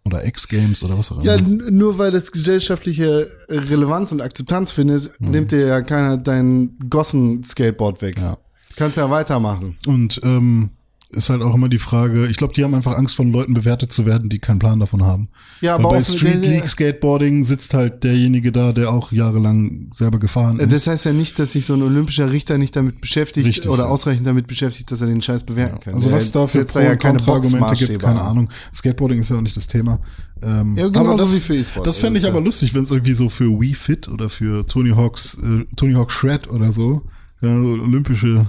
oder 0.05 0.25
X-Games 0.25 0.83
oder 0.83 0.97
was 0.97 1.11
auch 1.11 1.21
immer. 1.21 1.25
Ja, 1.25 1.41
nur 1.41 1.97
weil 1.97 2.11
das 2.11 2.31
gesellschaftliche 2.31 3.29
Relevanz 3.49 4.11
und 4.11 4.21
Akzeptanz 4.21 4.71
findet, 4.71 5.19
nimmt 5.19 5.51
dir 5.51 5.65
ja 5.65 5.81
keiner 5.81 6.17
dein 6.17 6.77
Gossen-Skateboard 6.89 8.01
weg. 8.01 8.19
Ja. 8.19 8.37
Kannst 8.75 8.97
ja 8.97 9.09
weitermachen. 9.09 9.75
Und 9.85 10.21
ähm, 10.23 10.69
ist 11.09 11.29
halt 11.29 11.41
auch 11.41 11.55
immer 11.55 11.69
die 11.69 11.77
Frage, 11.79 12.27
ich 12.27 12.35
glaube, 12.37 12.53
die 12.53 12.63
haben 12.63 12.73
einfach 12.73 12.97
Angst 12.97 13.15
von 13.15 13.31
Leuten 13.31 13.53
bewertet 13.53 13.91
zu 13.93 14.05
werden, 14.05 14.29
die 14.29 14.39
keinen 14.39 14.59
Plan 14.59 14.79
davon 14.79 15.03
haben. 15.03 15.29
Ja, 15.61 15.77
Weil 15.77 15.85
aber 15.85 15.89
bei 15.95 16.03
Street 16.03 16.45
League 16.45 16.67
Skateboarding 16.67 17.43
sitzt 17.43 17.73
halt 17.73 18.03
derjenige 18.03 18.51
da, 18.51 18.73
der 18.73 18.91
auch 18.91 19.11
jahrelang 19.13 19.87
selber 19.93 20.19
gefahren 20.19 20.59
ist. 20.59 20.71
Das 20.71 20.85
heißt 20.87 21.05
ja 21.05 21.13
nicht, 21.13 21.39
dass 21.39 21.53
sich 21.53 21.65
so 21.65 21.75
ein 21.75 21.81
olympischer 21.81 22.29
Richter 22.31 22.57
nicht 22.57 22.75
damit 22.75 22.99
beschäftigt 22.99 23.47
Richtig, 23.47 23.69
oder 23.69 23.83
ja. 23.85 23.89
ausreichend 23.89 24.27
damit 24.27 24.47
beschäftigt, 24.47 24.91
dass 24.91 24.99
er 24.99 25.07
den 25.07 25.21
Scheiß 25.21 25.43
bewerten 25.45 25.79
kann. 25.79 25.93
also 25.93 26.09
Der 26.09 26.17
was 26.17 26.31
da 26.33 26.45
für 26.45 26.65
Pro- 26.65 26.73
da 26.73 26.83
ja 26.83 26.95
keine 26.97 27.17
Kontraargumente 27.19 27.85
gibt, 27.85 28.01
keine. 28.03 28.21
Ahnung. 28.21 28.49
Skateboarding 28.75 29.19
ist 29.21 29.29
ja 29.29 29.37
auch 29.37 29.41
nicht 29.41 29.55
das 29.55 29.67
Thema. 29.67 29.99
Ähm, 30.41 30.75
Ja, 30.77 30.87
aber 30.87 31.15
das, 31.15 31.33
wie 31.33 31.39
für 31.39 31.55
E-Sport. 31.55 31.87
Das 31.87 31.97
fände 31.97 32.19
ich 32.19 32.25
Also, 32.25 32.33
aber 32.35 32.41
ja. 32.41 32.45
lustig, 32.45 32.73
wenn 32.75 32.83
es 32.83 32.91
irgendwie 32.91 33.13
so 33.13 33.29
für 33.29 33.45
Wii 33.59 33.73
Fit 33.75 34.07
oder 34.09 34.27
für 34.29 34.67
Tony 34.67 34.89
Hawks, 34.89 35.35
äh, 35.41 35.65
Tony 35.77 35.93
Hawk 35.93 36.11
Shred 36.11 36.49
oder 36.49 36.71
so, 36.73 37.03
ja, 37.41 37.49
so 37.55 37.69
olympische 37.81 38.47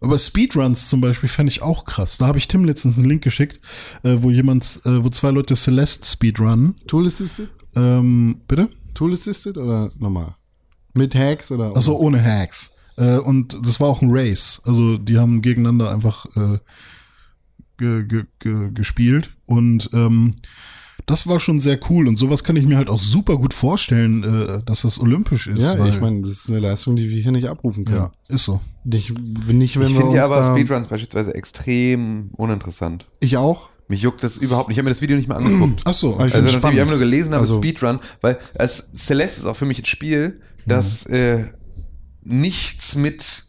Aber 0.00 0.18
Speedruns 0.18 0.88
zum 0.88 1.00
Beispiel 1.00 1.28
fände 1.28 1.50
ich 1.50 1.62
auch 1.62 1.84
krass. 1.84 2.18
Da 2.18 2.26
habe 2.26 2.38
ich 2.38 2.48
Tim 2.48 2.64
letztens 2.64 2.98
einen 2.98 3.08
Link 3.08 3.22
geschickt, 3.22 3.60
äh, 4.02 4.16
wo 4.20 4.30
jemand, 4.30 4.80
äh, 4.84 5.04
wo 5.04 5.08
zwei 5.08 5.30
Leute 5.30 5.54
Celeste 5.54 6.06
Speedrunnen. 6.06 6.74
Tool 6.86 7.06
Assisted? 7.06 7.48
Ähm, 7.74 8.40
bitte? 8.48 8.68
Tool 8.94 9.12
Assisted 9.12 9.56
oder 9.58 9.90
normal? 9.98 10.36
Mit 10.94 11.14
Hacks 11.14 11.50
oder? 11.50 11.76
Achso, 11.76 11.96
ohne 11.96 12.22
Hacks. 12.22 12.72
Äh, 12.96 13.18
und 13.18 13.58
das 13.66 13.80
war 13.80 13.88
auch 13.88 14.02
ein 14.02 14.10
Race. 14.10 14.60
Also 14.64 14.98
die 14.98 15.18
haben 15.18 15.42
gegeneinander 15.42 15.90
einfach 15.90 16.26
äh, 16.36 16.58
ge, 17.78 18.04
ge, 18.04 18.24
ge, 18.38 18.70
gespielt. 18.72 19.30
Und 19.46 19.90
ähm, 19.92 20.34
das 21.06 21.26
war 21.26 21.40
schon 21.40 21.58
sehr 21.58 21.78
cool. 21.90 22.08
Und 22.08 22.16
sowas 22.16 22.44
kann 22.44 22.56
ich 22.56 22.64
mir 22.66 22.76
halt 22.76 22.88
auch 22.90 23.00
super 23.00 23.36
gut 23.36 23.54
vorstellen, 23.54 24.22
äh, 24.22 24.62
dass 24.64 24.82
das 24.82 25.00
olympisch 25.00 25.46
ist. 25.46 25.62
Ja, 25.62 25.78
weil, 25.78 25.94
ich 25.94 26.00
meine, 26.00 26.22
das 26.22 26.30
ist 26.32 26.48
eine 26.48 26.58
Leistung, 26.60 26.96
die 26.96 27.08
wir 27.10 27.20
hier 27.22 27.32
nicht 27.32 27.48
abrufen 27.48 27.84
können. 27.84 27.98
ja, 27.98 28.12
ist 28.28 28.44
so. 28.44 28.60
Nicht, 28.84 29.10
nicht, 29.18 29.78
wenn 29.78 29.88
Ich 29.90 29.96
finde 29.96 30.16
ja 30.16 30.24
aber 30.24 30.52
Speedruns 30.52 30.88
beispielsweise 30.88 31.34
extrem 31.34 32.30
uninteressant. 32.36 33.08
Ich 33.20 33.36
auch. 33.36 33.70
Mich 33.88 34.00
juckt 34.02 34.22
das 34.24 34.38
überhaupt 34.38 34.68
nicht. 34.68 34.76
Ich 34.76 34.78
habe 34.78 34.84
mir 34.84 34.90
das 34.90 35.02
Video 35.02 35.16
nicht 35.16 35.28
mal 35.28 35.36
angeguckt. 35.36 35.82
Ach 35.84 35.92
so. 35.92 36.14
Aber 36.14 36.26
ich 36.26 36.34
Also 36.34 36.48
ich 36.48 36.54
einfach 36.64 36.86
nur 36.86 36.98
gelesen 36.98 37.32
habe, 37.32 37.42
Also- 37.42 37.56
Speedrun, 37.58 37.98
weil 38.20 38.38
als 38.58 38.92
Celeste 38.92 39.40
ist 39.40 39.46
auch 39.46 39.56
für 39.56 39.66
mich 39.66 39.78
ein 39.80 39.84
Spiel, 39.84 40.40
das 40.66 41.04
äh, 41.06 41.44
nichts 42.22 42.94
mit 42.94 43.46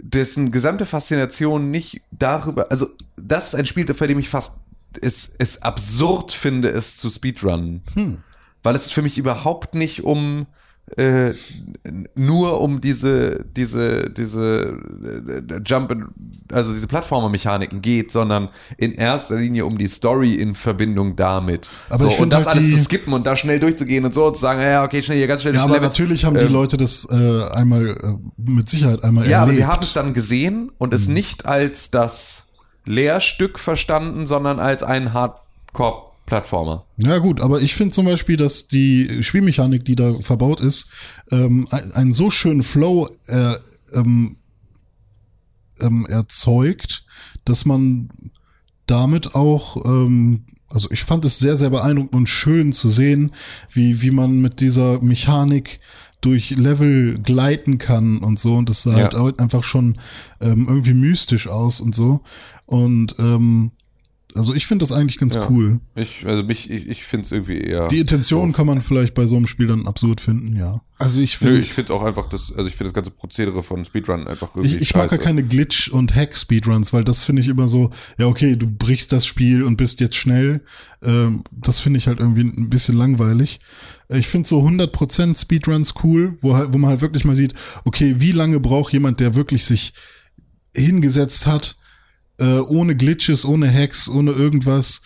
dessen 0.00 0.50
gesamte 0.50 0.86
Faszination 0.86 1.70
nicht 1.70 2.00
darüber, 2.10 2.70
also 2.70 2.86
das 3.16 3.48
ist 3.48 3.54
ein 3.54 3.66
Spiel, 3.66 3.86
für 3.94 4.08
dem 4.08 4.18
ich 4.18 4.28
fast 4.28 4.58
es, 5.02 5.32
es 5.38 5.62
absurd 5.62 6.32
finde, 6.32 6.68
es 6.70 6.96
zu 6.96 7.10
Speedrunnen. 7.10 7.82
Weil 8.62 8.74
es 8.74 8.90
für 8.90 9.02
mich 9.02 9.18
überhaupt 9.18 9.74
nicht 9.74 10.04
um 10.04 10.46
äh, 10.96 11.32
nur 12.14 12.60
um 12.60 12.80
diese, 12.80 13.44
diese, 13.56 14.08
diese 14.08 14.78
äh, 15.50 15.60
Jump, 15.66 15.96
also 16.52 16.72
diese 16.72 16.86
Plattformer-Mechaniken 16.86 17.82
geht, 17.82 18.12
sondern 18.12 18.50
in 18.78 18.92
erster 18.92 19.34
Linie 19.36 19.66
um 19.66 19.78
die 19.78 19.88
Story 19.88 20.34
in 20.34 20.54
Verbindung 20.54 21.16
damit. 21.16 21.68
Aber 21.88 22.08
so, 22.10 22.22
und 22.22 22.32
das 22.32 22.46
halt 22.46 22.56
alles 22.58 22.66
die- 22.70 22.76
zu 22.76 22.84
skippen 22.84 23.12
und 23.12 23.26
da 23.26 23.34
schnell 23.34 23.58
durchzugehen 23.58 24.04
und 24.04 24.14
so 24.14 24.26
und 24.28 24.36
zu 24.36 24.40
sagen, 24.42 24.60
ja, 24.60 24.84
okay, 24.84 25.02
schnell 25.02 25.18
hier 25.18 25.26
ganz 25.26 25.42
schnell 25.42 25.56
Ja, 25.56 25.64
aber 25.64 25.74
Level. 25.74 25.88
natürlich 25.88 26.24
haben 26.24 26.34
die 26.34 26.44
Ähm, 26.44 26.52
Leute 26.52 26.76
das 26.76 27.04
äh, 27.10 27.42
einmal 27.50 27.88
äh, 27.88 28.14
mit 28.36 28.68
Sicherheit 28.70 29.02
einmal 29.02 29.28
Ja, 29.28 29.38
aber 29.42 29.50
erlebt. 29.50 29.66
sie 29.66 29.66
haben 29.72 29.82
es 29.82 29.92
dann 29.92 30.14
gesehen 30.14 30.70
und 30.78 30.90
Mhm. 30.90 30.96
es 30.96 31.08
nicht 31.08 31.46
als 31.46 31.90
das 31.90 32.45
Lehrstück 32.86 33.58
verstanden, 33.58 34.26
sondern 34.26 34.58
als 34.58 34.82
einen 34.82 35.12
Hardcore-Plattformer. 35.12 36.84
Ja 36.96 37.18
gut, 37.18 37.40
aber 37.40 37.60
ich 37.60 37.74
finde 37.74 37.92
zum 37.92 38.06
Beispiel, 38.06 38.36
dass 38.36 38.68
die 38.68 39.22
Spielmechanik, 39.22 39.84
die 39.84 39.96
da 39.96 40.14
verbaut 40.16 40.60
ist, 40.60 40.90
ähm, 41.30 41.66
ein- 41.70 41.92
einen 41.92 42.12
so 42.12 42.30
schönen 42.30 42.62
Flow 42.62 43.08
äh, 43.26 43.54
ähm, 43.92 44.36
ähm, 45.80 46.06
erzeugt, 46.08 47.04
dass 47.44 47.64
man 47.64 48.08
damit 48.86 49.34
auch, 49.34 49.84
ähm, 49.84 50.46
also 50.68 50.90
ich 50.90 51.04
fand 51.04 51.24
es 51.24 51.38
sehr, 51.38 51.56
sehr 51.56 51.70
beeindruckend 51.70 52.14
und 52.14 52.28
schön 52.28 52.72
zu 52.72 52.88
sehen, 52.88 53.32
wie, 53.70 54.00
wie 54.02 54.10
man 54.10 54.40
mit 54.40 54.60
dieser 54.60 55.00
Mechanik 55.00 55.80
durch 56.22 56.50
Level 56.50 57.18
gleiten 57.18 57.78
kann 57.78 58.18
und 58.18 58.40
so. 58.40 58.56
Und 58.56 58.68
das 58.70 58.82
sah 58.82 58.98
Ja. 58.98 59.12
halt 59.12 59.38
einfach 59.38 59.62
schon 59.62 59.98
ähm, 60.40 60.66
irgendwie 60.68 60.94
mystisch 60.94 61.46
aus 61.46 61.80
und 61.80 61.94
so. 61.94 62.20
Und 62.66 63.14
ähm, 63.18 63.70
also 64.34 64.52
ich 64.54 64.66
finde 64.66 64.82
das 64.82 64.92
eigentlich 64.92 65.16
ganz 65.16 65.34
Ja. 65.34 65.48
cool. 65.48 65.80
Ich, 65.94 66.26
also 66.26 66.42
mich, 66.42 66.68
ich, 66.68 66.86
ich 66.88 67.04
finde 67.04 67.24
es 67.24 67.32
irgendwie 67.32 67.58
eher. 67.58 67.88
Die 67.88 68.00
Intention 68.00 68.52
kann 68.52 68.66
man 68.66 68.82
vielleicht 68.82 69.14
bei 69.14 69.24
so 69.24 69.36
einem 69.36 69.46
Spiel 69.46 69.66
dann 69.68 69.86
absurd 69.86 70.20
finden, 70.20 70.56
ja. 70.56 70.82
Also 70.98 71.20
ich 71.20 71.40
Nö, 71.40 71.46
finde, 71.48 71.60
ich 71.60 71.72
finde 71.72 71.94
auch 71.94 72.02
einfach 72.02 72.26
das, 72.28 72.52
also 72.52 72.66
ich 72.66 72.74
finde 72.74 72.90
das 72.90 72.94
ganze 72.94 73.10
Prozedere 73.12 73.62
von 73.62 73.84
Speedrun 73.84 74.26
einfach 74.26 74.50
Ich, 74.56 74.56
irgendwie 74.56 74.76
ich 74.82 74.94
mag 74.94 75.10
ja 75.10 75.16
keine 75.18 75.42
Glitch- 75.42 75.90
und 75.90 76.14
Hack-Speedruns, 76.14 76.92
weil 76.92 77.04
das 77.04 77.24
finde 77.24 77.40
ich 77.42 77.48
immer 77.48 77.68
so, 77.68 77.90
ja 78.18 78.26
okay, 78.26 78.56
du 78.56 78.66
brichst 78.66 79.12
das 79.12 79.24
Spiel 79.26 79.62
und 79.62 79.76
bist 79.76 80.00
jetzt 80.00 80.16
schnell. 80.16 80.62
Ähm, 81.02 81.44
das 81.52 81.80
finde 81.80 81.98
ich 81.98 82.06
halt 82.06 82.18
irgendwie 82.20 82.42
ein 82.42 82.68
bisschen 82.68 82.96
langweilig. 82.98 83.60
Äh, 84.08 84.18
Ich 84.18 84.28
finde 84.28 84.48
so 84.48 84.60
100% 84.60 85.40
Speedruns 85.40 85.94
cool, 86.02 86.36
wo, 86.42 86.56
halt, 86.56 86.74
wo 86.74 86.78
man 86.78 86.90
halt 86.90 87.00
wirklich 87.00 87.24
mal 87.24 87.36
sieht, 87.36 87.54
okay, 87.84 88.16
wie 88.18 88.32
lange 88.32 88.60
braucht 88.60 88.92
jemand, 88.92 89.20
der 89.20 89.34
wirklich 89.34 89.64
sich 89.64 89.94
hingesetzt 90.74 91.46
hat, 91.46 91.76
äh, 92.38 92.58
ohne 92.58 92.96
Glitches, 92.96 93.44
ohne 93.44 93.72
Hacks, 93.72 94.08
ohne 94.08 94.32
irgendwas, 94.32 95.02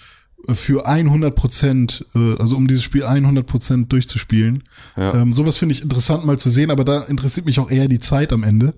äh, 0.49 0.55
für 0.55 0.87
100 0.87 1.35
Prozent, 1.35 2.07
äh, 2.15 2.37
also 2.39 2.57
um 2.57 2.69
dieses 2.69 2.83
Spiel 2.83 3.05
100 3.05 3.47
Prozent 3.47 3.93
durchzuspielen. 3.93 4.65
Ja. 4.97 5.15
Ähm, 5.15 5.33
sowas 5.33 5.57
finde 5.57 5.75
ich 5.75 5.83
interessant 5.83 6.25
mal 6.25 6.39
zu 6.39 6.51
sehen, 6.51 6.71
aber 6.71 6.85
da 6.85 7.03
interessiert 7.03 7.47
mich 7.47 7.59
auch 7.61 7.71
eher 7.71 7.89
die 7.89 8.01
Zeit 8.01 8.33
am 8.33 8.45
Ende. 8.45 8.75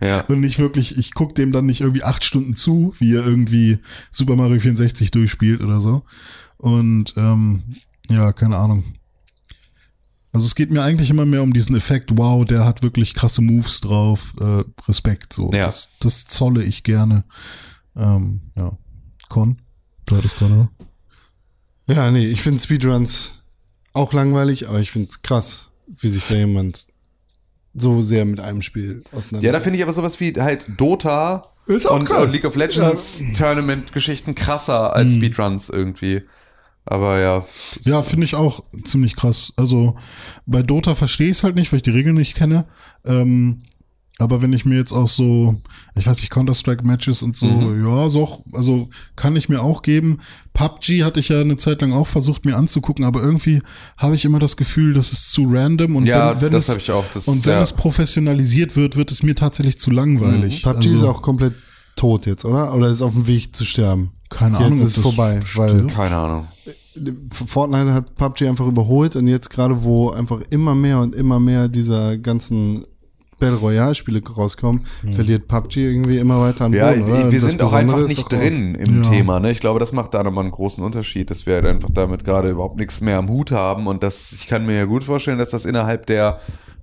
Ja. 0.00 0.20
Und 0.28 0.40
nicht 0.40 0.58
wirklich, 0.58 0.98
ich 0.98 1.14
guck 1.14 1.34
dem 1.34 1.52
dann 1.52 1.66
nicht 1.66 1.80
irgendwie 1.80 2.04
acht 2.04 2.24
Stunden 2.24 2.54
zu, 2.54 2.94
wie 2.98 3.14
er 3.14 3.26
irgendwie 3.26 3.78
Super 4.10 4.36
Mario 4.36 4.60
64 4.60 5.10
durchspielt 5.10 5.62
oder 5.62 5.80
so. 5.80 6.02
Und 6.56 7.14
ähm, 7.16 7.62
ja, 8.10 8.32
keine 8.32 8.56
Ahnung. 8.56 8.84
Also 10.32 10.46
es 10.46 10.54
geht 10.54 10.70
mir 10.70 10.82
eigentlich 10.82 11.10
immer 11.10 11.24
mehr 11.24 11.42
um 11.42 11.52
diesen 11.52 11.74
Effekt, 11.76 12.10
wow, 12.16 12.44
der 12.44 12.64
hat 12.64 12.82
wirklich 12.82 13.14
krasse 13.14 13.40
Moves 13.40 13.80
drauf, 13.80 14.34
äh, 14.40 14.62
Respekt, 14.86 15.32
so. 15.32 15.50
Ja. 15.52 15.66
Das, 15.66 15.90
das 16.00 16.26
zolle 16.26 16.62
ich 16.64 16.82
gerne. 16.82 17.24
Ähm, 17.96 18.40
ja. 18.56 18.76
Con, 19.28 19.58
du 20.06 20.16
hattest 20.16 20.36
gerade. 20.38 20.68
ja, 21.86 22.10
nee, 22.10 22.26
ich 22.26 22.42
finde 22.42 22.60
Speedruns 22.62 23.42
auch 23.94 24.12
langweilig, 24.12 24.68
aber 24.68 24.80
ich 24.80 24.90
finde 24.90 25.08
es 25.10 25.22
krass, 25.22 25.70
wie 25.86 26.08
sich 26.08 26.26
da 26.26 26.34
jemand 26.36 26.86
so 27.74 28.00
sehr 28.02 28.24
mit 28.24 28.40
einem 28.40 28.62
Spiel 28.62 29.04
auseinander. 29.12 29.46
Ja, 29.46 29.52
da 29.52 29.60
finde 29.60 29.76
ich 29.78 29.82
aber 29.82 29.92
sowas 29.92 30.18
wie 30.20 30.32
halt 30.34 30.66
Dota 30.76 31.42
Ist 31.66 31.86
auch 31.86 31.96
und, 32.00 32.04
krass. 32.06 32.24
und 32.24 32.32
League 32.32 32.44
of 32.44 32.56
Legends 32.56 33.22
Tournament-Geschichten 33.36 34.34
krasser 34.34 34.94
als 34.94 35.12
Mhm. 35.14 35.16
Speedruns 35.18 35.68
irgendwie. 35.68 36.22
Aber 36.90 37.20
ja. 37.20 37.44
Ja, 37.82 38.02
finde 38.02 38.24
ich 38.24 38.34
auch 38.34 38.64
ziemlich 38.82 39.14
krass. 39.14 39.52
Also 39.56 39.96
bei 40.46 40.62
Dota 40.62 40.94
verstehe 40.94 41.26
ich 41.28 41.36
es 41.38 41.44
halt 41.44 41.54
nicht, 41.54 41.70
weil 41.70 41.78
ich 41.78 41.82
die 41.82 41.90
Regeln 41.90 42.16
nicht 42.16 42.34
kenne. 42.34 42.64
Ähm, 43.04 43.60
aber 44.20 44.42
wenn 44.42 44.52
ich 44.52 44.64
mir 44.64 44.76
jetzt 44.76 44.92
auch 44.92 45.06
so, 45.06 45.60
ich 45.94 46.06
weiß 46.06 46.16
nicht, 46.16 46.30
Counter-Strike-Matches 46.30 47.22
und 47.22 47.36
so, 47.36 47.46
ja, 47.46 48.08
so, 48.08 48.24
auch- 48.24 48.40
also 48.52 48.88
kann 49.14 49.36
ich 49.36 49.48
mir 49.48 49.62
auch 49.62 49.82
geben. 49.82 50.18
PUBG 50.54 51.04
hatte 51.04 51.20
ich 51.20 51.28
ja 51.28 51.40
eine 51.40 51.56
Zeit 51.56 51.82
lang 51.82 51.92
auch 51.92 52.06
versucht, 52.08 52.44
mir 52.44 52.56
anzugucken, 52.56 53.04
aber 53.04 53.22
irgendwie 53.22 53.60
habe 53.96 54.16
ich 54.16 54.24
immer 54.24 54.40
das 54.40 54.56
Gefühl, 54.56 54.92
das 54.94 55.12
ist 55.12 55.30
zu 55.30 55.44
random 55.48 55.94
und 55.94 56.06
Ja, 56.06 56.34
wenn, 56.34 56.40
wenn 56.40 56.50
das 56.50 56.64
es, 56.64 56.68
habe 56.70 56.80
ich 56.80 56.90
auch. 56.90 57.04
Das, 57.14 57.28
und 57.28 57.46
wenn 57.46 57.52
ja. 57.58 57.62
es 57.62 57.74
professionalisiert 57.74 58.74
wird, 58.74 58.96
wird 58.96 59.12
es 59.12 59.22
mir 59.22 59.36
tatsächlich 59.36 59.78
zu 59.78 59.92
langweilig. 59.92 60.62
PUBG 60.64 60.76
also, 60.78 60.94
ist 60.96 61.02
auch 61.04 61.22
komplett 61.22 61.54
tot 61.98 62.26
jetzt, 62.26 62.44
oder? 62.44 62.74
Oder 62.74 62.88
ist 62.88 63.02
auf 63.02 63.14
dem 63.14 63.26
Weg 63.26 63.54
zu 63.54 63.64
sterben? 63.64 64.12
keine 64.30 64.58
jetzt 64.58 64.66
Ahnung. 64.66 64.78
ob 64.80 64.86
ist 64.86 64.96
das 64.96 65.02
vorbei, 65.02 65.40
weil-. 65.54 65.86
Keine 65.86 66.16
Ahnung. 66.16 66.48
Fortnite 67.30 67.94
hat 67.94 68.14
PUBG 68.16 68.48
einfach 68.48 68.66
überholt 68.66 69.16
und 69.16 69.28
jetzt 69.28 69.50
gerade, 69.50 69.82
wo 69.82 70.10
einfach 70.10 70.42
immer 70.50 70.74
mehr 70.74 70.98
und 70.98 71.14
immer 71.14 71.38
mehr 71.38 71.68
dieser 71.68 72.18
ganzen 72.18 72.84
Battle 73.38 73.56
Royale 73.56 73.94
Spiele 73.94 74.20
rauskommen, 74.20 74.84
verliert 75.14 75.46
PUBG 75.46 75.76
irgendwie 75.76 76.18
immer 76.18 76.40
weiter 76.40 76.64
an 76.64 76.72
Ja, 76.72 76.90
Boden, 76.90 77.02
oder? 77.04 77.24
Und 77.24 77.32
wir 77.32 77.40
das 77.40 77.50
sind 77.50 77.62
auch 77.62 77.72
einfach 77.72 78.06
nicht 78.06 78.30
drin 78.32 78.74
im 78.74 79.04
Ja. 79.04 79.10
Thema. 79.10 79.38
Ne? 79.38 79.52
Ich 79.52 79.60
glaube, 79.60 79.78
das 79.78 79.92
macht 79.92 80.12
da 80.14 80.24
nochmal 80.24 80.42
einen 80.44 80.50
großen 80.50 80.82
Unterschied, 80.82 81.30
dass 81.30 81.46
wir 81.46 81.54
halt 81.54 81.66
einfach 81.66 81.90
damit 81.90 82.24
gerade 82.24 82.50
überhaupt 82.50 82.78
nichts 82.78 83.00
mehr 83.00 83.18
am 83.18 83.28
Hut 83.28 83.52
haben. 83.52 83.86
Und 83.86 84.02
das, 84.02 84.32
ich 84.32 84.48
kann 84.48 84.66
mir 84.66 84.74
ja 84.76 84.84
gut 84.86 85.04
vorstellen, 85.04 85.38
dass 85.38 85.50
das 85.50 85.66
innerhalb 85.66 86.06
der, 86.06 86.40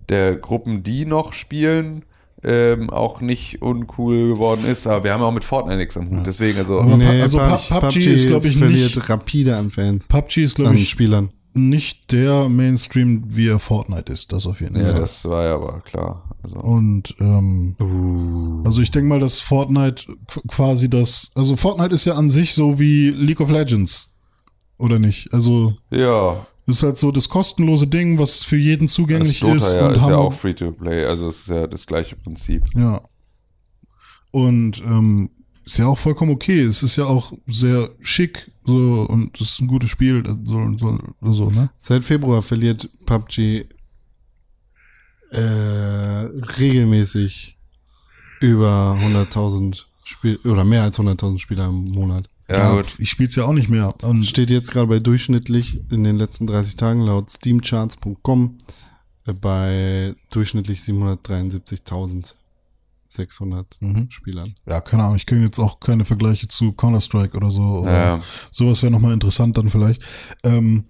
der 0.07 0.37
Gruppen, 0.37 0.81
die 0.81 1.05
noch 1.05 1.33
spielen, 1.33 2.05
ähm, 2.45 2.89
auch 2.91 3.21
nicht 3.21 3.61
uncool 3.61 4.33
geworden 4.33 4.65
ist. 4.65 4.85
Aber 4.87 5.03
wir 5.03 5.11
haben 5.13 5.21
ja 5.21 5.27
auch 5.27 5.33
mit 5.33 5.43
Fortnite 5.43 5.77
nichts 5.77 5.97
am 5.97 6.09
Hut. 6.11 6.25
Deswegen, 6.25 6.59
also. 6.59 6.81
Nee, 6.83 7.21
also 7.21 7.37
PUBG, 7.39 7.79
PUBG 7.79 7.97
ist, 8.13 8.27
glaub 8.27 8.45
ich, 8.45 8.57
verliert 8.57 8.95
nicht- 8.95 9.09
rapide 9.09 9.57
an 9.57 9.71
Fans, 9.71 10.05
PUBG 10.07 10.43
ist, 10.43 10.55
glaube 10.55 10.75
ich, 10.75 10.89
Spielern. 10.89 11.29
nicht 11.53 12.11
der 12.11 12.47
Mainstream, 12.49 13.23
wie 13.27 13.47
er 13.47 13.59
Fortnite 13.59 14.11
ist, 14.13 14.31
das 14.33 14.45
auf 14.45 14.61
jeden 14.61 14.75
ja, 14.77 14.91
Fall. 14.91 14.99
das 14.99 15.23
war 15.25 15.43
ja 15.45 15.55
aber 15.55 15.79
klar. 15.81 16.29
Also, 16.43 16.57
Und 16.59 17.15
ähm, 17.19 17.75
Uh. 17.81 18.61
also 18.65 18.81
ich 18.81 18.91
denke 18.91 19.07
mal, 19.09 19.19
dass 19.19 19.39
Fortnite 19.39 20.03
qu- 20.29 20.47
quasi 20.47 20.89
das, 20.89 21.31
also 21.33 21.55
Fortnite 21.55 21.93
ist 21.93 22.05
ja 22.05 22.13
an 22.13 22.29
sich 22.29 22.53
so 22.53 22.77
wie 22.79 23.09
League 23.09 23.39
of 23.41 23.49
Legends, 23.49 24.13
oder 24.77 24.99
nicht? 24.99 25.33
Also 25.33 25.73
ja, 25.89 26.45
ist 26.67 26.83
halt 26.83 26.97
so 26.97 27.11
das 27.11 27.29
kostenlose 27.29 27.87
Ding, 27.87 28.19
was 28.19 28.43
für 28.43 28.57
jeden 28.57 28.87
das 28.87 28.93
zugänglich 28.93 29.39
Dota 29.39 29.55
ist 29.55 29.75
ja, 29.75 29.87
und 29.87 29.95
ist 29.95 30.01
haben 30.01 30.11
ja 30.11 30.17
auch 30.17 30.33
Free-to-Play. 30.33 31.05
Also, 31.05 31.27
es 31.27 31.41
ist 31.41 31.49
ja 31.49 31.67
das 31.67 31.85
gleiche 31.85 32.15
Prinzip. 32.15 32.63
ja. 32.75 33.01
Und 34.31 34.81
ähm, 34.81 35.29
ist 35.65 35.79
ja 35.79 35.87
auch 35.87 35.97
vollkommen 35.97 36.31
okay. 36.31 36.61
Es 36.61 36.83
ist 36.83 36.95
ja 36.95 37.05
auch 37.05 37.33
sehr 37.47 37.89
schick 38.01 38.51
so 38.65 39.05
und 39.09 39.39
es 39.39 39.51
ist 39.51 39.61
ein 39.61 39.67
gutes 39.67 39.89
Spiel 39.89 40.23
so 40.43 40.71
so, 40.75 40.99
so 41.21 41.49
ne? 41.49 41.69
Seit 41.79 42.03
Februar 42.03 42.41
verliert 42.41 42.89
PUBG 43.05 43.65
äh, 45.31 45.39
regelmäßig 46.57 47.57
über 48.41 48.97
100.000 49.01 49.83
Spiel 50.03 50.39
oder 50.43 50.63
mehr 50.63 50.83
als 50.83 50.99
100.000 50.99 51.39
Spieler 51.39 51.65
im 51.65 51.85
Monat. 51.85 52.29
Ja, 52.49 52.73
gut. 52.75 52.95
Ich 52.99 53.09
spiel's 53.09 53.35
ja 53.35 53.45
auch 53.45 53.53
nicht 53.53 53.69
mehr. 53.69 53.89
Und 54.03 54.23
Steht 54.25 54.49
jetzt 54.51 54.71
gerade 54.71 54.87
bei 54.87 54.99
durchschnittlich 54.99 55.79
in 55.91 56.03
den 56.03 56.15
letzten 56.15 56.45
30 56.47 56.75
Tagen 56.75 57.01
laut 57.01 57.31
steamcharts.com 57.31 58.57
äh, 59.25 59.33
bei 59.33 60.13
durchschnittlich 60.29 60.79
773.600 60.81 62.35
Mhm. 63.79 64.07
Spielern. 64.11 64.55
ja, 64.67 64.79
keine 64.81 65.03
Ahnung, 65.03 65.15
ich 65.15 65.25
kenne 65.25 65.43
jetzt 65.45 65.57
auch 65.59 65.79
keine 65.79 66.05
Vergleiche 66.05 66.47
zu 66.47 66.71
Counter-Strike 66.73 67.35
oder 67.35 67.49
so. 67.51 67.61
Oder 67.79 67.91
Ja. 67.91 68.21
Sowas 68.51 68.81
wäre 68.83 68.91
nochmal 68.91 69.13
interessant 69.13 69.57
dann 69.57 69.69
vielleicht. 69.69 70.01
Ähm, 70.43 70.83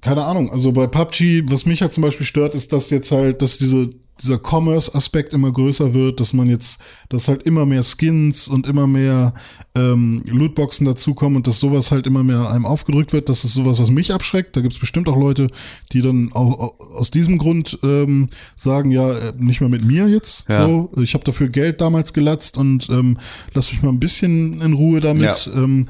keine 0.00 0.24
Ahnung, 0.24 0.50
also 0.50 0.72
bei 0.72 0.86
PUBG, 0.86 1.42
was 1.50 1.66
mich 1.66 1.82
halt 1.82 1.92
zum 1.92 2.02
Beispiel 2.02 2.24
stört, 2.26 2.54
ist, 2.54 2.72
dass 2.72 2.88
jetzt 2.90 3.12
halt, 3.12 3.42
dass 3.42 3.58
diese, 3.58 3.90
dieser 4.22 4.38
Commerce-Aspekt 4.38 5.32
immer 5.32 5.52
größer 5.52 5.94
wird, 5.94 6.20
dass 6.20 6.32
man 6.32 6.48
jetzt, 6.48 6.80
dass 7.08 7.28
halt 7.28 7.42
immer 7.42 7.66
mehr 7.66 7.82
Skins 7.82 8.48
und 8.48 8.66
immer 8.66 8.86
mehr 8.86 9.34
ähm, 9.74 10.22
Lootboxen 10.26 10.86
dazukommen 10.86 11.36
und 11.36 11.46
dass 11.46 11.60
sowas 11.60 11.90
halt 11.90 12.06
immer 12.06 12.22
mehr 12.22 12.50
einem 12.50 12.66
aufgedrückt 12.66 13.12
wird. 13.12 13.28
Das 13.28 13.44
ist 13.44 13.54
sowas, 13.54 13.80
was 13.80 13.90
mich 13.90 14.12
abschreckt. 14.12 14.56
Da 14.56 14.60
gibt 14.60 14.74
es 14.74 14.80
bestimmt 14.80 15.08
auch 15.08 15.16
Leute, 15.16 15.48
die 15.92 16.02
dann 16.02 16.32
auch, 16.32 16.78
aus 16.78 17.10
diesem 17.10 17.38
Grund 17.38 17.78
ähm, 17.82 18.28
sagen, 18.56 18.90
ja, 18.90 19.10
äh, 19.10 19.32
nicht 19.36 19.60
mehr 19.60 19.70
mit 19.70 19.84
mir 19.84 20.08
jetzt. 20.08 20.48
Ja. 20.48 20.66
So, 20.66 20.92
ich 20.96 21.14
habe 21.14 21.24
dafür 21.24 21.48
Geld 21.48 21.80
damals 21.80 22.12
gelatzt 22.12 22.56
und 22.56 22.88
ähm, 22.90 23.18
lass 23.54 23.72
mich 23.72 23.82
mal 23.82 23.90
ein 23.90 24.00
bisschen 24.00 24.60
in 24.60 24.72
Ruhe 24.72 25.00
damit. 25.00 25.46
Ja. 25.46 25.52
Ähm, 25.52 25.86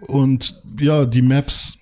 und 0.00 0.62
ja, 0.78 1.06
die 1.06 1.22
Maps 1.22 1.78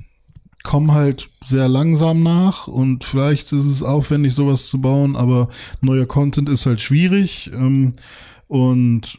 kommen 0.62 0.92
halt 0.92 1.28
sehr 1.44 1.68
langsam 1.68 2.22
nach 2.22 2.66
und 2.68 3.04
vielleicht 3.04 3.52
ist 3.52 3.64
es 3.64 3.82
aufwendig, 3.82 4.34
sowas 4.34 4.66
zu 4.66 4.80
bauen, 4.80 5.16
aber 5.16 5.48
neuer 5.80 6.06
Content 6.06 6.48
ist 6.48 6.66
halt 6.66 6.80
schwierig. 6.80 7.50
Ähm, 7.54 7.94
Und 8.46 9.18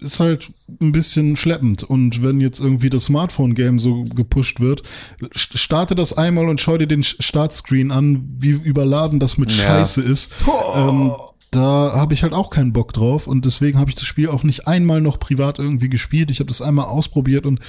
ist 0.00 0.18
halt 0.18 0.50
ein 0.80 0.90
bisschen 0.90 1.36
schleppend. 1.36 1.84
Und 1.84 2.22
wenn 2.24 2.40
jetzt 2.40 2.58
irgendwie 2.58 2.90
das 2.90 3.04
Smartphone-Game 3.04 3.78
so 3.78 4.02
gepusht 4.04 4.58
wird, 4.60 4.82
st- 5.20 5.58
starte 5.58 5.94
das 5.94 6.14
einmal 6.14 6.48
und 6.48 6.60
schau 6.60 6.78
dir 6.78 6.88
den 6.88 7.04
Startscreen 7.04 7.92
an, 7.92 8.24
wie 8.38 8.50
überladen 8.50 9.20
das 9.20 9.36
mit 9.38 9.50
Ja. 9.52 9.62
Scheiße 9.62 10.00
ist. 10.00 10.32
Ähm, 10.74 11.12
da 11.52 11.92
habe 11.94 12.14
ich 12.14 12.22
halt 12.24 12.32
auch 12.32 12.48
keinen 12.50 12.72
Bock 12.72 12.94
drauf 12.94 13.26
und 13.28 13.44
deswegen 13.44 13.78
habe 13.78 13.90
ich 13.90 13.94
das 13.96 14.06
Spiel 14.06 14.30
auch 14.30 14.42
nicht 14.42 14.66
einmal 14.66 15.00
noch 15.02 15.20
privat 15.20 15.58
irgendwie 15.60 15.90
gespielt. 15.90 16.30
Ich 16.30 16.40
habe 16.40 16.48
das 16.48 16.62
einmal 16.62 16.86
ausprobiert 16.86 17.44
und 17.46 17.60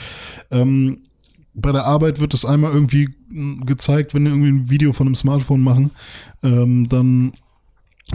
ähm, 0.49 0.99
bei 1.53 1.71
der 1.71 1.85
Arbeit 1.85 2.19
wird 2.19 2.33
das 2.33 2.45
einmal 2.45 2.73
irgendwie 2.73 3.09
gezeigt, 3.65 4.13
wenn 4.13 4.23
wir 4.23 4.31
irgendwie 4.31 4.49
ein 4.49 4.69
Video 4.69 4.93
von 4.93 5.07
einem 5.07 5.15
Smartphone 5.15 5.61
machen, 5.61 5.91
ähm, 6.41 6.87
dann 6.89 7.33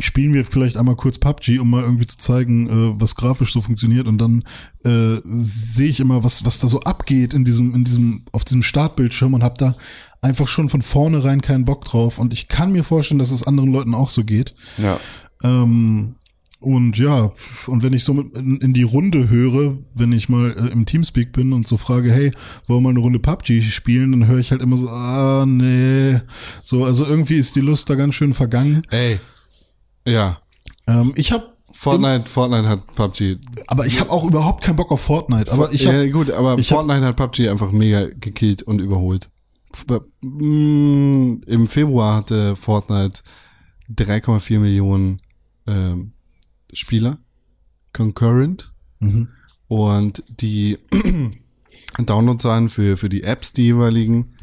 spielen 0.00 0.34
wir 0.34 0.44
vielleicht 0.44 0.76
einmal 0.76 0.96
kurz 0.96 1.18
PUBG, 1.18 1.58
um 1.58 1.70
mal 1.70 1.82
irgendwie 1.82 2.06
zu 2.06 2.18
zeigen, 2.18 2.68
äh, 2.68 3.00
was 3.00 3.14
grafisch 3.14 3.52
so 3.52 3.60
funktioniert 3.60 4.06
und 4.06 4.18
dann 4.18 4.44
äh, 4.84 5.20
sehe 5.24 5.88
ich 5.88 6.00
immer, 6.00 6.24
was 6.24 6.44
was 6.44 6.58
da 6.60 6.68
so 6.68 6.80
abgeht 6.80 7.34
in 7.34 7.44
diesem 7.44 7.74
in 7.74 7.84
diesem 7.84 8.24
auf 8.32 8.44
diesem 8.44 8.62
Startbildschirm 8.62 9.34
und 9.34 9.42
habe 9.42 9.56
da 9.58 9.74
einfach 10.20 10.48
schon 10.48 10.68
von 10.68 10.82
vornherein 10.82 11.40
keinen 11.40 11.64
Bock 11.64 11.84
drauf 11.84 12.18
und 12.18 12.32
ich 12.32 12.48
kann 12.48 12.72
mir 12.72 12.84
vorstellen, 12.84 13.18
dass 13.18 13.30
es 13.30 13.46
anderen 13.46 13.72
Leuten 13.72 13.94
auch 13.94 14.08
so 14.08 14.24
geht. 14.24 14.54
Ja. 14.76 15.00
Ähm, 15.42 16.16
und 16.60 16.98
ja, 16.98 17.30
und 17.66 17.82
wenn 17.84 17.92
ich 17.92 18.02
so 18.02 18.20
in, 18.20 18.72
die 18.72 18.82
Runde 18.82 19.28
höre, 19.30 19.78
wenn 19.94 20.12
ich 20.12 20.28
mal 20.28 20.50
äh, 20.50 20.72
im 20.72 20.86
Teamspeak 20.86 21.32
bin 21.32 21.52
und 21.52 21.66
so 21.68 21.76
frage, 21.76 22.12
hey, 22.12 22.32
wollen 22.66 22.78
wir 22.78 22.80
mal 22.80 22.90
eine 22.90 22.98
Runde 22.98 23.20
PUBG 23.20 23.60
spielen, 23.62 24.10
dann 24.12 24.26
höre 24.26 24.38
ich 24.38 24.50
halt 24.50 24.60
immer 24.62 24.76
so, 24.76 24.88
ah, 24.88 25.44
nee. 25.46 26.20
So, 26.62 26.84
also 26.84 27.04
irgendwie 27.06 27.36
ist 27.36 27.54
die 27.54 27.60
Lust 27.60 27.88
da 27.90 27.94
ganz 27.94 28.14
schön 28.14 28.34
vergangen. 28.34 28.82
Ey. 28.90 29.20
Ja. 30.06 30.38
Ähm, 30.88 31.12
ich 31.14 31.30
habe 31.30 31.52
Fortnite, 31.72 32.28
Fortnite 32.28 32.68
hat 32.68 32.92
PUBG. 32.96 33.36
aber 33.68 33.86
ich 33.86 34.00
habe 34.00 34.10
auch 34.10 34.24
überhaupt 34.24 34.64
keinen 34.64 34.76
Bock 34.76 34.90
auf 34.90 35.00
Fortnite. 35.00 35.52
Aber 35.52 35.72
ich 35.72 35.86
habe 35.86 36.04
ja, 36.06 36.10
gut, 36.10 36.30
aber 36.30 36.58
ich 36.58 36.72
hab- 36.72 36.78
Fortnite 36.78 37.06
hat 37.06 37.16
PUBG 37.16 37.50
einfach 37.50 37.70
mega 37.70 38.06
gekillt 38.06 38.62
und 38.64 38.80
überholt. 38.80 39.28
Mm, 40.22 41.34
Im 41.46 41.66
Februar 41.68 42.16
hatte 42.16 42.56
Fortnite 42.56 43.20
3,4 43.94 44.58
Millionen 44.58 45.20
ähm, 45.66 46.12
Spieler 46.72 47.18
concurrent 47.92 48.72
Mhm. 49.00 49.28
und 49.68 50.24
die 50.40 50.78
Downloadzahlen 51.98 52.68
für, 52.68 52.96
für 52.96 53.08
die 53.08 53.22
Apps, 53.22 53.52
die 53.52 53.62
jeweiligen, 53.62 54.34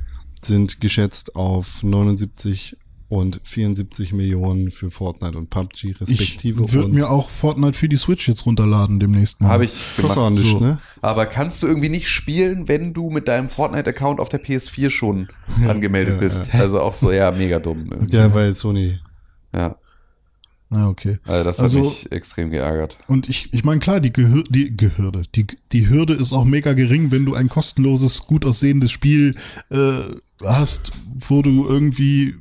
sind 0.42 0.80
geschätzt 0.82 1.36
auf 1.36 1.84
79 1.84 2.78
und 3.08 3.40
74 3.44 4.14
Millionen 4.14 4.72
für 4.72 4.90
Fortnite 4.90 5.38
und 5.38 5.50
PUBG 5.50 5.90
ich 5.92 6.02
respektive. 6.02 6.72
würde 6.74 6.86
und 6.86 6.94
mir 6.94 7.10
auch 7.10 7.30
Fortnite 7.30 7.78
für 7.78 7.88
die 7.88 7.98
Switch 7.98 8.28
jetzt 8.28 8.46
runterladen 8.46 9.00
demnächst 9.00 9.42
mal. 9.42 9.50
Habe 9.50 9.66
ich 9.66 9.74
auch 10.00 10.16
gemacht. 10.16 10.32
nicht, 10.32 10.52
so. 10.52 10.60
ne? 10.60 10.80
Aber 11.02 11.26
kannst 11.28 11.62
du 11.62 11.68
irgendwie 11.68 11.90
nicht 11.90 12.08
spielen, 12.10 12.68
wenn 12.68 12.94
du 12.94 13.10
mit 13.12 13.28
deinem 13.28 13.50
Fortnite-Account 13.50 14.20
auf 14.20 14.30
der 14.30 14.44
PS4 14.44 14.90
schon 14.90 15.28
angemeldet 15.68 16.16
ja, 16.16 16.20
bist? 16.20 16.54
Also 16.56 16.82
auch 16.82 16.94
so, 16.94 17.12
ja, 17.12 17.30
mega 17.32 17.60
dumm. 17.60 17.90
irgendwie. 17.92 18.16
Ja, 18.16 18.34
weil 18.34 18.56
Sony. 18.56 19.00
Ja, 19.54 19.78
Ah, 20.72 20.88
okay. 20.90 21.20
also 21.26 21.44
das 21.44 21.60
Also- 21.60 21.80
hat 21.80 21.86
mich 21.86 22.12
extrem 22.12 22.50
geärgert. 22.50 22.98
Und 23.08 23.30
ich, 23.30 23.54
ich 23.54 23.64
meine, 23.64 23.80
klar, 23.80 24.00
die, 24.00 24.12
Gehür 24.12 24.44
die 24.50 24.76
Gehürde, 24.76 25.24
die, 25.36 25.46
die 25.72 25.90
Hürde 25.90 26.14
ist 26.14 26.34
auch 26.34 26.44
mega 26.46 26.74
gering, 26.74 27.12
wenn 27.12 27.26
du 27.26 27.36
ein 27.36 27.50
kostenloses, 27.50 28.22
gut 28.24 28.46
aussehendes 28.46 28.92
Spiel 28.92 29.36
äh, 29.70 30.00
hast, 30.44 30.92
wo 31.20 31.42
du 31.42 31.68
irgendwie 31.68 32.36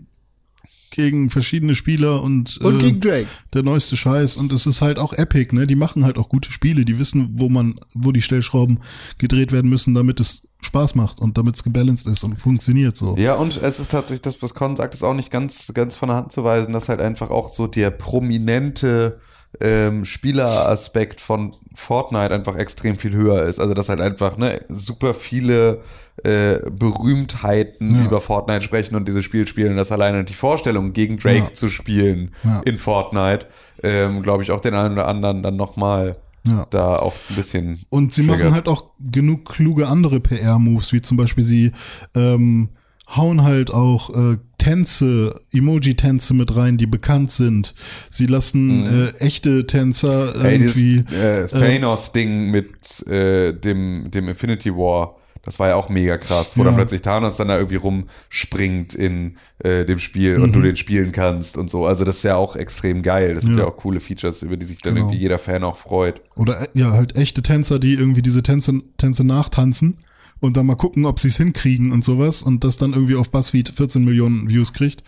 gegen 0.94 1.28
verschiedene 1.28 1.74
Spieler 1.74 2.22
und, 2.22 2.58
Und 2.58 2.76
äh, 2.76 2.78
gegen 2.78 3.00
Drake. 3.00 3.26
der 3.52 3.62
neueste 3.64 3.96
Scheiß. 3.96 4.36
Und 4.36 4.52
es 4.52 4.64
ist 4.64 4.80
halt 4.80 4.98
auch 4.98 5.12
Epic, 5.12 5.54
ne? 5.54 5.66
Die 5.66 5.74
machen 5.74 6.04
halt 6.04 6.18
auch 6.18 6.28
gute 6.28 6.52
Spiele, 6.52 6.84
die 6.84 6.98
wissen, 6.98 7.30
wo 7.34 7.48
man, 7.48 7.80
wo 7.94 8.12
die 8.12 8.22
Stellschrauben 8.22 8.78
gedreht 9.18 9.50
werden 9.52 9.68
müssen, 9.68 9.94
damit 9.94 10.20
es 10.20 10.46
Spaß 10.62 10.94
macht 10.94 11.20
und 11.20 11.36
damit 11.36 11.56
es 11.56 11.64
gebalanced 11.64 12.06
ist 12.06 12.22
und 12.24 12.36
funktioniert 12.36 12.96
so. 12.96 13.16
Ja, 13.18 13.34
und 13.34 13.60
es 13.60 13.80
ist 13.80 13.90
tatsächlich, 13.90 14.22
das, 14.22 14.40
was 14.40 14.54
Con 14.54 14.76
sagt, 14.76 14.94
ist 14.94 15.02
auch 15.02 15.14
nicht 15.14 15.30
ganz, 15.30 15.72
ganz 15.74 15.96
von 15.96 16.08
der 16.08 16.16
Hand 16.16 16.32
zu 16.32 16.44
weisen, 16.44 16.72
dass 16.72 16.88
halt 16.88 17.00
einfach 17.00 17.30
auch 17.30 17.52
so 17.52 17.66
der 17.66 17.90
prominente 17.90 19.20
ähm, 19.60 20.04
Spieleraspekt 20.04 21.20
von 21.20 21.52
Fortnite 21.74 22.32
einfach 22.34 22.56
extrem 22.56 22.96
viel 22.96 23.12
höher 23.12 23.42
ist. 23.44 23.58
Also, 23.60 23.74
dass 23.74 23.88
halt 23.88 24.00
einfach 24.00 24.36
ne, 24.36 24.60
super 24.68 25.14
viele 25.14 25.80
äh, 26.24 26.58
Berühmtheiten 26.70 27.98
Ja. 27.98 28.04
über 28.06 28.20
Fortnite 28.20 28.62
sprechen 28.62 28.94
und 28.96 29.06
dieses 29.08 29.24
Spiel 29.24 29.46
spielen, 29.48 29.76
dass 29.76 29.92
alleine 29.92 30.24
die 30.24 30.34
Vorstellung, 30.34 30.92
gegen 30.92 31.18
Drake 31.18 31.38
Ja. 31.48 31.52
zu 31.54 31.70
spielen 31.70 32.32
Ja. 32.44 32.60
in 32.64 32.78
Fortnite, 32.78 33.46
ähm, 33.82 34.22
glaube 34.22 34.42
ich, 34.42 34.50
auch 34.50 34.60
den 34.60 34.74
einen 34.74 34.94
oder 34.94 35.08
anderen 35.08 35.42
dann 35.42 35.56
nochmal 35.56 36.16
Ja. 36.46 36.66
da 36.70 36.96
auch 36.98 37.14
ein 37.30 37.36
bisschen. 37.36 37.80
Und 37.90 38.12
sie 38.12 38.22
triggert. 38.22 38.40
machen 38.40 38.54
halt 38.54 38.68
auch 38.68 38.90
genug 39.00 39.44
kluge 39.46 39.88
andere 39.88 40.20
PR-Moves, 40.20 40.92
wie 40.92 41.00
zum 41.00 41.16
Beispiel 41.16 41.42
sie 41.44 41.72
ähm, 42.14 42.68
hauen 43.08 43.42
halt 43.44 43.70
auch 43.70 44.10
äh, 44.10 44.38
Tänze, 44.58 45.40
Emoji-Tänze 45.52 46.32
mit 46.34 46.56
rein, 46.56 46.76
die 46.78 46.86
bekannt 46.86 47.30
sind. 47.30 47.74
Sie 48.08 48.26
lassen 48.26 48.86
äh, 48.86 49.08
echte 49.18 49.66
Tänzer 49.66 50.34
Mhm. 50.36 50.44
Ey, 50.44 50.52
irgendwie. 50.56 51.04
dieses 51.10 51.52
äh, 51.52 51.58
Thanos-Ding 51.60 52.50
mit 52.50 53.06
äh, 53.06 53.52
dem, 53.52 54.10
dem 54.10 54.28
Infinity 54.28 54.70
War, 54.74 55.16
das 55.44 55.58
war 55.58 55.68
ja 55.68 55.74
auch 55.76 55.90
mega 55.90 56.16
krass, 56.16 56.56
wo 56.56 56.60
Ja. 56.62 56.68
dann 56.68 56.76
plötzlich 56.76 57.02
Thanos 57.02 57.36
dann 57.36 57.48
da 57.48 57.56
irgendwie 57.58 57.76
rumspringt 57.76 58.94
in 58.94 59.36
äh, 59.58 59.84
dem 59.84 59.98
Spiel 59.98 60.40
und 60.40 60.54
du 60.54 60.62
den 60.62 60.76
spielen 60.76 61.12
kannst 61.12 61.58
und 61.58 61.68
so. 61.70 61.84
Also 61.86 62.06
das 62.06 62.16
ist 62.16 62.22
ja 62.22 62.36
auch 62.36 62.56
extrem 62.56 63.02
geil. 63.02 63.34
Das 63.34 63.42
sind 63.42 63.52
Mhm. 63.52 63.58
Ja. 63.58 63.64
ja 63.64 63.70
auch 63.70 63.76
coole 63.76 64.00
Features, 64.00 64.40
über 64.42 64.56
die 64.56 64.64
sich 64.64 64.80
dann 64.80 64.94
Genau. 64.94 65.06
irgendwie 65.08 65.20
jeder 65.22 65.38
Fan 65.38 65.62
auch 65.62 65.76
freut. 65.76 66.22
Oder 66.36 66.62
äh, 66.62 66.68
ja, 66.72 66.92
halt 66.92 67.16
echte 67.16 67.42
Tänzer, 67.42 67.78
die 67.78 67.92
irgendwie 67.92 68.22
diese 68.22 68.42
Tänze, 68.42 68.80
Tänze 68.96 69.24
nachtanzen 69.24 69.98
und 70.40 70.56
dann 70.56 70.66
mal 70.66 70.74
gucken, 70.76 71.06
ob 71.06 71.18
sie 71.18 71.28
es 71.28 71.36
hinkriegen 71.36 71.92
und 71.92 72.04
sowas 72.04 72.42
und 72.42 72.64
das 72.64 72.76
dann 72.78 72.92
irgendwie 72.92 73.16
auf 73.16 73.30
BuzzFeed 73.30 73.70
14 73.70 74.04
Millionen 74.04 74.48
Views 74.48 74.72
kriegt. 74.72 75.02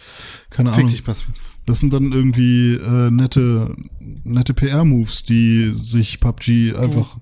Keine 0.50 0.70
Fick 0.70 0.78
Ahnung. 0.80 0.90
dich, 0.90 1.04
pass. 1.04 1.24
Das 1.66 1.80
sind 1.80 1.92
dann 1.92 2.12
irgendwie 2.12 2.74
äh, 2.74 3.10
nette, 3.10 3.74
nette 4.22 4.54
PR-Moves, 4.54 5.24
die 5.24 5.72
sich 5.74 6.20
PUBG 6.20 6.76
einfach. 6.76 7.16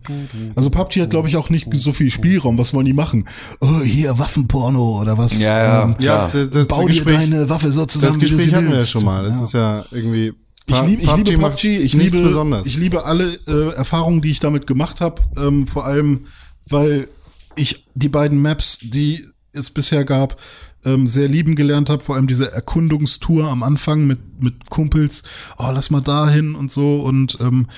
Also 0.54 0.68
PUBG 0.68 1.00
hat, 1.00 1.08
glaube 1.10 1.28
ich, 1.28 1.36
auch 1.38 1.48
nicht 1.48 1.66
so 1.72 1.92
viel 1.92 2.10
Spielraum. 2.10 2.58
Was 2.58 2.74
wollen 2.74 2.84
die 2.84 2.92
machen? 2.92 3.24
Oh, 3.62 3.80
hier 3.80 4.18
Waffenporno 4.18 5.00
oder 5.00 5.16
was? 5.16 5.40
Ja, 5.40 5.58
ja. 5.64 5.82
Ähm, 5.84 5.94
Ja, 5.98 6.28
das, 6.30 6.50
das 6.50 6.68
bau 6.68 6.82
dir 6.82 6.88
Gespräch, 6.88 7.16
deine 7.16 7.48
Waffe 7.48 7.72
so 7.72 7.86
zusammen. 7.86 8.12
das 8.12 8.20
wie 8.20 8.26
du 8.26 8.36
Gespräch 8.36 8.50
sie 8.50 8.54
hatten 8.56 8.70
wir 8.70 8.76
ja 8.80 8.84
schon 8.84 9.04
mal. 9.06 9.24
Das 9.24 9.36
Ja. 9.38 9.44
ist 9.44 9.52
ja 9.54 9.84
irgendwie. 9.90 10.34
Ich 10.66 10.82
liebe, 10.86 11.02
ich 11.02 11.16
liebe 11.16 11.38
macht 11.38 11.52
PUBG, 11.54 11.78
ich 11.78 11.92
liebe, 11.94 12.20
besonders. 12.20 12.66
ich 12.66 12.76
liebe 12.76 13.04
alle 13.06 13.38
äh, 13.46 13.74
Erfahrungen, 13.76 14.20
die 14.20 14.30
ich 14.30 14.40
damit 14.40 14.66
gemacht 14.66 15.00
habe. 15.00 15.22
Ähm, 15.38 15.66
vor 15.66 15.86
allem, 15.86 16.26
weil 16.68 17.08
ich 17.56 17.86
die 17.94 18.08
beiden 18.08 18.40
Maps, 18.40 18.78
die 18.80 19.26
es 19.52 19.70
bisher 19.70 20.04
gab, 20.04 20.40
ähm, 20.84 21.06
sehr 21.06 21.28
lieben 21.28 21.54
gelernt 21.54 21.90
habe. 21.90 22.02
Vor 22.02 22.16
allem 22.16 22.26
diese 22.26 22.52
Erkundungstour 22.52 23.48
am 23.48 23.62
Anfang 23.62 24.06
mit, 24.06 24.42
mit 24.42 24.70
Kumpels. 24.70 25.22
Oh, 25.58 25.70
lass 25.72 25.90
mal 25.90 26.00
dahin 26.00 26.54
und 26.54 26.70
so 26.70 27.00
und 27.00 27.38
ähm, 27.40 27.68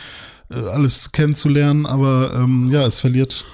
äh, 0.51 0.55
alles 0.55 1.13
kennenzulernen. 1.13 1.87
Aber 1.87 2.35
ähm, 2.35 2.69
ja, 2.71 2.87
es 2.87 2.99
verliert. 2.99 3.45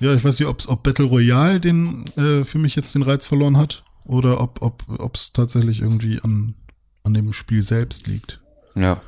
Ja, 0.00 0.14
ich 0.14 0.24
weiß 0.24 0.38
nicht, 0.38 0.48
ob's, 0.48 0.68
ob 0.68 0.82
Battle 0.82 1.06
Royale 1.06 1.58
den 1.58 2.04
äh, 2.16 2.44
für 2.44 2.58
mich 2.58 2.76
jetzt 2.76 2.94
den 2.94 3.02
Reiz 3.02 3.26
verloren 3.26 3.56
hat 3.56 3.82
oder 4.04 4.40
ob 4.40 4.60
ob 4.60 4.84
ob's 4.98 5.32
tatsächlich 5.32 5.80
irgendwie 5.80 6.20
an 6.20 6.54
an 7.02 7.14
dem 7.14 7.32
Spiel 7.32 7.62
selbst 7.62 8.06
liegt. 8.06 8.40
Ja. 8.74 9.00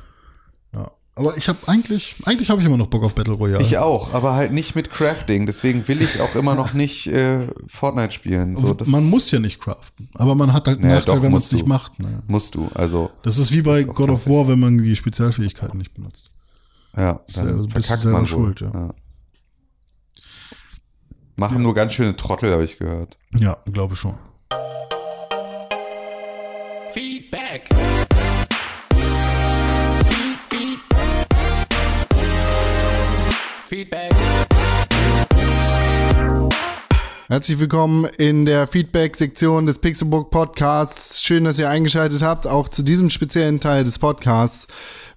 Ja. 1.19 1.25
Aber 1.29 1.37
ich 1.37 1.49
habe 1.49 1.57
eigentlich, 1.67 2.15
eigentlich 2.25 2.49
habe 2.49 2.61
ich 2.61 2.67
immer 2.67 2.77
noch 2.77 2.87
Bock 2.87 3.03
auf 3.03 3.13
Battle 3.13 3.33
Royale. 3.33 3.61
Ich 3.61 3.77
auch, 3.77 4.13
aber 4.13 4.33
halt 4.35 4.53
nicht 4.53 4.75
mit 4.75 4.89
Crafting. 4.89 5.45
Deswegen 5.45 5.87
will 5.87 6.01
ich 6.01 6.21
auch 6.21 6.33
immer 6.35 6.55
noch 6.55 6.73
nicht 6.73 7.07
äh, 7.07 7.47
Fortnite 7.67 8.11
spielen. 8.13 8.55
So, 8.57 8.73
das 8.73 8.87
man 8.87 9.03
muss 9.09 9.29
ja 9.31 9.39
nicht 9.39 9.59
craften, 9.59 10.09
aber 10.15 10.33
man 10.35 10.53
hat 10.53 10.67
halt 10.67 10.79
einen 10.79 10.87
Naja, 10.87 10.99
Nachteil, 10.99 11.15
doch, 11.17 11.23
wenn 11.23 11.31
man 11.31 11.41
es 11.41 11.51
nicht 11.51 11.67
macht. 11.67 11.99
Ne? 11.99 12.23
musst 12.27 12.55
du. 12.55 12.69
Also, 12.73 13.11
Das 13.23 13.37
ist 13.37 13.51
wie 13.51 13.61
bei 13.61 13.81
ist 13.81 13.87
God 13.93 14.09
of 14.09 14.27
War, 14.27 14.47
wenn 14.47 14.59
man 14.59 14.77
die 14.77 14.95
Spezialfähigkeiten 14.95 15.77
nicht 15.77 15.93
benutzt. 15.93 16.31
ja, 16.95 17.03
ja- 17.03 17.19
dann 17.35 17.67
bist 17.67 17.89
du 17.89 17.93
verkackt 17.93 18.05
man 18.05 18.25
schuld, 18.25 18.61
ja. 18.61 18.89
Machen 21.35 21.61
nur 21.63 21.73
ganz 21.73 21.93
schöne 21.93 22.15
Trottel, 22.15 22.51
habe 22.51 22.63
ich 22.63 22.77
gehört. 22.77 23.17
Ja, 23.37 23.57
glaube 23.71 23.95
schon. 23.95 24.15
Feedback. 26.93 27.69
Feedback. 33.69 34.11
Herzlich 37.27 37.59
willkommen 37.59 38.05
in 38.17 38.47
der 38.47 38.67
Feedback-Sektion 38.67 39.67
des 39.67 39.77
Pixelbook 39.77 40.31
Podcasts. 40.31 41.21
Schön, 41.21 41.43
dass 41.43 41.59
ihr 41.59 41.69
eingeschaltet 41.69 42.23
habt, 42.23 42.47
auch 42.47 42.67
zu 42.69 42.81
diesem 42.81 43.11
speziellen 43.11 43.59
Teil 43.59 43.83
des 43.83 43.99
Podcasts. 43.99 44.65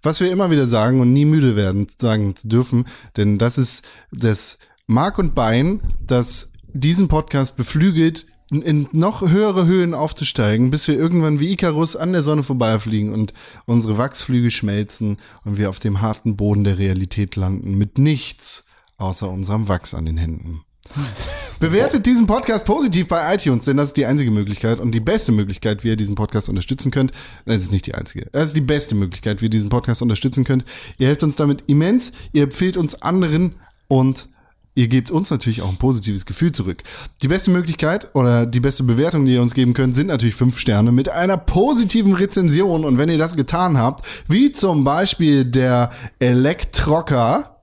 Was 0.02 0.20
wir 0.20 0.30
immer 0.30 0.50
wieder 0.50 0.66
sagen 0.66 1.00
und 1.00 1.14
nie 1.14 1.24
müde 1.24 1.56
werden, 1.56 1.86
sagen 1.98 2.36
zu 2.36 2.46
dürfen, 2.46 2.84
denn 3.16 3.38
das 3.38 3.56
ist 3.56 3.86
das 4.10 4.58
Mark 4.86 5.18
und 5.18 5.34
Bein, 5.34 5.80
das 6.06 6.52
diesen 6.74 7.08
Podcast 7.08 7.56
beflügelt, 7.56 8.26
in 8.60 8.88
noch 8.92 9.22
höhere 9.22 9.66
Höhen 9.66 9.94
aufzusteigen, 9.94 10.70
bis 10.70 10.86
wir 10.88 10.96
irgendwann 10.96 11.40
wie 11.40 11.52
Icarus 11.52 11.96
an 11.96 12.12
der 12.12 12.22
Sonne 12.22 12.42
vorbeifliegen 12.42 13.14
und 13.14 13.32
unsere 13.64 13.96
Wachsflüge 13.96 14.50
schmelzen 14.50 15.16
und 15.44 15.56
wir 15.56 15.70
auf 15.70 15.78
dem 15.78 16.02
harten 16.02 16.36
Boden 16.36 16.64
der 16.64 16.78
Realität 16.78 17.36
landen 17.36 17.78
mit 17.78 17.96
nichts 17.96 18.64
außer 18.98 19.30
unserem 19.30 19.68
Wachs 19.68 19.94
an 19.94 20.06
den 20.06 20.18
Händen. 20.18 20.62
Bewertet 21.60 22.06
diesen 22.06 22.26
Podcast 22.26 22.66
positiv 22.66 23.08
bei 23.08 23.34
iTunes, 23.34 23.66
denn 23.66 23.76
das 23.76 23.88
ist 23.88 23.96
die 23.96 24.06
einzige 24.06 24.30
Möglichkeit 24.30 24.80
und 24.80 24.92
die 24.92 25.00
beste 25.00 25.30
Möglichkeit, 25.30 25.84
wie 25.84 25.88
ihr 25.88 25.96
diesen 25.96 26.16
Podcast 26.16 26.48
unterstützen 26.48 26.90
könnt. 26.90 27.12
Es 27.44 27.62
ist 27.62 27.72
nicht 27.72 27.86
die 27.86 27.94
einzige. 27.94 28.28
Es 28.32 28.46
ist 28.46 28.56
die 28.56 28.62
beste 28.62 28.94
Möglichkeit, 28.94 29.40
wie 29.40 29.46
ihr 29.46 29.50
diesen 29.50 29.68
Podcast 29.68 30.02
unterstützen 30.02 30.44
könnt. 30.44 30.64
Ihr 30.98 31.06
helft 31.06 31.22
uns 31.22 31.36
damit 31.36 31.64
immens, 31.68 32.12
ihr 32.32 32.42
empfehlt 32.42 32.76
uns 32.76 33.00
anderen 33.00 33.54
und 33.86 34.28
ihr 34.74 34.88
gebt 34.88 35.10
uns 35.10 35.30
natürlich 35.30 35.62
auch 35.62 35.68
ein 35.68 35.76
positives 35.76 36.24
Gefühl 36.26 36.52
zurück. 36.52 36.82
Die 37.22 37.28
beste 37.28 37.50
Möglichkeit 37.50 38.14
oder 38.14 38.46
die 38.46 38.60
beste 38.60 38.84
Bewertung, 38.84 39.24
die 39.26 39.34
ihr 39.34 39.42
uns 39.42 39.54
geben 39.54 39.74
könnt, 39.74 39.94
sind 39.94 40.06
natürlich 40.06 40.34
fünf 40.34 40.58
Sterne 40.58 40.92
mit 40.92 41.08
einer 41.10 41.36
positiven 41.36 42.14
Rezension. 42.14 42.84
Und 42.84 42.96
wenn 42.98 43.08
ihr 43.10 43.18
das 43.18 43.36
getan 43.36 43.76
habt, 43.78 44.06
wie 44.28 44.52
zum 44.52 44.84
Beispiel 44.84 45.44
der 45.44 45.90
Elektrocker, 46.20 47.60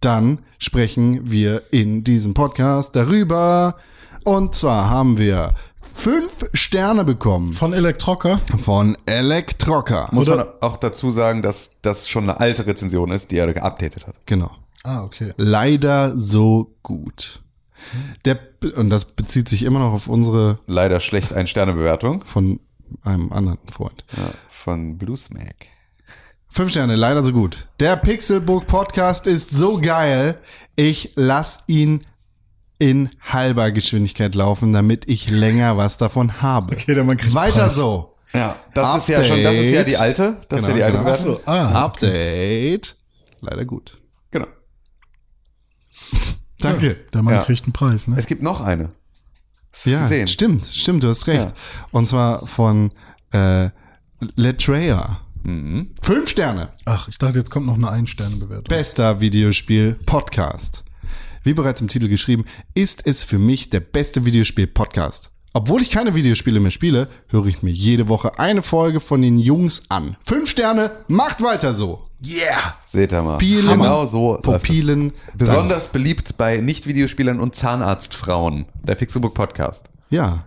dann 0.00 0.40
sprechen 0.58 1.30
wir 1.30 1.62
in 1.72 2.04
diesem 2.04 2.34
Podcast 2.34 2.94
darüber. 2.96 3.76
Und 4.24 4.54
zwar 4.54 4.88
haben 4.90 5.18
wir 5.18 5.54
fünf 5.94 6.46
Sterne 6.54 7.04
bekommen 7.04 7.52
Von 7.52 7.72
Elektrocker. 7.72 8.40
von 8.64 8.96
Elektrocker. 9.06 10.08
Muss 10.12 10.26
Oder- 10.28 10.36
man 10.36 10.46
auch 10.60 10.76
dazu 10.76 11.10
sagen, 11.10 11.42
dass 11.42 11.80
das 11.82 12.08
schon 12.08 12.24
eine 12.24 12.40
alte 12.40 12.66
Rezension 12.66 13.10
ist, 13.10 13.30
die 13.30 13.38
er 13.38 13.52
geupdatet 13.52 14.06
hat. 14.06 14.16
Genau. 14.26 14.50
Ah, 14.84 15.02
okay. 15.04 15.32
Leider 15.36 16.16
so 16.18 16.74
gut. 16.82 17.42
Der, 18.24 18.38
und 18.76 18.90
das 18.90 19.04
bezieht 19.06 19.48
sich 19.48 19.62
immer 19.62 19.78
noch 19.78 19.92
auf 19.92 20.06
unsere 20.06 20.58
Leider 20.66 21.00
schlecht 21.00 21.32
ein 21.32 21.46
Sternebewertung 21.46 22.24
von 22.24 22.60
einem 23.02 23.32
anderen 23.32 23.58
Freund. 23.70 24.04
ja, 24.16 24.30
von 24.48 24.98
Bluesmack. 24.98 25.66
Fünf 26.52 26.72
Sterne, 26.72 26.96
leider 26.96 27.22
so 27.22 27.32
gut. 27.32 27.68
Der 27.78 27.96
Pixelbook 27.96 28.66
Podcast 28.66 29.26
ist 29.26 29.50
so 29.50 29.80
geil. 29.80 30.38
Ich 30.76 31.12
lass 31.14 31.60
ihn 31.68 32.04
in 32.78 33.10
halber 33.22 33.70
Geschwindigkeit 33.70 34.34
laufen, 34.34 34.72
damit 34.72 35.08
ich 35.08 35.30
länger 35.30 35.76
was 35.76 35.96
davon 35.98 36.42
habe. 36.42 36.74
Okay, 36.74 36.94
dann 36.94 37.06
man 37.06 37.16
kriegt 37.18 37.34
Weiter 37.34 37.64
Preis. 37.64 37.76
so. 37.76 38.16
Ja, 38.32 38.56
das 38.74 38.96
ist 38.98 39.08
ja 39.08 39.24
schon, 39.24 39.42
das 39.42 39.54
ist 39.54 39.72
ja 39.72 39.84
die 39.84 39.96
alte, 39.96 40.36
das 40.48 40.62
ist 40.62 40.68
ja 40.68 40.74
die 40.74 40.82
alte 40.82 40.98
genau. 40.98 41.10
Bewertung. 41.10 41.36
So, 41.36 41.50
ah, 41.50 41.84
Update. 41.84 42.96
Leider 43.40 43.64
gut. 43.64 43.99
Danke. 46.62 46.96
der 47.12 47.22
Mann 47.22 47.34
Ja. 47.34 47.42
kriegt 47.44 47.64
einen 47.64 47.72
Preis, 47.72 48.06
ne? 48.08 48.16
Es 48.18 48.26
gibt 48.26 48.42
noch 48.42 48.60
eine. 48.60 48.90
Hast 49.72 49.86
Ja, 49.86 50.02
gesehen? 50.02 50.28
stimmt, 50.28 50.66
stimmt, 50.66 51.02
du 51.04 51.08
hast 51.08 51.26
recht. 51.26 51.48
Ja. 51.48 51.54
Und 51.92 52.08
zwar 52.08 52.46
von 52.46 52.92
äh, 53.32 53.70
Letreya. 54.36 55.20
Mhm. 55.42 55.90
Fünf 56.02 56.28
Sterne. 56.30 56.70
Ach, 56.84 57.08
ich 57.08 57.16
dachte, 57.18 57.38
jetzt 57.38 57.50
kommt 57.50 57.66
noch 57.66 57.74
eine 57.76 57.88
Ein-Sterne-Bewertung. 57.90 58.64
Bester 58.68 59.20
Videospiel 59.20 59.94
Podcast. 60.04 60.84
Wie 61.44 61.54
bereits 61.54 61.80
im 61.80 61.88
Titel 61.88 62.08
geschrieben, 62.08 62.44
ist 62.74 63.06
es 63.06 63.24
für 63.24 63.38
mich 63.38 63.70
der 63.70 63.80
beste 63.80 64.26
Videospiel 64.26 64.66
Podcast. 64.66 65.29
Obwohl 65.52 65.82
ich 65.82 65.90
keine 65.90 66.14
Videospiele 66.14 66.60
mehr 66.60 66.70
spiele, 66.70 67.08
höre 67.28 67.46
ich 67.46 67.62
mir 67.62 67.72
jede 67.72 68.08
Woche 68.08 68.38
eine 68.38 68.62
Folge 68.62 69.00
von 69.00 69.20
den 69.20 69.38
Jungs 69.38 69.82
an. 69.88 70.16
Fünf 70.24 70.48
Sterne, 70.50 70.92
macht 71.08 71.42
weiter 71.42 71.74
so. 71.74 72.02
Yeah! 72.24 72.74
Seht 72.86 73.12
ihr 73.12 73.22
mal. 73.22 73.32
Pupillen, 73.38 73.68
Genau 73.68 74.06
so. 74.06 74.38
Pupillen. 74.42 75.12
Besonders 75.34 75.88
beliebt 75.88 76.36
bei 76.36 76.58
Nicht-Videospielern 76.58 77.40
und 77.40 77.54
Zahnarztfrauen. 77.56 78.66
Der 78.84 78.94
Pixelbook 78.94 79.34
Podcast. 79.34 79.86
Ja. 80.10 80.44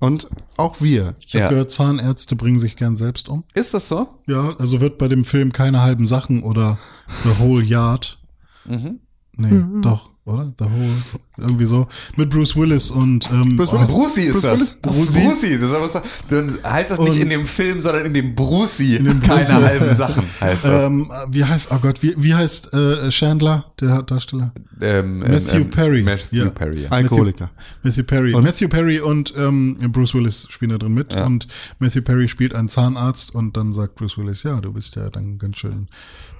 Und 0.00 0.28
auch 0.56 0.80
wir. 0.80 1.16
Ich 1.26 1.34
habe 1.34 1.44
Ja. 1.44 1.48
gehört, 1.48 1.72
Zahnärzte 1.72 2.36
bringen 2.36 2.60
sich 2.60 2.76
gern 2.76 2.94
selbst 2.94 3.28
um. 3.28 3.42
Ist 3.54 3.74
das 3.74 3.88
so? 3.88 4.06
Ja, 4.28 4.54
also 4.58 4.80
wird 4.80 4.98
bei 4.98 5.08
dem 5.08 5.24
Film 5.24 5.50
keine 5.50 5.80
halben 5.82 6.06
Sachen 6.06 6.44
oder 6.44 6.78
The 7.24 7.40
Whole 7.40 7.64
Yard. 7.64 8.18
Mhm. 8.66 9.00
Nee, 9.32 9.64
doch, 9.82 10.10
oder? 10.24 10.52
The 10.58 10.64
Whole, 10.66 10.94
irgendwie 11.38 11.66
so. 11.66 11.86
Mit 12.16 12.30
Bruce 12.30 12.56
Willis 12.56 12.90
und 12.90 13.28
ähm, 13.30 13.56
Bruce 13.56 13.68
oh, 13.70 13.74
Willis? 13.76 13.88
Brucey 13.88 14.22
ist 14.24 14.32
Bruce 14.32 14.42
das. 14.42 14.58
Willis? 14.60 14.74
Brucey? 14.82 15.26
Brucey. 15.28 15.58
Das 15.58 15.70
ist 15.70 15.74
aber 15.74 16.02
dann 16.30 16.58
heißt 16.64 16.90
das 16.90 16.98
nicht 16.98 17.10
Und- 17.12 17.18
in 17.22 17.28
dem 17.30 17.46
Film, 17.46 17.80
sondern 17.82 18.04
in 18.06 18.14
dem 18.14 18.34
Brucey. 18.34 18.98
dem 18.98 19.20
Keine 19.22 19.40
Brucey. 19.44 19.52
halben 19.62 19.94
Sachen 19.96 20.24
heißt 20.40 20.64
das. 20.64 20.84
ähm, 20.84 21.10
wie 21.30 21.44
heißt, 21.44 21.68
oh 21.70 21.78
Gott, 21.80 22.02
wie, 22.02 22.14
wie 22.18 22.34
heißt 22.34 22.72
äh, 22.74 23.08
Chandler, 23.10 23.66
der 23.80 24.02
Darsteller? 24.02 24.52
Ähm, 24.80 25.20
Matthew 25.20 25.64
Perry. 25.64 26.02
Matthew 26.02 26.36
Ja. 26.36 26.50
Perry, 26.50 26.82
ja. 26.82 26.88
Alkoholiker. 26.90 27.50
Matthew 27.82 28.02
Perry. 28.04 28.32
Matthew 28.32 28.68
Perry 28.68 29.00
und 29.00 29.32
ähm, 29.36 29.76
Bruce 29.92 30.14
Willis 30.14 30.46
spielen 30.50 30.70
da 30.72 30.78
drin 30.78 30.94
mit. 30.94 31.14
Und 31.14 31.48
Matthew 31.78 32.02
Perry 32.02 32.28
spielt 32.28 32.54
einen 32.54 32.68
Zahnarzt 32.68 33.34
und 33.34 33.56
dann 33.56 33.72
sagt 33.72 33.94
Bruce 33.96 34.18
Willis, 34.18 34.42
ja, 34.42 34.60
du 34.60 34.72
bist 34.72 34.96
ja 34.96 35.08
dann 35.10 35.38
ganz 35.38 35.58
schön 35.58 35.88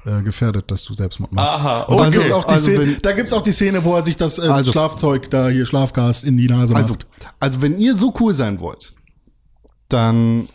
äh, 0.06 0.22
gefährdet, 0.22 0.70
dass 0.70 0.84
du 0.84 0.94
Selbstmord 0.94 1.32
machst. 1.32 1.56
Aha, 1.56 1.80
und 1.82 1.98
dann 1.98 2.06
okay. 2.08 2.18
gibt's 2.18 2.32
auch 2.32 2.44
die 2.44 2.50
Also 2.52 2.64
Szene, 2.70 2.78
wenn- 2.80 2.98
da 3.02 3.12
gibt's 3.12 3.32
auch 3.32 3.42
die 3.42 3.52
Szene, 3.52 3.84
wo 3.84 3.94
er 3.96 4.02
sich 4.02 4.16
das 4.16 4.38
äh, 4.38 4.42
Also- 4.42 4.70
Schlafzeug 4.88 5.30
da 5.30 5.48
hier 5.48 5.66
Schlafgas 5.66 6.22
in 6.24 6.36
die 6.38 6.48
Nase 6.48 6.74
Also, 6.74 6.94
macht. 6.94 7.06
also 7.40 7.60
wenn 7.62 7.78
ihr 7.78 7.96
so 7.96 8.14
cool 8.20 8.32
sein 8.34 8.60
wollt, 8.60 8.94
dann 9.88 10.48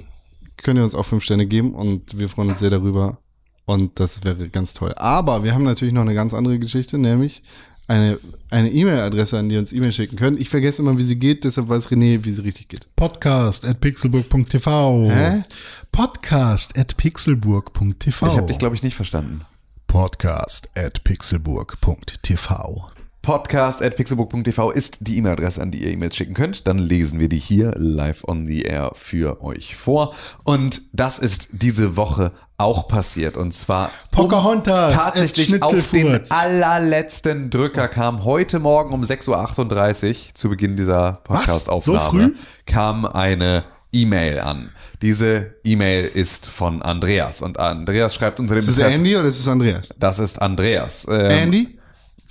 könnt 0.58 0.80
ihr 0.80 0.84
uns 0.84 0.96
auch 0.96 1.06
fünf 1.06 1.24
Sterne 1.24 1.46
geben 1.46 1.74
und 1.74 2.18
wir 2.18 2.30
freuen 2.30 2.50
uns 2.52 2.60
sehr 2.60 2.70
darüber. 2.70 3.18
Und 3.66 4.00
das 4.00 4.24
wäre 4.26 4.50
ganz 4.50 4.74
toll. 4.74 4.94
Aber 4.98 5.44
wir 5.44 5.54
haben 5.54 5.64
natürlich 5.64 5.94
noch 5.94 6.02
eine 6.02 6.14
ganz 6.16 6.34
andere 6.34 6.60
Geschichte, 6.60 6.98
nämlich 6.98 7.44
eine 7.88 8.20
eine 8.50 8.72
E-Mail-Adresse, 8.72 9.38
an 9.40 9.50
die 9.50 9.56
ihr 9.56 9.60
uns 9.60 9.72
E-Mail 9.74 9.94
schicken 9.94 10.16
könnt. 10.16 10.40
Ich 10.40 10.50
vergesse 10.50 10.82
immer, 10.82 10.98
wie 10.98 11.04
sie 11.04 11.18
geht, 11.18 11.44
deshalb 11.44 11.70
weiß 11.70 11.88
René, 11.90 12.24
wie 12.24 12.32
sie 12.32 12.42
richtig 12.42 12.68
geht. 12.70 12.88
Podcast 12.96 13.66
at 13.66 13.80
pixelburg.tv. 13.82 15.10
Hä? 15.12 15.44
Podcast 15.92 16.78
at 16.78 16.98
pixelburg.tv. 16.98 18.26
Ich 18.28 18.38
habe 18.38 18.48
dich, 18.48 18.58
glaube 18.60 18.76
ich, 18.76 18.84
nicht 18.84 18.96
verstanden. 18.96 19.42
Podcast 19.88 20.68
at 20.76 21.04
pixelburg.tv. 21.04 22.93
Podcast 23.24 23.82
at 23.82 23.96
pixelbook.tv 23.96 24.70
ist 24.72 24.98
die 25.00 25.18
E-Mail-Adresse, 25.18 25.62
an 25.62 25.72
die 25.72 25.84
ihr 25.86 25.92
E-Mails 25.92 26.14
schicken 26.16 26.34
könnt. 26.34 26.68
Dann 26.68 26.78
lesen 26.78 27.20
wir 27.22 27.30
die 27.30 27.38
hier 27.40 27.72
live 27.78 28.24
on 28.28 28.46
the 28.46 28.64
air 28.64 28.92
für 28.96 29.42
euch 29.42 29.78
vor. 29.78 30.14
Und 30.44 30.82
das 30.92 31.20
ist 31.20 31.48
diese 31.54 31.96
Woche 31.96 32.34
auch 32.58 32.90
passiert. 32.90 33.38
Und 33.38 33.54
zwar 33.54 33.92
Pocahontas, 34.12 34.94
tatsächlich 34.94 35.54
at 35.54 35.62
auf 35.64 35.92
den 35.92 36.20
allerletzten 36.30 37.50
Drücker 37.50 37.88
kam 37.88 38.26
heute 38.26 38.60
Morgen 38.60 38.94
um 38.94 39.04
6.38 39.04 40.10
Uhr 40.10 40.16
zu 40.36 40.50
Beginn 40.50 40.76
dieser 40.76 41.22
Podcast-Aufnahme 41.24 42.00
So 42.00 42.10
früh? 42.10 42.34
kam 42.66 43.06
eine 43.06 43.64
E-Mail 43.94 44.40
an. 44.42 44.72
Diese 45.02 45.56
E-Mail 45.64 46.06
ist 46.06 46.46
von 46.46 46.82
Andreas 46.82 47.42
und 47.42 47.58
Andreas 47.58 48.14
schreibt 48.16 48.42
unter 48.42 48.56
dem 48.56 48.60
Ist 48.60 48.68
das 48.68 48.76
Betreff- 48.80 48.94
Andy 48.96 49.16
oder 49.16 49.28
ist 49.30 49.40
es 49.40 49.48
Andreas? 49.48 49.90
Das 49.98 50.20
ist 50.20 50.42
Andreas. 50.42 51.08
Ähm, 51.10 51.32
Andy? 51.32 51.80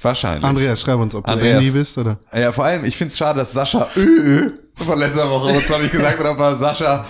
Wahrscheinlich. 0.03 0.45
Andreas, 0.45 0.81
schreib 0.81 0.99
uns, 0.99 1.15
ob 1.15 1.25
du 1.27 1.33
Andreas. 1.33 1.59
Andy 1.59 1.71
bist 1.71 1.97
oder. 1.99 2.19
Ja, 2.35 2.53
vor 2.53 2.65
allem, 2.65 2.85
ich 2.85 2.97
find's 2.97 3.17
schade, 3.17 3.39
dass 3.39 3.53
Sascha 3.53 3.89
Ö 3.97 4.51
von 4.77 4.99
letzter 4.99 5.29
Woche 5.31 5.53
uns 5.53 5.69
noch 5.69 5.81
nicht 5.81 5.93
gesagt 5.93 6.19
hat, 6.19 6.27
ob 6.27 6.39
er 6.41 6.57
Sascha 6.57 7.05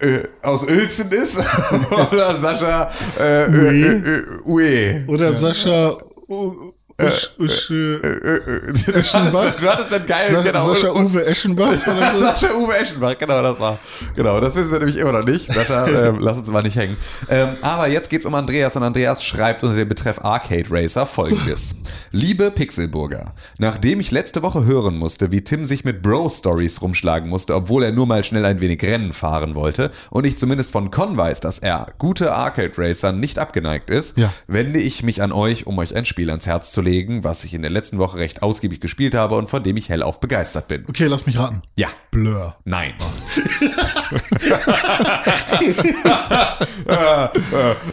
äh, 0.00 0.20
aus 0.42 0.64
Uelzen 0.66 1.10
ist 1.12 1.38
oder 2.10 2.36
Sascha 2.38 2.90
äh, 3.20 3.44
Ö, 3.44 3.70
Ö, 3.70 4.02
Ö, 4.04 4.40
Ue. 4.44 5.04
Oder 5.08 5.32
Sascha 5.32 5.96
U- 6.28 6.71
Usch, 7.00 7.30
Usch, 7.38 7.70
äh, 7.70 7.98
Du 8.00 8.92
hattest, 8.94 9.14
du 9.14 9.68
hattest 9.68 9.92
einen 9.92 10.06
geilen, 10.06 10.34
Sa 10.34 10.42
genau. 10.42 10.74
Sascha 10.74 10.92
Uwe 10.92 11.24
Eschenbach 11.26 11.86
oder 11.86 12.12
so. 12.14 12.18
Sascha 12.24 12.54
Uwe 12.54 12.76
Eschenbach, 12.78 13.16
genau, 13.18 13.42
das 13.42 13.58
war. 13.58 13.78
Genau, 14.14 14.40
das 14.40 14.54
wissen 14.54 14.72
wir 14.72 14.78
nämlich 14.80 14.96
immer 14.98 15.12
noch 15.12 15.24
nicht. 15.24 15.52
Sascha, 15.52 15.86
ähm, 16.08 16.18
lass 16.20 16.38
uns 16.38 16.48
mal 16.48 16.62
nicht 16.62 16.76
hängen. 16.76 16.96
Ähm, 17.28 17.56
aber 17.62 17.88
jetzt 17.88 18.10
geht's 18.10 18.26
um 18.26 18.34
Andreas 18.34 18.76
und 18.76 18.82
Andreas 18.82 19.24
schreibt 19.24 19.62
unter 19.64 19.76
dem 19.76 19.88
Betreff 19.88 20.22
Arcade 20.24 20.66
Racer 20.70 21.06
folgendes. 21.06 21.74
Liebe 22.12 22.50
Pixelburger, 22.50 23.34
nachdem 23.58 23.98
ich 24.00 24.10
letzte 24.10 24.42
Woche 24.42 24.64
hören 24.64 24.96
musste, 24.98 25.32
wie 25.32 25.42
Tim 25.42 25.64
sich 25.64 25.84
mit 25.84 26.02
Bro-Stories 26.02 26.82
rumschlagen 26.82 27.28
musste, 27.28 27.54
obwohl 27.54 27.84
er 27.84 27.92
nur 27.92 28.06
mal 28.06 28.22
schnell 28.24 28.44
ein 28.44 28.60
wenig 28.60 28.82
Rennen 28.82 29.12
fahren 29.12 29.54
wollte 29.54 29.90
und 30.10 30.24
ich 30.26 30.38
zumindest 30.38 30.70
von 30.70 30.90
Con 30.90 31.16
weiß, 31.16 31.40
dass 31.40 31.58
er 31.58 31.86
gute 31.98 32.32
Arcade 32.32 32.72
Racer 32.76 33.12
nicht 33.12 33.38
abgeneigt 33.38 33.90
ist, 33.90 34.16
Ja. 34.18 34.32
wende 34.46 34.78
ich 34.78 35.02
mich 35.02 35.22
an 35.22 35.32
euch, 35.32 35.66
um 35.66 35.78
euch 35.78 35.96
ein 35.96 36.04
Spiel 36.04 36.28
ans 36.30 36.46
Herz 36.46 36.70
zu 36.72 36.80
legen, 36.80 36.91
was 37.22 37.44
ich 37.44 37.54
in 37.54 37.62
der 37.62 37.70
letzten 37.70 37.98
Woche 37.98 38.18
recht 38.18 38.42
ausgiebig 38.42 38.80
gespielt 38.80 39.14
habe 39.14 39.36
und 39.36 39.48
von 39.48 39.62
dem 39.62 39.76
ich 39.76 39.88
hellauf 39.88 40.20
begeistert 40.20 40.68
bin. 40.68 40.84
Okay, 40.88 41.06
lass 41.06 41.26
mich 41.26 41.38
raten. 41.38 41.62
Ja. 41.76 41.88
Blur. 42.10 42.56
Nein. 42.64 42.94
äh, 46.86 47.28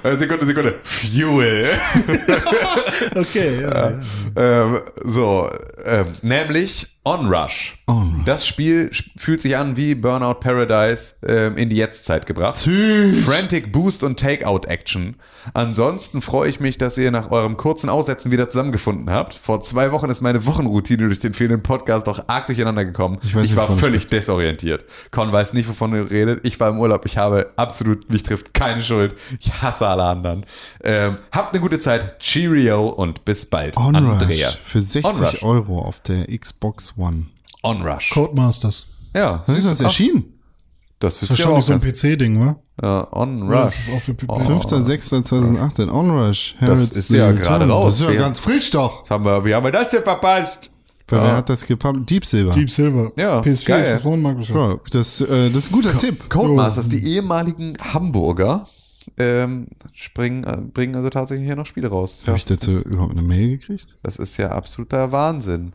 äh, 0.04 0.18
Sekunde, 0.18 0.46
Sekunde. 0.46 0.76
Fuel. 0.84 1.70
Okay, 3.16 3.62
ja. 3.62 3.90
ja. 3.90 4.00
ähm, 4.36 4.80
so, 5.04 5.50
ähm, 5.86 6.08
nämlich 6.22 6.88
Onrush. 7.06 7.78
Onrush. 7.88 8.26
Das 8.26 8.46
Spiel 8.46 8.92
fühlt 9.16 9.42
sich 9.42 9.56
an 9.56 9.78
wie 9.78 9.96
Burnout 9.96 10.36
Paradise 10.42 11.14
ähm, 11.26 11.56
in 11.58 11.70
die 11.70 11.78
Jetztzeit 11.78 12.26
gebracht. 12.26 12.60
Frantic 13.26 13.72
Boost 13.72 14.04
und 14.04 14.20
Takeout 14.20 14.68
Action. 14.68 15.16
Ansonsten 15.54 16.22
freue 16.22 16.50
ich 16.50 16.60
mich, 16.60 16.78
dass 16.78 16.98
ihr 16.98 17.10
nach 17.12 17.32
eurem 17.32 17.56
kurzen 17.56 17.90
Aussetzen 17.90 18.32
wieder 18.32 18.50
zusammengefunden 18.50 19.10
habt. 19.10 19.34
Vor 19.34 19.62
zwei 19.62 19.94
Wochen 19.94 20.10
ist 20.10 20.22
meine 20.22 20.46
Wochenroutine 20.46 21.08
durch 21.08 21.20
den 21.20 21.34
fehlenden 21.34 21.64
Podcast 21.64 22.06
doch 22.06 22.26
arg 22.28 22.46
durcheinander 22.48 22.84
gekommen. 22.84 23.18
Ich, 23.24 23.34
weiß 23.34 23.44
nicht, 23.44 23.56
war 23.56 23.70
völlig 23.70 24.10
desorientiert. 24.10 24.84
Con 25.12 25.32
weiß 25.32 25.54
nicht, 25.54 25.70
wovon 25.70 25.96
ihr 25.96 26.12
redet. 26.12 26.46
Ich 26.46 26.60
war 26.60 26.70
im 26.70 26.80
Urlaub. 26.80 27.06
Ich 27.06 27.18
habe 27.18 27.52
absolut, 27.56 28.10
mich 28.12 28.24
trifft 28.24 28.54
keine 28.54 28.84
Schuld. 28.84 29.16
Ich 29.40 29.62
hasse 29.62 29.88
alle 29.88 30.04
anderen. 30.04 30.46
Ähm, 30.84 31.18
habt 31.32 31.54
eine 31.54 31.62
gute 31.62 31.80
Zeit. 31.80 32.20
Cheerio 32.20 32.90
und 32.90 33.24
bis 33.24 33.46
bald. 33.46 33.78
Onrush 33.78 34.22
Andreas. 34.22 34.56
für 34.56 34.82
60 34.82 35.06
Onrush. 35.06 35.44
Euro 35.44 35.80
auf 35.80 36.02
der 36.02 36.28
Xbox 36.38 36.98
One. 37.00 37.28
Onrush. 37.64 38.12
Codemasters. 38.12 38.86
Ja. 39.14 39.44
Wann 39.46 39.56
ist 39.56 39.66
das 39.68 39.82
erschienen? 39.82 40.26
Das 41.00 41.20
Das 41.20 41.24
ist 41.24 41.32
ist 41.32 41.40
ja 41.40 41.46
wahrscheinlich 41.50 41.64
auch 41.64 41.80
so 41.82 41.88
ein 42.10 42.14
PC-Ding, 42.16 42.40
wa? 42.42 42.56
ja, 42.82 43.08
Oder 43.08 43.18
Onrush. 43.18 43.78
ist 43.78 43.88
das 43.88 43.96
auch 43.96 44.02
für 44.02 44.14
PC? 44.14 44.30
5.6.2018, 44.30 45.90
Onrush. 45.92 46.56
Das 46.60 46.70
Harrods 46.70 46.92
ist 46.92 47.10
ja 47.10 47.32
gerade 47.32 47.68
raus. 47.70 48.00
Das 48.00 48.10
ist 48.10 48.14
ja 48.16 48.20
ganz 48.20 48.40
frisch 48.40 48.70
doch. 48.72 49.02
Was 49.04 49.10
haben 49.12 49.24
wir, 49.26 49.46
wie 49.46 49.56
haben 49.56 49.64
wir 49.64 49.72
das 49.72 49.92
denn 49.92 50.04
verpasst? 50.04 50.70
Weil 51.08 51.22
Wer 51.24 51.38
hat 51.38 51.50
das 51.50 51.66
gepumpt? 51.66 52.10
Deep 52.10 52.26
Silver. 52.26 52.52
Deep 52.52 52.70
Silver. 52.70 53.12
Ja, 53.18 53.40
PS4, 53.40 53.66
geil. 53.66 54.02
Ja, 54.54 54.80
das, 54.92 55.22
äh, 55.22 55.50
das 55.50 55.64
ist 55.64 55.70
ein 55.70 55.74
guter 55.74 55.98
Tipp. 55.98 56.30
Codemasters, 56.30 56.88
die 56.90 57.04
ehemaligen 57.16 57.74
Hamburger, 57.94 58.68
ähm, 59.18 59.68
springen, 59.94 60.44
äh, 60.44 60.58
bringen 60.72 60.96
also 60.96 61.10
tatsächlich 61.10 61.48
hier 61.48 61.56
noch 61.56 61.66
Spiele 61.66 61.88
raus. 61.88 62.26
Habe 62.28 62.38
ich 62.38 62.46
dazu 62.46 62.72
überhaupt 62.72 63.14
eine 63.14 63.24
Mail 63.24 63.58
gekriegt? 63.58 63.98
Das 64.04 64.18
ist 64.18 64.38
ja 64.38 64.52
absoluter 64.52 65.12
Wahnsinn. 65.12 65.74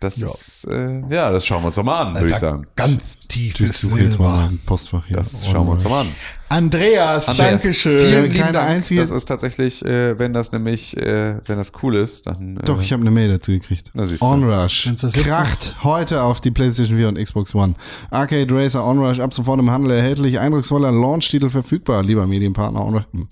Das 0.00 0.16
ist, 0.16 0.66
äh, 0.70 1.02
ja, 1.10 1.30
das 1.30 1.44
schauen 1.44 1.62
wir 1.62 1.66
uns 1.66 1.76
doch 1.76 1.84
mal 1.84 2.00
an, 2.00 2.14
würde 2.14 2.28
ich 2.30 2.36
sagen. 2.36 2.62
Ganz 2.74 3.18
tiefes 3.28 3.82
suche 3.82 4.00
jetzt 4.00 4.18
mal 4.18 4.30
Silber. 4.38 4.48
ein 4.50 4.58
Postfach 4.64 5.04
hier. 5.06 5.18
Das 5.18 5.46
schauen 5.46 5.66
wir 5.66 5.72
uns 5.72 5.82
doch 5.82 5.90
mal 5.90 6.00
an. 6.00 6.08
Andreas, 6.48 7.28
Andreas, 7.28 7.62
Dankeschön. 7.62 8.06
Vielen 8.08 8.32
Keine 8.32 8.52
Dank. 8.54 8.68
einzige- 8.70 9.00
Das 9.02 9.10
ist 9.10 9.26
tatsächlich, 9.26 9.84
äh, 9.84 10.18
wenn 10.18 10.32
das 10.32 10.52
nämlich, 10.52 10.96
äh, 10.96 11.36
wenn 11.46 11.58
das 11.58 11.72
cool 11.82 11.94
ist, 11.96 12.26
dann. 12.26 12.56
Äh, 12.56 12.64
Doch, 12.64 12.80
ich 12.80 12.92
habe 12.92 13.02
eine 13.02 13.10
Mail 13.10 13.28
dazu 13.28 13.52
gekriegt. 13.52 13.90
Na. 13.94 14.04
Onrush 14.20 14.88
kracht 15.22 15.76
heute 15.84 16.22
auf 16.22 16.40
die 16.40 16.50
PlayStation 16.50 16.96
4 16.96 17.08
und 17.08 17.18
Xbox 17.22 17.54
One. 17.54 17.74
Arcade 18.10 18.52
Racer 18.54 18.84
Onrush 18.84 19.20
ab 19.20 19.34
sofort 19.34 19.60
im 19.60 19.70
Handel 19.70 19.90
erhältlich. 19.92 20.40
Eindrucksvoller 20.40 20.90
Launch-Titel 20.90 21.50
verfügbar. 21.50 22.02
Lieber 22.02 22.26
Medienpartner 22.26 22.84
Onrush. 22.84 23.04
Hm. 23.12 23.28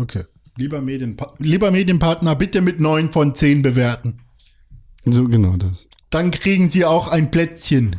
Okay. 0.00 0.24
Lieber, 0.58 0.80
Medienpa 0.80 1.32
lieber 1.38 1.70
Medienpartner, 1.70 2.34
bitte 2.34 2.60
mit 2.60 2.80
9 2.80 3.10
von 3.12 3.34
10 3.34 3.62
bewerten. 3.62 4.20
So 5.06 5.24
genau 5.28 5.56
das. 5.56 5.86
Dann 6.10 6.30
kriegen 6.32 6.70
Sie 6.70 6.84
auch 6.84 7.08
ein 7.08 7.30
Plätzchen. 7.30 7.96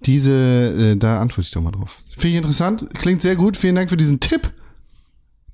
Diese, 0.00 0.92
äh, 0.92 0.96
da 0.96 1.20
antworte 1.20 1.46
ich 1.46 1.50
doch 1.52 1.62
mal 1.62 1.70
drauf. 1.72 1.96
Finde 2.10 2.28
ich 2.28 2.36
interessant. 2.36 2.88
Klingt 2.94 3.22
sehr 3.22 3.34
gut. 3.36 3.56
Vielen 3.56 3.74
Dank 3.74 3.90
für 3.90 3.96
diesen 3.96 4.20
Tipp. 4.20 4.52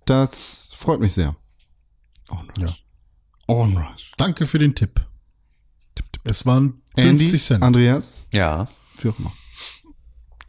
Das 0.05 0.73
freut 0.77 1.01
mich 1.01 1.13
sehr. 1.15 1.37
Onrush. 2.29 2.57
Ja. 2.59 2.77
Onrush. 3.47 4.11
Danke 4.17 4.47
für 4.47 4.59
den 4.59 4.75
Tipp. 4.75 5.01
Es 6.25 6.47
waren 6.47 6.83
50 6.97 7.05
Andy, 7.09 7.39
Cent. 7.39 7.63
Andreas, 7.65 8.27
Ja. 8.33 8.69
wie 9.01 9.09
auch 9.09 9.19
immer. 9.19 9.33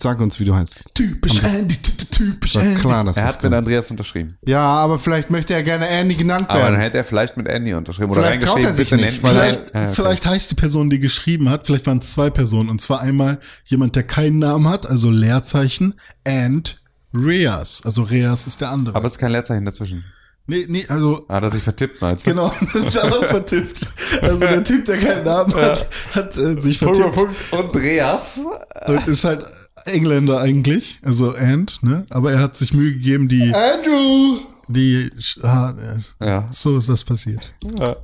Sag 0.03 0.19
uns, 0.19 0.37
wie 0.39 0.43
du 0.45 0.53
heißt. 0.53 0.75
Typisch 0.93 1.41
Andy, 1.43 1.75
ty- 1.77 1.91
ty- 1.95 2.05
typisch 2.07 2.55
Andy. 2.57 2.79
klar, 2.81 3.03
dass 3.05 3.15
Er 3.17 3.23
das 3.25 3.35
hat 3.35 3.43
mit. 3.43 3.53
Andreas 3.53 3.89
unterschrieben. 3.89 4.37
Ja, 4.45 4.59
aber 4.61 4.99
vielleicht 4.99 5.29
möchte 5.29 5.53
er 5.53 5.63
gerne 5.63 5.87
Andy 5.87 6.15
genannt 6.15 6.47
Aber 6.49 6.59
dann 6.59 6.71
werden. 6.73 6.81
hätte 6.81 6.97
er 6.97 7.03
vielleicht 7.05 7.37
mit 7.37 7.47
Andy 7.47 7.73
unterschrieben 7.73 8.11
oder 8.11 8.21
Vielleicht 8.21 8.43
traut 8.43 8.57
reingeschrieben, 8.57 8.69
er 8.69 8.73
sich 8.75 8.89
bitte 8.89 9.01
nicht, 9.01 9.23
er- 9.23 9.29
Vielleicht, 9.29 9.73
Ja, 9.73 9.81
okay. 9.85 9.91
vielleicht 9.95 10.25
heißt 10.25 10.51
die 10.51 10.55
Person, 10.55 10.89
die 10.89 10.99
geschrieben 10.99 11.49
hat, 11.49 11.65
vielleicht 11.65 11.87
waren 11.87 11.99
es 11.99 12.11
zwei 12.11 12.29
Personen. 12.29 12.69
Und 12.69 12.81
zwar 12.81 12.99
einmal 13.01 13.39
jemand, 13.65 13.95
der 13.95 14.03
keinen 14.03 14.39
Namen 14.39 14.67
hat, 14.67 14.85
also 14.85 15.09
Leerzeichen, 15.09 15.95
and 16.27 16.81
Reas. 17.13 17.81
Also 17.85 18.03
Reas 18.03 18.45
ist 18.45 18.59
der 18.59 18.71
andere. 18.71 18.95
Aber 18.95 19.05
es 19.07 19.13
ist 19.13 19.19
kein 19.19 19.31
Leerzeichen 19.31 19.63
dazwischen. 19.65 20.03
nee, 20.47 20.65
nee, 20.67 20.85
also 20.89 21.25
Hat 21.29 21.43
er 21.43 21.49
sich 21.49 21.63
vertippt, 21.63 22.01
meinst 22.01 22.25
du? 22.25 22.31
Genau, 22.31 22.51
dann 22.93 23.13
auch 23.13 23.23
vertippt. 23.25 23.87
Also 24.21 24.37
der 24.39 24.63
Typ, 24.65 24.83
der 24.83 24.97
keinen 24.97 25.23
Namen 25.23 25.53
hat, 25.55 25.87
hat 26.13 26.35
äh, 26.37 26.57
sich 26.57 26.79
Punkt, 26.79 26.97
vertippt. 26.97 27.49
Punkt. 27.51 27.75
Andreas. 27.75 28.39
Und 28.87 29.07
ist 29.07 29.23
halt 29.23 29.45
Engländer 29.85 30.39
eigentlich, 30.39 30.99
also 31.03 31.33
And, 31.33 31.81
ne? 31.83 32.05
Aber 32.09 32.31
er 32.31 32.39
hat 32.39 32.55
sich 32.57 32.73
Mühe 32.73 32.93
gegeben, 32.93 33.27
die, 33.27 33.53
Andrew! 33.53 34.37
die, 34.67 35.11
ah, 35.41 35.73
ja, 36.21 36.25
Ja. 36.25 36.49
so 36.51 36.77
ist 36.77 36.87
das 36.89 37.03
passiert. 37.03 37.53
ja. 37.79 37.95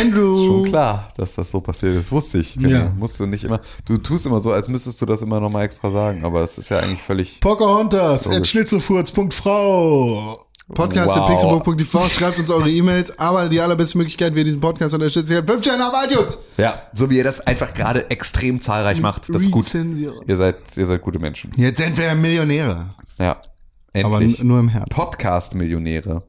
Andrew! 0.00 0.36
Schon 0.36 0.64
klar, 0.66 1.08
dass 1.16 1.34
das 1.34 1.50
so 1.50 1.60
passiert 1.60 1.96
ist. 1.96 2.12
Wusste 2.12 2.38
ich. 2.38 2.56
René. 2.56 2.68
Ja. 2.68 2.92
Musst 2.96 3.18
du 3.18 3.26
nicht 3.26 3.44
immer. 3.44 3.60
Du 3.86 3.96
tust 3.98 4.26
immer 4.26 4.40
so, 4.40 4.52
als 4.52 4.68
müsstest 4.68 5.00
du 5.02 5.06
das 5.06 5.22
immer 5.22 5.40
nochmal 5.40 5.64
extra 5.64 5.90
sagen, 5.90 6.24
aber 6.24 6.42
es 6.42 6.58
ist 6.58 6.68
ja 6.68 6.78
eigentlich 6.78 7.02
völlig. 7.02 7.40
Pocahontas, 7.40 8.26
at 8.28 8.46
Wow. 9.44 10.45
At 10.68 10.90
pixelbook.tv, 10.90 12.08
schreibt 12.08 12.38
uns 12.38 12.50
eure 12.50 12.68
E-Mails, 12.70 13.16
aber 13.18 13.48
die 13.48 13.60
allerbeste 13.60 13.98
Möglichkeit, 13.98 14.34
wie 14.34 14.38
ihr 14.38 14.44
diesen 14.44 14.60
Podcast 14.60 14.94
unterstützt, 14.94 15.30
ist 15.30 15.46
5 15.48 15.62
Sterne 15.62 15.86
auf 15.86 15.94
iTunes! 16.04 16.38
Ja, 16.56 16.82
so 16.92 17.08
wie 17.08 17.18
ihr 17.18 17.24
das 17.24 17.46
einfach 17.46 17.72
gerade 17.72 18.10
extrem 18.10 18.60
zahlreich 18.60 19.00
macht. 19.00 19.28
Das 19.32 19.42
ist 19.42 19.50
gut. 19.52 19.72
Ihr 19.74 20.36
seid, 20.36 20.56
ihr 20.76 20.86
seid 20.86 21.02
gute 21.02 21.18
Menschen. 21.20 21.52
Jetzt 21.56 21.78
sind 21.78 21.96
wir 21.96 22.14
Millionäre. 22.16 22.94
Ja. 23.18 23.40
Aber 24.02 24.20
Endlich. 24.20 24.40
n- 24.40 24.48
nur 24.48 24.58
im 24.60 24.68
Herzen. 24.68 24.88
Podcast-Millionäre. 24.90 26.22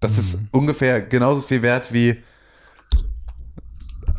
Das 0.00 0.18
ist 0.18 0.40
Mhm. 0.40 0.48
ungefähr 0.50 1.00
genauso 1.00 1.40
viel 1.40 1.62
wert 1.62 1.92
wie 1.92 2.16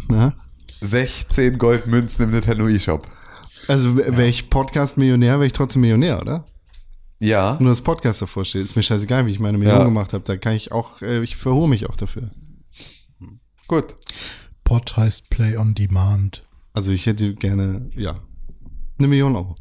Na? 0.10 0.34
16 0.82 1.58
Goldmünzen 1.58 2.24
im 2.26 2.32
Nintendo 2.32 2.68
eShop. 2.68 3.06
Also 3.68 3.96
wäre 3.98 4.26
ich 4.28 4.50
Podcast-Millionär, 4.50 5.34
wäre 5.34 5.48
ich 5.48 5.54
trotzdem 5.54 5.82
Millionär, 5.82 6.22
oder? 6.22 6.46
Ja. 7.20 7.58
Nur 7.60 7.72
das 7.72 7.82
Podcast 7.82 8.22
davor 8.22 8.46
steht. 8.46 8.64
Ist 8.66 8.76
mir 8.76 8.84
scheißegal, 8.84 9.26
wie 9.26 9.32
ich 9.32 9.40
meine 9.40 9.58
Million 9.58 9.78
Ja. 9.80 9.84
gemacht 9.86 10.14
habe. 10.14 10.24
Da 10.24 10.38
kann 10.38 10.54
ich 10.56 10.72
auch, 10.72 11.02
äh, 11.02 11.24
ich 11.24 11.36
verhole 11.36 11.68
mich 11.68 11.90
auch 11.90 11.96
dafür. 11.96 12.30
Gut. 13.68 13.96
Pod 14.64 14.96
heißt 14.98 15.30
Play 15.30 15.58
on 15.58 15.74
Demand. 15.74 16.44
Also 16.74 16.92
ich 16.92 17.06
hätte 17.06 17.34
gerne, 17.34 17.90
ja, 17.96 18.20
eine 19.00 19.08
Million 19.08 19.36
Euro. 19.36 19.56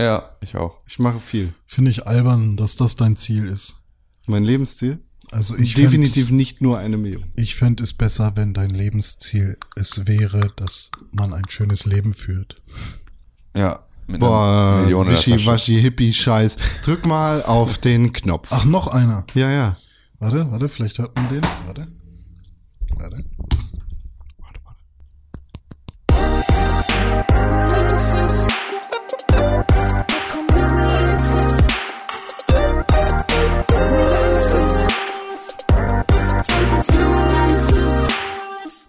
Ja, 0.00 0.36
ich 0.40 0.56
auch. 0.56 0.80
Ich 0.86 0.98
mache 0.98 1.20
viel. 1.20 1.52
Finde 1.66 1.90
ich 1.90 2.06
albern, 2.06 2.56
dass 2.56 2.76
das 2.76 2.96
dein 2.96 3.16
Ziel 3.16 3.46
ist. 3.48 3.76
Mein 4.26 4.44
Lebensziel? 4.44 5.00
Also 5.30 5.56
ich 5.56 5.74
Definitiv 5.74 6.28
fänd- 6.28 6.36
nicht 6.36 6.60
nur 6.62 6.78
eine 6.78 6.96
Million. 6.96 7.24
Ich 7.34 7.54
fände 7.56 7.82
es 7.82 7.92
besser, 7.92 8.32
wenn 8.36 8.54
dein 8.54 8.70
Lebensziel 8.70 9.58
es 9.76 10.06
wäre, 10.06 10.52
dass 10.56 10.90
man 11.12 11.34
ein 11.34 11.48
schönes 11.48 11.84
Leben 11.84 12.14
führt. 12.14 12.62
Ja. 13.54 13.84
Mit 14.10 14.20
Boah, 14.20 14.72
einer 14.72 14.82
Million 14.84 15.02
in 15.02 15.08
der 15.12 15.16
Tasche. 15.16 15.34
Wischi-Waschi, 15.34 15.80
Hippie-Scheiß. 15.82 16.56
Drück 16.82 17.04
mal 17.04 17.42
auf 17.42 17.76
den 17.76 18.14
Knopf. 18.14 18.48
Ach, 18.50 18.64
noch 18.64 18.86
einer. 18.88 19.26
Ja, 19.34 19.50
ja. 19.50 19.76
Warte, 20.18 20.50
warte, 20.50 20.66
vielleicht 20.68 20.98
hört 20.98 21.14
man 21.14 21.28
den. 21.28 21.42
Warte. 21.66 21.88
Warte. 22.96 23.24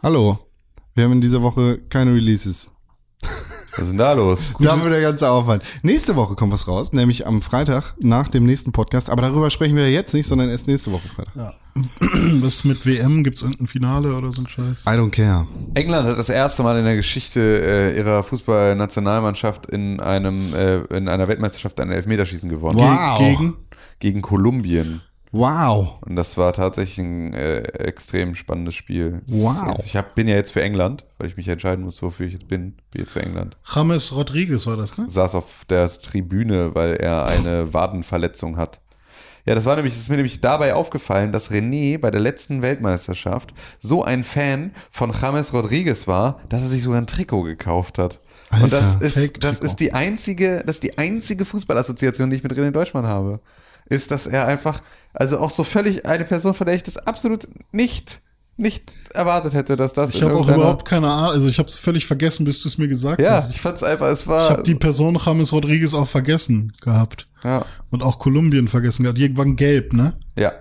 Hallo. 0.02 0.40
Wir 0.96 1.04
haben 1.04 1.12
in 1.12 1.22
dieser 1.22 1.41
Woche 1.41 1.78
keine 1.90 2.14
Releases. 2.14 2.70
Was 3.72 3.86
ist 3.86 3.90
denn 3.91 3.98
da 3.98 4.14
los? 4.14 4.54
Dafür 4.60 4.90
der 4.90 5.02
ganze 5.02 5.30
Aufwand. 5.30 5.64
Nächste 5.84 6.16
Woche 6.16 6.36
kommt 6.36 6.54
was 6.54 6.68
raus, 6.68 6.91
nämlich 6.91 7.28
am 7.28 7.41
Freitag 7.41 7.96
nach 8.00 8.28
dem 8.28 8.46
nächsten 8.46 8.72
Podcast. 8.72 9.10
Aber 9.10 9.22
darüber 9.22 9.50
sprechen 9.50 9.76
wir 9.76 9.90
jetzt 9.91 10.14
nicht, 10.14 10.28
sondern 10.28 10.50
erst 10.50 10.68
nächste 10.68 10.91
Woche 10.91 11.08
Freitag. 11.08 11.56
Was 12.41 12.64
mit 12.64 12.86
WM? 12.86 13.24
Gibt's 13.24 13.41
irgendein 13.41 13.68
Finale 13.68 14.16
oder 14.16 14.32
so 14.32 14.41
ein 14.41 14.48
Scheiß? 14.48 14.86
I 14.86 14.90
don't 14.90 15.12
care. 15.12 15.48
England 15.76 16.08
hat 16.08 16.18
das 16.18 16.30
erste 16.30 16.64
Mal 16.64 16.78
in 16.80 16.86
der 16.86 16.96
Geschichte 16.96 17.40
äh, 17.40 17.98
ihrer 17.98 18.24
Fußballnationalmannschaft 18.24 19.68
in 19.68 20.00
einem 20.00 20.54
äh, 20.54 20.80
in 20.96 21.08
einer 21.08 21.28
Weltmeisterschaft 21.28 21.80
ein 21.80 21.91
Elfmeterschießen 21.91 22.50
gewonnen. 22.50 22.80
Wow. 22.80 23.20
Gegen? 23.20 23.56
Gegen 24.00 24.22
Kolumbien. 24.22 25.02
Wow. 25.31 26.01
Und 26.01 26.15
das 26.15 26.38
war 26.38 26.53
tatsächlich 26.53 26.97
ein 26.97 27.34
äh, 27.34 27.60
extrem 27.60 28.34
spannendes 28.34 28.76
Spiel. 28.76 29.22
Wow. 29.27 29.80
Ich 29.85 29.95
hab, 29.95 30.15
bin 30.15 30.27
ja 30.27 30.35
jetzt 30.35 30.51
für 30.51 30.64
England, 30.64 31.06
weil 31.18 31.27
ich 31.27 31.38
mich 31.38 31.47
entscheiden 31.47 31.84
muss, 31.84 32.01
wofür 32.01 32.26
ich 32.26 32.34
jetzt 32.34 32.47
bin. 32.47 32.73
Bin 32.91 33.01
jetzt 33.01 33.14
für 33.14 33.22
England. 33.22 33.56
James 33.73 34.11
Rodriguez 34.11 34.65
war 34.65 34.77
das, 34.77 34.97
ne? 34.97 35.07
Saß 35.07 35.35
auf 35.35 35.65
der 35.69 35.89
Tribüne, 35.89 36.73
weil 36.73 36.95
er 36.95 37.26
eine 37.26 37.73
Wadenverletzung 37.73 38.57
hat. 38.57 38.80
Ja, 39.45 39.56
das 39.56 39.65
war 39.65 39.76
nämlich, 39.76 39.93
das 39.93 40.01
ist 40.01 40.10
mir 40.10 40.18
nämlich 40.18 40.41
dabei 40.41 40.73
aufgefallen, 40.73 41.31
dass 41.31 41.51
René 41.51 41.97
bei 41.97 42.11
der 42.11 42.19
letzten 42.19 42.61
Weltmeisterschaft 42.61 43.53
so 43.80 44.03
ein 44.03 44.23
Fan 44.23 44.72
von 44.91 45.11
James 45.11 45.53
Rodriguez 45.53 46.07
war, 46.07 46.39
dass 46.49 46.61
er 46.61 46.68
sich 46.69 46.84
sogar 46.84 46.99
ein 46.99 47.07
Trikot 47.07 47.43
gekauft 47.43 47.97
hat. 47.97 48.19
Und 48.51 48.64
Alter, 48.64 48.77
das 48.77 48.95
ist, 48.95 49.43
das 49.43 49.60
ist 49.60 49.77
die 49.77 49.93
einzige, 49.93 50.64
das 50.65 50.77
ist 50.77 50.84
die 50.84 50.97
einzige 50.97 51.45
Fußballassoziation, 51.45 52.30
die 52.30 52.38
ich 52.38 52.43
mit 52.43 52.51
René 52.51 52.72
Deutschmann 52.72 53.06
habe. 53.06 53.39
Ist, 53.88 54.11
dass 54.11 54.27
er 54.27 54.45
einfach, 54.45 54.81
also 55.14 55.40
auch 55.40 55.49
so 55.49 55.64
völlig 55.64 56.06
eine 56.06 56.26
Person, 56.26 56.53
von 56.53 56.65
der 56.65 56.76
ich 56.76 56.84
das 56.84 56.98
absolut 56.98 57.48
nicht 57.72 58.22
nicht 58.60 58.91
erwartet 59.14 59.53
hätte, 59.53 59.77
dass 59.77 59.94
das 59.94 60.14
Ich 60.14 60.22
habe 60.22 60.36
auch 60.36 60.48
überhaupt 60.48 60.86
keine 60.86 61.10
Ahnung, 61.10 61.31
also 61.31 61.48
ich 61.48 61.60
habe 61.60 61.69
es 61.69 61.77
völlig 61.77 62.06
vergessen, 62.06 62.44
bis 62.44 62.61
du 62.61 62.68
es 62.68 62.77
mir 62.77 62.90
gesagt 62.90 63.22
Ja, 63.22 63.36
hast. 63.36 63.52
ich 63.52 63.61
fand's 63.61 63.84
einfach, 63.84 64.07
es 64.07 64.27
war. 64.27 64.44
Ich 64.44 64.49
habe 64.49 64.64
die 64.64 64.76
Person 64.76 65.18
James 65.26 65.53
Rodriguez 65.53 65.94
auch 65.94 66.07
vergessen 66.07 66.73
gehabt. 66.81 67.27
Ja. 67.44 67.66
Und 67.91 68.03
auch 68.03 68.20
Kolumbien 68.20 68.68
vergessen 68.68 69.02
gehabt. 69.03 69.18
Irgendwann 69.18 69.56
gelb, 69.56 69.94
ne? 69.94 70.14
Ja. 70.38 70.52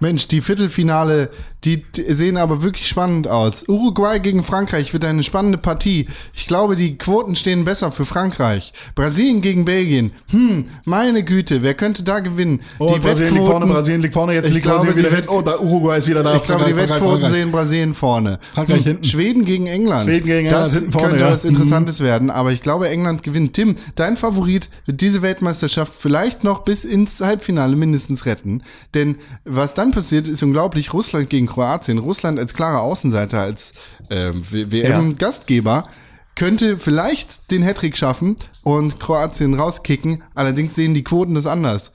Mensch, 0.00 0.26
die 0.28 0.40
Viertelfinale, 0.40 1.28
die, 1.64 1.84
sehen 2.08 2.38
aber 2.38 2.62
wirklich 2.62 2.88
spannend 2.88 3.28
aus. 3.28 3.68
Uruguay 3.68 4.18
gegen 4.18 4.42
Frankreich 4.42 4.92
wird 4.94 5.04
eine 5.04 5.22
spannende 5.22 5.58
Partie. 5.58 6.08
Ich 6.32 6.46
glaube, 6.46 6.74
die 6.74 6.96
Quoten 6.96 7.36
stehen 7.36 7.64
besser 7.66 7.92
für 7.92 8.06
Frankreich. 8.06 8.72
Brasilien 8.94 9.42
gegen 9.42 9.66
Belgien. 9.66 10.12
Hm, 10.30 10.64
meine 10.86 11.22
Güte, 11.22 11.62
wer 11.62 11.74
könnte 11.74 12.02
da 12.02 12.20
gewinnen? 12.20 12.62
Oh, 12.78 12.92
die 12.94 12.98
Brasilien 12.98 13.34
liegt 13.34 13.46
vorne, 13.46 13.66
Wettquoten- 13.66 13.72
Brasilien 13.74 14.00
liegt 14.00 14.14
vorne, 14.14 14.32
jetzt 14.32 14.48
Ich 14.48 14.54
liegt 14.54 14.62
glaube, 14.64 14.86
Brasilien 14.86 14.98
wieder 14.98 15.10
Wett- 15.16 15.26
hinten. 15.28 15.36
Oh, 15.36 15.42
da 15.42 15.58
Uruguay 15.60 15.98
ist 15.98 16.08
wieder 16.08 16.22
da. 16.22 16.36
Ich 16.36 16.42
glaube, 16.44 16.64
die 16.64 16.76
Wettquoten 16.76 17.30
sehen 17.30 17.52
Brasilien 17.52 17.94
vorne. 17.94 18.38
Frankreich 18.54 18.78
Hm, 18.78 18.84
hinten. 18.84 19.04
Schweden 19.04 19.44
gegen 19.44 19.66
England. 19.66 20.04
Schweden 20.08 20.26
gegen 20.26 20.46
England 20.46 20.64
das 20.64 20.72
hinten 20.74 20.92
vorne, 20.92 21.08
könnte 21.08 21.24
ja. 21.24 21.32
was 21.32 21.44
Interessantes 21.44 22.00
werden, 22.00 22.30
aber 22.30 22.52
ich 22.52 22.62
glaube, 22.62 22.88
England 22.88 23.22
gewinnt. 23.22 23.52
Tim, 23.52 23.76
dein 23.96 24.16
Favorit 24.16 24.70
wird 24.86 25.02
diese 25.02 25.20
Weltmeisterschaft 25.22 25.92
vielleicht 25.96 26.19
noch 26.42 26.64
bis 26.64 26.84
ins 26.84 27.20
Halbfinale 27.20 27.76
mindestens 27.76 28.26
retten. 28.26 28.62
Denn 28.94 29.16
was 29.44 29.74
dann 29.74 29.90
passiert, 29.92 30.28
ist 30.28 30.42
unglaublich. 30.42 30.92
Russland 30.92 31.30
gegen 31.30 31.46
Kroatien. 31.46 31.98
Russland 31.98 32.38
als 32.38 32.54
klarer 32.54 32.80
Außenseiter, 32.82 33.40
als 33.40 33.74
ähm, 34.10 34.42
WM-Gastgeber. 34.50 35.88
Könnte 36.36 36.78
vielleicht 36.78 37.50
den 37.50 37.62
Hattrick 37.62 37.96
schaffen 37.98 38.36
und 38.62 38.98
Kroatien 39.00 39.54
rauskicken. 39.54 40.22
Allerdings 40.34 40.74
sehen 40.74 40.94
die 40.94 41.04
Quoten 41.04 41.34
das 41.34 41.46
anders. 41.46 41.92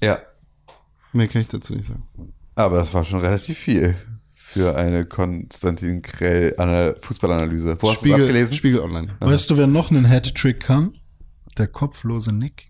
Ja. 0.00 0.18
Mehr 1.12 1.28
kann 1.28 1.42
ich 1.42 1.48
dazu 1.48 1.74
nicht 1.74 1.86
sagen. 1.86 2.04
Aber 2.54 2.78
das 2.78 2.92
war 2.94 3.04
schon 3.04 3.20
relativ 3.20 3.58
viel 3.58 3.96
für 4.34 4.76
eine 4.76 5.04
Konstantin 5.04 6.02
Krell 6.02 6.54
Ana- 6.56 6.94
Fußballanalyse. 7.02 7.76
Wo 7.80 7.90
hast 7.90 8.04
du 8.04 8.08
das 8.10 8.20
abgelesen? 8.20 8.56
Spiegel 8.56 8.80
Online. 8.80 9.08
Weißt 9.20 9.50
du, 9.50 9.56
wer 9.58 9.66
noch 9.66 9.90
einen 9.90 10.08
Hat-Trick 10.08 10.60
kann? 10.60 10.94
Der 11.58 11.66
kopflose 11.66 12.34
Nick. 12.34 12.68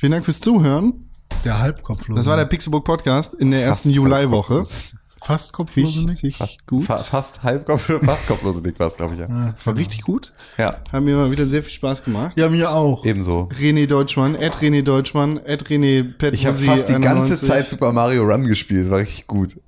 Vielen 0.00 0.12
Dank 0.12 0.24
fürs 0.24 0.40
Zuhören. 0.40 1.10
Der 1.44 1.58
halbkopflose. 1.58 2.16
Das 2.18 2.24
war 2.24 2.38
der 2.38 2.46
Pixelbook 2.46 2.86
Podcast 2.86 3.34
in 3.34 3.50
der 3.50 3.62
ersten 3.62 3.90
Fast 3.90 3.94
Juli-Woche. 3.96 4.54
halbkopflos. 4.54 4.94
fast 5.18 5.52
kopflose 5.52 6.06
Nick. 6.06 6.36
Fast 6.36 6.66
gut. 6.66 6.86
Fa 6.86 6.96
fast 6.96 7.42
halbkopf, 7.42 7.92
fast 8.02 8.26
kopflose 8.26 8.62
Dick 8.62 8.80
war 8.80 8.86
es, 8.86 8.96
glaube 8.96 9.12
ich, 9.12 9.20
ja. 9.20 9.54
War 9.62 9.76
richtig 9.76 10.00
gut. 10.00 10.32
Ja, 10.56 10.80
Haben 10.90 11.04
mir 11.04 11.16
mal 11.16 11.30
wieder 11.30 11.46
sehr 11.46 11.62
viel 11.62 11.72
Spaß 11.74 12.02
gemacht. 12.02 12.32
Ja, 12.38 12.48
mir 12.48 12.70
auch. 12.70 13.04
ebenso. 13.04 13.50
René 13.52 13.86
Deutschmann, 13.86 14.36
Ed 14.36 14.56
René 14.56 14.80
Deutschmann, 14.80 15.36
Ed 15.36 15.64
René 15.64 16.02
Petrusi. 16.16 16.34
Ich 16.34 16.46
habe 16.46 16.56
fast 16.56 16.88
die 16.88 16.92
ganze 16.94 17.34
91. 17.34 17.46
Zeit 17.46 17.68
Super 17.68 17.92
Mario 17.92 18.22
Run 18.22 18.46
gespielt, 18.46 18.84
das 18.84 18.90
war 18.90 19.00
richtig 19.00 19.26
gut. 19.26 19.60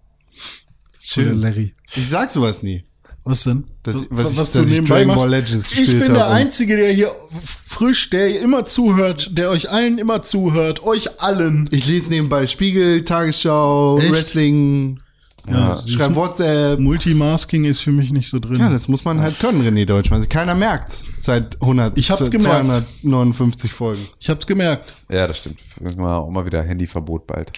Schön. 0.98 1.42
Larry. 1.42 1.74
Ich 1.94 2.08
sag 2.08 2.30
sowas 2.30 2.62
nie. 2.62 2.84
Was 3.24 3.44
denn? 3.44 3.64
Dass, 3.84 3.96
was, 4.10 4.32
ich, 4.32 4.36
was 4.36 4.52
dass 4.52 4.52
du 4.52 4.62
ich 4.62 4.70
nebenbei 4.70 4.96
Dragon 5.04 5.06
machst? 5.08 5.20
Ball 5.20 5.30
Legends 5.30 5.64
Ich 5.70 5.78
gespielt 5.78 6.04
bin 6.04 6.14
der 6.14 6.24
habe. 6.24 6.34
Einzige, 6.34 6.76
der 6.76 6.92
hier 6.92 7.10
frisch, 7.66 8.10
der 8.10 8.40
immer 8.40 8.64
zuhört, 8.64 9.36
der 9.38 9.50
euch 9.50 9.70
allen 9.70 9.98
immer 9.98 10.22
zuhört, 10.22 10.82
euch 10.82 11.20
allen. 11.22 11.68
Ich 11.70 11.86
lese 11.86 12.10
nebenbei 12.10 12.46
Spiegel, 12.48 13.04
Tagesschau, 13.04 13.98
Echt? 13.98 14.10
Wrestling, 14.12 15.00
Ja, 15.48 15.80
schreibe 15.86 16.16
WhatsApp. 16.16 16.80
Multimasking 16.80 17.64
ist 17.64 17.80
für 17.80 17.92
mich 17.92 18.10
nicht 18.12 18.28
so 18.28 18.40
drin. 18.40 18.58
Ja, 18.58 18.68
das 18.70 18.88
muss 18.88 19.04
man 19.04 19.20
halt 19.20 19.38
können, 19.38 19.62
René 19.62 19.84
Deutschmann. 19.86 20.28
Keiner 20.28 20.54
merkt's 20.56 21.04
seit 21.20 21.60
100, 21.62 21.96
Ich 21.96 22.10
hab's 22.10 22.28
gemerkt. 22.30 22.66
259 22.66 23.72
Folgen. 23.72 24.02
ich 24.18 24.28
hab's 24.30 24.46
gemerkt. 24.46 24.92
Ja, 25.10 25.28
das 25.28 25.38
stimmt. 25.38 25.58
Irgendwann 25.80 26.10
auch 26.10 26.30
mal 26.30 26.44
wieder 26.44 26.62
Handyverbot 26.62 27.26
bald. 27.28 27.52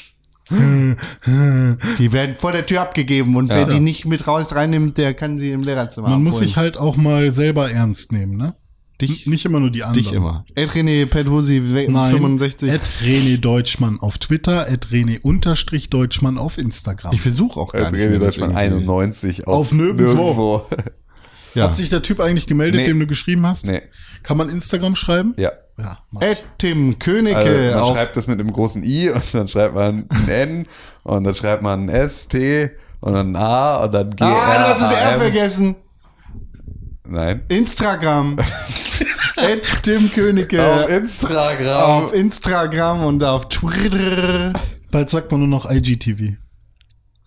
Die 0.50 2.12
werden 2.12 2.34
vor 2.36 2.52
der 2.52 2.66
Tür 2.66 2.82
abgegeben 2.82 3.34
und 3.36 3.48
wer 3.48 3.66
die 3.66 3.80
nicht 3.80 4.04
mit 4.04 4.26
raus 4.26 4.54
reinnimmt, 4.54 4.98
der 4.98 5.14
kann 5.14 5.38
sie 5.38 5.50
im 5.50 5.62
Lehrerzimmer 5.62 6.08
Man 6.10 6.22
muss 6.22 6.34
abholen. 6.34 6.48
sich 6.48 6.56
halt 6.56 6.76
auch 6.76 6.96
mal 6.96 7.32
selber 7.32 7.70
ernst 7.70 8.12
nehmen, 8.12 8.36
ne? 8.36 8.54
Dich- 9.00 9.26
N- 9.26 9.32
nicht 9.32 9.44
immer 9.44 9.58
nur 9.58 9.70
die 9.70 9.82
anderen. 9.82 10.04
Dich 10.04 10.12
immer. 10.12 10.44
Ed 10.54 10.70
René 10.70 11.06
Petrusi 11.06 11.60
Nein. 11.88 12.12
65. 12.12 12.70
Ed 12.70 12.80
René 13.02 13.38
Deutschmann 13.38 13.98
auf 13.98 14.18
Twitter, 14.18 14.68
Ed 14.68 14.86
René 14.92 15.20
unterstrich 15.20 15.90
Deutschmann 15.90 16.38
auf 16.38 16.58
Instagram. 16.58 17.12
Ich 17.12 17.20
versuche 17.20 17.58
auch 17.58 17.72
gar 17.72 17.86
Also 17.86 17.96
nicht. 17.96 18.04
René 18.06 18.18
Deutschmann 18.18 18.50
irgendwie- 18.50 18.64
91 18.84 19.46
Auf 19.48 19.72
nirgendwo. 19.72 20.64
Ja. 21.54 21.64
Hat 21.64 21.76
sich 21.76 21.88
der 21.88 22.02
Typ 22.02 22.20
eigentlich 22.20 22.46
gemeldet, 22.46 22.80
Nee. 22.82 22.86
dem 22.86 22.98
du 23.00 23.06
geschrieben 23.06 23.46
hast? 23.46 23.64
Nee. 23.64 23.82
Kann 24.22 24.36
man 24.36 24.48
Instagram 24.48 24.96
schreiben? 24.96 25.34
Ja. 25.38 25.52
Ja. 25.76 25.98
Ed 26.20 26.44
Tim 26.58 26.98
Königke 27.00 27.36
Also 27.38 27.74
man 27.74 27.78
auf 27.80 27.96
schreibt 27.96 28.16
das 28.16 28.26
mit 28.28 28.38
einem 28.38 28.52
großen 28.52 28.82
I 28.84 29.10
und 29.10 29.34
dann 29.34 29.48
schreibt 29.48 29.74
man 29.74 30.06
ein 30.08 30.28
N 30.28 30.66
und 31.02 31.24
dann 31.24 31.34
schreibt 31.34 31.62
man 31.62 31.86
ein 31.86 31.88
S, 31.88 32.28
T 32.28 32.70
und 33.00 33.12
dann 33.14 33.32
ein 33.32 33.36
A 33.36 33.84
und 33.84 33.92
dann 33.94 34.10
G. 34.14 34.24
Ah, 34.24 34.28
du 34.28 34.68
hast 34.68 34.80
das 34.82 34.92
R 34.92 35.18
vergessen. 35.20 35.76
Nein. 37.06 37.42
Instagram. 37.48 38.36
Ed 39.36 39.62
Tim 39.82 40.10
Königke 40.12 40.62
Auf 40.64 40.88
Instagram. 40.88 42.04
auf 42.04 42.12
Instagram 42.14 43.04
und 43.04 43.24
auf 43.24 43.48
Twitter. 43.48 44.52
Bald 44.90 45.10
sagt 45.10 45.30
man 45.32 45.40
nur 45.40 45.48
noch 45.48 45.70
IGTV. 45.70 46.34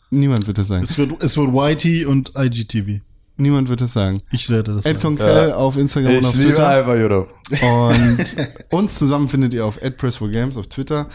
Niemand 0.10 0.48
wird 0.48 0.58
das 0.58 0.70
sagen. 0.70 0.84
Es 0.84 0.98
wird, 0.98 1.22
es 1.22 1.36
wird 1.38 1.50
YT 1.84 2.06
und 2.08 2.32
IGTV. 2.38 3.02
Niemand 3.38 3.70
wird 3.70 3.82
das 3.82 3.94
sagen. 3.94 4.18
Ich 4.32 4.50
werde 4.50 4.74
das 4.76 4.86
Ed 4.86 4.96
sagen. 4.96 5.02
Konkrell 5.18 5.52
auf 5.54 5.78
Instagram 5.78 6.12
und 6.14 6.20
ich 6.20 6.26
auf 6.26 6.34
liebe 6.36 6.48
Twitter. 6.48 6.68
einfach 6.70 6.96
YouTube. 6.96 7.34
Und 7.62 8.26
uns 8.72 8.96
zusammen 8.96 9.28
findet 9.28 9.54
ihr 9.54 9.64
auf 9.66 9.80
@press4games 9.82 10.58
auf 10.58 10.68
Twitter. 10.68 11.08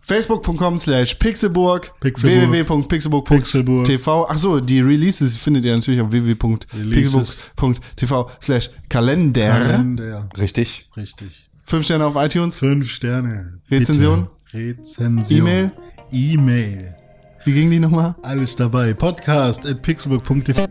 Facebook.com 0.00 0.78
slash 0.78 1.16
Pixelburg, 1.16 1.90
Pixelburg. 2.00 2.50
www.pixelburg.tv. 2.52 4.26
Ach 4.30 4.38
so, 4.38 4.60
die 4.60 4.80
Releases 4.80 5.36
findet 5.36 5.64
ihr 5.64 5.74
natürlich 5.74 6.00
auf 6.00 6.12
www.pixelburg.tv 6.12 8.30
slash 8.40 8.70
Kalender. 8.88 9.48
Kalender. 9.48 10.28
Richtig. 10.38 10.88
Richtig. 10.96 11.48
Fünf 11.64 11.84
Sterne 11.86 12.06
auf 12.06 12.14
iTunes. 12.16 12.58
Fünf 12.60 12.88
Sterne. 12.88 13.58
Rezension? 13.68 14.28
Bitte. 14.52 14.78
Rezension. 14.80 15.38
E-Mail? 15.38 15.72
E-Mail. 16.12 16.94
Wie 17.44 17.52
ging 17.52 17.68
die 17.70 17.80
nochmal? 17.80 18.14
Alles 18.22 18.54
dabei. 18.54 18.94
Podcast 18.94 19.66
at 19.66 19.82
pixelburg.tv. 19.82 20.66